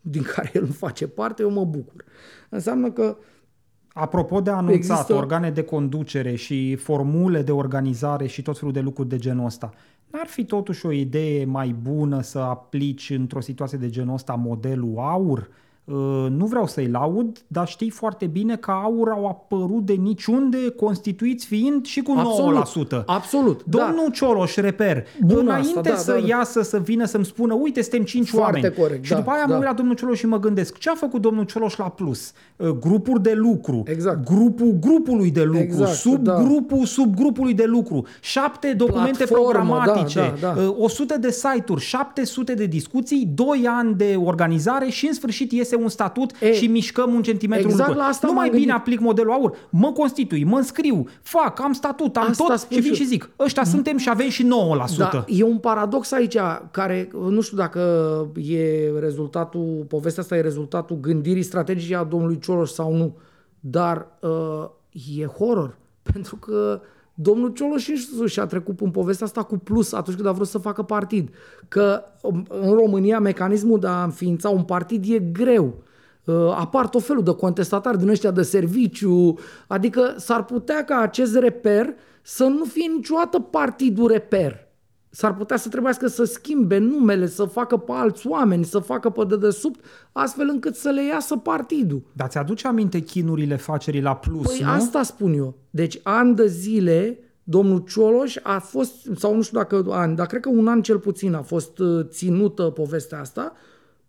din 0.00 0.22
care 0.22 0.50
el 0.54 0.62
nu 0.62 0.72
face 0.72 1.08
parte, 1.08 1.42
eu 1.42 1.50
mă 1.50 1.64
bucur. 1.64 2.04
Înseamnă 2.48 2.90
că 2.90 3.16
Apropo 3.92 4.40
de 4.40 4.50
anunțat, 4.50 4.74
Există- 4.74 5.14
organe 5.14 5.50
de 5.50 5.62
conducere 5.62 6.34
și 6.34 6.76
formule 6.76 7.42
de 7.42 7.52
organizare 7.52 8.26
și 8.26 8.42
tot 8.42 8.58
felul 8.58 8.72
de 8.72 8.80
lucruri 8.80 9.08
de 9.08 9.16
genul 9.18 9.44
ăsta, 9.44 9.70
n-ar 10.10 10.26
fi 10.26 10.44
totuși 10.44 10.86
o 10.86 10.92
idee 10.92 11.44
mai 11.44 11.74
bună 11.82 12.20
să 12.20 12.38
aplici 12.38 13.10
într-o 13.10 13.40
situație 13.40 13.78
de 13.78 13.88
genul 13.88 14.14
ăsta 14.14 14.34
modelul 14.34 14.94
aur? 14.98 15.48
Uh, 15.90 16.26
nu 16.30 16.46
vreau 16.46 16.66
să-i 16.66 16.88
laud, 16.88 17.44
dar 17.46 17.68
știi 17.68 17.90
foarte 17.90 18.26
bine 18.26 18.56
că 18.56 18.70
aur 18.70 19.08
au 19.08 19.26
apărut 19.26 19.84
de 19.84 19.92
niciunde, 19.92 20.70
constituiți 20.76 21.46
fiind 21.46 21.84
și 21.86 22.00
cu 22.00 22.14
absolut, 22.16 22.98
9%. 23.00 23.04
Absolut, 23.06 23.64
Domnul 23.64 24.04
da. 24.04 24.10
Cioloș, 24.12 24.56
reper, 24.56 25.04
Bun 25.20 25.38
înainte 25.38 25.78
asta, 25.78 25.90
da, 25.90 25.96
să 25.96 26.12
da, 26.12 26.18
da. 26.18 26.26
iasă, 26.26 26.62
să 26.62 26.78
vină 26.78 27.04
să-mi 27.04 27.24
spună, 27.24 27.54
uite, 27.54 27.82
suntem 27.82 28.02
cinci 28.02 28.28
Foarte 28.28 28.56
oameni. 28.56 28.74
corect, 28.74 29.04
și 29.04 29.10
da, 29.10 29.16
după 29.16 29.30
aia 29.30 29.44
da. 29.46 29.52
mă 29.52 29.54
uit 29.54 29.64
la 29.64 29.72
domnul 29.72 29.94
Cioloș 29.94 30.18
și 30.18 30.26
mă 30.26 30.38
gândesc, 30.38 30.78
ce 30.78 30.90
a 30.90 30.94
făcut 30.94 31.20
domnul 31.20 31.44
Cioloș 31.44 31.76
la 31.76 31.88
plus? 31.88 32.32
Uh, 32.56 32.68
Grupuri 32.68 33.22
de 33.22 33.32
lucru, 33.32 33.82
Exact. 33.86 34.24
grupul 34.24 34.76
grupului 34.80 35.30
de 35.30 35.42
lucru, 35.42 35.60
Exact, 35.62 35.92
subgrupul 35.92 36.84
subgrupului 36.84 37.54
de 37.54 37.64
lucru, 37.64 38.06
șapte 38.20 38.72
documente 38.72 39.24
Platformă, 39.24 39.44
programatice, 39.44 40.34
da, 40.40 40.48
da, 40.48 40.54
da. 40.54 40.62
uh, 40.62 40.74
100 40.78 41.18
de 41.18 41.30
site-uri, 41.30 41.80
700 41.80 42.54
de 42.54 42.66
discuții, 42.66 43.30
2 43.34 43.66
ani 43.68 43.94
de 43.94 44.14
organizare 44.24 44.88
și 44.88 45.06
în 45.06 45.12
sfârșit 45.12 45.52
iese 45.52 45.76
un 45.82 45.88
statut 45.88 46.32
E, 46.40 46.52
și 46.52 46.66
mișcăm 46.66 47.14
un 47.14 47.22
centimetru 47.22 47.64
exact 47.68 47.80
în 47.82 47.86
lucru. 47.94 48.02
la 48.02 48.08
asta 48.10 48.26
Nu 48.26 48.32
m-am 48.32 48.40
mai 48.42 48.50
bine 48.50 48.64
gândit. 48.64 48.80
aplic 48.80 49.00
modelul 49.00 49.32
aur, 49.32 49.56
mă 49.70 49.92
constitui, 49.92 50.44
mă 50.44 50.56
înscriu, 50.56 51.06
fac, 51.22 51.60
am 51.60 51.72
statut, 51.72 52.16
am 52.16 52.28
Asta 52.30 52.44
tot 52.48 52.58
spun 52.58 52.76
și 52.76 52.82
vin 52.82 52.92
și 52.92 52.96
și 52.96 53.02
eu. 53.02 53.08
zic, 53.08 53.30
ăștia 53.38 53.64
suntem 53.64 53.96
și 53.96 54.08
avem 54.08 54.28
și 54.28 54.44
9%. 54.44 54.96
Da, 54.96 55.24
e 55.28 55.42
un 55.44 55.58
paradox 55.58 56.12
aici 56.12 56.36
care, 56.70 57.10
nu 57.28 57.40
știu 57.40 57.56
dacă 57.56 57.80
e 58.34 58.90
rezultatul, 59.00 59.84
povestea 59.88 60.22
asta 60.22 60.36
e 60.36 60.40
rezultatul 60.40 60.96
gândirii 61.00 61.42
strategice 61.42 61.96
a 61.96 62.04
domnului 62.04 62.38
Cioloș 62.38 62.70
sau 62.70 62.94
nu, 62.96 63.16
dar 63.60 64.06
uh, 64.20 64.64
e 65.20 65.24
horror, 65.26 65.76
pentru 66.12 66.36
că 66.36 66.80
domnul 67.22 67.48
Cioloș 67.48 67.88
însuși 67.88 68.40
a 68.40 68.46
trecut 68.46 68.80
în 68.80 68.90
povestea 68.90 69.26
asta 69.26 69.42
cu 69.42 69.58
plus 69.58 69.92
atunci 69.92 70.16
când 70.16 70.28
a 70.28 70.32
vrut 70.32 70.46
să 70.46 70.58
facă 70.58 70.82
partid. 70.82 71.34
Că 71.68 72.02
um, 72.22 72.46
în 72.48 72.74
România 72.74 73.20
mecanismul 73.20 73.78
de 73.80 73.86
a 73.86 74.02
înființa 74.02 74.48
un 74.48 74.62
partid 74.62 75.04
e 75.08 75.18
greu. 75.18 75.74
Uh, 76.24 76.34
apar 76.58 76.88
tot 76.88 77.02
felul 77.02 77.22
de 77.22 77.34
contestatari 77.34 77.98
din 77.98 78.08
ăștia 78.08 78.30
de 78.30 78.42
serviciu, 78.42 79.38
adică 79.66 80.14
s-ar 80.16 80.44
putea 80.44 80.84
ca 80.84 80.98
acest 80.98 81.38
reper 81.38 81.94
să 82.22 82.44
nu 82.44 82.64
fie 82.64 82.90
niciodată 82.94 83.38
partidul 83.38 84.08
reper. 84.08 84.69
S-ar 85.12 85.34
putea 85.34 85.56
să 85.56 85.68
trebuiască 85.68 86.06
să 86.06 86.24
schimbe 86.24 86.78
numele, 86.78 87.26
să 87.26 87.44
facă 87.44 87.76
pe 87.76 87.92
alți 87.92 88.26
oameni, 88.26 88.64
să 88.64 88.78
facă 88.78 89.10
pe 89.10 89.24
dedesubt, 89.24 89.84
astfel 90.12 90.48
încât 90.48 90.74
să 90.74 90.88
le 90.90 91.06
iasă 91.06 91.36
partidul. 91.36 92.02
Dar 92.12 92.28
ți-aduce 92.28 92.66
aminte 92.66 93.00
chinurile 93.00 93.56
facerii 93.56 94.00
la 94.00 94.16
plus, 94.16 94.46
Păi 94.46 94.60
nu? 94.62 94.70
asta 94.70 95.02
spun 95.02 95.32
eu. 95.32 95.54
Deci 95.70 96.00
ani 96.02 96.34
de 96.34 96.46
zile 96.46 97.18
domnul 97.42 97.84
Cioloș 97.88 98.36
a 98.42 98.58
fost, 98.58 98.94
sau 99.16 99.34
nu 99.34 99.42
știu 99.42 99.58
dacă 99.58 99.84
ani, 99.88 100.16
dar 100.16 100.26
cred 100.26 100.40
că 100.40 100.48
un 100.48 100.68
an 100.68 100.82
cel 100.82 100.98
puțin 100.98 101.34
a 101.34 101.42
fost 101.42 101.78
uh, 101.78 102.06
ținută 102.08 102.62
povestea 102.62 103.20
asta, 103.20 103.52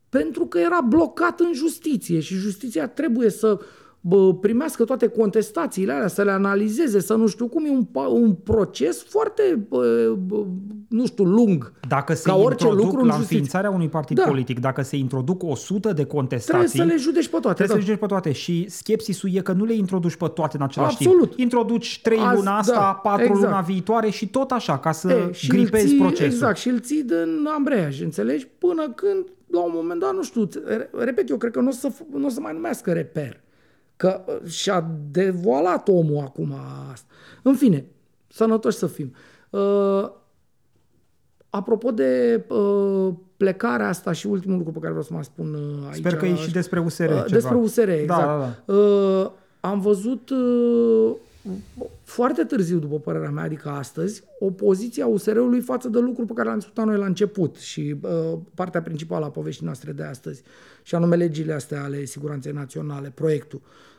pentru 0.09 0.45
că 0.45 0.59
era 0.59 0.81
blocat 0.81 1.39
în 1.39 1.53
justiție 1.53 2.19
și 2.19 2.35
justiția 2.35 2.87
trebuie 2.87 3.29
să 3.29 3.59
bă, 4.01 4.33
primească 4.35 4.83
toate 4.85 5.07
contestațiile 5.07 5.91
alea, 5.91 6.07
să 6.07 6.23
le 6.23 6.31
analizeze, 6.31 6.99
să 6.99 7.13
nu 7.15 7.27
știu 7.27 7.47
cum, 7.47 7.65
e 7.65 7.69
un, 7.69 7.83
pa- 7.85 8.11
un 8.11 8.33
proces 8.33 9.03
foarte, 9.03 9.65
bă, 9.69 10.13
bă, 10.25 10.43
nu 10.89 11.05
știu, 11.05 11.23
lung. 11.23 11.71
Dacă 11.87 12.13
se 12.13 12.29
Ca 12.29 12.35
orice 12.35 12.63
introduc 12.65 12.85
lucru 12.85 13.01
în 13.01 13.07
la 13.07 13.13
justiție. 13.13 13.35
înființarea 13.37 13.69
unui 13.69 13.89
partid 13.89 14.17
Da. 14.17 14.23
politic, 14.23 14.59
dacă 14.59 14.81
se 14.81 14.95
introduc 14.97 15.43
100 15.43 15.93
de 15.93 16.03
contestații, 16.05 16.53
Trebuie 16.67 16.69
să 16.69 16.83
le 16.93 16.97
judeci 16.97 17.27
pe 17.27 17.37
toate. 17.41 17.63
Trebuie 17.63 17.67
da. 17.67 17.73
să 17.73 17.79
le 17.79 17.83
judeci 17.85 17.99
pe 17.99 18.05
toate 18.05 18.31
și 18.31 18.69
skepsisul 18.69 19.29
e 19.33 19.39
că 19.41 19.51
nu 19.51 19.63
le 19.65 19.73
introduci 19.73 20.15
pe 20.15 20.27
toate 20.27 20.57
în 20.57 20.63
același 20.63 20.93
Absolut. 20.99 21.27
timp. 21.27 21.39
Introduci 21.39 21.99
3 22.03 22.17
Azi, 22.19 22.35
luna 22.37 22.57
asta, 22.57 22.73
da, 22.73 22.99
4 23.09 23.23
exact. 23.25 23.43
luna 23.43 23.61
viitoare 23.61 24.09
și 24.09 24.27
tot 24.29 24.51
așa, 24.51 24.77
ca 24.79 24.91
să 24.91 25.09
E, 25.29 25.31
și 25.31 25.51
îl 25.51 25.57
gripezi 25.57 25.87
ții, 25.87 25.97
procesul. 25.97 26.25
Exact, 26.25 26.57
și 26.57 26.67
îl 26.69 26.79
ții 26.79 27.03
din 27.03 27.47
ambreiaj, 27.55 28.01
înțelegi? 28.01 28.47
Până 28.57 28.89
când, 28.95 29.25
la 29.47 29.59
un 29.61 29.71
moment 29.73 29.99
dat, 29.99 30.13
nu 30.13 30.23
știu, 30.23 30.49
re- 30.65 30.89
repet, 30.97 31.29
eu 31.29 31.37
cred 31.37 31.51
că 31.51 31.59
nu 31.59 31.67
o 31.67 31.71
să, 31.71 31.89
f- 31.91 32.13
nu 32.15 32.25
o 32.25 32.29
să 32.29 32.39
mai 32.39 32.53
numească 32.53 32.91
reper. 32.91 33.41
Că 34.01 34.21
uh, 34.25 34.49
și-a 34.49 34.91
devoalat 35.11 35.87
omul 35.87 36.17
acum 36.17 36.53
asta. 36.91 37.07
În 37.41 37.55
fine, 37.55 37.85
sănătoși 38.27 38.77
să 38.77 38.87
fim. 38.87 39.13
Uh, 39.49 40.09
apropo 41.49 41.91
de 41.91 42.43
uh, 42.47 43.13
plecarea 43.37 43.87
asta 43.87 44.11
și 44.11 44.27
ultimul 44.27 44.57
lucru 44.57 44.71
pe 44.71 44.79
care 44.79 44.89
vreau 44.89 45.05
să 45.05 45.13
mai 45.13 45.23
spun 45.23 45.53
uh, 45.53 45.87
aici. 45.87 45.95
Sper 45.95 46.15
că 46.15 46.25
e 46.25 46.35
și 46.35 46.51
despre 46.51 46.79
USR 46.79 47.03
Uh, 47.03 47.09
ceva. 47.09 47.25
Despre 47.29 47.55
USR, 47.55 47.89
exact. 47.89 48.21
Da, 48.21 48.55
da, 48.65 48.73
Uh, 48.73 49.31
am 49.59 49.79
văzut 49.79 50.29
uh, 50.29 51.11
foarte 52.03 52.43
târziu, 52.43 52.77
după 52.77 52.99
părerea 52.99 53.29
mea, 53.29 53.43
adică 53.43 53.69
astăzi, 53.69 54.23
opoziția 54.39 55.05
USR-ului 55.05 55.59
față 55.59 55.87
de 55.87 55.99
lucruri 55.99 56.27
pe 56.27 56.33
care 56.33 56.45
le-am 56.45 56.59
discutat 56.59 56.85
noi 56.85 56.97
la 56.97 57.05
început 57.05 57.55
și 57.55 57.95
uh, 58.01 58.37
partea 58.53 58.81
principală 58.81 59.25
a 59.25 59.29
poveștii 59.29 59.65
noastre 59.65 59.91
de 59.91 60.03
astăzi, 60.03 60.43
și 60.83 60.95
anume 60.95 61.15
legile 61.15 61.53
astea 61.53 61.83
ale 61.83 62.05
siguranței 62.05 62.51
naționale, 62.51 63.11
proiectul. 63.15 63.61
Uh, 63.63 63.90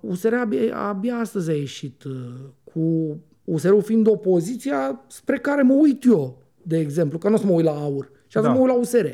USR 0.00 0.34
abia, 0.34 0.76
abia 0.76 1.16
astăzi 1.16 1.50
a 1.50 1.54
ieșit 1.54 2.04
uh, 2.04 2.12
cu 2.64 3.16
USR-ul 3.44 3.82
fiind 3.82 4.06
opoziția 4.06 5.04
spre 5.06 5.38
care 5.38 5.62
mă 5.62 5.74
uit 5.74 6.04
eu, 6.04 6.42
de 6.62 6.78
exemplu, 6.78 7.18
că 7.18 7.28
nu 7.28 7.34
o 7.34 7.38
să 7.38 7.46
mă 7.46 7.52
uit 7.52 7.64
la 7.64 7.80
AUR, 7.80 8.10
și 8.26 8.36
azi 8.36 8.46
Da. 8.46 8.52
mă 8.52 8.58
uit 8.60 8.68
la 8.68 8.78
USR. 8.78 9.06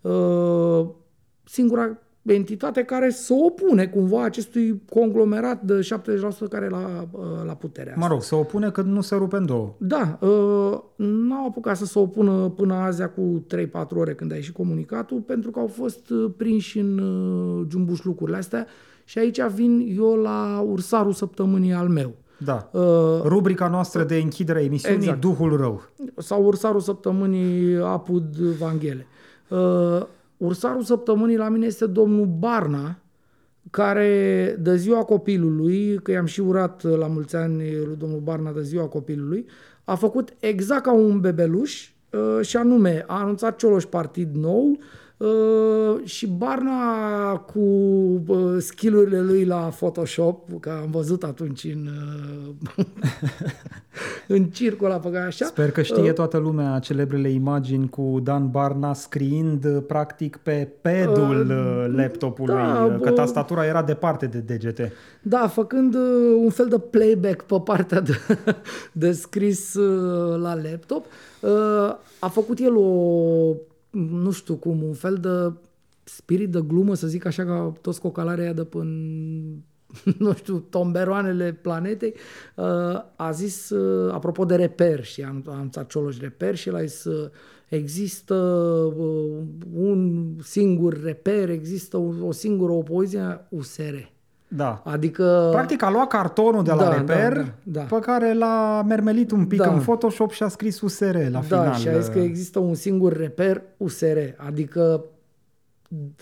Uh, 0.00 0.88
singura 1.44 1.98
entitate 2.32 2.82
care 2.82 3.08
se 3.08 3.32
opune 3.46 3.86
cumva 3.86 4.22
acestui 4.22 4.82
conglomerat 4.90 5.62
de 5.62 5.88
70% 6.46 6.48
care 6.50 6.64
e 6.64 6.68
la, 6.68 7.08
uh, 7.10 7.20
la 7.46 7.52
putere. 7.52 7.94
Mă 7.98 8.06
rog, 8.06 8.22
se 8.22 8.34
opune 8.34 8.70
că 8.70 8.82
nu 8.82 9.00
se 9.00 9.14
rupe 9.14 9.36
în 9.36 9.46
două. 9.46 9.74
Da, 9.78 10.18
uh, 10.20 10.78
n-au 10.96 11.46
apucat 11.46 11.76
să 11.76 11.84
se 11.84 11.98
opună 11.98 12.48
până 12.56 12.74
azi 12.74 13.02
cu 13.14 13.44
3-4 13.46 13.96
ore 13.96 14.14
când 14.14 14.32
a 14.32 14.34
ieșit 14.34 14.54
comunicatul, 14.54 15.18
pentru 15.18 15.50
că 15.50 15.58
au 15.58 15.66
fost 15.66 16.10
uh, 16.10 16.30
prinși 16.36 16.78
în 16.78 16.98
uh, 16.98 17.66
jumbuș 17.70 18.02
lucrurile 18.02 18.36
astea 18.36 18.66
și 19.04 19.18
aici 19.18 19.42
vin 19.42 19.94
eu 19.98 20.14
la 20.14 20.64
ursarul 20.66 21.12
săptămânii 21.12 21.72
al 21.72 21.88
meu. 21.88 22.14
Da. 22.38 22.68
Uh, 22.72 22.82
Rubrica 23.24 23.68
noastră 23.68 24.02
de 24.04 24.16
închidere 24.16 24.58
a 24.58 24.62
emisiunii, 24.62 24.98
Exact. 24.98 25.20
Duhul 25.20 25.56
Rău. 25.56 25.82
sau 26.16 26.44
ursarul 26.44 26.80
săptămânii 26.80 27.76
Apud 27.76 28.36
Vanghele. 28.36 29.06
Uh, 29.48 30.06
ursarul 30.38 30.82
săptămânii 30.82 31.36
la 31.36 31.48
mine 31.48 31.66
este 31.66 31.86
domnul 31.86 32.26
Barna, 32.26 32.98
care 33.70 34.56
de 34.60 34.76
ziua 34.76 35.04
copilului, 35.04 35.98
că 36.02 36.10
i-am 36.10 36.24
și 36.24 36.40
urat 36.40 36.82
la 36.82 37.06
mulți 37.06 37.36
ani 37.36 37.84
lui 37.84 37.96
domnul 37.98 38.20
Barna 38.20 38.52
de 38.52 38.62
ziua 38.62 38.86
copilului, 38.86 39.46
a 39.84 39.94
făcut 39.94 40.34
exact 40.40 40.82
ca 40.82 40.92
un 40.92 41.20
bebeluș 41.20 41.90
uh, 42.10 42.46
și 42.46 42.56
anume 42.56 43.04
a 43.06 43.20
anunțat 43.20 43.56
Cioloș 43.56 43.84
partid 43.84 44.34
nou 44.34 44.78
uh, 45.18 46.04
și 46.04 46.26
Barna 46.26 47.36
cu 47.36 47.58
uh, 48.26 48.56
skillurile 48.58 49.20
lui 49.20 49.44
la 49.44 49.56
Photoshop, 49.56 50.60
că 50.60 50.70
am 50.82 50.90
văzut 50.90 51.24
atunci 51.24 51.64
în, 51.64 51.88
uh, 52.76 52.84
în 54.36 54.44
circul 54.44 54.86
ăla 54.86 54.98
pe 54.98 55.10
care 55.10 55.24
așa. 55.24 55.44
Sper 55.44 55.70
că 55.70 55.80
Uh. 55.80 55.86
știe 55.86 56.12
toată 56.12 56.36
lumea 56.36 56.78
celebrele 56.78 57.28
imagini 57.28 57.88
cu 57.88 58.20
Dan 58.22 58.50
Barna 58.50 58.94
scriind 58.94 59.64
uh, 59.64 59.82
practic 59.86 60.36
pe 60.36 60.68
pedul 60.80 61.46
uh, 61.50 61.94
laptopului, 61.96 62.54
da, 62.54 62.84
uh, 62.84 62.92
că 62.92 63.08
bă. 63.08 63.10
tastatura 63.10 63.66
era 63.66 63.82
departe 63.82 64.26
de 64.26 64.38
degete. 64.38 64.92
Da, 65.22 65.48
făcând 65.48 65.94
uh, 65.94 66.00
un 66.38 66.50
fel 66.50 66.68
de 66.68 66.78
playback 66.78 67.42
pe 67.42 67.60
partea 67.64 68.00
de, 68.00 68.18
de 68.92 69.12
scris 69.12 69.74
uh, 69.74 70.40
la 70.40 70.54
laptop, 70.54 71.04
uh, 71.40 71.96
a 72.18 72.28
făcut 72.28 72.58
el 72.58 72.76
o, 72.76 73.54
nu 73.90 74.30
știu 74.30 74.54
cum, 74.54 74.82
un 74.82 74.94
fel 74.94 75.14
de 75.14 75.52
spirit 76.04 76.50
de 76.50 76.60
glumă, 76.66 76.94
să 76.94 77.06
zic 77.06 77.24
așa, 77.24 77.44
ca 77.44 77.74
toți 77.80 78.00
cocalarii 78.00 78.42
aia 78.42 78.52
de 78.52 78.64
până 78.64 78.90
nu 80.18 80.34
știu, 80.34 80.58
tomberoanele 80.58 81.52
planetei, 81.52 82.14
uh, 82.56 82.64
a 83.16 83.30
zis, 83.32 83.70
uh, 83.70 84.12
apropo 84.12 84.44
de 84.44 84.54
reper, 84.54 85.04
și 85.04 85.22
am, 85.22 85.44
am 85.46 85.54
anunțat 85.54 85.88
Cioloș 85.88 86.18
reper 86.18 86.56
și 86.56 86.68
el 86.68 86.74
a 86.74 86.84
zis, 86.84 87.04
uh, 87.04 87.30
există 87.68 88.34
uh, 88.96 89.42
un 89.74 90.32
singur 90.42 91.02
reper, 91.02 91.50
există 91.50 91.96
o, 91.96 92.26
o 92.26 92.32
singură 92.32 92.72
opoziție, 92.72 93.46
USR. 93.48 93.94
Da. 94.48 94.82
Adică... 94.84 95.48
Practic 95.52 95.82
a 95.82 95.90
luat 95.90 96.08
cartonul 96.08 96.64
de 96.64 96.70
la 96.72 96.82
Da, 96.82 96.94
reper, 96.94 97.32
da, 97.36 97.40
da, 97.40 97.50
da. 97.62 97.96
pe 97.96 97.98
care 98.00 98.32
l-a 98.34 98.82
mermelit 98.86 99.30
un 99.30 99.46
pic 99.46 99.58
Da. 99.58 99.72
în 99.72 99.80
Photoshop 99.80 100.30
și 100.30 100.42
a 100.42 100.48
scris 100.48 100.80
USR 100.80 101.16
la 101.16 101.28
da, 101.30 101.40
final. 101.40 101.74
și 101.74 101.88
a 101.88 101.98
zis 101.98 102.08
că 102.08 102.18
există 102.18 102.58
un 102.58 102.74
singur 102.74 103.16
reper 103.16 103.62
USR. 103.76 104.18
Adică 104.46 105.04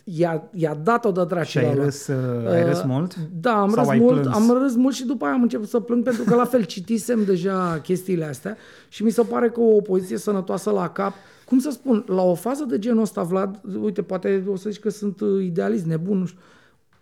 i-a, 0.04 0.48
i-a 0.52 0.74
dat-o 0.82 1.10
de 1.10 1.24
dracu. 1.24 1.44
Și 1.46 1.58
ai 1.58 1.74
la- 1.76 1.82
râs, 1.84 2.06
uh, 2.06 2.50
ai 2.50 2.64
râs 2.64 2.78
Uh, 2.78 2.84
mult? 2.86 3.16
Da, 3.40 3.52
am 3.60 3.68
Sau 3.70 3.78
râs 3.82 3.88
ai 3.88 3.98
mult, 3.98 4.20
plâns? 4.20 4.36
am 4.36 4.58
râs 4.62 4.74
mult 4.76 4.94
și 4.94 5.06
după 5.06 5.24
aia 5.24 5.34
am 5.34 5.42
început 5.42 5.68
să 5.68 5.80
plâng 5.80 6.02
pentru 6.04 6.22
că 6.24 6.34
la 6.34 6.44
fel 6.44 6.62
citisem 6.64 7.24
deja 7.24 7.80
chestiile 7.82 8.24
astea 8.24 8.56
și 8.88 9.02
mi 9.04 9.10
se 9.10 9.22
pare 9.22 9.48
că 9.50 9.60
o 9.60 9.74
opoziție 9.76 10.16
sănătoasă 10.18 10.70
la 10.70 10.88
cap, 10.88 11.12
cum 11.44 11.58
să 11.58 11.70
spun, 11.70 12.04
la 12.08 12.22
o 12.22 12.34
fază 12.34 12.64
de 12.68 12.78
genul 12.78 13.02
ăsta, 13.02 13.22
Vlad, 13.22 13.60
uite, 13.82 14.02
poate 14.02 14.44
o 14.48 14.56
să 14.56 14.70
zici 14.70 14.80
că 14.80 14.88
sunt 14.90 15.20
uh, 15.20 15.44
idealist, 15.44 15.84
nebun, 15.84 16.18
nu 16.18 16.24
știu, 16.26 16.40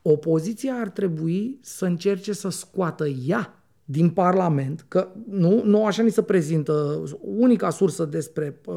opoziția 0.06 0.74
ar 0.74 0.89
trebui 0.89 1.59
să 1.60 1.85
încerce 1.85 2.32
să 2.32 2.48
scoată 2.48 3.06
ea 3.26 3.64
din 3.85 4.10
Parlament, 4.10 4.85
că 4.89 5.09
nu, 5.28 5.62
nu 5.64 5.86
așa 5.86 6.02
ni 6.02 6.10
se 6.10 6.22
prezintă 6.22 7.02
unica 7.20 7.70
sursă 7.70 8.05
despre 8.05 8.60
uh, 8.66 8.74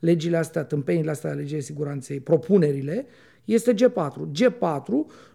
legile 0.00 0.36
astea, 0.36 0.64
tâmpenile 0.64 1.10
astea, 1.10 1.32
legile 1.32 1.60
siguranței, 1.60 2.20
propunerile, 2.20 3.06
este 3.44 3.74
G4. 3.74 4.12
G4 4.42 4.84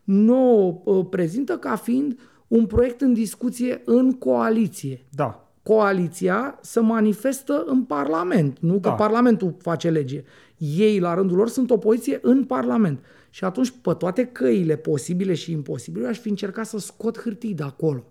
nu 0.03 0.81
uh, 0.85 1.05
prezintă 1.09 1.57
ca 1.57 1.75
fiind 1.75 2.19
un 2.47 2.65
proiect 2.65 3.01
în 3.01 3.13
discuție 3.13 3.81
în 3.85 4.11
coaliție. 4.11 5.05
Da. 5.09 5.47
Coaliția 5.63 6.59
se 6.61 6.79
manifestă 6.79 7.63
în 7.67 7.83
Parlament, 7.83 8.57
nu 8.59 8.73
că 8.73 8.79
Da. 8.79 8.93
Parlamentul 8.93 9.55
face 9.61 9.89
lege. 9.89 10.23
Ei, 10.57 10.99
la 10.99 11.13
rândul 11.13 11.37
lor, 11.37 11.49
sunt 11.49 11.71
opoziție 11.71 12.19
în 12.21 12.43
Parlament. 12.43 12.99
Și 13.33 13.43
atunci, 13.43 13.73
pe 13.81 13.93
toate 13.93 14.25
căile 14.25 14.75
posibile 14.75 15.33
și 15.33 15.51
imposibile, 15.51 16.03
eu 16.03 16.09
aș 16.09 16.17
fi 16.17 16.29
încercat 16.29 16.65
să 16.65 16.77
scot 16.77 17.19
hârtii 17.19 17.53
de 17.53 17.63
acolo. 17.63 18.03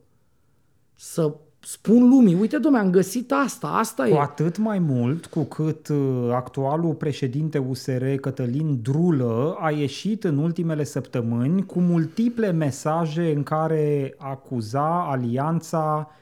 Să 0.95 1.35
spun 1.61 2.09
lumii, 2.09 2.35
uite, 2.35 2.59
domnule, 2.59 2.85
am 2.85 2.91
găsit 2.91 3.33
asta, 3.33 3.67
asta 3.67 4.03
Cu 4.03 4.09
e. 4.09 4.19
atât 4.19 4.59
mai 4.59 4.79
mult 4.79 5.27
cu 5.27 5.43
cât 5.43 5.89
uh, 5.89 6.31
actualul 6.33 6.95
președinte 6.95 7.59
USR, 7.59 8.05
Cătălin 8.05 8.79
Drulă, 8.83 9.57
a 9.61 9.71
ieșit 9.71 10.25
în 10.25 10.39
ultimele 10.39 10.85
săptămâni 10.85 11.67
cu 11.67 11.81
multiple 11.81 12.51
mesaje 12.51 13.33
în 13.35 13.43
care 13.43 14.15
acuza 14.19 15.11
alianța 15.11 16.09
uh, 16.09 16.22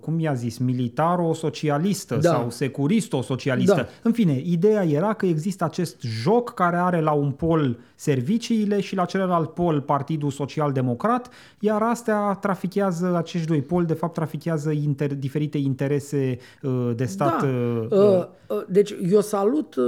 cum 0.00 0.18
i-a 0.18 0.34
zis, 0.34 0.58
militaro-socialistă 0.58 2.16
Da. 2.16 2.30
sau 2.30 2.50
securisto-socialistă. 2.50 3.74
Da. 3.74 3.86
În 4.02 4.12
fine, 4.12 4.42
ideea 4.44 4.84
era 4.84 5.12
că 5.12 5.26
există 5.26 5.64
acest 5.64 6.00
joc 6.22 6.54
care 6.54 6.76
are 6.76 7.00
la 7.00 7.12
un 7.12 7.30
pol 7.30 7.78
serviciile 7.94 8.80
și 8.80 8.94
la 8.94 9.04
celălalt 9.04 9.50
pol 9.50 9.80
Partidul 9.80 10.30
Social 10.30 10.72
Democrat, 10.72 11.28
iar 11.58 11.82
astea 11.82 12.38
trafichează, 12.40 13.14
acești 13.16 13.46
doi 13.46 13.62
poli, 13.62 13.86
de 13.86 13.92
fapt, 13.94 14.14
trafichează 14.14 14.70
inter, 14.70 15.14
diferite 15.14 15.58
interese 15.58 16.38
uh, 16.62 16.90
de 16.96 17.04
stat. 17.04 17.40
Da. 17.40 17.46
uh, 17.46 17.86
Uh, 17.90 18.56
uh, 18.56 18.62
deci 18.68 18.94
eu 19.10 19.20
salut 19.20 19.74
uh, 19.74 19.84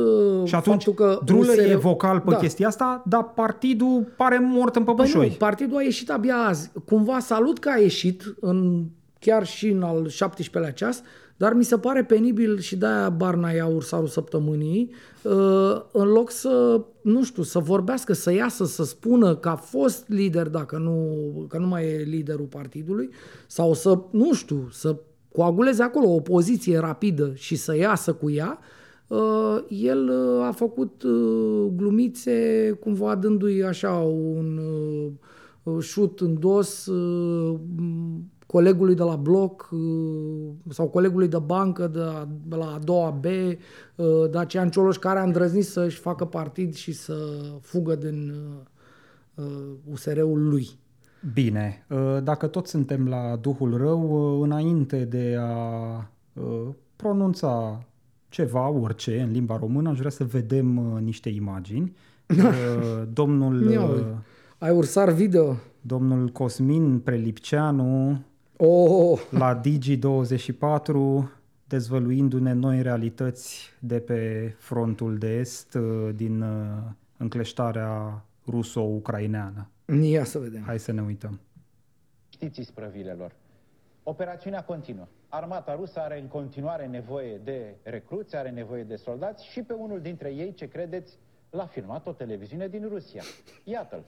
și 0.48 0.54
atunci, 0.54 0.82
faptul 0.84 0.92
că 1.06 1.20
Drulă 1.24 1.50
USR 1.52 1.70
e 1.70 1.74
vocal 1.76 2.20
pe 2.20 2.30
Da. 2.30 2.36
chestia 2.36 2.66
asta, 2.68 3.02
dar 3.06 3.24
partidul 3.34 4.12
pare 4.16 4.38
mort 4.38 4.76
în 4.76 4.84
Păi 4.84 4.94
păpușoi. 4.94 5.28
nu, 5.28 5.34
partidul 5.34 5.76
a 5.76 5.82
ieșit 5.82 6.10
abia 6.10 6.34
azi. 6.36 6.70
Cumva 6.84 7.18
salut 7.18 7.58
că 7.58 7.70
a 7.76 7.80
ieșit, 7.80 8.34
în, 8.40 8.84
chiar 9.18 9.46
și 9.46 9.68
în 9.68 9.82
al 9.82 10.10
17-lea 10.10 10.74
ceas, 10.74 11.02
dar 11.36 11.54
mi 11.54 11.64
se 11.64 11.78
pare 11.78 12.04
penibil 12.04 12.58
și 12.58 12.76
de-aia 12.76 13.10
Barna 13.10 13.50
ia 13.50 13.66
ursarul 13.66 14.06
săptămânii, 14.06 14.90
uh, 15.22 15.82
în 15.92 16.08
loc 16.08 16.30
să, 16.30 16.84
nu 17.02 17.24
știu, 17.24 17.42
să 17.42 17.58
vorbească, 17.58 18.12
să 18.12 18.32
iasă, 18.32 18.64
să 18.64 18.84
spună 18.84 19.36
că 19.36 19.48
a 19.48 19.56
fost 19.56 20.08
lider, 20.08 20.48
dacă 20.48 20.78
nu, 20.78 21.16
că 21.48 21.58
nu 21.58 21.66
mai 21.66 21.84
e 21.84 22.02
liderul 22.02 22.46
partidului, 22.46 23.10
sau 23.46 23.74
să, 23.74 24.00
nu 24.10 24.32
știu, 24.32 24.68
să 24.70 24.96
coaguleze 25.32 25.82
acolo 25.82 26.08
o 26.08 26.20
poziție 26.20 26.78
rapidă 26.78 27.32
și 27.34 27.56
să 27.56 27.76
iasă 27.76 28.12
cu 28.12 28.30
ea, 28.30 28.58
Uh, 29.08 29.64
el 29.68 30.08
uh, 30.08 30.44
a 30.44 30.52
făcut 30.52 31.02
uh, 31.02 31.66
glumițe 31.76 32.70
cumva 32.80 33.14
dându-i 33.14 33.62
așa 33.62 33.92
un 33.98 34.60
uh, 35.62 35.82
șut 35.82 36.20
în 36.20 36.38
dos 36.38 36.86
uh, 36.86 37.58
m, 37.76 38.30
colegului 38.56 38.94
de 38.94 39.02
la 39.02 39.16
bloc 39.16 39.68
uh, 39.72 40.52
sau 40.68 40.88
colegului 40.88 41.28
de 41.28 41.38
bancă 41.38 41.86
de 41.86 41.98
la, 41.98 42.28
de 42.44 42.56
la 42.56 42.66
a 42.74 42.78
doua 42.78 43.10
B, 43.10 43.24
uh, 43.24 44.30
Dacian 44.30 44.70
Cioloș, 44.70 44.96
care 44.96 45.18
a 45.18 45.22
îndrăznit 45.22 45.64
să-și 45.64 45.98
facă 45.98 46.24
partid 46.24 46.74
și 46.74 46.92
să 46.92 47.14
fugă 47.60 47.94
din 47.94 48.34
uh, 49.34 49.44
uh, 49.44 49.92
USR-ul 49.92 50.48
lui. 50.48 50.68
Bine, 51.32 51.86
uh, 51.88 52.18
dacă 52.22 52.46
tot 52.46 52.66
suntem 52.66 53.08
la 53.08 53.36
Duhul 53.40 53.76
Rău, 53.76 54.34
uh, 54.38 54.44
înainte 54.44 55.04
de 55.04 55.36
a 55.38 56.10
uh, 56.32 56.68
pronunța 56.96 57.84
ceva, 58.28 58.68
orice, 58.68 59.20
în 59.20 59.30
limba 59.30 59.56
română, 59.56 59.88
aș 59.88 59.98
vrea 59.98 60.10
să 60.10 60.24
vedem 60.24 60.76
uh, 60.76 61.00
niște 61.00 61.28
imagini. 61.28 61.92
Uh, 62.36 63.02
Domnul, 63.12 63.70
Ia 63.70 63.82
uh, 63.82 63.90
uite. 63.90 64.22
Ai 64.58 64.70
ursar 64.76 65.10
video? 65.10 65.56
domnul 65.86 66.28
Cosmin 66.28 66.98
Prelipceanu 66.98 68.20
Oh, 68.58 69.20
la 69.30 69.60
Digi24 69.60 71.28
dezvăluindu-ne 71.64 72.52
noi 72.52 72.82
realități 72.82 73.70
de 73.78 74.00
pe 74.00 74.54
frontul 74.58 75.18
de 75.18 75.38
est 75.38 75.74
uh, 75.74 76.14
din 76.14 76.42
uh, 76.42 76.76
încleștarea 77.16 78.24
ruso-ucraineană. 78.46 79.68
ia 80.02 80.24
să 80.24 80.38
vedem. 80.38 80.62
Hai 80.62 80.78
să 80.78 80.92
ne 80.92 81.02
uităm. 81.02 81.40
Știți 82.28 82.60
isprăvilelor. 82.60 83.32
Operațiunea 84.02 84.64
continuă. 84.64 85.06
Armata 85.28 85.74
rusă 85.74 86.00
are 86.00 86.20
în 86.20 86.26
continuare 86.26 86.86
nevoie 86.86 87.40
de 87.44 87.74
recruți, 87.82 88.36
are 88.36 88.50
nevoie 88.50 88.82
de 88.84 88.96
soldați 88.96 89.46
și 89.46 89.62
pe 89.62 89.72
unul 89.72 90.00
dintre 90.00 90.34
ei, 90.34 90.54
ce 90.54 90.68
credeți, 90.68 91.18
l-a 91.50 91.66
filmat 91.66 92.06
o 92.06 92.12
televiziune 92.12 92.68
din 92.68 92.88
Rusia. 92.88 93.22
Iată-l. 93.64 94.04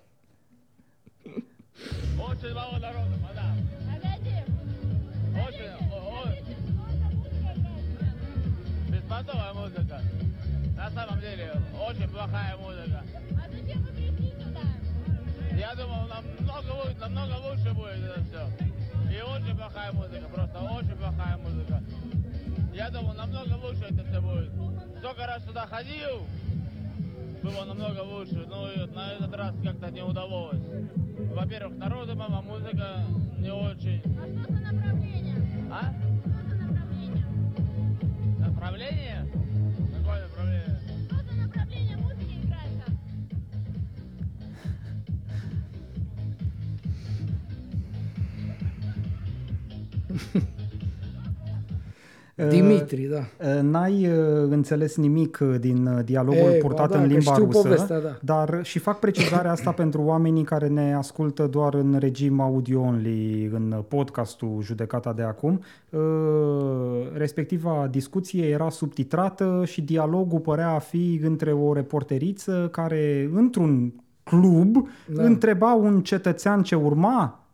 Беспонтовая 9.09 9.53
музыка. 9.55 10.01
На 10.77 10.91
самом 10.91 11.21
деле, 11.21 11.53
очень 11.89 12.09
плохая 12.09 12.57
музыка. 12.57 13.03
Я 15.57 15.75
думал, 15.75 16.07
намного, 16.07 16.95
намного 17.01 17.49
лучше 17.49 17.73
будет 17.75 18.05
это 18.05 18.23
все. 18.25 19.17
И 19.17 19.21
очень 19.23 19.57
плохая 19.57 19.93
музыка, 19.93 20.29
просто 20.33 20.59
очень 20.61 20.97
плохая 20.97 21.37
музыка. 21.39 21.83
Я 22.75 22.91
думал, 22.91 23.15
намного 23.15 23.55
лучше 23.55 23.87
это 23.91 24.05
все 24.05 24.21
будет. 24.21 24.53
Сколько 24.99 25.27
раз 25.27 25.45
сюда 25.45 25.67
ходил, 25.67 26.27
было 27.43 27.65
намного 27.65 28.01
лучше, 28.01 28.47
но 28.49 28.67
на 28.95 29.13
этот 29.13 29.35
раз 29.35 29.55
как-то 29.65 29.91
не 29.91 30.03
удалось. 30.03 30.61
Во-первых, 31.35 31.77
народу 31.79 32.15
мама, 32.15 32.43
музыка 32.43 33.05
не 33.39 33.51
очень. 33.51 34.03
А? 34.17 34.27
Направление? 34.27 34.98
А? 35.71 35.93
Направление? 38.39 39.27
Какое 39.99 40.23
направление? 40.23 40.81
Какое 41.11 41.43
направление 41.45 41.97
музыки 41.99 42.41
играет 42.43 42.85
там. 42.87 42.99
Ha 50.35 50.41
ha. 50.63 50.68
Dimitri, 52.47 53.03
da. 53.11 53.19
Uh, 53.19 53.61
N-ai 53.63 54.07
uh, 54.07 54.47
înțeles 54.49 54.97
nimic 54.97 55.39
uh, 55.43 55.55
din 55.61 55.87
uh, 55.87 56.05
dialogul 56.05 56.51
Ei, 56.51 56.59
purtat 56.59 56.89
ba 56.89 56.95
da, 56.95 57.03
în 57.03 57.09
că 57.09 57.15
limba 57.15 57.33
știu 57.33 57.45
rusă, 57.45 57.61
povestea, 57.61 58.01
da. 58.01 58.19
dar 58.21 58.61
și 58.63 58.79
fac 58.79 58.99
precizarea 58.99 59.51
asta 59.51 59.73
pentru 59.73 60.03
oamenii 60.03 60.45
care 60.45 60.67
ne 60.67 60.95
ascultă 60.95 61.47
doar 61.47 61.75
în 61.75 61.97
regim 61.99 62.41
audio-only, 62.41 63.51
în 63.53 63.83
podcastul 63.89 64.59
Judecata 64.63 65.13
de 65.13 65.23
acum. 65.23 65.61
Uh, 65.91 66.01
Respectiva 67.13 67.89
discuție 67.91 68.47
era 68.47 68.71
subtitrată 68.71 69.63
și 69.67 69.83
dialogul 69.83 70.39
părea 70.39 70.71
a 70.71 70.79
fi 70.79 71.21
între 71.23 71.53
o 71.53 71.73
reporteriță 71.73 72.69
care, 72.73 73.31
într-un 73.35 73.93
club, 74.23 74.89
Da. 75.07 75.23
întreba 75.23 75.75
un 75.75 76.03
cetățean 76.03 76.63
ce 76.63 76.75
urma 76.75 77.48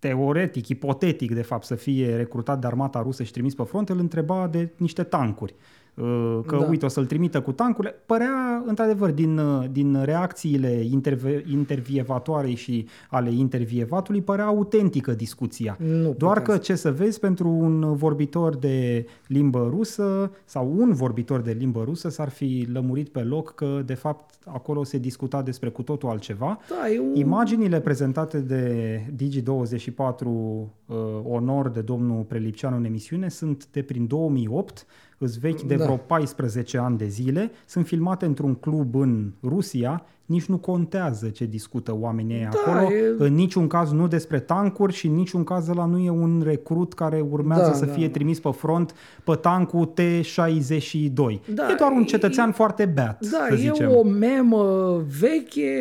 teoretic, 0.00 0.68
ipotetic, 0.68 1.34
de 1.34 1.42
fapt, 1.42 1.64
să 1.64 1.74
fie 1.74 2.16
recrutat 2.16 2.60
de 2.60 2.66
armata 2.66 3.02
rusă 3.02 3.22
și 3.22 3.32
trimis 3.32 3.54
pe 3.54 3.62
front, 3.62 3.88
îl 3.88 3.98
întreba 3.98 4.46
de 4.46 4.72
niște 4.76 5.02
tancuri. 5.02 5.54
Uh, 6.00 6.40
Că, 6.46 6.56
Da. 6.56 6.66
uite, 6.68 6.84
o 6.84 6.88
să-l 6.88 7.06
trimită 7.06 7.40
cu 7.40 7.52
tancurile. 7.52 7.94
Părea, 8.06 8.62
într-adevăr, 8.66 9.10
din, 9.10 9.38
uh, 9.38 9.64
din 9.72 10.02
reacțiile 10.04 10.84
interve- 10.90 11.44
intervievatoarei 11.52 12.54
și 12.54 12.86
ale 13.10 13.32
intervievatului, 13.32 14.22
părea 14.22 14.44
autentică 14.44 15.12
discuția. 15.12 15.76
Nu 15.80 16.14
Doar 16.18 16.38
putea 16.38 16.42
că, 16.42 16.52
să- 16.52 16.58
ce 16.58 16.74
să 16.74 16.92
vezi, 16.92 17.20
pentru 17.20 17.48
un 17.48 17.94
vorbitor 17.94 18.56
de 18.56 19.06
limbă 19.26 19.66
rusă 19.70 20.30
sau 20.44 20.72
un 20.76 20.92
vorbitor 20.92 21.40
de 21.40 21.56
limbă 21.58 21.82
rusă 21.84 22.08
s-ar 22.08 22.28
fi 22.28 22.66
lămurit 22.72 23.08
pe 23.08 23.20
loc 23.22 23.54
că, 23.54 23.82
de 23.86 23.94
fapt, 23.94 24.34
acolo 24.46 24.84
se 24.84 24.98
discuta 24.98 25.42
despre 25.42 25.68
cu 25.68 25.82
totul 25.82 26.08
altceva. 26.08 26.58
Da, 26.68 26.90
e 26.90 26.98
un... 27.00 27.14
Imaginile 27.14 27.80
prezentate 27.80 28.38
de 28.38 29.00
Digi24 29.16 30.24
uh, 30.24 30.96
Onor 31.24 31.68
de 31.68 31.80
domnul 31.80 32.22
Prelipceanu 32.22 32.76
în 32.76 32.84
emisiune 32.84 33.28
sunt 33.28 33.66
de 33.70 33.82
prin 33.82 34.06
2008, 34.06 34.86
îs 35.22 35.38
vechi 35.38 35.60
de 35.62 35.76
Da. 35.76 35.84
vreo 35.84 35.96
14 35.96 36.78
ani 36.78 36.98
de 36.98 37.06
zile, 37.06 37.50
sunt 37.66 37.86
filmate 37.86 38.24
într-un 38.24 38.54
club 38.54 38.94
în 38.94 39.32
Rusia, 39.42 40.04
nici 40.30 40.44
nu 40.44 40.56
contează 40.56 41.28
ce 41.28 41.44
discută 41.44 41.96
oamenii 42.00 42.36
ăia 42.36 42.48
Da, 42.52 42.72
acolo, 42.72 42.92
e- 42.94 43.14
în 43.18 43.34
niciun 43.34 43.66
caz 43.66 43.92
nu 43.92 44.08
despre 44.08 44.40
tancuri 44.40 44.92
și 44.92 45.06
în 45.06 45.14
niciun 45.14 45.44
caz 45.44 45.68
ăla 45.68 45.84
nu 45.84 45.98
e 45.98 46.10
un 46.10 46.42
recrut 46.44 46.94
care 46.94 47.20
urmează 47.30 47.62
Da, 47.70 47.72
să 47.72 47.84
da, 47.84 47.92
fie 47.92 48.06
da. 48.06 48.12
trimis 48.12 48.40
pe 48.40 48.50
front 48.50 48.94
pe 49.24 49.34
tancul 49.34 49.86
T-62. 49.86 51.40
Da, 51.54 51.70
e 51.70 51.74
doar 51.78 51.90
un 51.92 52.00
e- 52.00 52.04
cetățean 52.04 52.52
foarte 52.52 52.84
beat, 52.84 53.26
Da, 53.30 53.46
să 53.48 53.52
e 53.54 53.56
zicem. 53.56 53.90
o 53.96 54.02
memă 54.02 54.96
veche, 55.20 55.72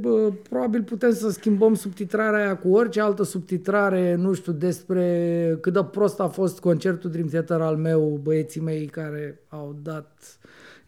bă, 0.00 0.30
probabil 0.48 0.82
putem 0.82 1.12
să 1.12 1.30
schimbăm 1.30 1.74
subtitrarea 1.74 2.44
aia 2.44 2.56
cu 2.56 2.68
orice 2.72 3.00
altă 3.00 3.22
subtitrare, 3.24 4.14
nu 4.14 4.32
știu, 4.32 4.52
despre 4.52 5.58
cât 5.60 5.72
de 5.72 5.84
prost 5.90 6.20
a 6.20 6.26
fost 6.28 6.60
concertul 6.60 7.10
Dream 7.10 7.26
Theater 7.26 7.60
al 7.60 7.76
meu, 7.76 8.20
băieții 8.22 8.60
mei 8.60 8.86
care 8.86 9.40
au 9.48 9.76
dat 9.82 10.38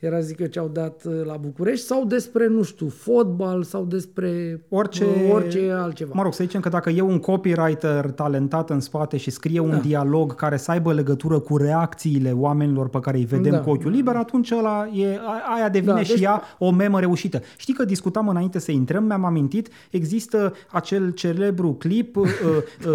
era 0.01 0.21
zic 0.21 0.39
eu 0.39 0.47
ce 0.47 0.59
au 0.59 0.69
dat 0.73 1.03
uh, 1.07 1.13
la 1.25 1.37
București, 1.37 1.87
sau 1.87 2.05
despre, 2.05 2.47
nu 2.47 2.63
știu, 2.63 2.89
fotbal 2.89 3.63
sau 3.63 3.85
despre 3.85 4.61
Orice, 4.69 5.05
uh, 5.05 5.31
orice 5.33 5.71
altceva. 5.71 6.11
Mă 6.15 6.23
rog, 6.23 6.33
să 6.35 6.43
zicem 6.45 6.61
că 6.61 6.69
dacă 6.69 6.91
e 6.91 7.01
un 7.01 7.19
copywriter 7.19 8.11
talentat 8.11 8.71
în 8.71 8.81
spate 8.81 9.17
și 9.17 9.31
scrie 9.31 9.61
un 9.61 9.71
Da. 9.71 9.77
dialog 9.77 10.35
care 10.35 10.57
să 10.57 10.71
aibă 10.71 10.93
legătură 10.93 11.39
cu 11.39 11.57
reacțiile 11.57 12.31
oamenilor 12.33 12.89
pe 12.89 12.99
care 13.01 13.17
îi 13.17 13.25
vedem 13.25 13.53
Da. 13.53 13.61
cu 13.61 13.71
ochiul 13.71 13.91
liber, 13.91 14.17
atunci 14.17 14.51
ăla 14.51 14.89
e, 14.93 15.07
a- 15.17 15.55
aia 15.57 15.69
devine 15.69 15.93
Da, 15.93 16.03
și 16.03 16.11
deci- 16.13 16.21
ea 16.23 16.43
o 16.59 16.71
memă 16.71 17.01
reușită. 17.01 17.41
Știi 17.57 17.75
că 17.75 17.85
discutam 17.85 18.29
înainte 18.29 18.59
să 18.59 18.71
intrăm, 18.73 19.05
mi-am 19.05 19.25
amintit, 19.25 19.69
există 19.91 20.53
acel 20.71 21.11
celebru 21.11 21.73
clip 21.73 22.17
uh, 22.17 22.27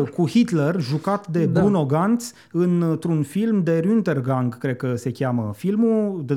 uh, 0.02 0.10
cu 0.10 0.28
Hitler 0.30 0.76
jucat 0.80 1.28
de 1.28 1.46
Da. 1.46 1.60
Bruno 1.62 1.86
Ganz 1.86 2.34
într-un 2.52 3.24
film 3.24 3.64
de 3.64 3.80
Runtergang, 3.86 4.58
cred 4.58 4.76
că 4.76 4.96
se 4.96 5.12
cheamă 5.12 5.52
filmul, 5.56 6.24
The 6.28 6.36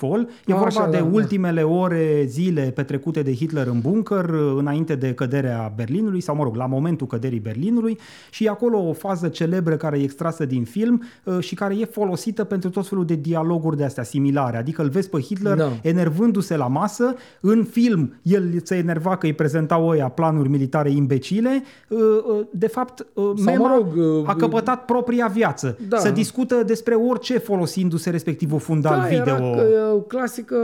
Downfall. 0.00 0.28
E 0.46 0.52
A, 0.52 0.56
vorba 0.56 0.80
așa, 0.80 0.90
de 0.90 0.96
da, 0.96 1.02
da. 1.02 1.10
ultimele 1.12 1.62
ore, 1.62 2.24
zile 2.26 2.62
petrecute 2.74 3.22
de 3.22 3.34
Hitler 3.34 3.66
în 3.66 3.80
bunker 3.80 4.24
înainte 4.56 4.94
de 4.94 5.14
căderea 5.14 5.72
Berlinului, 5.76 6.20
sau 6.20 6.36
mă 6.36 6.42
rog, 6.42 6.56
la 6.56 6.66
momentul 6.66 7.06
căderii 7.06 7.38
Berlinului 7.38 7.98
și 8.30 8.44
e 8.44 8.48
acolo 8.48 8.88
o 8.88 8.92
fază 8.92 9.28
celebră 9.28 9.76
care 9.76 9.98
e 9.98 10.02
extrasă 10.02 10.44
din 10.44 10.64
film 10.64 11.02
uh, 11.24 11.38
și 11.40 11.54
care 11.54 11.74
e 11.78 11.84
folosită 11.84 12.44
pentru 12.44 12.70
tot 12.70 12.88
felul 12.88 13.04
de 13.04 13.14
dialoguri 13.14 13.76
de 13.76 13.84
astea 13.84 14.02
similare. 14.02 14.56
Adică 14.56 14.82
îl 14.82 14.88
vezi 14.88 15.08
pe 15.08 15.20
Hitler 15.20 15.56
Da. 15.56 15.72
enervându-se 15.82 16.56
la 16.56 16.66
masă, 16.66 17.14
în 17.40 17.64
film 17.64 18.14
el 18.22 18.60
se 18.62 18.76
enerva 18.76 19.16
că 19.16 19.26
îi 19.26 19.32
prezentau 19.32 19.88
ăia 19.88 20.08
planuri 20.08 20.48
militare 20.48 20.90
imbecile, 20.90 21.62
uh, 21.88 21.98
uh, 21.98 22.46
de 22.50 22.66
fapt 22.66 23.06
uh, 23.14 23.24
Sau, 23.24 23.44
mema 23.44 23.68
mă 23.68 23.74
rog, 23.76 23.86
uh, 23.96 24.28
a 24.28 24.34
căpătat 24.34 24.84
propria 24.84 25.26
viață. 25.26 25.78
Da. 25.88 25.96
Să 25.96 26.10
discută 26.10 26.62
despre 26.66 26.94
orice 26.94 27.38
folosindu-se 27.38 28.10
respectivul 28.10 28.58
fundal 28.58 29.00
da, 29.00 29.06
video. 29.06 29.34
Era 29.34 29.36
că, 29.36 29.66
clasică, 30.08 30.56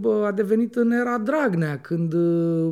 bă, 0.00 0.24
a 0.26 0.32
devenit 0.32 0.74
în 0.74 0.90
era 0.90 1.18
Dragnea, 1.18 1.78
când 1.80 2.14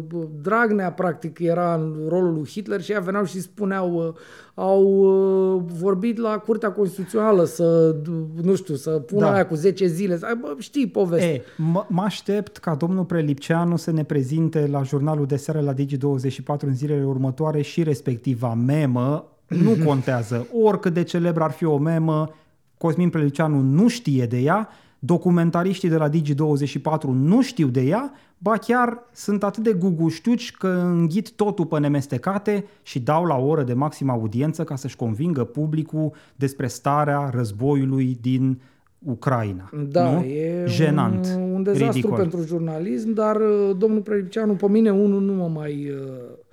bă, 0.08 0.26
Dragnea 0.42 0.92
practic 0.92 1.38
era 1.38 1.74
în 1.74 1.94
rolul 2.08 2.32
lui 2.34 2.46
Hitler 2.48 2.82
și 2.82 2.92
ea 2.92 3.00
veneau 3.00 3.24
și 3.24 3.40
spuneau 3.40 3.94
uh, 3.94 4.12
au 4.54 4.82
uh, 4.84 5.62
vorbit 5.78 6.18
la 6.18 6.38
Curtea 6.38 6.72
Constituțională 6.72 7.44
să, 7.44 7.96
nu 8.42 8.54
știu, 8.54 8.74
să 8.74 8.90
pună 8.90 9.20
Da. 9.20 9.26
da. 9.26 9.32
aia 9.34 9.46
cu 9.46 9.54
10 9.54 9.86
zile. 9.86 10.18
Să- 10.18 10.36
Bă, 10.40 10.54
știi 10.58 10.86
povestea. 10.88 11.28
E, 11.32 11.42
mă 11.56 11.84
mă 11.88 12.02
aștept 12.02 12.56
ca 12.56 12.74
domnul 12.74 13.04
Prelipceanu 13.04 13.76
să 13.76 13.90
ne 13.90 14.04
prezinte 14.04 14.66
la 14.70 14.82
jurnalul 14.82 15.26
de 15.26 15.36
seară 15.36 15.60
la 15.60 15.74
Digi24 15.74 16.60
în 16.66 16.74
zilele 16.74 17.04
următoare 17.04 17.60
și 17.62 17.82
respectiva 17.82 18.54
memă. 18.54 19.24
Nu 19.48 19.70
contează. 19.86 20.46
Oricât 20.62 20.92
de 20.94 21.02
celebr 21.02 21.40
ar 21.40 21.50
fi 21.50 21.64
o 21.64 21.78
memă, 21.78 22.30
Cosmin 22.78 23.10
Prelipceanu 23.10 23.60
nu 23.60 23.88
știe 23.88 24.26
de 24.26 24.38
ea, 24.38 24.68
documentariștii 24.98 25.88
de 25.88 25.96
la 25.96 26.08
Digi24 26.08 27.02
nu 27.12 27.42
știu 27.42 27.66
de 27.66 27.80
ea, 27.80 28.12
ba 28.38 28.56
chiar 28.56 29.02
sunt 29.12 29.44
atât 29.44 29.62
de 29.62 29.72
guguștiuci 29.72 30.52
că 30.52 30.68
înghit 30.68 31.32
totul 31.32 31.66
pe 31.66 31.78
nemestecate 31.78 32.64
și 32.82 33.00
dau 33.00 33.24
la 33.24 33.36
o 33.36 33.46
oră 33.46 33.62
de 33.62 33.74
maximă 33.74 34.12
audiență 34.12 34.64
ca 34.64 34.76
să-și 34.76 34.96
convingă 34.96 35.44
publicul 35.44 36.12
despre 36.36 36.66
starea 36.66 37.30
războiului 37.32 38.18
din 38.20 38.60
Ucraina. 38.98 39.70
Da, 39.88 40.10
nu? 40.10 40.24
e 40.24 40.64
Jenant. 40.66 41.26
un, 41.36 41.42
un 41.42 41.62
dezastru 41.62 41.92
ridicol. 41.92 42.18
pentru 42.18 42.42
jurnalism, 42.44 43.12
dar 43.12 43.36
uh, 43.36 43.76
domnul 43.78 44.00
Prelipceanu, 44.00 44.54
pe 44.54 44.68
mine 44.68 44.90
unul 44.90 45.20
nu 45.20 45.32
mă 45.32 45.48
mai 45.48 45.90
uh, 45.90 46.45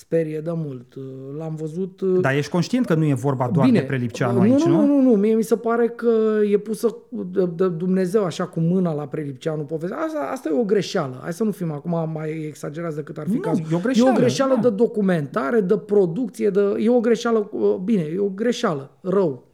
sperie 0.00 0.40
de 0.40 0.50
mult. 0.54 0.94
Uh, 0.94 1.02
L-am 1.38 1.54
văzut... 1.54 2.00
uh, 2.00 2.20
Dar 2.20 2.34
ești 2.34 2.50
conștient 2.50 2.86
că 2.86 2.94
nu 2.94 3.04
e 3.04 3.14
vorba 3.14 3.50
doar 3.52 3.66
Bine, 3.66 3.78
de 3.78 3.84
Prelipceanu 3.84 4.34
nu, 4.34 4.40
aici, 4.40 4.62
nu? 4.64 4.80
Nu, 4.80 4.86
nu, 4.86 5.00
nu, 5.00 5.10
mie 5.10 5.34
mi 5.34 5.42
se 5.42 5.56
pare 5.56 5.88
că 5.88 6.10
e 6.50 6.58
pusă 6.58 6.96
de, 7.08 7.46
de 7.56 7.68
Dumnezeu 7.68 8.24
așa 8.24 8.46
cu 8.46 8.60
mâna 8.60 8.92
la 8.92 9.06
Prelipceanu 9.06 9.62
povestea. 9.62 9.98
Asta, 9.98 10.28
asta 10.32 10.48
e 10.52 10.60
o 10.60 10.64
greșeală. 10.64 11.18
Hai 11.22 11.32
să 11.32 11.44
nu 11.44 11.50
fim 11.50 11.72
acum 11.72 12.10
mai 12.12 12.44
exagerați 12.46 12.96
decât 12.96 13.18
ar 13.18 13.26
fi 13.28 13.34
Nu, 13.34 13.40
cazul. 13.40 13.64
e 13.72 13.74
o 13.74 13.78
greșeală, 13.78 14.10
e 14.10 14.12
o 14.12 14.16
greșeală 14.20 14.54
da. 14.54 14.68
de 14.68 14.74
documentare, 14.74 15.60
de 15.60 15.76
producție, 15.76 16.50
de, 16.50 16.60
e 16.78 16.90
o 16.90 17.00
greșeală, 17.00 17.48
uh, 17.52 17.74
bine, 17.84 18.02
e 18.14 18.18
o 18.18 18.28
greșeală, 18.28 18.90
rău. 19.00 19.48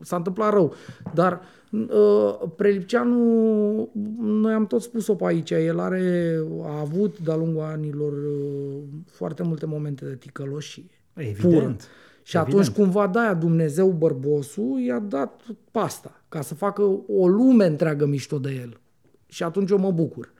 S-a 0.00 0.16
întâmplat 0.16 0.52
rău. 0.52 0.74
Dar 1.14 1.40
uh, 1.70 2.50
Prelipceanu, 2.56 3.90
noi 4.18 4.52
am 4.52 4.66
tot 4.66 4.82
spus-o 4.82 5.14
pe 5.14 5.24
aici, 5.26 5.50
el 5.50 5.78
are, 5.78 6.36
a 6.62 6.80
avut 6.80 7.18
de-a 7.18 7.36
lungul 7.36 7.62
anilor 7.62 8.12
uh, 8.12 8.82
foarte 9.06 9.42
multe 9.42 9.66
momente 9.66 10.04
de 10.04 10.16
ticăloșie. 10.16 10.90
Evident. 11.14 11.54
Pură. 11.54 11.76
Și 12.22 12.36
Evident. 12.36 12.60
atunci 12.60 12.76
cumva 12.76 13.06
de-aia 13.06 13.34
Dumnezeu 13.34 13.90
bărbosul 13.90 14.80
i-a 14.80 14.98
dat 14.98 15.42
pasta 15.70 16.22
ca 16.28 16.40
să 16.40 16.54
facă 16.54 16.82
o 17.08 17.28
lume 17.28 17.66
întreagă 17.66 18.06
mișto 18.06 18.38
de 18.38 18.50
el. 18.50 18.80
Și 19.26 19.42
atunci 19.42 19.70
eu 19.70 19.78
mă 19.78 19.90
bucur. 19.90 20.32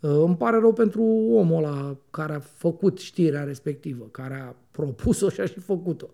Uh, 0.00 0.10
Îmi 0.10 0.36
pare 0.36 0.58
rău 0.58 0.72
pentru 0.72 1.02
omul 1.32 1.64
ăla 1.64 1.96
care 2.10 2.34
a 2.34 2.38
făcut 2.38 2.98
știrea 2.98 3.42
respectivă, 3.44 4.08
care 4.10 4.34
a 4.48 4.54
propus-o 4.70 5.28
și 5.28 5.40
a 5.40 5.46
și 5.46 5.58
făcut-o. 5.58 6.06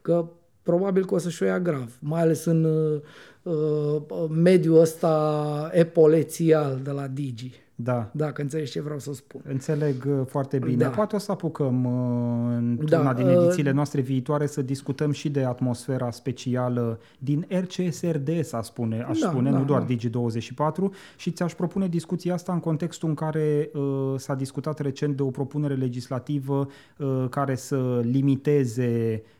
Că 0.00 0.28
probabil 0.62 1.04
că 1.04 1.14
o 1.14 1.18
să-și 1.18 1.42
o 1.42 1.46
ia 1.46 1.60
grav, 1.60 1.96
mai 1.98 2.20
ales 2.20 2.44
în 2.44 2.64
uh, 2.64 3.00
uh, 3.42 4.28
mediul 4.28 4.80
ăsta 4.80 5.70
epolețial 5.72 6.80
de 6.82 6.90
la 6.90 7.06
Digi. 7.06 7.60
Da. 7.82 8.10
Dacă 8.12 8.42
înțelegi 8.42 8.70
ce 8.70 8.80
vreau 8.80 8.98
să 8.98 9.12
spun. 9.12 9.40
Înțeleg 9.44 10.04
uh, 10.08 10.20
foarte 10.26 10.58
bine. 10.58 10.76
Da. 10.76 10.88
Poate 10.88 11.16
o 11.16 11.18
să 11.18 11.32
apucăm 11.32 11.84
uh, 11.84 12.56
într-una 12.56 13.02
Da, 13.02 13.14
din 13.14 13.26
uh, 13.26 13.42
edițiile 13.42 13.70
noastre 13.70 14.00
viitoare 14.00 14.46
să 14.46 14.62
discutăm 14.62 15.10
și 15.10 15.30
de 15.30 15.44
atmosfera 15.44 16.10
specială 16.10 17.00
din 17.18 17.46
RCSRD, 17.48 18.44
să 18.44 18.58
spune, 18.62 19.02
aș 19.08 19.18
Da, 19.18 19.28
spune, 19.28 19.50
da, 19.50 19.58
nu 19.58 19.64
doar 19.64 19.82
da. 19.82 19.94
Digi24 19.94 20.92
și 21.16 21.30
ți-aș 21.30 21.54
propune 21.54 21.88
discuția 21.88 22.34
asta 22.34 22.52
în 22.52 22.60
contextul 22.60 23.08
în 23.08 23.14
care 23.14 23.70
uh, 23.74 24.14
s-a 24.16 24.34
discutat 24.34 24.78
recent 24.78 25.16
de 25.16 25.22
o 25.22 25.30
propunere 25.30 25.74
legislativă 25.74 26.68
uh, 26.96 27.24
care 27.30 27.54
să 27.54 28.00
limiteze 28.02 29.22
uh, 29.22 29.38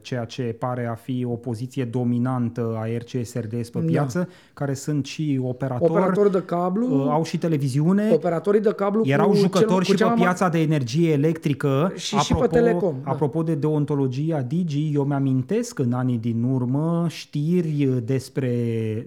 ceea 0.00 0.24
ce 0.24 0.42
pare 0.42 0.86
a 0.86 0.94
fi 0.94 1.26
o 1.30 1.34
poziție 1.34 1.84
dominantă 1.84 2.76
a 2.78 2.86
RCSRD 2.98 3.50
pe 3.50 3.78
Da. 3.78 3.80
piață, 3.86 4.28
care 4.54 4.74
sunt 4.74 5.06
și 5.06 5.40
operatori, 5.42 5.90
Operatori 5.90 6.30
de 6.32 6.42
cablu, 6.44 6.86
uh, 7.04 7.06
au 7.10 7.24
și 7.24 7.38
televiziune, 7.38 8.10
operatorii 8.12 8.60
de 8.60 8.72
cablu 8.76 9.02
erau 9.06 9.28
cu 9.28 9.34
jucători 9.34 9.74
cel, 9.74 9.82
și 9.84 9.90
cu 9.90 9.96
cea 9.96 10.08
pe 10.08 10.14
mai- 10.14 10.22
piața 10.22 10.48
de 10.48 10.60
energie 10.60 11.12
electrică. 11.12 11.92
Și- 11.94 12.16
și 12.16 12.34
pe 12.34 12.46
Telecom, 12.46 12.94
da. 13.04 13.10
Apropo 13.10 13.42
de 13.42 13.54
deontologia 13.54 14.40
Digi, 14.42 14.90
eu 14.94 15.02
mi-amintesc 15.04 15.78
în 15.78 15.92
anii 15.92 16.18
din 16.18 16.42
urmă 16.42 17.06
știri 17.08 17.88
despre 18.04 18.50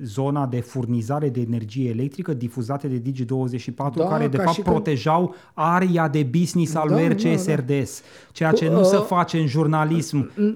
zona 0.03 0.45
de 0.47 0.59
furnizare 0.59 1.29
de 1.29 1.41
energie 1.41 1.89
electrică 1.89 2.33
difuzate 2.33 2.87
de 2.87 3.01
Digi24, 3.11 3.95
Da, 3.95 4.07
care 4.07 4.27
de 4.27 4.37
ca 4.37 4.43
fapt 4.43 4.55
și 4.55 4.61
când- 4.61 4.75
protejau 4.75 5.35
aria 5.53 6.07
de 6.07 6.27
business 6.39 6.75
al 6.75 6.87
Da, 6.87 6.93
lui 6.93 7.07
da, 7.07 7.13
RCSRDS, 7.13 8.01
ceea 8.31 8.51
ce 8.51 8.65
Cu- 8.67 8.73
nu 8.73 8.83
se 8.83 8.95
uh, 8.95 9.03
face 9.03 9.37
în 9.39 9.47
jurnalism. 9.47 9.97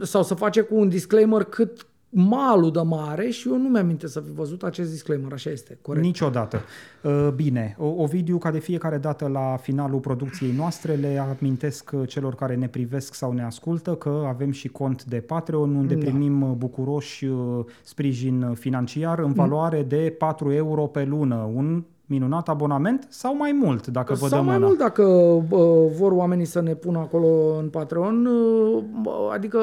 Sau 0.01 0.23
să 0.23 0.33
face 0.33 0.61
cu 0.61 0.75
un 0.75 0.89
disclaimer 0.89 1.43
cât 1.43 1.87
malul 2.15 2.71
de 2.71 2.79
mare 2.81 3.29
și 3.29 3.47
eu 3.49 3.57
nu 3.57 3.69
mi-am 3.69 3.97
să 4.03 4.19
fi 4.19 4.31
văzut 4.31 4.63
acest 4.63 4.91
disclaimer, 4.91 5.33
așa 5.33 5.49
este, 5.49 5.77
corect. 5.81 6.05
Niciodată. 6.05 6.61
Uh, 7.03 7.27
Bine, 7.35 7.75
O- 7.79 7.85
Ovidiu, 7.97 8.37
ca 8.37 8.51
de 8.51 8.59
fiecare 8.59 8.97
dată 8.97 9.27
la 9.27 9.57
finalul 9.61 9.99
producției 9.99 10.51
noastre, 10.51 10.93
le 10.93 11.17
amintesc 11.39 11.91
uh, 11.93 12.07
celor 12.07 12.35
care 12.35 12.55
ne 12.55 12.67
privesc 12.67 13.13
sau 13.13 13.31
ne 13.31 13.43
ascultă 13.43 13.95
că 13.95 14.23
avem 14.27 14.51
și 14.51 14.67
cont 14.67 15.03
de 15.03 15.17
Patreon, 15.17 15.75
unde 15.75 15.93
Da. 15.95 15.99
primim 15.99 16.41
uh, 16.41 16.49
bucuroși 16.57 17.25
uh, 17.25 17.65
sprijin 17.83 18.53
financiar 18.53 19.19
în 19.19 19.33
valoare 19.33 19.83
de 19.83 20.15
4 20.17 20.51
euro 20.51 20.85
pe 20.85 21.03
lună. 21.03 21.49
Un 21.53 21.83
minunat 22.14 22.49
abonament 22.49 23.06
sau 23.10 23.35
mai 23.35 23.52
mult, 23.52 23.88
dacă 23.88 24.14
vă 24.14 24.27
Sau 24.27 24.38
dăm 24.38 24.45
mai 24.45 24.56
mâna. 24.56 24.65
mult 24.68 24.77
dacă 24.80 25.03
bă, 25.49 25.88
vor 25.98 26.11
oamenii 26.11 26.45
să 26.45 26.61
ne 26.61 26.73
pună 26.73 26.98
acolo 26.99 27.57
în 27.60 27.69
Patreon, 27.69 28.26
uh, 28.26 28.84
bă, 29.02 29.30
adică, 29.34 29.60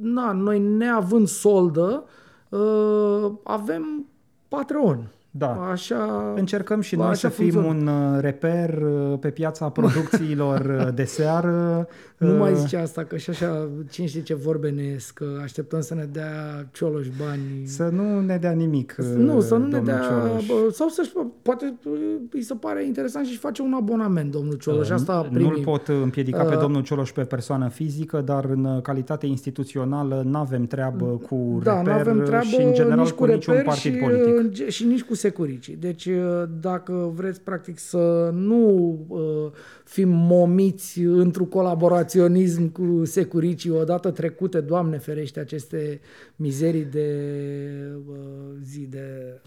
na, 0.00 0.32
noi 0.32 0.58
neavând 0.58 1.26
soldă, 1.26 2.04
uh, 2.48 3.30
avem 3.42 4.06
Patreon. 4.48 5.08
Da. 5.36 5.68
Așa, 5.70 6.32
Încercăm 6.36 6.80
și 6.80 6.96
Ba, 6.96 7.02
noi 7.02 7.10
așa 7.12 7.28
să 7.28 7.34
fim 7.34 7.50
funcționează. 7.50 7.90
un 7.90 8.14
uh, 8.14 8.20
reper 8.20 8.82
uh, 8.82 9.18
pe 9.20 9.28
piața 9.30 9.68
producțiilor 9.68 10.60
uh, 10.86 10.94
de 10.94 11.04
seară. 11.04 11.88
Nu 12.18 12.30
Uh, 12.32 12.38
mai 12.38 12.54
zice 12.56 12.76
asta, 12.76 13.04
că 13.04 13.16
și 13.16 13.30
așa, 13.30 13.68
cine 13.90 14.06
știe 14.06 14.22
ce 14.22 14.34
vorbe 14.34 14.70
ne 14.70 14.82
ies, 14.82 15.10
că 15.10 15.24
așteptăm 15.42 15.80
să 15.80 15.94
ne 15.94 16.08
dea 16.12 16.66
Cioloș 16.72 17.06
bani. 17.26 17.40
Să 17.66 17.88
nu 17.92 18.20
ne 18.20 18.36
dea 18.36 18.50
nimic, 18.50 18.96
uh, 18.98 19.06
Nu, 19.16 19.40
să 19.40 19.54
nu 19.56 19.64
ne 19.66 19.70
domnul 19.70 19.84
dea... 19.84 20.00
Cioloș. 20.00 20.46
bă, 20.46 20.54
Sau 20.72 20.88
să 20.88 21.02
poate 21.42 21.74
uh, 21.84 21.92
îi 22.32 22.42
se 22.42 22.54
pare 22.54 22.84
interesant 22.84 23.26
și 23.26 23.36
face 23.38 23.62
un 23.62 23.72
abonament, 23.72 24.30
domnul 24.30 24.54
Cioloș. 24.54 24.90
Asta 24.90 25.28
Nu-l 25.30 25.42
primim. 25.46 25.62
pot 25.64 25.88
împiedica 25.88 26.42
pe 26.44 26.54
Uh, 26.54 26.60
domnul 26.60 26.82
Cioloș 26.82 27.12
pe 27.12 27.22
persoană 27.22 27.68
fizică, 27.68 28.20
dar 28.20 28.44
în 28.44 28.80
calitate 28.82 29.26
instituțională 29.26 30.22
nu 30.26 30.38
avem 30.38 30.66
treabă 30.66 31.04
cu 31.04 31.60
Da, 31.62 31.72
nu 31.82 31.86
reper 31.86 32.00
avem 32.00 32.22
treabă 32.24 32.44
și 32.44 32.60
în 32.60 32.72
general 32.74 32.98
nici 32.98 33.10
cu, 33.10 33.24
cu 33.24 33.24
niciun 33.24 33.52
reper 33.54 33.68
partid 33.68 33.92
și, 33.92 33.98
politic. 33.98 34.36
în 34.38 34.50
ge- 34.52 34.68
și 34.68 34.84
nici 34.84 35.02
cu 35.02 35.14
securicii. 35.24 35.76
Deci 35.76 36.04
uh, 36.04 36.42
dacă 36.60 37.12
vreți 37.14 37.40
practic 37.40 37.78
să 37.78 38.30
nu 38.32 38.64
uh, 39.08 39.52
fim 39.84 40.08
momiți 40.08 41.00
într-un 41.00 41.48
colaboraționism 41.48 42.72
cu 42.72 43.04
securicii 43.04 43.70
odată 43.70 44.10
trecute, 44.10 44.60
Doamne 44.60 44.98
ferește, 44.98 45.40
aceste 45.40 46.00
mizerii 46.36 46.84
de 46.84 47.08
uh, 48.08 48.16
zi 48.62 48.86
de 48.86 49.40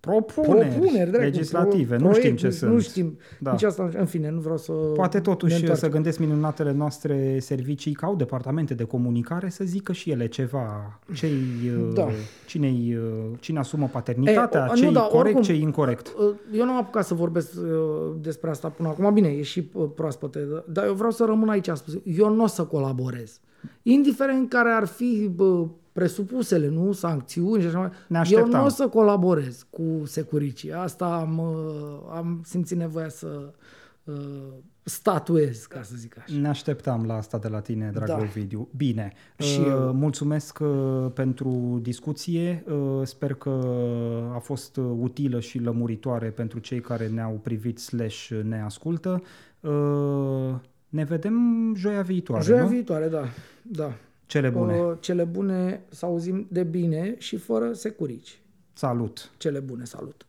Propuneri, 0.00 0.68
propuneri 0.68 1.10
dracu, 1.10 1.24
legislative, 1.24 1.96
pro- 1.96 2.06
nu 2.06 2.12
știm 2.12 2.20
proiecte, 2.22 2.46
ce 2.46 2.50
sunt. 2.50 2.72
Nu 2.72 2.80
știm. 2.80 3.18
Da. 3.38 3.50
Nici 3.52 3.62
asta, 3.62 3.90
în 3.98 4.06
fine, 4.06 4.30
nu 4.30 4.40
vreau 4.40 4.56
să... 4.56 4.72
Poate 4.72 5.16
ne 5.16 5.22
totuși 5.22 5.54
întoarcem. 5.54 5.88
să 5.88 5.94
gândesc 5.94 6.18
minunatele 6.18 6.72
noastre 6.72 7.38
servicii 7.38 7.92
ca 7.92 8.06
au 8.06 8.14
departamente 8.16 8.74
de 8.74 8.84
comunicare 8.84 9.48
să 9.48 9.64
zică 9.64 9.92
și 9.92 10.10
ele 10.10 10.26
ceva. 10.28 10.98
Cei, 11.14 11.32
Da. 11.94 12.02
da. 12.02 12.08
cine, 12.46 12.72
cine 13.40 13.58
asumă 13.58 13.88
paternitatea, 13.92 14.66
E, 14.68 14.70
o- 14.70 14.74
cei 14.74 14.86
nu, 14.86 14.92
da, 14.92 15.00
corect, 15.00 15.24
oricum, 15.24 15.42
cei 15.42 15.60
incorrect. 15.60 16.12
Eu 16.52 16.64
nu 16.64 16.70
am 16.70 16.76
apucat 16.78 17.06
să 17.06 17.14
vorbesc 17.14 17.52
uh, 17.56 17.66
despre 18.20 18.50
asta 18.50 18.68
până 18.68 18.88
acum. 18.88 19.12
Bine, 19.14 19.28
e 19.28 19.42
și 19.42 19.70
uh, 19.72 19.88
proaspătă, 19.94 20.64
dar 20.68 20.86
eu 20.86 20.94
vreau 20.94 21.10
să 21.10 21.24
rămân 21.24 21.48
aici. 21.48 21.68
Am 21.68 21.74
spus. 21.74 21.98
Eu 22.04 22.34
nu 22.34 22.42
o 22.42 22.46
să 22.46 22.64
colaborez. 22.64 23.40
Indiferent 23.82 24.48
care 24.48 24.70
ar 24.70 24.86
fi 24.86 25.30
bă, 25.34 25.66
presupusele, 25.92 26.68
nu? 26.68 26.92
Sancțiuni 26.92 27.60
și 27.62 27.68
așa 27.68 27.78
mai 27.78 27.88
Ne 28.06 28.16
Eu 28.16 28.20
așteptam. 28.20 28.50
nu 28.60 28.64
o 28.64 28.68
să 28.68 28.88
colaborez 28.88 29.66
cu 29.70 30.02
securicii. 30.04 30.72
Asta 30.72 31.04
am, 31.14 31.38
uh, 31.38 32.16
am 32.16 32.40
simțit 32.44 32.76
nevoia 32.76 33.08
să 33.08 33.52
uh, 34.04 34.14
statuez, 34.82 35.66
ca 35.66 35.82
să 35.82 35.92
zic 35.96 36.18
așa. 36.18 36.36
Ne 36.40 36.48
așteptam 36.48 37.04
la 37.06 37.14
asta 37.14 37.38
de 37.38 37.48
la 37.48 37.60
tine, 37.60 37.90
dragă 37.94 38.12
Da. 38.12 38.18
Ovidiu. 38.18 38.68
Bine. 38.76 39.12
Și 39.38 39.58
Uh, 39.60 39.66
eu. 39.68 39.92
Mulțumesc 39.92 40.58
uh, 40.62 41.06
pentru 41.14 41.78
discuție. 41.82 42.64
Uh, 42.70 43.00
Sper 43.06 43.34
că 43.34 43.60
a 44.34 44.38
fost 44.38 44.76
uh, 44.76 44.84
utilă 44.98 45.40
și 45.40 45.58
lămuritoare 45.58 46.28
pentru 46.28 46.58
cei 46.58 46.80
care 46.80 47.08
ne-au 47.08 47.40
privit 47.42 47.78
slash 47.78 48.28
ne 48.42 48.62
ascultă. 48.62 49.22
Uh, 49.60 50.54
Ne 50.88 51.04
vedem 51.04 51.34
joia 51.76 52.02
viitoare, 52.02 52.44
Joia 52.44 52.62
nu? 52.62 52.68
viitoare, 52.68 53.08
da. 53.08 53.22
da. 53.62 53.92
Cele 54.30 54.48
bune. 54.48 54.78
Uh, 54.78 54.96
cele 55.00 55.24
bune, 55.24 55.82
să 55.88 56.06
auzim 56.06 56.46
de 56.50 56.62
bine 56.62 57.14
și 57.18 57.36
fără 57.36 57.72
securici. 57.72 58.40
Salut! 58.72 59.30
Cele 59.36 59.60
bune, 59.60 59.84
salut! 59.84 60.26